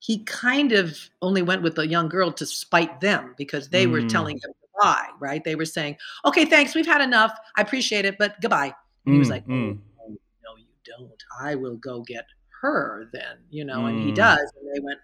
he 0.00 0.24
kind 0.24 0.72
of 0.72 0.98
only 1.22 1.40
went 1.42 1.62
with 1.62 1.74
the 1.76 1.86
young 1.86 2.08
girl 2.08 2.30
to 2.32 2.44
spite 2.46 3.00
them 3.00 3.34
because 3.38 3.68
they 3.70 3.86
were 3.86 4.02
Mm. 4.02 4.08
telling 4.08 4.36
him 4.36 4.50
goodbye, 4.60 5.08
right? 5.18 5.42
They 5.42 5.54
were 5.54 5.64
saying, 5.64 5.96
okay, 6.24 6.44
thanks, 6.44 6.74
we've 6.74 6.86
had 6.86 7.00
enough. 7.00 7.36
I 7.56 7.62
appreciate 7.62 8.04
it, 8.04 8.16
but 8.18 8.40
goodbye. 8.42 8.74
And 9.06 9.14
he 9.14 9.18
was 9.18 9.28
Mm, 9.28 9.30
like, 9.30 9.46
mm. 9.46 9.78
oh, 10.02 10.16
no, 10.44 10.56
you 10.58 10.66
don't. 10.84 11.22
I 11.40 11.54
will 11.54 11.76
go 11.76 12.02
get 12.02 12.26
her 12.62 13.08
then, 13.12 13.38
you 13.50 13.64
know, 13.64 13.86
and 13.86 13.98
he 13.98 14.10
Mm. 14.12 14.16
does. 14.16 14.52
And 14.60 14.74
they 14.74 14.80
went, 14.80 14.98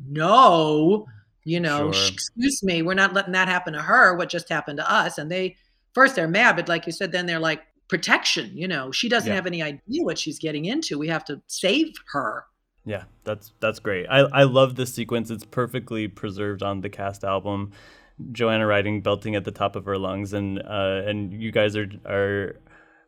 no, 0.00 1.06
you 1.44 1.60
know, 1.60 1.92
Sure. 1.92 2.08
Excuse 2.12 2.62
me, 2.62 2.82
we're 2.82 2.94
not 2.94 3.14
letting 3.14 3.32
that 3.32 3.48
happen 3.48 3.72
to 3.74 3.82
her. 3.82 4.16
What 4.16 4.28
just 4.28 4.48
happened 4.48 4.78
to 4.78 4.90
us? 4.92 5.18
And 5.18 5.30
they, 5.30 5.56
first 5.92 6.14
they're 6.16 6.28
mad, 6.28 6.56
but 6.56 6.68
like 6.68 6.86
you 6.86 6.92
said, 6.92 7.12
then 7.12 7.26
they're 7.26 7.38
like, 7.38 7.62
protection, 7.92 8.50
you 8.56 8.66
know, 8.66 8.90
she 8.90 9.06
doesn't 9.06 9.28
Yeah. 9.28 9.34
have 9.34 9.46
any 9.46 9.62
idea 9.62 10.02
what 10.02 10.18
she's 10.18 10.38
getting 10.38 10.64
into. 10.64 10.98
We 10.98 11.08
have 11.08 11.26
to 11.26 11.42
save 11.46 11.92
her. 12.14 12.46
Yeah, 12.86 13.04
that's 13.24 13.52
that's 13.60 13.80
great. 13.80 14.06
I 14.08 14.20
I 14.20 14.44
love 14.44 14.76
this 14.76 14.94
sequence. 14.94 15.30
It's 15.30 15.44
perfectly 15.44 16.08
preserved 16.08 16.62
on 16.62 16.80
the 16.80 16.88
cast 16.88 17.22
album. 17.22 17.72
Joanna 18.32 18.66
Riding 18.66 19.02
belting 19.02 19.34
at 19.36 19.44
the 19.44 19.50
top 19.50 19.76
of 19.76 19.84
her 19.84 19.98
lungs, 19.98 20.32
and 20.32 20.58
uh, 20.58 21.02
and 21.06 21.32
you 21.34 21.52
guys 21.52 21.76
are 21.76 21.88
are 22.06 22.56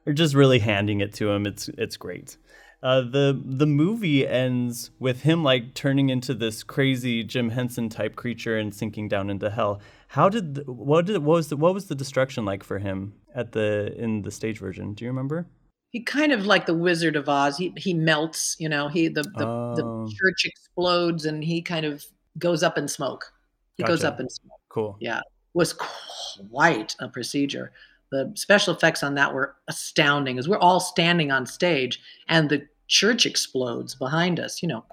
are 0.06 0.12
just 0.12 0.34
really 0.34 0.58
handing 0.58 1.00
it 1.00 1.14
to 1.14 1.30
him. 1.30 1.46
It's 1.46 1.68
it's 1.78 1.96
great. 1.96 2.36
Uh, 2.84 3.00
the 3.00 3.40
the 3.42 3.66
movie 3.66 4.28
ends 4.28 4.90
with 4.98 5.22
him 5.22 5.42
like 5.42 5.72
turning 5.72 6.10
into 6.10 6.34
this 6.34 6.62
crazy 6.62 7.24
Jim 7.24 7.48
Henson 7.48 7.88
type 7.88 8.14
creature 8.14 8.58
and 8.58 8.74
sinking 8.74 9.08
down 9.08 9.30
into 9.30 9.48
hell. 9.48 9.80
How 10.08 10.28
did 10.28 10.68
what 10.68 11.06
did 11.06 11.16
what 11.24 11.36
was 11.36 11.48
the 11.48 11.56
what 11.56 11.72
was 11.72 11.86
the 11.86 11.94
destruction 11.94 12.44
like 12.44 12.62
for 12.62 12.78
him 12.78 13.14
at 13.34 13.52
the 13.52 13.94
in 13.96 14.20
the 14.20 14.30
stage 14.30 14.58
version? 14.58 14.92
Do 14.92 15.04
you 15.06 15.10
remember? 15.10 15.46
He 15.92 16.02
kind 16.02 16.30
of 16.30 16.44
like 16.44 16.66
the 16.66 16.74
Wizard 16.74 17.16
of 17.16 17.26
Oz. 17.26 17.56
He 17.56 17.72
he 17.78 17.94
melts, 17.94 18.54
you 18.58 18.68
know. 18.68 18.88
He 18.88 19.08
the 19.08 19.22
the, 19.22 19.46
Oh. 19.46 19.74
the 19.76 20.14
church 20.20 20.44
explodes 20.44 21.24
and 21.24 21.42
he 21.42 21.62
kind 21.62 21.86
of 21.86 22.04
goes 22.38 22.62
up 22.62 22.76
in 22.76 22.86
smoke. 22.86 23.32
He 23.78 23.82
goes 23.82 24.04
up 24.04 24.20
in 24.20 24.28
smoke. 24.28 24.60
Cool. 24.68 24.98
Yeah, 25.00 25.20
was 25.54 25.72
quite 25.72 26.94
a 27.00 27.08
procedure. 27.08 27.72
The 28.12 28.30
special 28.36 28.74
effects 28.74 29.02
on 29.02 29.14
that 29.14 29.32
were 29.32 29.56
astounding, 29.68 30.38
as 30.38 30.48
we're 30.48 30.58
all 30.58 30.80
standing 30.80 31.32
on 31.32 31.46
stage, 31.46 31.98
and 32.28 32.50
the 32.50 32.66
church 32.88 33.26
explodes 33.26 33.94
behind 33.94 34.38
us, 34.40 34.62
you 34.62 34.68
know, 34.68 34.84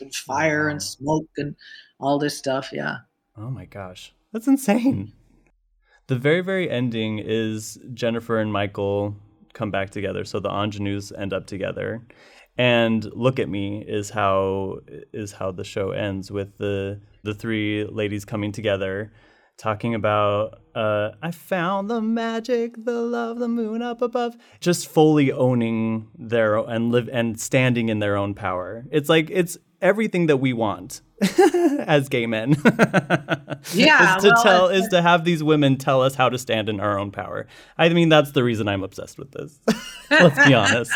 and 0.00 0.14
fire 0.14 0.68
and 0.68 0.82
smoke 0.82 1.28
and 1.36 1.56
all 1.98 2.18
this 2.18 2.36
stuff. 2.36 2.70
Yeah. 2.72 2.98
Oh 3.36 3.50
my 3.50 3.64
gosh. 3.64 4.12
That's 4.32 4.48
insane. 4.48 5.12
The 6.08 6.16
very, 6.16 6.40
very 6.40 6.70
ending 6.70 7.18
is 7.18 7.78
Jennifer 7.94 8.38
and 8.38 8.52
Michael 8.52 9.16
come 9.54 9.70
back 9.70 9.90
together. 9.90 10.24
So 10.24 10.38
the 10.38 10.50
ingenues 10.50 11.12
end 11.12 11.32
up 11.32 11.46
together. 11.46 12.06
And 12.58 13.04
look 13.12 13.38
at 13.38 13.48
me 13.48 13.84
is 13.86 14.10
how 14.10 14.78
is 15.12 15.32
how 15.32 15.50
the 15.50 15.64
show 15.64 15.90
ends 15.90 16.30
with 16.30 16.56
the 16.56 17.00
the 17.22 17.34
three 17.34 17.84
ladies 17.84 18.24
coming 18.24 18.52
together 18.52 19.12
talking 19.56 19.94
about 19.94 20.60
uh 20.74 21.10
I 21.22 21.30
found 21.30 21.88
the 21.90 22.00
magic, 22.00 22.84
the 22.84 23.00
love, 23.00 23.38
the 23.38 23.48
moon 23.48 23.82
up 23.82 24.02
above. 24.02 24.36
Just 24.60 24.88
fully 24.88 25.32
owning 25.32 26.08
their 26.18 26.56
and 26.56 26.90
live 26.92 27.08
and 27.12 27.40
standing 27.40 27.88
in 27.88 27.98
their 27.98 28.16
own 28.16 28.34
power. 28.34 28.84
It's 28.90 29.08
like 29.08 29.30
it's 29.30 29.58
everything 29.80 30.26
that 30.26 30.38
we 30.38 30.52
want 30.52 31.00
as 31.80 32.08
gay 32.08 32.26
men. 32.26 32.56
Yeah, 33.74 34.16
is 34.16 34.22
to 34.22 34.28
well, 34.28 34.42
tell 34.42 34.68
is 34.68 34.86
to 34.88 35.02
have 35.02 35.24
these 35.24 35.42
women 35.42 35.76
tell 35.76 36.00
us 36.00 36.14
how 36.14 36.28
to 36.28 36.38
stand 36.38 36.68
in 36.68 36.78
our 36.78 36.98
own 36.98 37.10
power. 37.10 37.48
I 37.76 37.88
mean, 37.88 38.08
that's 38.08 38.30
the 38.30 38.44
reason 38.44 38.68
I'm 38.68 38.84
obsessed 38.84 39.18
with 39.18 39.32
this. 39.32 39.58
Let's 40.10 40.46
be 40.46 40.54
honest. 40.54 40.92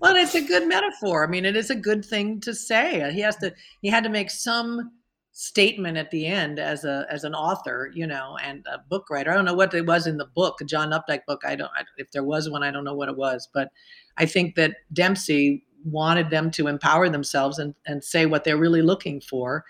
well, 0.00 0.16
it's 0.16 0.34
a 0.34 0.40
good 0.40 0.66
metaphor. 0.66 1.24
I 1.24 1.30
mean, 1.30 1.44
it 1.44 1.54
is 1.54 1.70
a 1.70 1.76
good 1.76 2.04
thing 2.04 2.40
to 2.40 2.54
say. 2.54 3.08
He 3.12 3.20
has 3.20 3.36
to. 3.36 3.54
He 3.82 3.88
had 3.88 4.02
to 4.02 4.10
make 4.10 4.30
some 4.30 4.90
statement 5.32 5.96
at 5.96 6.10
the 6.10 6.26
end 6.26 6.58
as 6.58 6.84
a 6.84 7.06
as 7.10 7.24
an 7.24 7.34
author, 7.34 7.90
you 7.94 8.06
know, 8.06 8.36
and 8.42 8.64
a 8.66 8.78
book 8.78 9.08
writer. 9.10 9.30
I 9.30 9.34
don't 9.34 9.46
know 9.46 9.54
what 9.54 9.74
it 9.74 9.86
was 9.86 10.06
in 10.06 10.18
the 10.18 10.26
book, 10.26 10.60
a 10.60 10.64
John 10.64 10.90
Updike 10.90 11.24
book. 11.26 11.42
I 11.44 11.56
don't. 11.56 11.70
I, 11.74 11.84
if 11.96 12.10
there 12.12 12.22
was 12.22 12.48
one, 12.48 12.62
I 12.62 12.70
don't 12.70 12.84
know 12.84 12.94
what 12.94 13.08
it 13.08 13.16
was, 13.16 13.48
but 13.52 13.70
I 14.18 14.26
think 14.26 14.54
that 14.56 14.76
Dempsey 14.92 15.64
wanted 15.84 16.30
them 16.30 16.50
to 16.52 16.68
empower 16.68 17.08
themselves 17.08 17.58
and 17.58 17.74
and 17.86 18.04
say 18.04 18.26
what 18.26 18.44
they're 18.44 18.58
really 18.58 18.82
looking 18.82 19.20
for, 19.20 19.64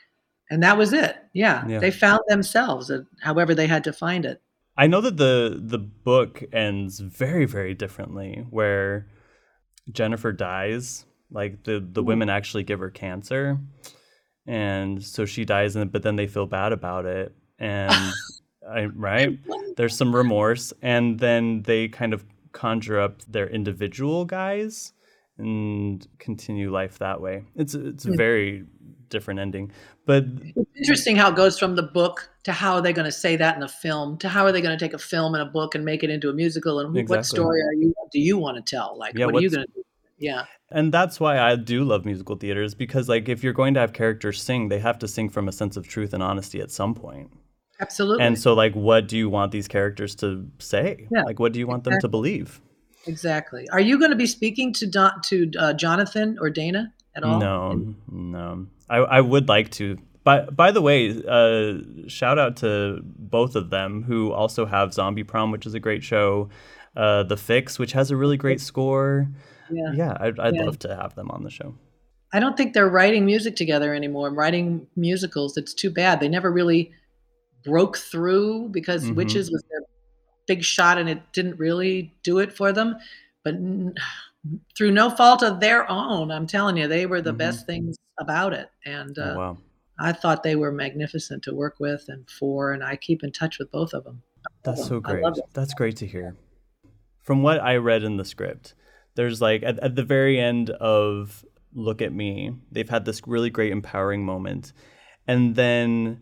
and 0.51 0.63
that 0.63 0.77
was 0.77 0.93
it. 0.93 1.17
Yeah, 1.33 1.67
Yeah. 1.67 1.79
they 1.79 1.91
found 1.91 2.21
themselves, 2.27 2.91
however 3.21 3.55
they 3.55 3.69
had 3.69 3.85
to 3.85 3.93
find 3.93 4.27
it. 4.27 4.43
I 4.77 4.89
know 4.89 5.01
that 5.01 5.17
the 5.17 5.61
the 5.63 5.79
book 5.79 6.43
ends 6.53 6.99
very 6.99 7.45
very 7.45 7.75
differently 7.75 8.47
where 8.51 9.07
Jennifer 9.93 10.33
dies 10.33 11.05
like 11.31 11.63
the 11.63 11.75
the 11.75 12.01
mm-hmm. 12.01 12.05
women 12.05 12.31
actually 12.31 12.65
give 12.65 12.81
her 12.81 12.91
cancer 12.91 13.61
and 14.47 15.03
so 15.03 15.25
she 15.25 15.45
dies 15.45 15.77
and 15.77 15.93
but 15.93 16.03
then 16.03 16.17
they 16.17 16.27
feel 16.27 16.47
bad 16.47 16.73
about 16.73 17.07
it 17.07 17.35
and 17.59 17.93
I 18.69 18.87
right 18.87 19.39
there's 19.77 19.97
some 19.97 20.15
remorse 20.15 20.73
and 20.83 21.19
then 21.19 21.63
they 21.63 21.89
kind 21.89 22.13
of 22.13 22.25
conjure 22.53 23.01
up 23.01 23.23
their 23.23 23.49
individual 23.49 24.25
guys 24.25 24.93
and 25.39 26.07
continue 26.19 26.71
life 26.71 26.99
that 26.99 27.21
way. 27.21 27.45
It's 27.57 27.75
it's 27.75 28.05
a 28.05 28.09
hmm. 28.09 28.17
very 28.17 28.65
different 29.09 29.41
ending. 29.41 29.73
But 30.07 30.25
It's 30.57 30.71
interesting 30.77 31.17
how 31.17 31.31
it 31.31 31.37
goes 31.37 31.59
from 31.59 31.77
the 31.77 31.83
book 31.83 32.31
to 32.45 32.53
how 32.53 32.75
are 32.75 32.81
they 32.81 32.93
going 32.93 33.05
to 33.05 33.13
say 33.13 33.37
that 33.37 33.57
in 33.57 33.63
a 33.63 33.69
film 33.69 34.19
to 34.19 34.29
how 34.29 34.45
are 34.45 34.53
they 34.53 34.61
going 34.61 34.77
to 34.77 34.85
take 34.85 34.95
a 34.95 34.99
film 34.99 35.35
and 35.35 35.43
a 35.43 35.51
book 35.51 35.75
and 35.75 35.85
make 35.85 36.03
it 36.03 36.11
into 36.11 36.29
a 36.29 36.33
musical 36.33 36.81
and 36.81 37.09
what 37.09 37.25
story 37.25 37.61
are 37.61 37.75
you 37.75 37.95
do 38.11 38.19
you 38.19 38.37
want 38.37 38.57
to 38.57 38.63
tell 38.63 38.97
like 38.99 39.17
Yeah, 39.17 39.27
what 39.27 39.37
are 39.37 39.41
you 39.41 39.51
going 39.51 39.67
to 39.67 39.73
do 39.73 39.85
yeah 40.23 40.45
and 40.71 40.93
that's 40.93 41.21
why 41.21 41.39
I 41.39 41.57
do 41.57 41.85
love 41.85 42.05
musical 42.05 42.37
theaters 42.37 42.75
because 42.75 43.09
like 43.09 43.29
if 43.29 43.45
you're 43.45 43.53
going 43.53 43.75
to 43.75 43.81
have 43.81 43.93
characters 43.93 44.41
sing, 44.41 44.69
they 44.69 44.79
have 44.79 44.99
to 45.01 45.09
sing 45.09 45.29
from 45.29 45.47
a 45.49 45.53
sense 45.53 45.77
of 45.77 45.87
truth 45.87 46.15
and 46.15 46.23
honesty 46.23 46.61
at 46.61 46.71
some 46.71 46.95
point. 46.95 47.31
absolutely 47.81 48.25
And 48.25 48.39
so 48.39 48.55
like 48.55 48.75
what 48.75 49.07
do 49.07 49.19
you 49.19 49.29
want 49.29 49.53
these 49.53 49.69
characters 49.69 50.15
to 50.17 50.47
say? 50.59 51.09
Yeah, 51.11 51.25
like 51.25 51.39
what 51.39 51.53
do 51.53 51.59
you 51.59 51.67
want 51.67 51.85
them 51.85 51.99
to 52.01 52.09
believe? 52.09 52.61
exactly 53.07 53.69
are 53.73 53.81
you 53.81 53.99
going 53.99 54.13
to 54.13 54.17
be 54.17 54.29
speaking 54.29 54.73
to 54.73 54.87
Don, 54.87 55.21
to 55.23 55.51
uh, 55.59 55.73
Jonathan 55.73 56.39
or 56.41 56.51
Dana 56.51 56.93
at 57.15 57.25
all 57.25 57.39
No, 57.39 57.95
no. 58.09 58.67
I, 58.89 58.99
I 58.99 59.21
would 59.21 59.49
like 59.49 59.71
to. 59.73 59.99
By, 60.25 60.43
by 60.43 60.71
the 60.71 60.81
way, 60.81 61.21
uh, 61.27 62.09
shout 62.09 62.39
out 62.39 62.59
to 62.59 63.01
both 63.03 63.57
of 63.57 63.71
them 63.71 64.05
who 64.05 64.33
also 64.33 64.67
have 64.67 64.95
Zombie 64.95 65.25
Prom, 65.25 65.51
which 65.51 65.67
is 65.67 65.75
a 65.75 65.81
great 65.81 66.05
show. 66.05 66.49
Uh, 66.97 67.25
the 67.25 67.37
Fix, 67.37 67.79
which 67.79 67.93
has 67.93 68.11
a 68.11 68.17
really 68.17 68.37
great 68.37 68.61
score. 68.61 69.29
Yeah 69.71 69.93
Yeah, 69.95 70.17
I'd, 70.21 70.39
I'd 70.39 70.55
Yeah. 70.55 70.65
love 70.65 70.79
to 70.81 70.95
have 70.97 71.15
them 71.15 71.31
on 71.31 71.43
the 71.45 71.51
show. 71.51 71.75
I 72.33 72.41
don't 72.41 72.57
think 72.57 72.73
they're 72.73 72.89
writing 72.89 73.27
music 73.27 73.57
together 73.57 73.95
anymore 73.95 74.27
I'm 74.29 74.39
writing 74.39 74.87
musicals 74.97 75.57
it's 75.57 75.75
too 75.75 75.91
bad 75.91 76.19
they 76.21 76.29
never 76.29 76.51
really 76.51 76.93
broke 77.65 77.97
through 77.97 78.69
because 78.71 79.05
Mhm. 79.05 79.17
Witches 79.17 79.51
was 79.51 79.63
their 79.71 79.81
big 80.49 80.65
shot 80.65 80.99
and 80.99 81.09
it 81.09 81.21
didn't 81.33 81.57
really 81.59 82.13
do 82.25 82.41
it 82.41 82.53
for 82.53 82.73
them. 82.73 82.97
But 83.45 83.55
n- 83.55 83.95
through 84.77 84.91
no 84.91 85.09
fault 85.11 85.43
of 85.45 85.61
their 85.61 85.89
own, 85.89 86.33
I'm 86.33 86.49
telling 86.49 86.77
you, 86.77 86.89
they 86.89 87.07
were 87.07 87.21
the 87.23 87.33
Mhm. 87.33 87.39
best 87.39 87.65
things 87.67 87.97
about 88.19 88.53
it. 88.53 88.69
And 88.85 89.17
uh, 89.19 89.23
oh, 89.35 89.39
wow. 89.39 89.59
I 90.01 90.11
thought 90.13 90.43
they 90.43 90.57
were 90.57 90.73
magnificent 90.73 91.45
to 91.45 91.55
work 91.55 91.79
with 91.79 92.05
and 92.09 92.29
for, 92.29 92.73
and 92.73 92.83
I 92.83 92.97
keep 92.97 93.23
in 93.23 93.31
touch 93.31 93.61
with 93.61 93.71
both 93.71 93.93
of 93.95 94.03
them. 94.03 94.23
That's 94.65 94.89
so 94.89 94.99
great. 94.99 95.25
That's 95.55 95.75
great 95.75 95.97
to 95.99 96.07
hear. 96.07 96.35
From 97.21 97.45
what 97.45 97.61
I 97.61 97.77
read 97.77 98.03
in 98.03 98.17
the 98.17 98.25
script, 98.25 98.75
there's 99.15 99.41
like 99.41 99.63
at, 99.63 99.79
at 99.81 99.97
the 99.97 100.03
very 100.05 100.39
end 100.41 100.71
of 100.71 101.45
Look 101.75 102.03
at 102.03 102.13
Me, 102.13 102.53
they've 102.71 102.89
had 102.89 103.05
this 103.05 103.23
really 103.27 103.51
great 103.51 103.73
empowering 103.73 104.25
moment. 104.25 104.73
And 105.27 105.55
then 105.55 106.21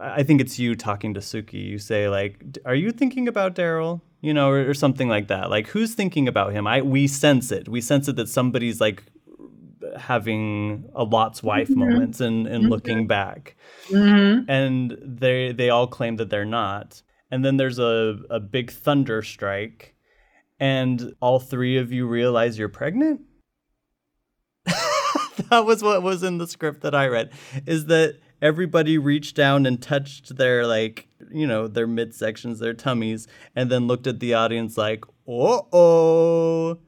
I 0.00 0.22
think 0.22 0.40
it's 0.40 0.58
you 0.58 0.74
talking 0.74 1.14
to 1.14 1.20
Suki. 1.20 1.62
You 1.64 1.78
say 1.78 2.08
like, 2.08 2.42
"Are 2.64 2.74
you 2.74 2.90
thinking 2.92 3.28
about 3.28 3.54
Darryl?" 3.54 4.00
You 4.22 4.32
know, 4.34 4.48
or, 4.50 4.70
or 4.70 4.74
something 4.74 5.08
like 5.08 5.28
that. 5.28 5.50
Like, 5.50 5.68
who's 5.68 5.94
thinking 5.94 6.26
about 6.28 6.52
him? 6.52 6.66
I 6.66 6.82
we 6.82 7.06
sense 7.06 7.52
it. 7.52 7.68
We 7.68 7.80
sense 7.80 8.08
it 8.08 8.16
that 8.16 8.28
somebody's 8.28 8.80
like 8.80 9.04
having 9.96 10.88
a 10.94 11.04
Lot's 11.04 11.42
wife 11.42 11.68
moments 11.70 12.20
and 12.20 12.46
and 12.46 12.68
looking 12.68 13.06
back 13.06 13.56
Mm-hmm. 13.88 14.50
and 14.50 14.98
they 15.02 15.52
they 15.52 15.70
all 15.70 15.86
claim 15.86 16.16
that 16.16 16.28
they're 16.30 16.44
not. 16.44 17.02
And 17.30 17.44
then 17.44 17.56
there's 17.56 17.78
a, 17.78 18.18
a 18.30 18.38
big 18.40 18.70
thunder 18.70 19.20
strike, 19.22 19.95
and 20.58 21.14
all 21.20 21.38
three 21.38 21.76
of 21.76 21.92
you 21.92 22.06
realize 22.06 22.58
you're 22.58 22.68
pregnant. 22.68 23.22
that 25.50 25.64
was 25.64 25.82
what 25.82 26.02
was 26.02 26.22
in 26.22 26.38
the 26.38 26.46
script 26.46 26.80
that 26.82 26.94
I 26.94 27.06
read. 27.06 27.30
Is 27.66 27.86
that 27.86 28.18
everybody 28.42 28.98
reached 28.98 29.36
down 29.36 29.66
and 29.66 29.80
touched 29.80 30.36
their 30.36 30.66
like 30.66 31.08
you 31.30 31.46
know 31.46 31.68
their 31.68 31.86
midsections, 31.86 32.58
their 32.58 32.74
tummies, 32.74 33.26
and 33.54 33.70
then 33.70 33.86
looked 33.86 34.06
at 34.06 34.20
the 34.20 34.34
audience 34.34 34.76
like, 34.76 35.04
oh 35.28 35.68
oh. 35.72 36.78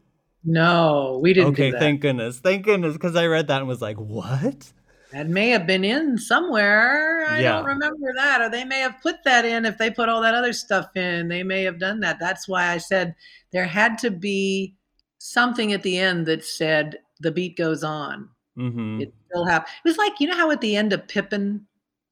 No, 0.44 1.18
we 1.22 1.34
didn't 1.34 1.50
Okay, 1.50 1.66
do 1.66 1.72
that. 1.72 1.80
thank 1.80 2.00
goodness, 2.00 2.38
thank 2.38 2.64
goodness, 2.64 2.94
because 2.94 3.16
I 3.16 3.26
read 3.26 3.48
that 3.48 3.58
and 3.58 3.68
was 3.68 3.82
like, 3.82 3.96
what? 3.98 4.72
That 5.12 5.28
may 5.28 5.48
have 5.50 5.66
been 5.66 5.84
in 5.84 6.18
somewhere. 6.18 7.26
I 7.28 7.40
Yeah. 7.40 7.52
don't 7.56 7.64
remember 7.64 8.12
that. 8.16 8.40
Or 8.40 8.48
they 8.48 8.64
may 8.64 8.80
have 8.80 9.00
put 9.02 9.24
that 9.24 9.44
in 9.44 9.64
if 9.64 9.78
they 9.78 9.90
put 9.90 10.08
all 10.08 10.20
that 10.22 10.34
other 10.34 10.52
stuff 10.52 10.94
in. 10.96 11.28
They 11.28 11.42
may 11.42 11.62
have 11.62 11.78
done 11.78 12.00
that. 12.00 12.18
That's 12.20 12.46
why 12.46 12.68
I 12.68 12.78
said 12.78 13.14
there 13.50 13.66
had 13.66 13.98
to 13.98 14.10
be 14.10 14.76
something 15.18 15.72
at 15.72 15.82
the 15.82 15.98
end 15.98 16.26
that 16.26 16.44
said 16.44 16.98
the 17.20 17.30
beat 17.30 17.56
goes 17.56 17.82
on. 17.82 18.28
Mm-hmm. 18.58 19.02
It 19.02 19.14
still 19.28 19.46
happened. 19.46 19.72
It 19.84 19.88
was 19.88 19.98
like, 19.98 20.20
you 20.20 20.28
know 20.28 20.36
how 20.36 20.50
at 20.50 20.60
the 20.60 20.76
end 20.76 20.92
of 20.92 21.08
Pippin, 21.08 21.66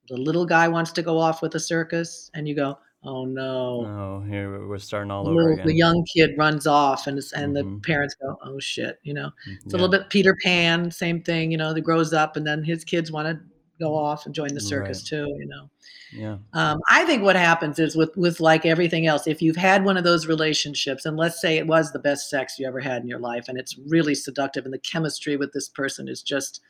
the 0.08 0.16
little 0.16 0.46
guy 0.46 0.68
wants 0.68 0.92
to 0.92 1.02
go 1.02 1.18
off 1.18 1.42
with 1.42 1.54
a 1.56 1.60
circus, 1.60 2.30
and 2.34 2.46
you 2.48 2.54
go, 2.54 2.78
oh 3.04 3.24
no. 3.24 3.86
Oh, 3.86 4.24
here 4.28 4.58
we- 4.60 4.66
we're 4.66 4.78
starting 4.78 5.10
all 5.10 5.24
The 5.24 5.30
over 5.30 5.52
again. 5.52 5.66
the 5.66 5.74
young 5.74 6.04
kid 6.12 6.34
runs 6.36 6.66
off, 6.66 7.06
and 7.06 7.18
it's, 7.18 7.32
and 7.32 7.54
the 7.56 7.62
Mhm. 7.62 7.82
parents 7.84 8.14
go, 8.20 8.36
"Oh 8.42 8.58
shit!" 8.58 8.98
You 9.02 9.14
know, 9.14 9.30
it's 9.64 9.74
a 9.74 9.76
little 9.76 9.88
bit 9.88 10.08
Peter 10.10 10.36
Pan, 10.42 10.90
same 10.90 11.22
thing. 11.22 11.50
You 11.52 11.58
know, 11.58 11.72
that 11.72 11.80
grows 11.82 12.12
up, 12.12 12.36
and 12.36 12.46
then 12.46 12.62
his 12.64 12.84
kids 12.84 13.12
want 13.12 13.28
to 13.28 13.38
go 13.78 13.94
off 13.94 14.24
and 14.24 14.34
join 14.34 14.54
the 14.54 14.60
circus 14.60 15.00
Right. 15.02 15.06
too. 15.20 15.26
You 15.38 15.46
know, 15.46 15.70
Yeah. 16.12 16.38
um, 16.54 16.80
I 16.88 17.04
think 17.04 17.22
what 17.22 17.36
happens 17.36 17.78
is 17.78 17.94
with 17.94 18.16
with 18.16 18.40
like 18.40 18.64
everything 18.64 19.06
else, 19.06 19.26
if 19.26 19.42
you've 19.42 19.56
had 19.56 19.84
one 19.84 19.96
of 19.98 20.04
those 20.04 20.26
relationships, 20.26 21.04
and 21.04 21.16
let's 21.16 21.40
say 21.40 21.58
it 21.58 21.66
was 21.66 21.92
the 21.92 21.98
best 21.98 22.30
sex 22.30 22.58
you 22.58 22.66
ever 22.66 22.80
had 22.80 23.02
in 23.02 23.08
your 23.08 23.18
life, 23.20 23.48
and 23.48 23.58
it's 23.58 23.76
really 23.86 24.14
seductive, 24.14 24.64
and 24.64 24.72
the 24.72 24.78
chemistry 24.78 25.36
with 25.36 25.52
this 25.52 25.68
person 25.68 26.08
is 26.08 26.22
just, 26.22 26.60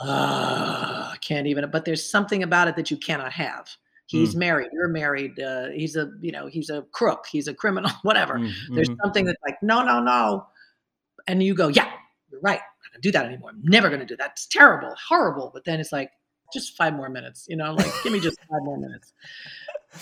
uh, 0.00 1.10
I 1.12 1.16
can't 1.20 1.46
even. 1.46 1.70
But 1.70 1.84
there's 1.84 2.08
something 2.08 2.42
about 2.42 2.68
it 2.68 2.76
that 2.76 2.90
you 2.90 2.96
cannot 2.96 3.32
have. 3.32 3.68
He's 4.10 4.34
married. 4.34 4.68
You're 4.72 4.88
married. 4.88 5.38
Uh, 5.38 5.68
he's 5.68 5.96
a 5.96 6.10
you 6.20 6.32
know 6.32 6.46
he's 6.46 6.70
a 6.70 6.82
crook. 6.92 7.26
He's 7.30 7.46
a 7.48 7.54
criminal. 7.54 7.90
Whatever. 8.02 8.34
Mm, 8.34 8.52
There's 8.74 8.88
mhm. 8.88 8.96
something 9.02 9.24
that's 9.26 9.42
like 9.46 9.56
no 9.62 9.82
no 9.84 10.00
no, 10.02 10.46
and 11.26 11.42
you 11.42 11.54
go 11.54 11.68
yeah 11.68 11.90
you're 12.30 12.40
right. 12.40 12.58
I'm 12.58 12.78
not 12.84 12.92
gonna 12.92 13.02
do 13.02 13.12
that 13.12 13.26
anymore. 13.26 13.50
I'm 13.50 13.62
never 13.64 13.90
gonna 13.90 14.06
do 14.06 14.16
that. 14.16 14.32
It's 14.32 14.46
terrible, 14.46 14.94
horrible. 15.08 15.50
But 15.52 15.64
then 15.64 15.80
it's 15.80 15.92
like 15.92 16.10
just 16.52 16.76
five 16.76 16.94
more 16.94 17.08
minutes. 17.08 17.46
You 17.48 17.56
know, 17.56 17.74
like 17.74 17.92
give 18.02 18.12
me 18.12 18.20
just 18.20 18.38
five 18.50 18.62
more 18.62 18.78
minutes 18.78 19.12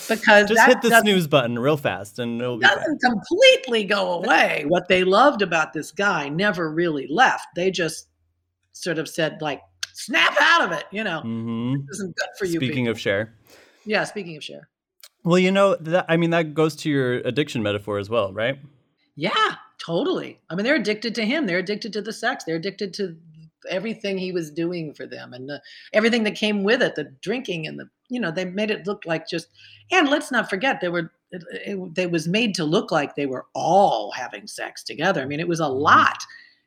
because 0.08 0.48
Just 0.48 0.66
hit 0.66 0.82
the 0.82 1.00
snooze 1.00 1.26
button 1.26 1.58
real 1.58 1.76
fast 1.76 2.18
and 2.18 2.40
it'll 2.40 2.58
be 2.58 2.66
fine. 2.66 2.76
doesn't 2.76 3.00
completely 3.00 3.84
go 3.84 4.14
away. 4.14 4.64
What 4.68 4.88
they 4.88 5.04
loved 5.04 5.42
about 5.42 5.72
this 5.72 5.90
guy 5.92 6.28
never 6.28 6.70
really 6.70 7.06
left. 7.08 7.46
They 7.54 7.70
just 7.70 8.08
sort 8.72 8.98
of 8.98 9.08
said 9.08 9.40
like, 9.40 9.62
snap 9.94 10.36
out 10.40 10.62
of 10.62 10.72
it. 10.72 10.84
You 10.90 11.04
know, 11.04 11.20
hmm 11.20 11.74
this 11.88 11.98
isn't 11.98 12.16
good 12.16 12.28
for 12.38 12.44
you. 12.44 12.58
Speaking 12.58 12.84
people. 12.84 12.92
of 12.92 13.00
share. 13.00 13.34
Yeah, 13.86 14.04
speaking 14.04 14.36
of 14.36 14.44
share. 14.44 14.68
Well, 15.24 15.38
you 15.38 15.50
know, 15.50 15.74
that, 15.76 16.04
I 16.08 16.16
mean, 16.16 16.30
that 16.30 16.54
goes 16.54 16.76
to 16.76 16.90
your 16.90 17.14
addiction 17.14 17.62
metaphor 17.62 17.98
as 17.98 18.08
well, 18.10 18.32
right? 18.32 18.58
Yeah, 19.16 19.54
totally. 19.78 20.38
I 20.50 20.54
mean, 20.54 20.64
they're 20.64 20.76
addicted 20.76 21.14
to 21.16 21.24
him. 21.24 21.46
They're 21.46 21.58
addicted 21.58 21.92
to 21.94 22.02
the 22.02 22.12
sex. 22.12 22.44
They're 22.44 22.56
addicted 22.56 22.92
to 22.94 23.16
everything 23.68 24.18
he 24.18 24.30
was 24.30 24.50
doing 24.52 24.94
for 24.94 25.06
them 25.06 25.32
and 25.32 25.48
the, 25.48 25.60
everything 25.92 26.22
that 26.24 26.36
came 26.36 26.62
with 26.62 26.80
it, 26.82 26.94
the 26.94 27.04
drinking 27.22 27.66
and 27.66 27.78
the, 27.80 27.88
you 28.08 28.20
know, 28.20 28.30
they 28.30 28.44
made 28.44 28.70
it 28.70 28.86
look 28.86 29.02
like 29.06 29.26
just, 29.26 29.48
and 29.90 30.08
let's 30.08 30.30
not 30.30 30.48
forget 30.48 30.80
they 30.80 30.88
were, 30.88 31.10
it, 31.32 31.42
it, 31.50 31.98
it 31.98 32.10
was 32.12 32.28
made 32.28 32.54
to 32.54 32.64
look 32.64 32.92
like 32.92 33.16
they 33.16 33.26
were 33.26 33.46
all 33.54 34.12
having 34.12 34.46
sex 34.46 34.84
together. 34.84 35.20
I 35.20 35.24
mean, 35.24 35.40
it 35.40 35.48
was 35.48 35.58
a 35.58 35.64
Mhm. 35.64 35.80
lot. 35.80 36.18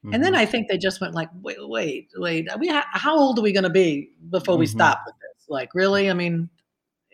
Mhm. 0.04 0.16
And 0.16 0.24
then 0.24 0.36
I 0.36 0.46
think 0.46 0.68
they 0.68 0.78
just 0.78 1.00
went 1.00 1.14
like, 1.16 1.30
wait, 1.42 1.58
wait, 1.62 2.10
wait. 2.18 2.48
We 2.60 2.68
ha- 2.68 2.88
how 2.92 3.18
old 3.18 3.40
are 3.40 3.42
we 3.44 3.54
going 3.54 3.64
to 3.64 3.70
be 3.70 4.10
before 4.30 4.58
we 4.58 4.66
Mhm. 4.66 4.72
stop 4.72 5.04
with 5.06 5.16
this? 5.22 5.46
Like, 5.48 5.74
really? 5.74 6.10
I 6.10 6.14
mean, 6.14 6.50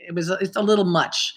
it 0.07 0.13
was 0.15 0.29
it's 0.29 0.55
a 0.55 0.61
little 0.61 0.85
much. 0.85 1.33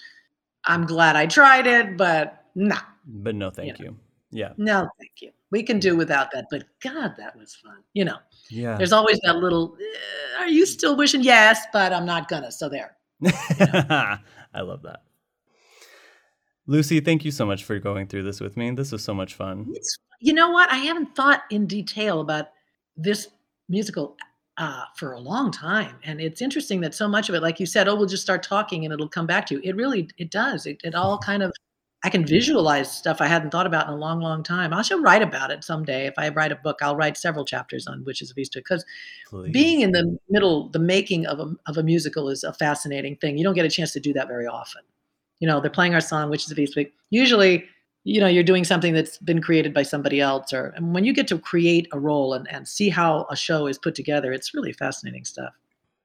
I'm 0.65 0.87
glad 0.87 1.17
I 1.17 1.27
tried 1.27 1.67
it, 1.67 1.97
but 1.97 2.45
no, 2.55 2.77
but 3.07 3.35
no, 3.35 3.51
thank 3.51 3.79
you. 3.79 3.97
Yeah. 4.31 4.53
no, 4.59 4.87
thank 4.99 5.13
you. 5.23 5.31
We 5.51 5.63
can 5.63 5.79
do 5.79 5.97
without 5.97 6.31
that. 6.33 6.47
But 6.51 6.65
God, 6.83 7.15
that 7.17 7.35
was 7.37 7.55
fun. 7.57 7.79
You 7.95 8.05
know, 8.05 8.19
Yeah. 8.51 8.77
there's 8.77 8.93
always 8.93 9.19
that 9.25 9.37
little. 9.37 9.77
"Eh, 9.81 10.43
are 10.43 10.49
you 10.49 10.67
still 10.67 10.97
wishing? 10.97 11.23
Yes, 11.23 11.65
but 11.73 11.93
I'm 11.93 12.05
not 12.05 12.29
gonna. 12.29 12.53
So 12.53 12.69
there. 12.69 12.97
I 13.23 14.61
love 14.61 14.83
that. 14.83 15.03
Lucie, 16.67 17.01
thank 17.01 17.25
you 17.25 17.31
so 17.31 17.47
much 17.47 17.65
for 17.65 17.79
going 17.79 18.07
through 18.07 18.25
this 18.25 18.41
with 18.41 18.57
me. 18.57 18.71
This 18.73 18.93
was 18.93 19.03
so 19.03 19.15
much 19.15 19.35
fun. 19.35 19.67
It's, 19.73 19.99
you 20.21 20.35
know 20.35 20.51
what? 20.51 20.71
I 20.71 20.77
haven't 20.77 21.17
thought 21.17 21.45
in 21.51 21.67
detail 21.67 22.21
about 22.21 22.49
this 22.97 23.29
musical 23.71 24.17
uh, 24.59 24.83
for 24.97 25.13
a 25.13 25.21
long 25.21 25.51
time, 25.51 25.97
and 26.03 26.21
it's 26.21 26.43
interesting 26.43 26.81
that 26.81 26.95
so 26.95 27.09
much 27.09 27.29
of 27.29 27.35
it, 27.35 27.43
like 27.43 27.61
you 27.61 27.67
said, 27.67 27.89
oh, 27.89 27.95
we'll 27.95 28.07
just 28.07 28.23
start 28.23 28.43
talking 28.43 28.85
and 28.85 28.93
it'll 28.93 29.09
come 29.09 29.27
back 29.27 29.47
to 29.47 29.55
you. 29.55 29.61
It 29.63 29.77
really, 29.77 30.09
it 30.19 30.31
does. 30.31 30.67
It, 30.67 30.81
it 30.83 30.95
all 30.95 31.17
kind 31.19 31.43
of, 31.43 31.53
I 32.05 32.11
can 32.11 32.27
visualize 32.27 32.91
stuff 32.97 33.21
I 33.21 33.27
hadn't 33.27 33.51
thought 33.51 33.67
about 33.67 33.87
in 33.87 33.95
a 33.95 33.97
long, 33.97 34.21
long 34.21 34.43
time. 34.43 34.73
I 34.73 34.83
shall 34.83 35.01
write 35.01 35.23
about 35.23 35.51
it 35.51 35.65
someday. 35.65 36.07
If 36.07 36.15
I 36.19 36.29
write 36.31 36.53
a 36.53 36.57
book, 36.57 36.79
I'll 36.83 36.97
write 36.97 37.17
several 37.17 37.45
chapters 37.45 37.87
on 37.87 38.05
Witches 38.05 38.31
of 38.31 38.37
Eastwick 38.37 38.65
because 38.69 38.85
being 39.53 39.81
in 39.81 39.93
the 39.93 40.19
middle, 40.29 40.69
the 40.71 40.79
making 40.79 41.27
of 41.27 41.39
a, 41.41 41.55
of 41.67 41.77
a 41.77 41.83
musical 41.83 42.29
is 42.29 42.45
a 42.45 42.53
fascinating 42.53 43.17
thing. 43.17 43.39
You 43.39 43.45
don't 43.45 43.55
get 43.55 43.65
a 43.65 43.71
chance 43.71 43.93
to 43.93 44.01
do 44.01 44.13
that 44.13 44.29
very 44.29 44.47
often. 44.47 44.83
You 45.41 45.47
know, 45.47 45.61
they're 45.61 45.71
playing 45.71 45.95
our 45.95 46.01
song, 46.01 46.31
Witches 46.31 46.51
of 46.51 46.59
Eastwick. 46.59 46.93
Usually, 47.11 47.65
you 48.05 48.21
know, 48.21 48.27
you're 48.27 48.43
doing 48.43 48.65
something 48.65 48.95
that's 48.95 49.19
been 49.19 49.43
created 49.43 49.75
by 49.75 49.83
somebody 49.83 50.21
else, 50.21 50.53
or 50.53 50.73
and 50.77 50.95
when 50.95 51.05
you 51.05 51.13
get 51.13 51.29
to 51.29 51.39
create 51.39 51.89
a 51.93 51.99
role 51.99 52.33
and, 52.35 52.51
and 52.51 52.67
see 52.67 52.89
how 52.89 53.27
a 53.31 53.37
show 53.37 53.67
is 53.67 53.79
put 53.79 53.95
together, 53.95 54.33
it's 54.33 54.55
really 54.55 54.73
fascinating 54.73 55.25
stuff. 55.25 55.53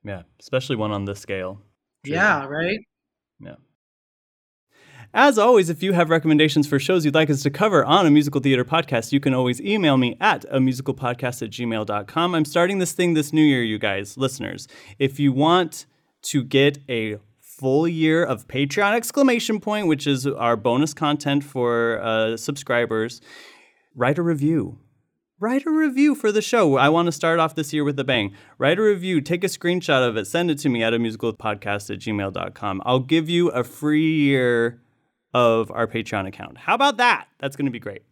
yeah, 0.03 0.23
especially 0.39 0.75
one 0.75 0.91
on 0.91 1.05
this 1.05 1.19
scale. 1.19 1.61
Yeah, 2.05 2.45
right. 2.45 2.79
Yeah. 3.39 3.55
As 5.15 5.37
always, 5.37 5.69
if 5.69 5.83
you 5.83 5.93
have 5.93 6.09
recommendations 6.09 6.67
for 6.67 6.79
shows 6.79 7.05
you'd 7.05 7.13
like 7.13 7.29
us 7.29 7.43
to 7.43 7.51
cover 7.51 7.85
on 7.85 8.07
a 8.07 8.11
musical 8.11 8.41
theater 8.41 8.65
podcast, 8.65 9.11
you 9.11 9.19
can 9.19 9.33
always 9.33 9.61
email 9.61 9.95
me 9.95 10.17
at 10.19 10.43
a 10.49 10.59
musical 10.59 10.95
podcast 10.95 11.43
at 11.43 11.51
gmail.com. 11.51 12.33
I'm 12.33 12.45
starting 12.45 12.79
this 12.79 12.93
thing 12.93 13.13
this 13.13 13.31
new 13.31 13.43
year, 13.43 13.61
you 13.61 13.77
guys, 13.77 14.17
listeners. 14.17 14.67
If 14.97 15.19
you 15.19 15.31
want 15.31 15.85
to 16.23 16.43
get 16.43 16.79
a 16.89 17.19
full 17.57 17.87
year 17.87 18.23
of 18.23 18.47
Patreon 18.47 18.93
exclamation 18.93 19.59
point, 19.59 19.87
which 19.87 20.07
is 20.07 20.25
our 20.25 20.55
bonus 20.55 20.93
content 20.93 21.43
for 21.43 22.01
uh, 22.01 22.37
subscribers, 22.37 23.21
write 23.95 24.17
a 24.17 24.21
review. 24.21 24.79
Write 25.39 25.65
a 25.65 25.71
review 25.71 26.15
for 26.15 26.31
the 26.31 26.41
show. 26.41 26.77
I 26.77 26.89
want 26.89 27.07
to 27.07 27.11
start 27.11 27.39
off 27.39 27.55
this 27.55 27.73
year 27.73 27.83
with 27.83 27.99
a 27.99 28.03
bang. 28.03 28.33
Write 28.57 28.79
a 28.79 28.81
review, 28.81 29.19
take 29.19 29.43
a 29.43 29.47
screenshot 29.47 30.07
of 30.07 30.15
it, 30.15 30.25
send 30.25 30.49
it 30.49 30.57
to 30.59 30.69
me 30.69 30.83
at 30.83 30.93
a 30.93 30.99
musical 30.99 31.33
podcast 31.33 31.93
at 31.93 31.99
gmail.com. 31.99 32.81
I'll 32.85 32.99
give 32.99 33.29
you 33.29 33.49
a 33.49 33.63
free 33.63 34.13
year 34.13 34.81
of 35.33 35.69
our 35.71 35.87
Patreon 35.87 36.27
account. 36.27 36.57
How 36.57 36.75
about 36.75 36.97
that? 36.97 37.27
That's 37.39 37.55
going 37.55 37.65
to 37.65 37.71
be 37.71 37.79
great. 37.79 38.03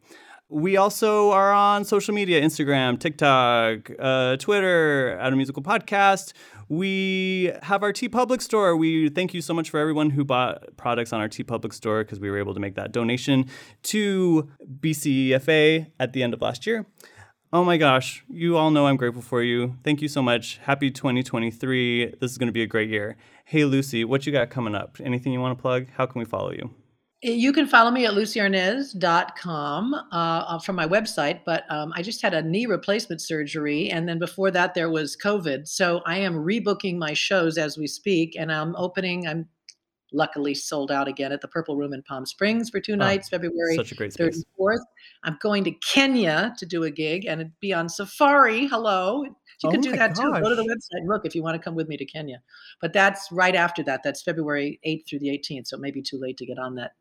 We 0.49 0.75
also 0.75 1.31
are 1.31 1.53
on 1.53 1.85
social 1.85 2.13
media 2.13 2.41
Instagram, 2.41 2.99
TikTok, 2.99 3.89
uh, 3.97 4.35
Twitter, 4.35 5.17
at 5.17 5.31
a 5.31 5.35
musical 5.37 5.63
podcast. 5.63 6.33
We 6.71 7.51
have 7.63 7.83
our 7.83 7.91
TeePublic 7.91 8.41
store. 8.41 8.77
We 8.77 9.09
thank 9.09 9.33
you 9.33 9.41
so 9.41 9.53
much 9.53 9.69
for 9.69 9.77
everyone 9.77 10.11
who 10.11 10.23
bought 10.23 10.77
products 10.77 11.11
on 11.11 11.19
our 11.19 11.27
TeePublic 11.27 11.73
store 11.73 12.05
because 12.05 12.21
we 12.21 12.31
were 12.31 12.37
able 12.37 12.53
to 12.53 12.61
make 12.61 12.75
that 12.75 12.93
donation 12.93 13.47
to 13.83 14.49
BCFA 14.79 15.87
at 15.99 16.13
the 16.13 16.23
end 16.23 16.33
of 16.33 16.41
last 16.41 16.65
year. 16.65 16.85
Oh 17.51 17.65
my 17.65 17.75
gosh, 17.75 18.23
you 18.29 18.55
all 18.55 18.71
know 18.71 18.87
I'm 18.87 18.95
grateful 18.95 19.21
for 19.21 19.43
you. 19.43 19.75
Thank 19.83 20.01
you 20.01 20.07
so 20.07 20.21
much. 20.21 20.59
Happy 20.63 20.89
2023. 20.89 22.15
This 22.21 22.31
is 22.31 22.37
going 22.37 22.47
to 22.47 22.53
be 22.53 22.63
a 22.63 22.67
great 22.67 22.89
year. 22.89 23.17
Hey, 23.43 23.65
Lucie, 23.65 24.05
what 24.05 24.25
you 24.25 24.31
got 24.31 24.49
coming 24.49 24.73
up? 24.73 24.95
Anything 25.03 25.33
you 25.33 25.41
want 25.41 25.57
to 25.57 25.61
plug? 25.61 25.87
How 25.97 26.05
can 26.05 26.19
we 26.19 26.25
follow 26.25 26.51
you? 26.51 26.69
You 27.23 27.53
can 27.53 27.67
follow 27.67 27.91
me 27.91 28.07
at 28.07 28.13
luciearnaz.com 28.13 29.95
uh, 30.11 30.57
from 30.59 30.75
my 30.75 30.87
website, 30.87 31.41
but 31.45 31.65
um, 31.69 31.93
I 31.95 32.01
just 32.01 32.19
had 32.19 32.33
a 32.33 32.41
knee 32.41 32.65
replacement 32.65 33.21
surgery. 33.21 33.91
And 33.91 34.09
then 34.09 34.17
before 34.17 34.49
that, 34.49 34.73
there 34.73 34.89
was 34.89 35.15
COVID. 35.15 35.67
So 35.67 36.01
I 36.07 36.17
am 36.17 36.33
rebooking 36.33 36.97
my 36.97 37.13
shows 37.13 37.59
as 37.59 37.77
we 37.77 37.85
speak. 37.85 38.35
And 38.35 38.51
I'm 38.51 38.75
opening, 38.75 39.27
I'm 39.27 39.47
luckily 40.11 40.55
sold 40.55 40.91
out 40.91 41.07
again 41.07 41.31
at 41.31 41.41
the 41.41 41.47
Purple 41.47 41.75
Room 41.75 41.93
in 41.93 42.01
Palm 42.01 42.25
Springs 42.25 42.71
for 42.71 42.79
two 42.79 42.95
nights, 42.95 43.29
February 43.29 43.75
Such 43.75 43.91
a 43.91 43.95
great 43.95 44.13
3rd 44.13 44.33
space. 44.33 44.85
I'm 45.23 45.37
going 45.43 45.63
to 45.65 45.71
Kenya 45.73 46.55
to 46.57 46.65
do 46.65 46.85
a 46.85 46.89
gig 46.89 47.25
and 47.25 47.39
it'd 47.39 47.59
be 47.59 47.71
on 47.71 47.87
Safari. 47.87 48.65
Hello. 48.65 49.23
You 49.23 49.33
Oh 49.63 49.69
can 49.69 49.81
do 49.81 49.91
that 49.91 50.15
too. 50.15 50.31
Go 50.31 50.49
to 50.49 50.55
the 50.55 50.63
website 50.63 51.01
and 51.01 51.07
look 51.07 51.23
if 51.23 51.35
you 51.35 51.43
want 51.43 51.55
to 51.55 51.63
come 51.63 51.75
with 51.75 51.87
me 51.87 51.97
to 51.97 52.05
Kenya. 52.05 52.41
But 52.81 52.93
that's 52.93 53.31
right 53.31 53.53
after 53.53 53.83
that. 53.83 54.01
That's 54.03 54.23
February 54.23 54.79
8th 54.83 55.07
through 55.07 55.19
the 55.19 55.27
18th. 55.27 55.67
So 55.67 55.77
it 55.77 55.81
may 55.81 55.91
be 55.91 56.01
too 56.01 56.17
late 56.19 56.37
to 56.37 56.47
get 56.47 56.57
on 56.57 56.73
that 56.75 56.93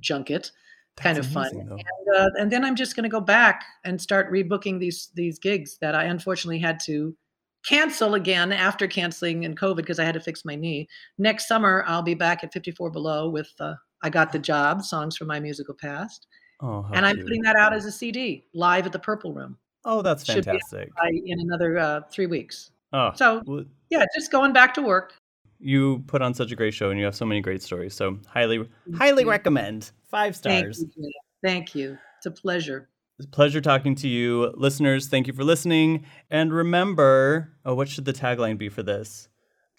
junket. 0.00 0.50
kind 0.96 1.16
of 1.18 1.26
fun. 1.26 1.46
amazing, 1.48 1.68
though. 1.68 1.76
And, 1.76 2.16
uh, 2.16 2.30
and 2.40 2.50
then 2.52 2.64
I'm 2.64 2.76
just 2.76 2.94
going 2.96 3.04
to 3.04 3.08
go 3.08 3.20
back 3.20 3.64
and 3.84 4.00
start 4.00 4.30
rebooking 4.30 4.78
these 4.78 5.08
these 5.14 5.38
gigs 5.38 5.78
that 5.80 5.94
I 5.94 6.04
unfortunately 6.04 6.58
had 6.58 6.78
to 6.84 7.16
cancel 7.64 8.14
again 8.14 8.52
after 8.52 8.86
canceling 8.88 9.44
in 9.44 9.54
COVID 9.54 9.76
because 9.76 9.98
I 9.98 10.04
had 10.04 10.14
to 10.14 10.20
fix 10.20 10.44
my 10.44 10.54
knee. 10.56 10.88
Next 11.18 11.46
summer 11.48 11.84
I'll 11.86 12.02
be 12.02 12.14
back 12.14 12.42
at 12.44 12.52
54 12.52 12.90
Below 12.90 13.28
with 13.30 13.50
uh, 13.60 13.74
I 14.02 14.10
Got 14.10 14.32
the 14.32 14.38
Job 14.38 14.82
songs 14.82 15.16
from 15.16 15.28
my 15.28 15.38
musical 15.40 15.74
past, 15.74 16.26
Oh, 16.60 16.86
and 16.92 17.06
I'm 17.06 17.14
cute. 17.16 17.26
putting 17.26 17.42
that 17.42 17.56
out 17.56 17.72
as 17.72 17.84
a 17.86 17.92
CD 17.92 18.46
live 18.52 18.84
at 18.84 18.92
the 18.92 18.98
Purple 18.98 19.32
Room 19.32 19.56
Oh, 19.84 20.02
that's 20.02 20.24
fantastic. 20.24 20.90
I, 20.96 21.08
in 21.24 21.40
another 21.40 21.78
uh, 21.78 22.00
three 22.10 22.26
weeks. 22.26 22.70
Oh, 22.92 23.12
So 23.14 23.42
yeah, 23.90 24.04
just 24.14 24.30
going 24.30 24.52
back 24.52 24.74
to 24.74 24.82
work. 24.82 25.14
You 25.62 26.02
put 26.06 26.22
on 26.22 26.34
such 26.34 26.52
a 26.52 26.56
great 26.56 26.74
show 26.74 26.90
and 26.90 26.98
you 26.98 27.04
have 27.04 27.14
so 27.14 27.24
many 27.24 27.40
great 27.40 27.62
stories. 27.62 27.94
So 27.94 28.18
highly, 28.26 28.68
highly 28.96 29.22
you. 29.22 29.30
recommend. 29.30 29.92
Five 30.10 30.36
stars. 30.36 30.78
Thank 30.78 30.92
you. 30.96 31.12
Thank 31.42 31.74
you. 31.74 31.98
It's 32.18 32.26
a 32.26 32.30
pleasure. 32.30 32.88
It's 33.18 33.26
a 33.26 33.30
pleasure 33.30 33.60
talking 33.60 33.94
to 33.96 34.08
you. 34.08 34.52
Listeners, 34.56 35.08
thank 35.08 35.26
you 35.26 35.32
for 35.32 35.44
listening. 35.44 36.04
And 36.30 36.52
remember, 36.52 37.52
oh, 37.64 37.74
what 37.74 37.88
should 37.88 38.04
the 38.04 38.12
tagline 38.12 38.58
be 38.58 38.68
for 38.68 38.82
this? 38.82 39.28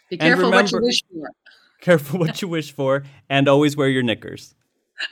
Be 0.09 0.17
careful 0.17 0.51
what 0.51 0.71
you 0.71 0.81
wish 0.81 1.03
for. 1.03 1.29
Careful 1.81 2.17
what 2.17 2.41
you 2.41 2.47
wish 2.47 2.71
for, 2.71 3.03
and 3.29 3.49
always 3.49 3.75
wear 3.75 3.89
your 3.89 4.03
knickers. 4.03 4.55